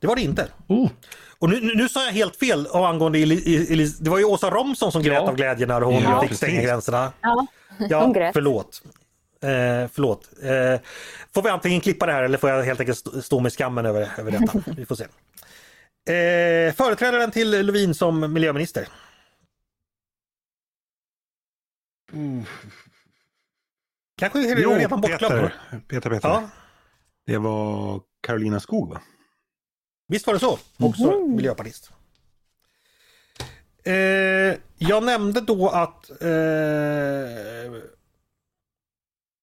det 0.00 0.06
var 0.06 0.16
det 0.16 0.22
inte. 0.22 0.48
Oh, 0.66 0.90
Och 1.38 1.48
nu, 1.50 1.60
nu, 1.60 1.74
nu 1.74 1.88
sa 1.88 2.04
jag 2.04 2.12
helt 2.12 2.36
fel 2.36 2.66
angående 2.72 3.18
Eli, 3.18 3.66
Eli, 3.72 3.86
Det 4.00 4.10
var 4.10 4.18
ju 4.18 4.24
Åsa 4.24 4.50
Romson 4.50 4.92
som 4.92 5.02
grät 5.02 5.14
Ja. 5.14 5.28
av 5.28 5.36
glädje 5.36 5.66
när 5.66 5.80
hon 5.80 6.02
Ja, 6.02 6.22
fick 6.22 6.36
stänga 6.36 6.62
gränserna. 6.62 7.12
Ja, 7.20 7.46
Ja, 7.78 8.00
hon 8.04 8.12
grät. 8.12 8.32
förlåt. 8.32 8.82
Eh, 9.40 9.88
förlåt. 9.92 10.28
Eh, 10.42 10.80
får 11.34 11.42
vi 11.42 11.48
antingen 11.50 11.80
klippa 11.80 12.06
det 12.06 12.12
här 12.12 12.22
eller 12.22 12.38
får 12.38 12.50
jag 12.50 12.62
helt 12.62 12.80
enkelt 12.80 13.24
stå, 13.24 13.40
med 13.40 13.52
skammen 13.52 13.86
över, 13.86 14.10
över 14.18 14.30
detta? 14.30 14.62
Vi 14.76 14.86
får 14.86 14.94
se. 14.94 15.04
Eh, 16.12 16.74
företrädaren 16.74 17.30
till 17.30 17.50
Lövin 17.66 17.94
som 17.94 18.32
miljöminister. 18.32 18.88
Kanske 24.18 24.50
är 24.50 24.56
det 24.56 24.62
Jo, 24.62 24.70
redan 24.74 25.00
bortglömt. 25.00 25.20
Peter, 25.20 25.52
Peter, 25.88 26.10
Peter. 26.10 26.28
Ja, 26.28 26.48
Det 27.26 27.38
var 27.38 28.00
Carolina 28.20 28.60
Skog 28.60 28.90
va? 28.90 29.00
visst 30.08 30.26
var 30.26 30.34
det 30.34 30.40
så. 30.40 30.58
Också 30.78 31.18
miljöpartist. 31.26 31.90
Eh, 33.84 33.94
jag 34.78 35.02
nämnde 35.04 35.40
då 35.40 35.68
att... 35.68 36.10
Eh, 36.10 36.28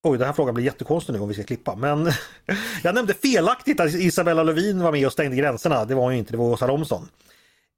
oj, 0.09 0.17
den 0.17 0.27
här 0.27 0.33
frågan 0.33 0.53
blir 0.55 0.65
jättekonstig 0.65 1.13
nu 1.13 1.19
om 1.19 1.27
vi 1.27 1.33
ska 1.33 1.43
klippa. 1.43 1.75
Men 1.75 2.11
jag 2.83 2.95
nämnde 2.95 3.13
felaktigt 3.13 3.79
att 3.79 3.93
Isabella 3.93 4.43
Lövin 4.43 4.79
var 4.83 4.91
med 4.91 5.05
och 5.05 5.11
stängde 5.13 5.35
gränserna. 5.35 5.85
Det 5.85 5.95
var 5.95 6.03
hon 6.03 6.13
ju 6.13 6.19
inte, 6.19 6.31
det 6.31 6.37
var 6.37 6.45
Åsa 6.45 6.67
Romson. 6.67 7.09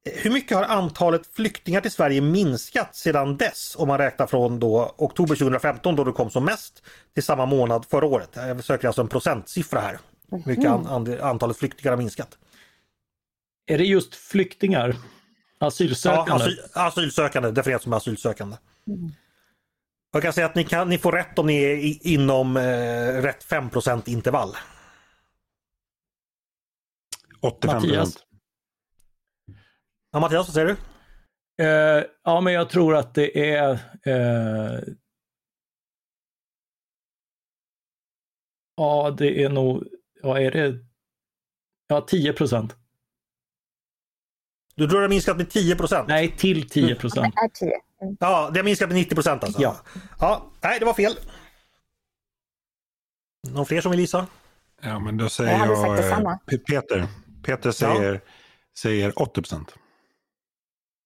Eh, 0.06 0.12
Hur 0.22 0.30
mycket 0.30 0.56
har 0.56 0.64
antalet 0.64 1.22
flyktingar 1.32 1.80
till 1.80 1.90
Sverige 1.90 2.20
minskat 2.20 2.96
sedan 2.96 3.36
dess? 3.36 3.76
Om 3.78 3.88
man 3.88 3.98
räknar 3.98 4.26
från 4.26 4.60
då 4.60 4.94
oktober 4.96 5.36
2015 5.36 5.96
då 5.96 6.04
det 6.04 6.12
kom 6.12 6.30
som 6.30 6.44
mest 6.44 6.82
till 7.14 7.22
samma 7.22 7.46
månad 7.46 7.86
förra 7.90 8.06
året. 8.06 8.30
Jag 8.34 8.64
söker 8.64 8.86
alltså 8.88 9.02
en 9.02 9.08
procentsiffra 9.08 9.80
här. 9.80 9.98
Hur 10.30 10.42
mycket 10.46 10.66
an, 10.70 10.86
an, 10.86 11.20
antalet 11.20 11.56
flyktingar 11.56 11.92
har 11.92 11.96
minskat. 11.98 12.38
är 13.66 13.78
det 13.78 13.84
just 13.84 14.14
flyktingar? 14.14 14.96
Ja, 15.58 15.66
Asylsökande? 15.66 16.44
asyl, 16.44 16.58
asylsökande, 16.72 17.50
definierat 17.50 17.82
som 17.82 17.92
asylsökande. 17.92 18.56
Jag 20.10 20.22
kan 20.22 20.32
säga 20.32 20.46
att 20.46 20.54
ni, 20.54 20.64
kan, 20.64 20.88
ni 20.88 20.98
får 20.98 21.12
rätt 21.12 21.38
om 21.38 21.46
ni 21.46 21.62
är 21.62 21.76
i, 21.76 22.00
inom 22.02 22.56
eh, 22.56 23.22
rätt 23.22 23.44
5 23.44 23.70
intervall. 24.06 24.56
85 27.40 27.74
Mattias? 27.74 28.14
procent. 28.14 28.24
Ja, 30.10 30.20
Mattias, 30.20 30.46
vad 30.46 30.54
säger 30.54 30.66
du? 30.66 30.76
Eh, 31.64 32.04
ja, 32.24 32.40
men 32.40 32.52
jag 32.52 32.70
tror 32.70 32.96
att 32.96 33.14
det 33.14 33.54
är 33.54 33.70
eh, 34.04 34.80
Ja, 38.78 39.14
det 39.18 39.42
är 39.42 39.48
nog, 39.48 39.84
ja 40.22 40.40
är 40.40 40.50
det, 40.50 40.78
ja 41.86 42.00
10 42.00 42.32
procent. 42.32 42.76
Du 44.74 44.88
tror 44.88 45.00
det 45.00 45.04
har 45.04 45.08
minskat 45.08 45.36
med 45.36 45.46
10% 45.46 46.04
Nej, 46.08 46.36
till 46.36 46.68
10 46.68 46.94
procent. 46.94 47.34
Mm. 47.60 47.72
Ja, 48.20 48.50
det 48.50 48.58
har 48.58 48.64
minskat 48.64 48.88
med 48.88 48.96
90 48.96 49.28
alltså? 49.28 49.62
Ja. 49.62 49.76
ja. 50.20 50.42
Nej, 50.60 50.78
det 50.78 50.84
var 50.84 50.94
fel. 50.94 51.18
Någon 53.48 53.66
fler 53.66 53.80
som 53.80 53.90
vill 53.90 54.00
gissa? 54.00 54.26
Ja, 54.80 54.98
men 54.98 55.16
då 55.16 55.24
Jag 55.24 55.32
säger 55.32 55.66
jag, 55.66 55.98
sagt 56.00 56.52
eh, 56.52 56.58
Peter. 56.58 57.06
Peter 57.42 57.70
säger, 57.70 58.12
ja. 58.12 58.20
säger 58.78 59.22
80 59.22 59.42
procent. 59.42 59.74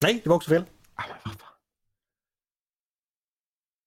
Nej, 0.02 0.20
det 0.24 0.28
var 0.28 0.36
också 0.36 0.50
fel. 0.50 0.64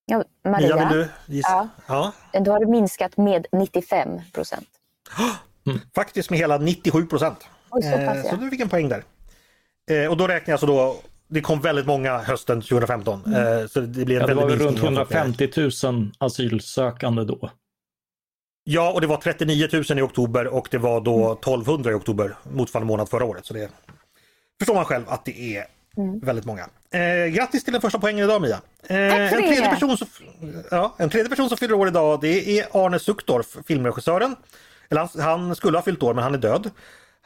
Ja, 0.06 0.24
Maria, 0.44 0.76
Mia, 0.76 0.88
vill 0.88 0.98
du 0.98 1.34
gissa? 1.34 1.68
Ja. 1.86 2.12
ja. 2.32 2.40
Då 2.40 2.52
har 2.52 2.60
det 2.60 2.66
minskat 2.66 3.16
med 3.16 3.46
95 3.52 4.20
procent. 4.32 4.68
Mm. 5.66 5.80
Faktiskt 5.94 6.30
med 6.30 6.38
hela 6.38 6.58
97 6.58 7.06
procent. 7.06 7.48
Så, 7.70 7.78
eh, 7.78 8.22
så 8.22 8.36
du 8.36 8.50
fick 8.50 8.60
en 8.60 8.68
poäng 8.68 8.88
där. 8.88 9.04
Eh, 9.90 10.10
och 10.10 10.16
då 10.16 10.26
räknar 10.26 10.52
jag 10.52 10.54
alltså 10.54 10.66
då 10.66 10.96
det 11.28 11.40
kom 11.40 11.60
väldigt 11.60 11.86
många 11.86 12.18
hösten 12.18 12.62
2015. 12.62 13.22
Mm. 13.26 13.58
Eh, 13.60 13.66
så 13.66 13.80
det, 13.80 14.04
blev 14.04 14.20
ja, 14.20 14.26
det 14.26 14.34
var 14.34 14.48
runt 14.48 14.78
150 14.78 15.50
000 15.84 16.12
asylsökande 16.18 17.24
då. 17.24 17.50
Ja, 18.64 18.92
och 18.92 19.00
det 19.00 19.06
var 19.06 19.16
39 19.16 19.68
000 19.72 19.98
i 19.98 20.02
oktober 20.02 20.46
och 20.46 20.68
det 20.70 20.78
var 20.78 21.00
då 21.00 21.32
1200 21.32 21.90
i 21.90 21.94
oktober 21.94 22.34
motsvarande 22.42 22.86
månad 22.86 23.08
förra 23.08 23.24
året. 23.24 23.46
Så 23.46 23.54
det 23.54 23.70
förstår 24.58 24.74
man 24.74 24.84
själv 24.84 25.04
att 25.08 25.24
det 25.24 25.56
är 25.56 25.64
mm. 25.96 26.18
väldigt 26.18 26.44
många. 26.44 26.68
Eh, 26.90 27.26
grattis 27.26 27.64
till 27.64 27.72
den 27.72 27.82
första 27.82 27.98
poängen 27.98 28.24
idag 28.24 28.42
Mia! 28.42 28.60
Eh, 28.88 28.96
en, 28.98 29.30
tredje 29.30 29.70
person 29.70 29.96
som, 29.96 30.08
ja, 30.70 30.94
en 30.98 31.10
tredje 31.10 31.28
person 31.28 31.48
som 31.48 31.58
fyller 31.58 31.74
år 31.74 31.88
idag 31.88 32.20
det 32.20 32.58
är 32.58 32.66
Arne 32.72 32.98
Suktorf, 32.98 33.56
filmregissören. 33.66 34.36
Eller 34.88 35.00
han, 35.00 35.20
han 35.20 35.56
skulle 35.56 35.78
ha 35.78 35.82
fyllt 35.82 36.02
år 36.02 36.14
men 36.14 36.24
han 36.24 36.34
är 36.34 36.38
död. 36.38 36.70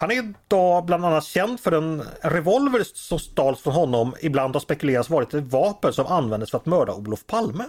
Han 0.00 0.10
är 0.10 0.14
idag 0.14 0.84
bland 0.84 1.04
annat 1.04 1.24
känd 1.24 1.60
för 1.60 1.72
en 1.72 2.02
revolver 2.22 2.82
som 2.84 3.18
stals 3.18 3.60
från 3.60 3.74
honom 3.74 4.14
ibland 4.20 4.54
har 4.54 4.60
spekulerats 4.60 5.10
varit 5.10 5.34
ett 5.34 5.44
vapen 5.44 5.92
som 5.92 6.06
användes 6.06 6.50
för 6.50 6.58
att 6.58 6.66
mörda 6.66 6.94
Olof 6.94 7.26
Palme. 7.26 7.64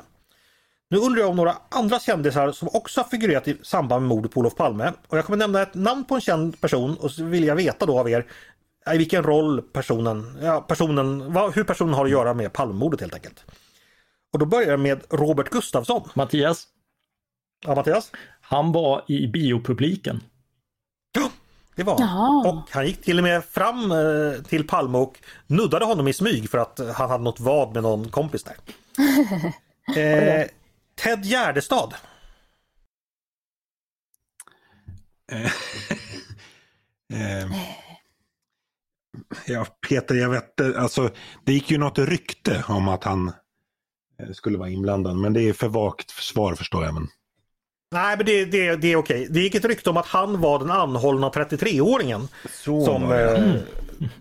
Nu 0.89 0.97
undrar 0.97 1.21
jag 1.21 1.29
om 1.29 1.35
några 1.35 1.57
andra 1.69 1.99
kändisar 1.99 2.51
som 2.51 2.69
också 2.73 3.01
har 3.01 3.09
figurerat 3.09 3.47
i 3.47 3.57
samband 3.61 4.01
med 4.01 4.09
mordet 4.09 4.31
på 4.31 4.39
Olof 4.39 4.55
Palme. 4.55 4.93
Och 5.07 5.17
jag 5.17 5.25
kommer 5.25 5.37
nämna 5.37 5.61
ett 5.61 5.73
namn 5.73 6.05
på 6.05 6.15
en 6.15 6.21
känd 6.21 6.61
person 6.61 6.97
och 6.97 7.11
så 7.11 7.23
vill 7.23 7.43
jag 7.43 7.55
veta 7.55 7.85
då 7.85 7.99
av 7.99 8.09
er 8.09 8.25
i 8.93 8.97
vilken 8.97 9.23
roll 9.23 9.61
personen, 9.61 10.37
ja, 10.41 10.61
personen 10.61 11.33
vad, 11.33 11.55
hur 11.55 11.63
personen 11.63 11.93
har 11.93 12.05
att 12.05 12.11
göra 12.11 12.33
med 12.33 12.53
Palmemordet 12.53 13.01
helt 13.01 13.13
enkelt. 13.13 13.45
Och 14.33 14.39
då 14.39 14.45
börjar 14.45 14.71
jag 14.71 14.79
med 14.79 15.01
Robert 15.09 15.49
Gustafsson. 15.49 16.09
Mattias. 16.13 16.67
Ja, 17.65 17.75
Mattias? 17.75 18.11
Han 18.41 18.71
var 18.71 19.03
i 19.07 19.27
biopubliken. 19.27 20.23
Det 21.75 21.83
var 21.83 21.99
han. 21.99 22.45
Och 22.45 22.69
han 22.71 22.87
gick 22.87 23.01
till 23.01 23.17
och 23.17 23.23
med 23.23 23.45
fram 23.45 23.91
eh, 23.91 24.43
till 24.47 24.67
Palme 24.67 24.97
och 24.97 25.19
nuddade 25.47 25.85
honom 25.85 26.07
i 26.07 26.13
smyg 26.13 26.49
för 26.49 26.57
att 26.57 26.79
han 26.95 27.09
hade 27.09 27.23
något 27.23 27.39
vad 27.39 27.73
med 27.73 27.83
någon 27.83 28.09
kompis 28.09 28.43
där. 28.43 28.55
eh, 30.41 30.47
Ted 30.95 31.25
Gärdestad. 31.25 31.93
Eh, 35.31 35.51
eh, 37.41 37.51
ja, 39.45 39.65
Peter, 39.89 40.15
jag 40.15 40.29
vet 40.29 40.61
alltså 40.77 41.09
det 41.45 41.53
gick 41.53 41.71
ju 41.71 41.77
något 41.77 41.99
rykte 41.99 42.63
om 42.67 42.87
att 42.87 43.03
han 43.03 43.31
skulle 44.33 44.57
vara 44.57 44.69
inblandad, 44.69 45.17
men 45.17 45.33
det 45.33 45.41
är 45.41 45.53
för 45.53 45.67
vagt 45.67 46.09
svar 46.09 46.55
förstår 46.55 46.85
jag. 46.85 46.93
Men... 46.93 47.07
Nej, 47.93 48.17
men 48.17 48.25
det, 48.25 48.45
det, 48.45 48.75
det 48.75 48.91
är 48.91 48.95
okej. 48.95 49.27
Det 49.29 49.39
gick 49.39 49.55
ett 49.55 49.65
rykte 49.65 49.89
om 49.89 49.97
att 49.97 50.05
han 50.05 50.41
var 50.41 50.59
den 50.59 50.71
anhållna 50.71 51.29
33-åringen. 51.29 52.27
som 52.85 53.11
eh, 53.11 53.53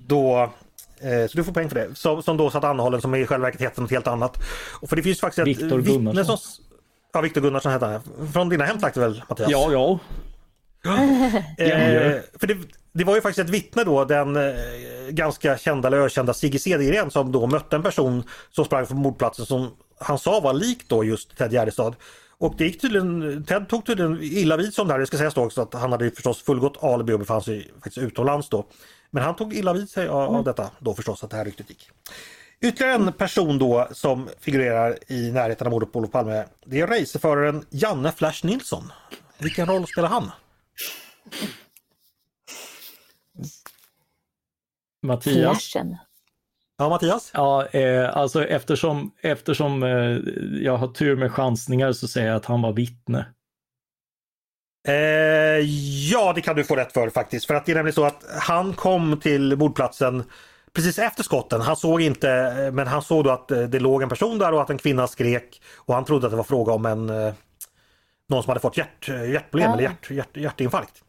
då 0.06 0.52
eh, 1.00 1.26
så 1.26 1.36
du 1.36 1.44
får 1.44 1.52
poäng 1.52 1.68
för 1.68 1.76
det. 1.76 1.94
Som, 1.94 2.22
som 2.22 2.36
då 2.36 2.50
satt 2.50 2.64
anhållen 2.64 3.00
som 3.00 3.14
i 3.14 3.26
själva 3.26 3.46
verket 3.46 3.60
heter 3.60 3.82
något 3.82 3.90
helt 3.90 4.06
annat. 4.06 4.38
Och 4.80 4.88
för 4.88 4.96
det 4.96 5.02
finns 5.02 5.20
faktiskt 5.20 5.46
Viktor 5.46 5.80
Gunnarsson. 5.80 6.38
Som, 6.38 6.64
ja, 7.12 7.20
Viktor 7.20 7.40
Gunnarsson 7.40 7.72
heter 7.72 7.86
han. 7.86 8.28
Från 8.32 8.48
dina 8.48 8.64
hemtrakter 8.64 9.00
väl 9.00 9.22
Mattias? 9.28 9.50
Ja, 9.50 9.72
ja. 9.72 9.98
eh, 11.64 12.20
för 12.38 12.46
det, 12.46 12.56
det, 12.92 13.04
var 13.04 13.14
ju 13.14 13.20
faktiskt 13.20 13.48
ett 13.48 13.54
vittne 13.54 13.84
då, 13.84 14.04
den 14.04 14.36
eh, 14.36 14.54
ganska 15.10 15.58
kända 15.58 15.88
eller 15.88 15.98
ökända 15.98 16.34
Sigge 16.34 16.58
Cedergren 16.58 17.10
som 17.10 17.32
då 17.32 17.46
mötte 17.46 17.76
en 17.76 17.82
person 17.82 18.22
som 18.50 18.64
sprang 18.64 18.86
från 18.86 18.98
mordplatsen 18.98 19.46
som 19.46 19.70
han 19.98 20.18
sa 20.18 20.40
var 20.40 20.52
lik 20.52 20.88
då 20.88 21.04
just 21.04 21.36
Ted 21.36 21.52
Gärdestad. 21.52 21.94
Och 22.40 22.54
det 22.56 22.64
gick 22.64 22.80
tydligen, 22.80 23.44
Ted 23.44 23.68
tog 23.68 23.86
tydligen 23.86 24.18
illa 24.22 24.56
vid 24.56 24.74
sig 24.74 24.82
om 24.82 24.88
det 24.88 24.94
här. 24.94 25.00
Det 25.00 25.06
ska 25.06 25.18
sägas 25.18 25.34
då 25.34 25.44
också 25.44 25.62
att 25.62 25.74
han 25.74 25.92
hade 25.92 26.10
förstås 26.10 26.42
fullgott 26.42 26.84
alibi 26.84 27.12
och 27.12 27.18
befann 27.18 27.42
sig 27.42 27.70
faktiskt 27.74 27.98
utomlands 27.98 28.48
då. 28.48 28.66
Men 29.10 29.22
han 29.22 29.36
tog 29.36 29.54
illa 29.54 29.72
vid 29.72 29.90
sig 29.90 30.08
av, 30.08 30.22
mm. 30.22 30.36
av 30.36 30.44
detta 30.44 30.70
då 30.78 30.94
förstås 30.94 31.24
att 31.24 31.30
det 31.30 31.36
här 31.36 31.44
ryktet 31.44 31.70
gick. 31.70 31.90
Ytterligare 32.60 32.94
en 32.94 33.12
person 33.12 33.58
då 33.58 33.88
som 33.92 34.28
figurerar 34.40 34.98
i 35.08 35.30
närheten 35.32 35.66
av 35.66 35.70
mordet 35.70 35.92
på 35.92 35.98
Olof 35.98 36.10
Palme. 36.10 36.44
Det 36.64 36.80
är 36.80 36.86
racerföraren 36.86 37.64
Janne 37.70 38.12
Flash 38.12 38.46
Nilsson. 38.46 38.92
Vilken 39.38 39.66
roll 39.66 39.86
spelar 39.86 40.08
han? 40.08 40.30
Mattias. 45.02 45.70
Flashen. 45.72 45.96
Ja, 46.80 46.88
Mattias? 46.88 47.30
Ja, 47.34 47.66
eh, 47.66 48.16
alltså 48.16 48.44
eftersom, 48.44 49.12
eftersom 49.20 49.82
eh, 49.82 50.18
jag 50.64 50.76
har 50.76 50.88
tur 50.88 51.16
med 51.16 51.32
chansningar 51.32 51.92
så 51.92 52.08
säger 52.08 52.26
jag 52.28 52.36
att 52.36 52.44
han 52.44 52.62
var 52.62 52.72
vittne. 52.72 53.26
Eh, 54.88 54.94
ja, 56.10 56.32
det 56.32 56.40
kan 56.40 56.56
du 56.56 56.64
få 56.64 56.76
rätt 56.76 56.92
för 56.92 57.10
faktiskt. 57.10 57.46
För 57.46 57.54
att 57.54 57.66
det 57.66 57.72
är 57.72 57.76
nämligen 57.76 57.94
så 57.94 58.04
att 58.04 58.24
han 58.40 58.72
kom 58.72 59.20
till 59.20 59.56
mordplatsen 59.56 60.24
precis 60.72 60.98
efter 60.98 61.22
skotten. 61.22 61.60
Han 61.60 61.76
såg 61.76 62.00
inte, 62.00 62.30
eh, 62.30 62.72
men 62.72 62.86
han 62.86 63.02
såg 63.02 63.24
då 63.24 63.30
att 63.30 63.50
eh, 63.50 63.62
det 63.62 63.80
låg 63.80 64.02
en 64.02 64.08
person 64.08 64.38
där 64.38 64.52
och 64.52 64.62
att 64.62 64.70
en 64.70 64.78
kvinna 64.78 65.06
skrek. 65.06 65.62
Och 65.76 65.94
han 65.94 66.04
trodde 66.04 66.26
att 66.26 66.32
det 66.32 66.36
var 66.36 66.44
fråga 66.44 66.72
om 66.72 66.86
en 66.86 67.10
eh, 67.10 67.34
någon 68.28 68.42
som 68.42 68.50
hade 68.50 68.60
fått 68.60 68.76
hjärt, 68.76 69.08
hjärtproblem 69.08 69.70
ja. 69.70 69.72
eller 69.72 69.82
hjärt, 69.82 70.10
hjärt, 70.10 70.36
hjärtinfarkt. 70.36 71.02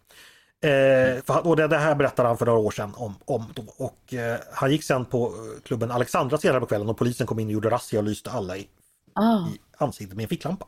Eh, 0.62 1.38
och 1.38 1.56
det, 1.56 1.68
det, 1.68 1.78
här 1.78 1.96
berättade 1.96 2.28
han 2.28 2.38
för 2.38 2.46
några 2.46 2.60
år 2.60 2.72
sedan 2.72 2.94
om. 2.96 3.16
om. 3.26 3.46
Och, 3.78 4.14
eh, 4.14 4.38
han 4.54 4.72
gick 4.72 4.84
sen 4.84 5.06
på 5.06 5.26
eh, 5.26 5.62
klubben 5.64 5.92
Alexandra 5.92 6.38
senare 6.38 6.60
på 6.60 6.66
kvällen 6.66 6.90
och 6.90 6.98
polisen 6.98 7.28
kom 7.28 7.40
in 7.40 7.48
och 7.48 7.54
gjorde 7.54 7.70
razzia 7.70 8.00
och 8.00 8.06
lyste 8.06 8.32
alla 8.32 8.58
i, 8.58 8.68
oh. 9.16 9.50
i 9.54 9.60
ansiktet 9.78 10.16
med 10.16 10.24
en 10.24 10.30
ficklampa. 10.30 10.66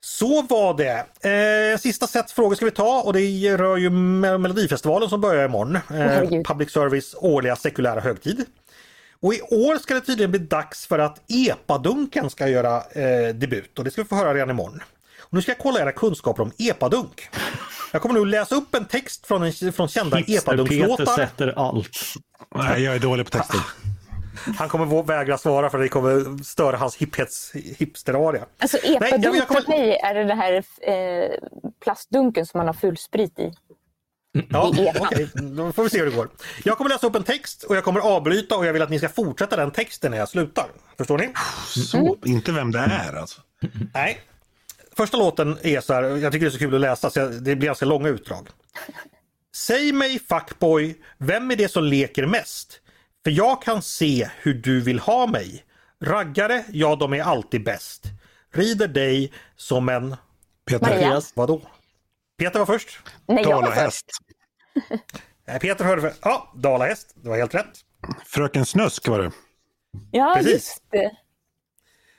Så 0.00 0.42
var 0.42 0.74
det. 0.74 1.06
Eh, 1.30 1.78
sista 1.78 2.06
set 2.06 2.30
frågor 2.30 2.54
ska 2.54 2.64
vi 2.64 2.70
ta 2.70 3.02
och 3.02 3.12
det 3.12 3.56
rör 3.56 3.76
ju 3.76 3.90
Melodifestivalen 3.90 5.08
som 5.08 5.20
börjar 5.20 5.44
imorgon. 5.44 5.76
Eh, 5.76 6.42
Public 6.42 6.70
Service 6.70 7.14
årliga 7.18 7.56
sekulära 7.56 8.00
högtid. 8.00 8.44
Och 9.20 9.34
i 9.34 9.40
år 9.40 9.78
ska 9.78 9.94
det 9.94 10.00
tydligen 10.00 10.30
bli 10.30 10.40
dags 10.40 10.86
för 10.86 10.98
att 10.98 11.30
epadunken 11.30 12.30
ska 12.30 12.48
göra 12.48 12.76
eh, 12.76 13.34
debut 13.34 13.78
och 13.78 13.84
det 13.84 13.90
ska 13.90 14.02
vi 14.02 14.08
få 14.08 14.14
höra 14.14 14.34
redan 14.34 14.50
imorgon. 14.50 14.82
Och 15.20 15.34
nu 15.34 15.42
ska 15.42 15.50
jag 15.50 15.58
kolla 15.58 15.80
era 15.80 15.92
kunskaper 15.92 16.42
om 16.42 16.52
epadunk. 16.58 17.28
Jag 17.96 18.02
kommer 18.02 18.14
nu 18.14 18.24
läsa 18.24 18.54
upp 18.54 18.74
en 18.74 18.84
text 18.84 19.26
från, 19.26 19.42
en, 19.42 19.72
från 19.72 19.88
kända 19.88 20.20
epadunklåtar. 20.20 20.96
Peter 20.96 21.26
sätter 21.26 21.54
allt. 21.56 21.98
Nej, 22.54 22.82
jag 22.82 22.94
är 22.94 22.98
dålig 22.98 23.26
på 23.26 23.30
texten. 23.30 23.60
Han 24.58 24.68
kommer 24.68 25.02
vägra 25.02 25.38
svara 25.38 25.70
för 25.70 25.78
det 25.78 25.88
kommer 25.88 26.42
störa 26.44 26.76
hans 26.76 26.96
hiphets, 26.96 27.52
hipsteraria. 27.78 28.46
Alltså 28.58 28.76
epadunk 28.76 29.46
kommer... 29.46 29.60
för 29.60 29.68
mig 29.68 29.96
är 29.96 30.14
det 30.14 30.24
den 30.24 30.38
här 30.38 30.52
eh, 30.80 31.30
plastdunken 31.84 32.46
som 32.46 32.58
man 32.58 32.66
har 32.66 32.74
full 32.74 32.96
sprit 32.96 33.38
i. 33.38 33.52
Ja, 34.48 34.68
okej, 34.72 34.92
okay. 35.00 35.26
då 35.42 35.72
får 35.72 35.82
vi 35.82 35.90
se 35.90 35.98
hur 35.98 36.06
det 36.06 36.16
går. 36.16 36.28
Jag 36.64 36.78
kommer 36.78 36.90
läsa 36.90 37.06
upp 37.06 37.16
en 37.16 37.24
text 37.24 37.62
och 37.62 37.76
jag 37.76 37.84
kommer 37.84 38.00
avbryta 38.00 38.56
och 38.56 38.66
jag 38.66 38.72
vill 38.72 38.82
att 38.82 38.90
ni 38.90 38.98
ska 38.98 39.08
fortsätta 39.08 39.56
den 39.56 39.70
texten 39.70 40.10
när 40.10 40.18
jag 40.18 40.28
slutar. 40.28 40.66
Förstår 40.98 41.18
ni? 41.18 41.32
Så, 41.66 41.98
mm. 41.98 42.14
inte 42.24 42.52
vem 42.52 42.72
det 42.72 42.78
är 42.78 43.16
alltså? 43.16 43.40
Nej, 43.94 44.20
Första 44.96 45.16
låten 45.16 45.58
är 45.62 45.80
så 45.80 45.94
här, 45.94 46.02
jag 46.02 46.32
tycker 46.32 46.46
det 46.46 46.48
är 46.48 46.52
så 46.52 46.58
kul 46.58 46.74
att 46.74 46.80
läsa 46.80 47.10
så 47.10 47.26
det 47.26 47.56
blir 47.56 47.66
ganska 47.66 47.86
långa 47.86 48.08
utdrag. 48.08 48.48
Säg 49.56 49.92
mig 49.92 50.18
fuckboy, 50.18 50.96
vem 51.18 51.50
är 51.50 51.56
det 51.56 51.68
som 51.68 51.84
leker 51.84 52.26
mest? 52.26 52.80
För 53.24 53.30
jag 53.30 53.62
kan 53.62 53.82
se 53.82 54.30
hur 54.38 54.54
du 54.54 54.80
vill 54.80 54.98
ha 54.98 55.26
mig. 55.26 55.64
Raggare, 56.00 56.64
ja 56.68 56.96
de 56.96 57.12
är 57.12 57.22
alltid 57.22 57.64
bäst. 57.64 58.06
Rider 58.52 58.88
dig 58.88 59.32
som 59.56 59.88
en... 59.88 60.16
Peter. 60.66 60.86
Maria. 60.86 61.22
Vadå? 61.34 61.62
Peter 62.38 62.58
var 62.58 62.66
först. 62.66 63.00
Nej, 63.26 63.44
jag 63.48 63.62
var 63.62 63.72
först. 63.72 64.06
Peter 65.60 65.84
hörde 65.84 66.02
för... 66.02 66.12
Ja, 66.22 66.52
dalahäst. 66.56 67.14
Det 67.14 67.28
var 67.28 67.36
helt 67.36 67.54
rätt. 67.54 67.80
Fröken 68.26 68.66
Snusk 68.66 69.08
var 69.08 69.18
det. 69.18 69.30
Ja, 70.10 70.34
Precis. 70.36 70.52
just 70.52 70.82
det. 70.90 71.10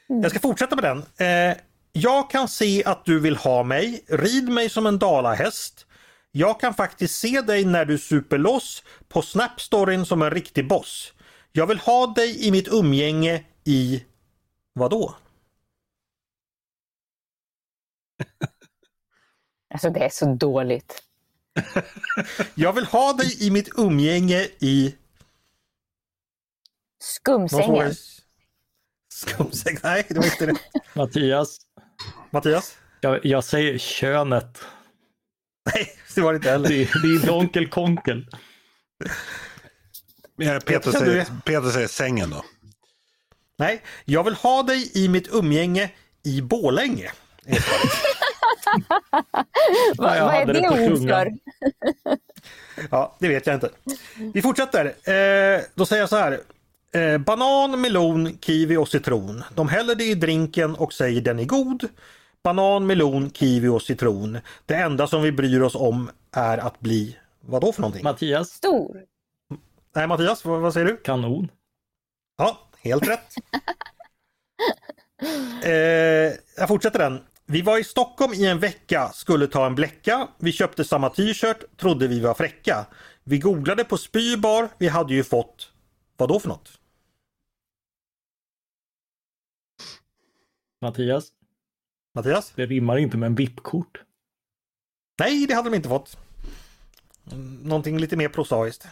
Mm. 0.10 0.22
Jag 0.22 0.32
ska 0.32 0.40
fortsätta 0.40 0.76
med 0.76 0.84
den. 0.84 0.98
Eh, 1.28 1.58
jag 1.92 2.30
kan 2.30 2.48
se 2.48 2.84
att 2.86 3.06
du 3.06 3.20
vill 3.20 3.36
ha 3.38 3.64
mig, 3.64 4.06
rid 4.08 4.50
mig 4.50 4.70
som 4.70 4.86
en 4.86 5.00
dalahäst. 5.00 5.86
Jag 6.32 6.60
kan 6.60 6.74
faktiskt 6.74 7.20
se 7.20 7.42
dig 7.42 7.66
när 7.66 7.86
du 7.86 7.98
super 7.98 8.38
loss 8.38 8.84
på 9.08 9.22
Snapstoryn 9.22 10.06
som 10.06 10.22
en 10.22 10.32
riktig 10.32 10.68
boss. 10.68 11.14
Jag 11.52 11.68
vill 11.68 11.80
ha 11.80 12.08
dig 12.08 12.48
i 12.48 12.52
mitt 12.52 12.68
umgänge 12.68 13.46
i... 13.64 14.06
Vadå? 14.74 15.16
Alltså 19.70 19.90
det 19.90 20.00
är 20.00 20.10
så 20.10 20.36
dåligt. 20.36 21.04
Jag 22.56 22.74
vill 22.74 22.86
ha 22.86 23.14
dig 23.14 23.48
i 23.48 23.52
mitt 23.52 23.70
umgänge 23.78 24.50
i... 24.60 24.96
Skumsängen. 27.00 27.94
Skumsäng? 29.14 29.78
Nej, 29.84 30.06
det 30.10 30.16
var 30.20 30.26
inte 30.26 30.46
det. 30.46 30.56
Mattias. 30.94 31.67
Mattias? 32.30 32.78
Jag, 33.02 33.26
jag 33.26 33.44
säger 33.44 33.78
könet. 33.78 34.62
Nej, 35.76 35.92
det 36.16 36.22
var 36.22 36.34
det 36.34 36.38
inte 36.38 36.50
heller. 36.52 36.70
Det, 36.70 36.76
är- 36.82 37.02
det 37.02 37.08
är 37.08 37.16
inte 37.16 37.32
Onkel 37.32 37.68
Konkel. 37.68 38.28
Peter, 40.66 40.92
säger, 40.92 41.26
Peter 41.46 41.70
säger 41.70 41.88
sängen 41.88 42.30
då. 42.30 42.46
Nej, 43.60 43.82
jag 44.06 44.24
vill 44.24 44.34
ha 44.34 44.64
dig 44.64 44.92
i 44.94 45.08
mitt 45.10 45.28
umgänge 45.34 45.90
i 46.24 46.42
Bålänge. 46.42 47.12
vad 49.98 50.16
är 50.16 50.46
det 50.46 50.70
ord 50.70 51.10
för? 51.10 51.32
Ja, 52.92 53.16
det 53.20 53.28
vet 53.28 53.48
jag 53.48 53.56
inte. 53.56 53.70
Vi 54.34 54.42
fortsätter. 54.42 54.86
Eh, 54.86 55.62
då 55.76 55.86
säger 55.86 56.02
jag 56.02 56.10
så 56.10 56.16
här. 56.18 56.40
Eh, 56.98 57.18
banan, 57.18 57.82
melon, 57.82 58.38
kiwi 58.42 58.78
och 58.78 58.88
citron. 58.88 59.44
De 59.56 59.68
häller 59.70 59.96
det 59.96 60.04
i 60.04 60.16
drinken 60.16 60.76
och 60.76 60.94
säger 60.94 61.22
den 61.22 61.40
är 61.40 61.46
god. 61.46 61.88
Banan, 62.44 62.88
melon, 62.88 63.32
kiwi 63.32 63.68
och 63.68 63.82
citron. 63.82 64.38
Det 64.66 64.76
enda 64.76 65.08
som 65.08 65.22
vi 65.22 65.32
bryr 65.32 65.62
oss 65.62 65.76
om 65.76 66.10
är 66.32 66.58
att 66.58 66.80
bli 66.80 67.18
vad 67.42 67.62
då 67.62 67.72
för 67.74 67.82
någonting? 67.82 68.04
Mattias, 68.04 68.50
Stor. 68.50 69.04
Nej 69.96 70.08
Mattias, 70.08 70.46
vad, 70.46 70.62
vad 70.62 70.74
säger 70.74 70.86
du? 70.86 70.98
kanon. 70.98 71.52
Ja, 72.38 72.58
helt 72.82 73.08
rätt. 73.08 73.36
eh, 75.64 75.72
jag 76.58 76.68
fortsätter 76.68 77.00
den. 77.00 77.20
Vi 77.46 77.62
var 77.62 77.78
i 77.78 77.84
Stockholm 77.84 78.34
i 78.34 78.46
en 78.46 78.60
vecka, 78.60 79.10
skulle 79.14 79.48
ta 79.48 79.66
en 79.66 79.76
bläcka. 79.76 80.28
Vi 80.38 80.52
köpte 80.52 80.84
samma 80.84 81.10
t-shirt, 81.10 81.78
trodde 81.78 82.08
vi 82.08 82.20
var 82.20 82.34
fräcka. 82.34 82.86
Vi 83.24 83.38
googlade 83.38 83.84
på 83.84 83.98
spybar, 83.98 84.70
vi 84.78 84.88
hade 84.88 85.14
ju 85.14 85.24
fått 85.24 85.72
vad 86.18 86.30
då 86.30 86.40
för 86.40 86.50
något? 86.50 86.77
Mattias, 90.82 91.32
Mattias? 92.14 92.52
det 92.56 92.66
rimmar 92.66 92.98
inte 92.98 93.18
med 93.18 93.28
en 93.28 93.36
VIP-kort. 93.36 94.04
Nej, 95.20 95.46
det 95.48 95.54
hade 95.54 95.70
de 95.70 95.76
inte 95.76 95.90
fått. 95.90 96.18
Mm, 97.32 97.56
Någonting 97.56 97.98
lite 97.98 98.18
mer 98.18 98.30
prosaiskt. 98.30 98.88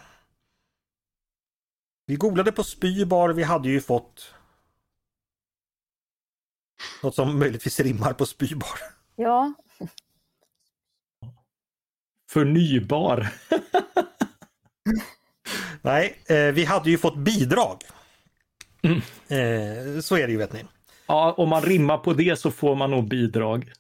Vi 2.06 2.16
googlade 2.16 2.52
på 2.52 2.64
spybar, 2.64 3.30
vi 3.30 3.44
hade 3.44 3.70
ju 3.70 3.82
fått 3.82 4.34
något 7.04 7.16
som 7.16 7.40
möjligtvis 7.40 7.80
rimmar 7.80 8.14
på 8.14 8.26
spybar. 8.26 8.80
Ja. 9.16 9.54
Förnybar. 12.30 13.28
Nej, 15.82 16.22
eh, 16.26 16.52
vi 16.54 16.66
hade 16.66 16.90
ju 16.90 16.98
fått 16.98 17.18
bidrag. 17.18 17.84
Eh, 19.28 20.00
så 20.02 20.18
är 20.18 20.28
det 20.28 20.32
ju 20.32 20.38
vet 20.38 20.54
ni. 20.54 20.66
Ja, 21.08 21.34
om 21.38 21.50
man 21.50 21.62
rimmar 21.62 21.98
på 21.98 22.14
det 22.14 22.40
så 22.40 22.52
får 22.52 22.76
man 22.76 22.92
nog 22.92 23.08
bidrag. 23.08 23.72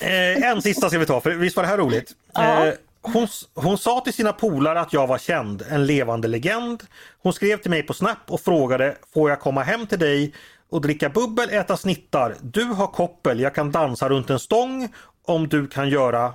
Eh, 0.00 0.50
en 0.50 0.62
sista 0.62 0.88
ska 0.88 0.98
vi 0.98 1.06
ta, 1.06 1.20
för 1.20 1.30
visst 1.30 1.56
var 1.56 1.62
det 1.62 1.68
här 1.68 1.78
roligt? 1.78 2.12
Eh, 2.38 2.74
hon, 3.02 3.28
hon 3.54 3.78
sa 3.78 4.00
till 4.00 4.12
sina 4.12 4.32
polare 4.32 4.80
att 4.80 4.92
jag 4.92 5.06
var 5.06 5.18
känd, 5.18 5.62
en 5.70 5.86
levande 5.86 6.28
legend. 6.28 6.82
Hon 7.22 7.32
skrev 7.32 7.56
till 7.56 7.70
mig 7.70 7.82
på 7.82 7.94
Snap 7.94 8.18
och 8.26 8.40
frågade 8.40 8.96
Får 9.14 9.30
jag 9.30 9.40
komma 9.40 9.62
hem 9.62 9.86
till 9.86 9.98
dig 9.98 10.34
och 10.70 10.80
dricka 10.80 11.08
bubbel, 11.08 11.50
äta 11.50 11.76
snittar? 11.76 12.36
Du 12.42 12.64
har 12.64 12.86
koppel, 12.86 13.40
jag 13.40 13.54
kan 13.54 13.72
dansa 13.72 14.08
runt 14.08 14.30
en 14.30 14.38
stång 14.38 14.88
om 15.22 15.48
du 15.48 15.66
kan 15.66 15.88
göra 15.88 16.34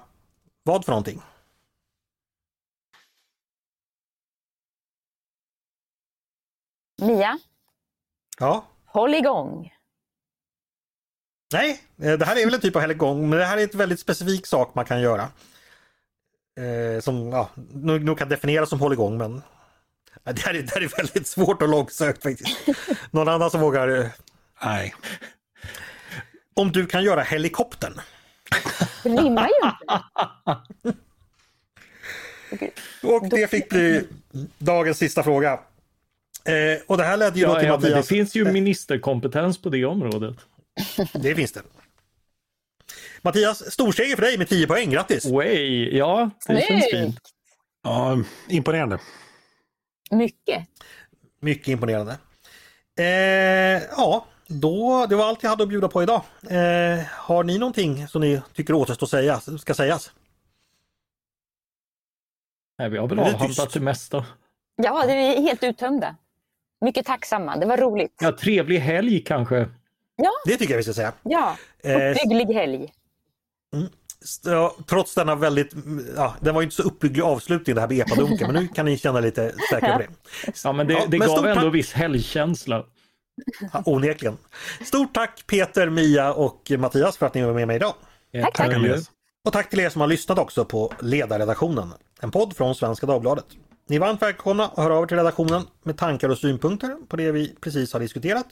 vad 0.64 0.86
för 0.86 0.92
någonting? 0.92 1.22
Mia, 7.02 7.40
Ja, 8.40 8.66
håll 8.86 9.14
igång. 9.14 9.72
Nej, 11.53 11.82
eh, 12.02 12.14
det 12.14 12.26
här 12.26 12.36
är 12.36 12.45
väl 12.45 12.53
en 12.53 12.61
typ 12.61 12.76
av 12.76 12.82
helgång, 12.82 13.30
men 13.30 13.40
det 13.40 13.45
här 13.45 13.57
är 13.57 13.64
ett 13.64 13.76
väldigt 13.76 13.99
specifik 13.99 14.48
sak 14.48 14.76
man 14.76 14.86
kan 14.86 15.02
göra. 15.02 15.28
Eh, 16.60 17.02
som 17.02 17.30
ja, 17.30 17.49
nog, 17.73 18.03
nog 18.03 18.18
kan 18.19 18.30
definieras 18.30 18.69
som 18.69 18.80
hålligång 18.80 19.18
men 19.18 19.41
det 20.23 20.41
här, 20.41 20.53
är, 20.53 20.61
det 20.61 20.73
här 20.73 20.82
är 20.82 20.98
väldigt 20.98 21.28
svårt 21.28 21.61
och 21.61 21.69
långsökt 21.69 22.23
faktiskt. 22.23 22.57
Någon 23.11 23.28
annan 23.28 23.52
som 23.52 23.61
vågar 23.61 23.88
eh, 23.88 24.06
Nej. 24.64 24.95
Om 26.53 26.72
du 26.72 26.86
kan 26.86 27.03
göra 27.03 27.22
helikoptern. 27.22 28.02
Det 29.03 29.10
rimmar 29.10 29.48
ju 29.48 29.69
inte. 29.69 30.03
Och 33.07 33.30
det 33.30 33.48
fick 33.52 33.69
bli 33.69 34.07
dagens 34.57 34.98
sista 34.98 35.23
fråga. 35.23 35.52
Eh, 36.45 36.82
och 36.88 36.98
det 36.98 37.03
här 37.03 37.18
ledde 37.18 37.40
ju 37.40 37.45
Ja, 37.45 37.60
till 37.60 37.68
ja, 37.68 37.73
men 37.73 37.82
det 37.82 37.90
Mattias. 37.90 38.07
finns 38.07 38.36
ju 38.36 38.52
ministerkompetens 38.52 39.61
på 39.61 39.69
det 39.69 39.86
området. 39.86 40.36
Det 41.14 41.35
finns 41.35 41.52
det. 41.52 41.61
Mattias, 43.22 43.72
storseger 43.72 44.15
för 44.15 44.22
dig 44.22 44.38
med 44.38 44.49
10 44.49 44.68
poäng. 44.68 44.89
Grattis! 44.89 45.26
Way, 45.26 45.98
ja, 45.98 46.30
det 46.35 46.45
Snyggt. 46.45 46.68
känns 46.68 46.91
fint. 46.91 47.19
Ja, 47.84 48.18
imponerande. 48.49 48.99
Mycket. 50.11 50.68
Mycket 51.39 51.68
imponerande. 51.68 52.18
Eh, 52.99 53.06
ja, 53.98 54.26
då, 54.48 55.06
det 55.10 55.15
var 55.15 55.26
allt 55.26 55.43
jag 55.43 55.49
hade 55.49 55.64
att 55.64 55.69
bjuda 55.69 55.88
på 55.88 56.03
idag. 56.03 56.22
Eh, 56.49 57.06
har 57.11 57.43
ni 57.43 57.57
någonting 57.57 58.07
som 58.07 58.22
ni 58.22 58.41
tycker 58.53 58.73
återstår 58.73 59.07
säga, 59.07 59.39
ska 59.60 59.73
sägas? 59.73 60.11
Nej, 62.80 62.89
vi 62.89 62.98
har 62.98 63.07
väl 63.07 63.18
Det 63.18 63.23
är 63.23 63.34
avhandlat 63.34 63.73
det 63.73 63.80
mesta. 63.80 64.26
Ja, 64.76 65.06
det 65.06 65.14
är 65.14 65.41
helt 65.41 65.64
uttömda. 65.64 66.15
Mycket 66.81 67.06
tacksamma. 67.06 67.57
Det 67.57 67.65
var 67.65 67.77
roligt. 67.77 68.15
Ja, 68.22 68.38
trevlig 68.38 68.80
helg 68.80 69.23
kanske. 69.23 69.69
Det 70.46 70.58
tycker 70.58 70.74
jag 70.74 70.78
vi 70.78 70.84
ska 70.84 70.94
säga. 70.94 71.14
Ja, 71.24 71.58
Eh, 71.84 71.96
uppbygglig 72.12 72.54
helg. 72.54 72.94
Ja, 74.46 74.76
trots 74.88 75.16
denna 75.16 75.36
väldigt, 75.36 75.74
ja, 76.16 76.36
den 76.40 76.54
var 76.56 76.62
ju 76.62 76.66
inte 76.66 76.76
så 76.76 76.84
uppbygglig 76.84 77.22
avslutning 77.24 77.76
det 77.76 77.82
här 77.82 77.88
med 77.88 78.00
epadunken 78.00 78.52
men 78.52 78.64
nu 78.64 78.68
kan 78.68 78.86
ni 78.86 78.98
känna 78.98 79.20
lite 79.20 79.54
säkra 79.72 79.94
på 79.94 80.00
det. 80.00 80.08
Ja, 80.64 80.72
men 80.74 80.88
det, 80.88 80.94
Ja, 80.94 81.06
det 81.08 81.18
men 81.20 81.28
gav 81.28 81.36
stort 81.36 81.46
ändå 81.48 81.62
tack. 81.62 81.74
viss 81.74 81.94
helgkänsla. 81.94 82.86
Ja, 83.74 83.84
onekligen. 83.86 84.38
Stort 84.86 85.14
tack 85.14 85.44
Peter, 85.48 85.90
Mia 85.90 86.34
och 86.34 86.72
Mattias 86.78 87.18
för 87.18 87.26
att 87.26 87.34
ni 87.34 87.42
var 87.44 87.54
med 87.54 87.68
mig 87.68 87.76
idag. 87.76 87.94
Tack, 88.42 88.54
tack. 88.56 88.78
Yes. 88.78 89.12
Och 89.46 89.54
tack 89.54 89.70
till 89.70 89.80
er 89.80 89.90
som 89.90 90.02
har 90.02 90.08
lyssnat 90.08 90.40
också 90.40 90.66
på 90.66 90.94
Ledarredaktionen, 91.00 91.94
en 92.22 92.32
podd 92.32 92.56
från 92.58 92.76
Svenska 92.76 93.06
Dagbladet. 93.06 93.46
Ni 93.88 93.96
är 93.96 94.00
varmt 94.00 94.22
välkomna 94.22 94.66
att 94.66 94.78
höra 94.78 94.96
av 94.96 95.04
er 95.04 95.08
till 95.08 95.18
redaktionen 95.18 95.64
med 95.84 95.98
tankar 95.98 96.30
och 96.30 96.38
synpunkter 96.38 96.96
på 97.08 97.16
det 97.16 97.32
vi 97.32 97.56
precis 97.62 97.94
har 97.94 98.00
diskuterat. 98.00 98.46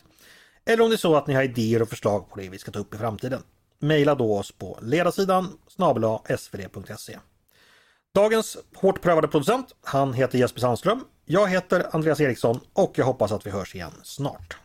Eller 0.66 0.84
om 0.84 0.90
det 0.90 0.96
är 0.96 0.98
så 0.98 1.16
att 1.16 1.28
ni 1.28 1.34
har 1.34 1.44
idéer 1.44 1.82
och 1.82 1.90
förslag 1.90 2.30
på 2.30 2.40
det 2.40 2.50
vi 2.50 2.58
ska 2.58 2.72
ta 2.72 2.80
upp 2.80 2.94
i 2.94 2.98
framtiden. 2.98 3.44
Maila 3.80 4.16
då 4.16 4.38
oss 4.38 4.52
på 4.52 4.80
ledarsidan 4.82 5.58
snabel-a 5.68 6.22
svd.se. 6.38 7.18
Dagens 8.16 8.58
hårt 8.76 9.02
prövade 9.02 9.28
producent, 9.28 9.76
han 9.82 10.14
heter 10.14 10.38
Jesper 10.38 10.60
Sandström. 10.60 11.04
Jag 11.26 11.48
heter 11.48 11.88
Andreas 11.92 12.20
Eriksson 12.20 12.60
och 12.74 12.94
jag 12.96 13.06
hoppas 13.06 13.32
att 13.32 13.46
vi 13.46 13.50
hörs 13.52 13.76
igen 13.76 13.92
snart. 14.04 14.58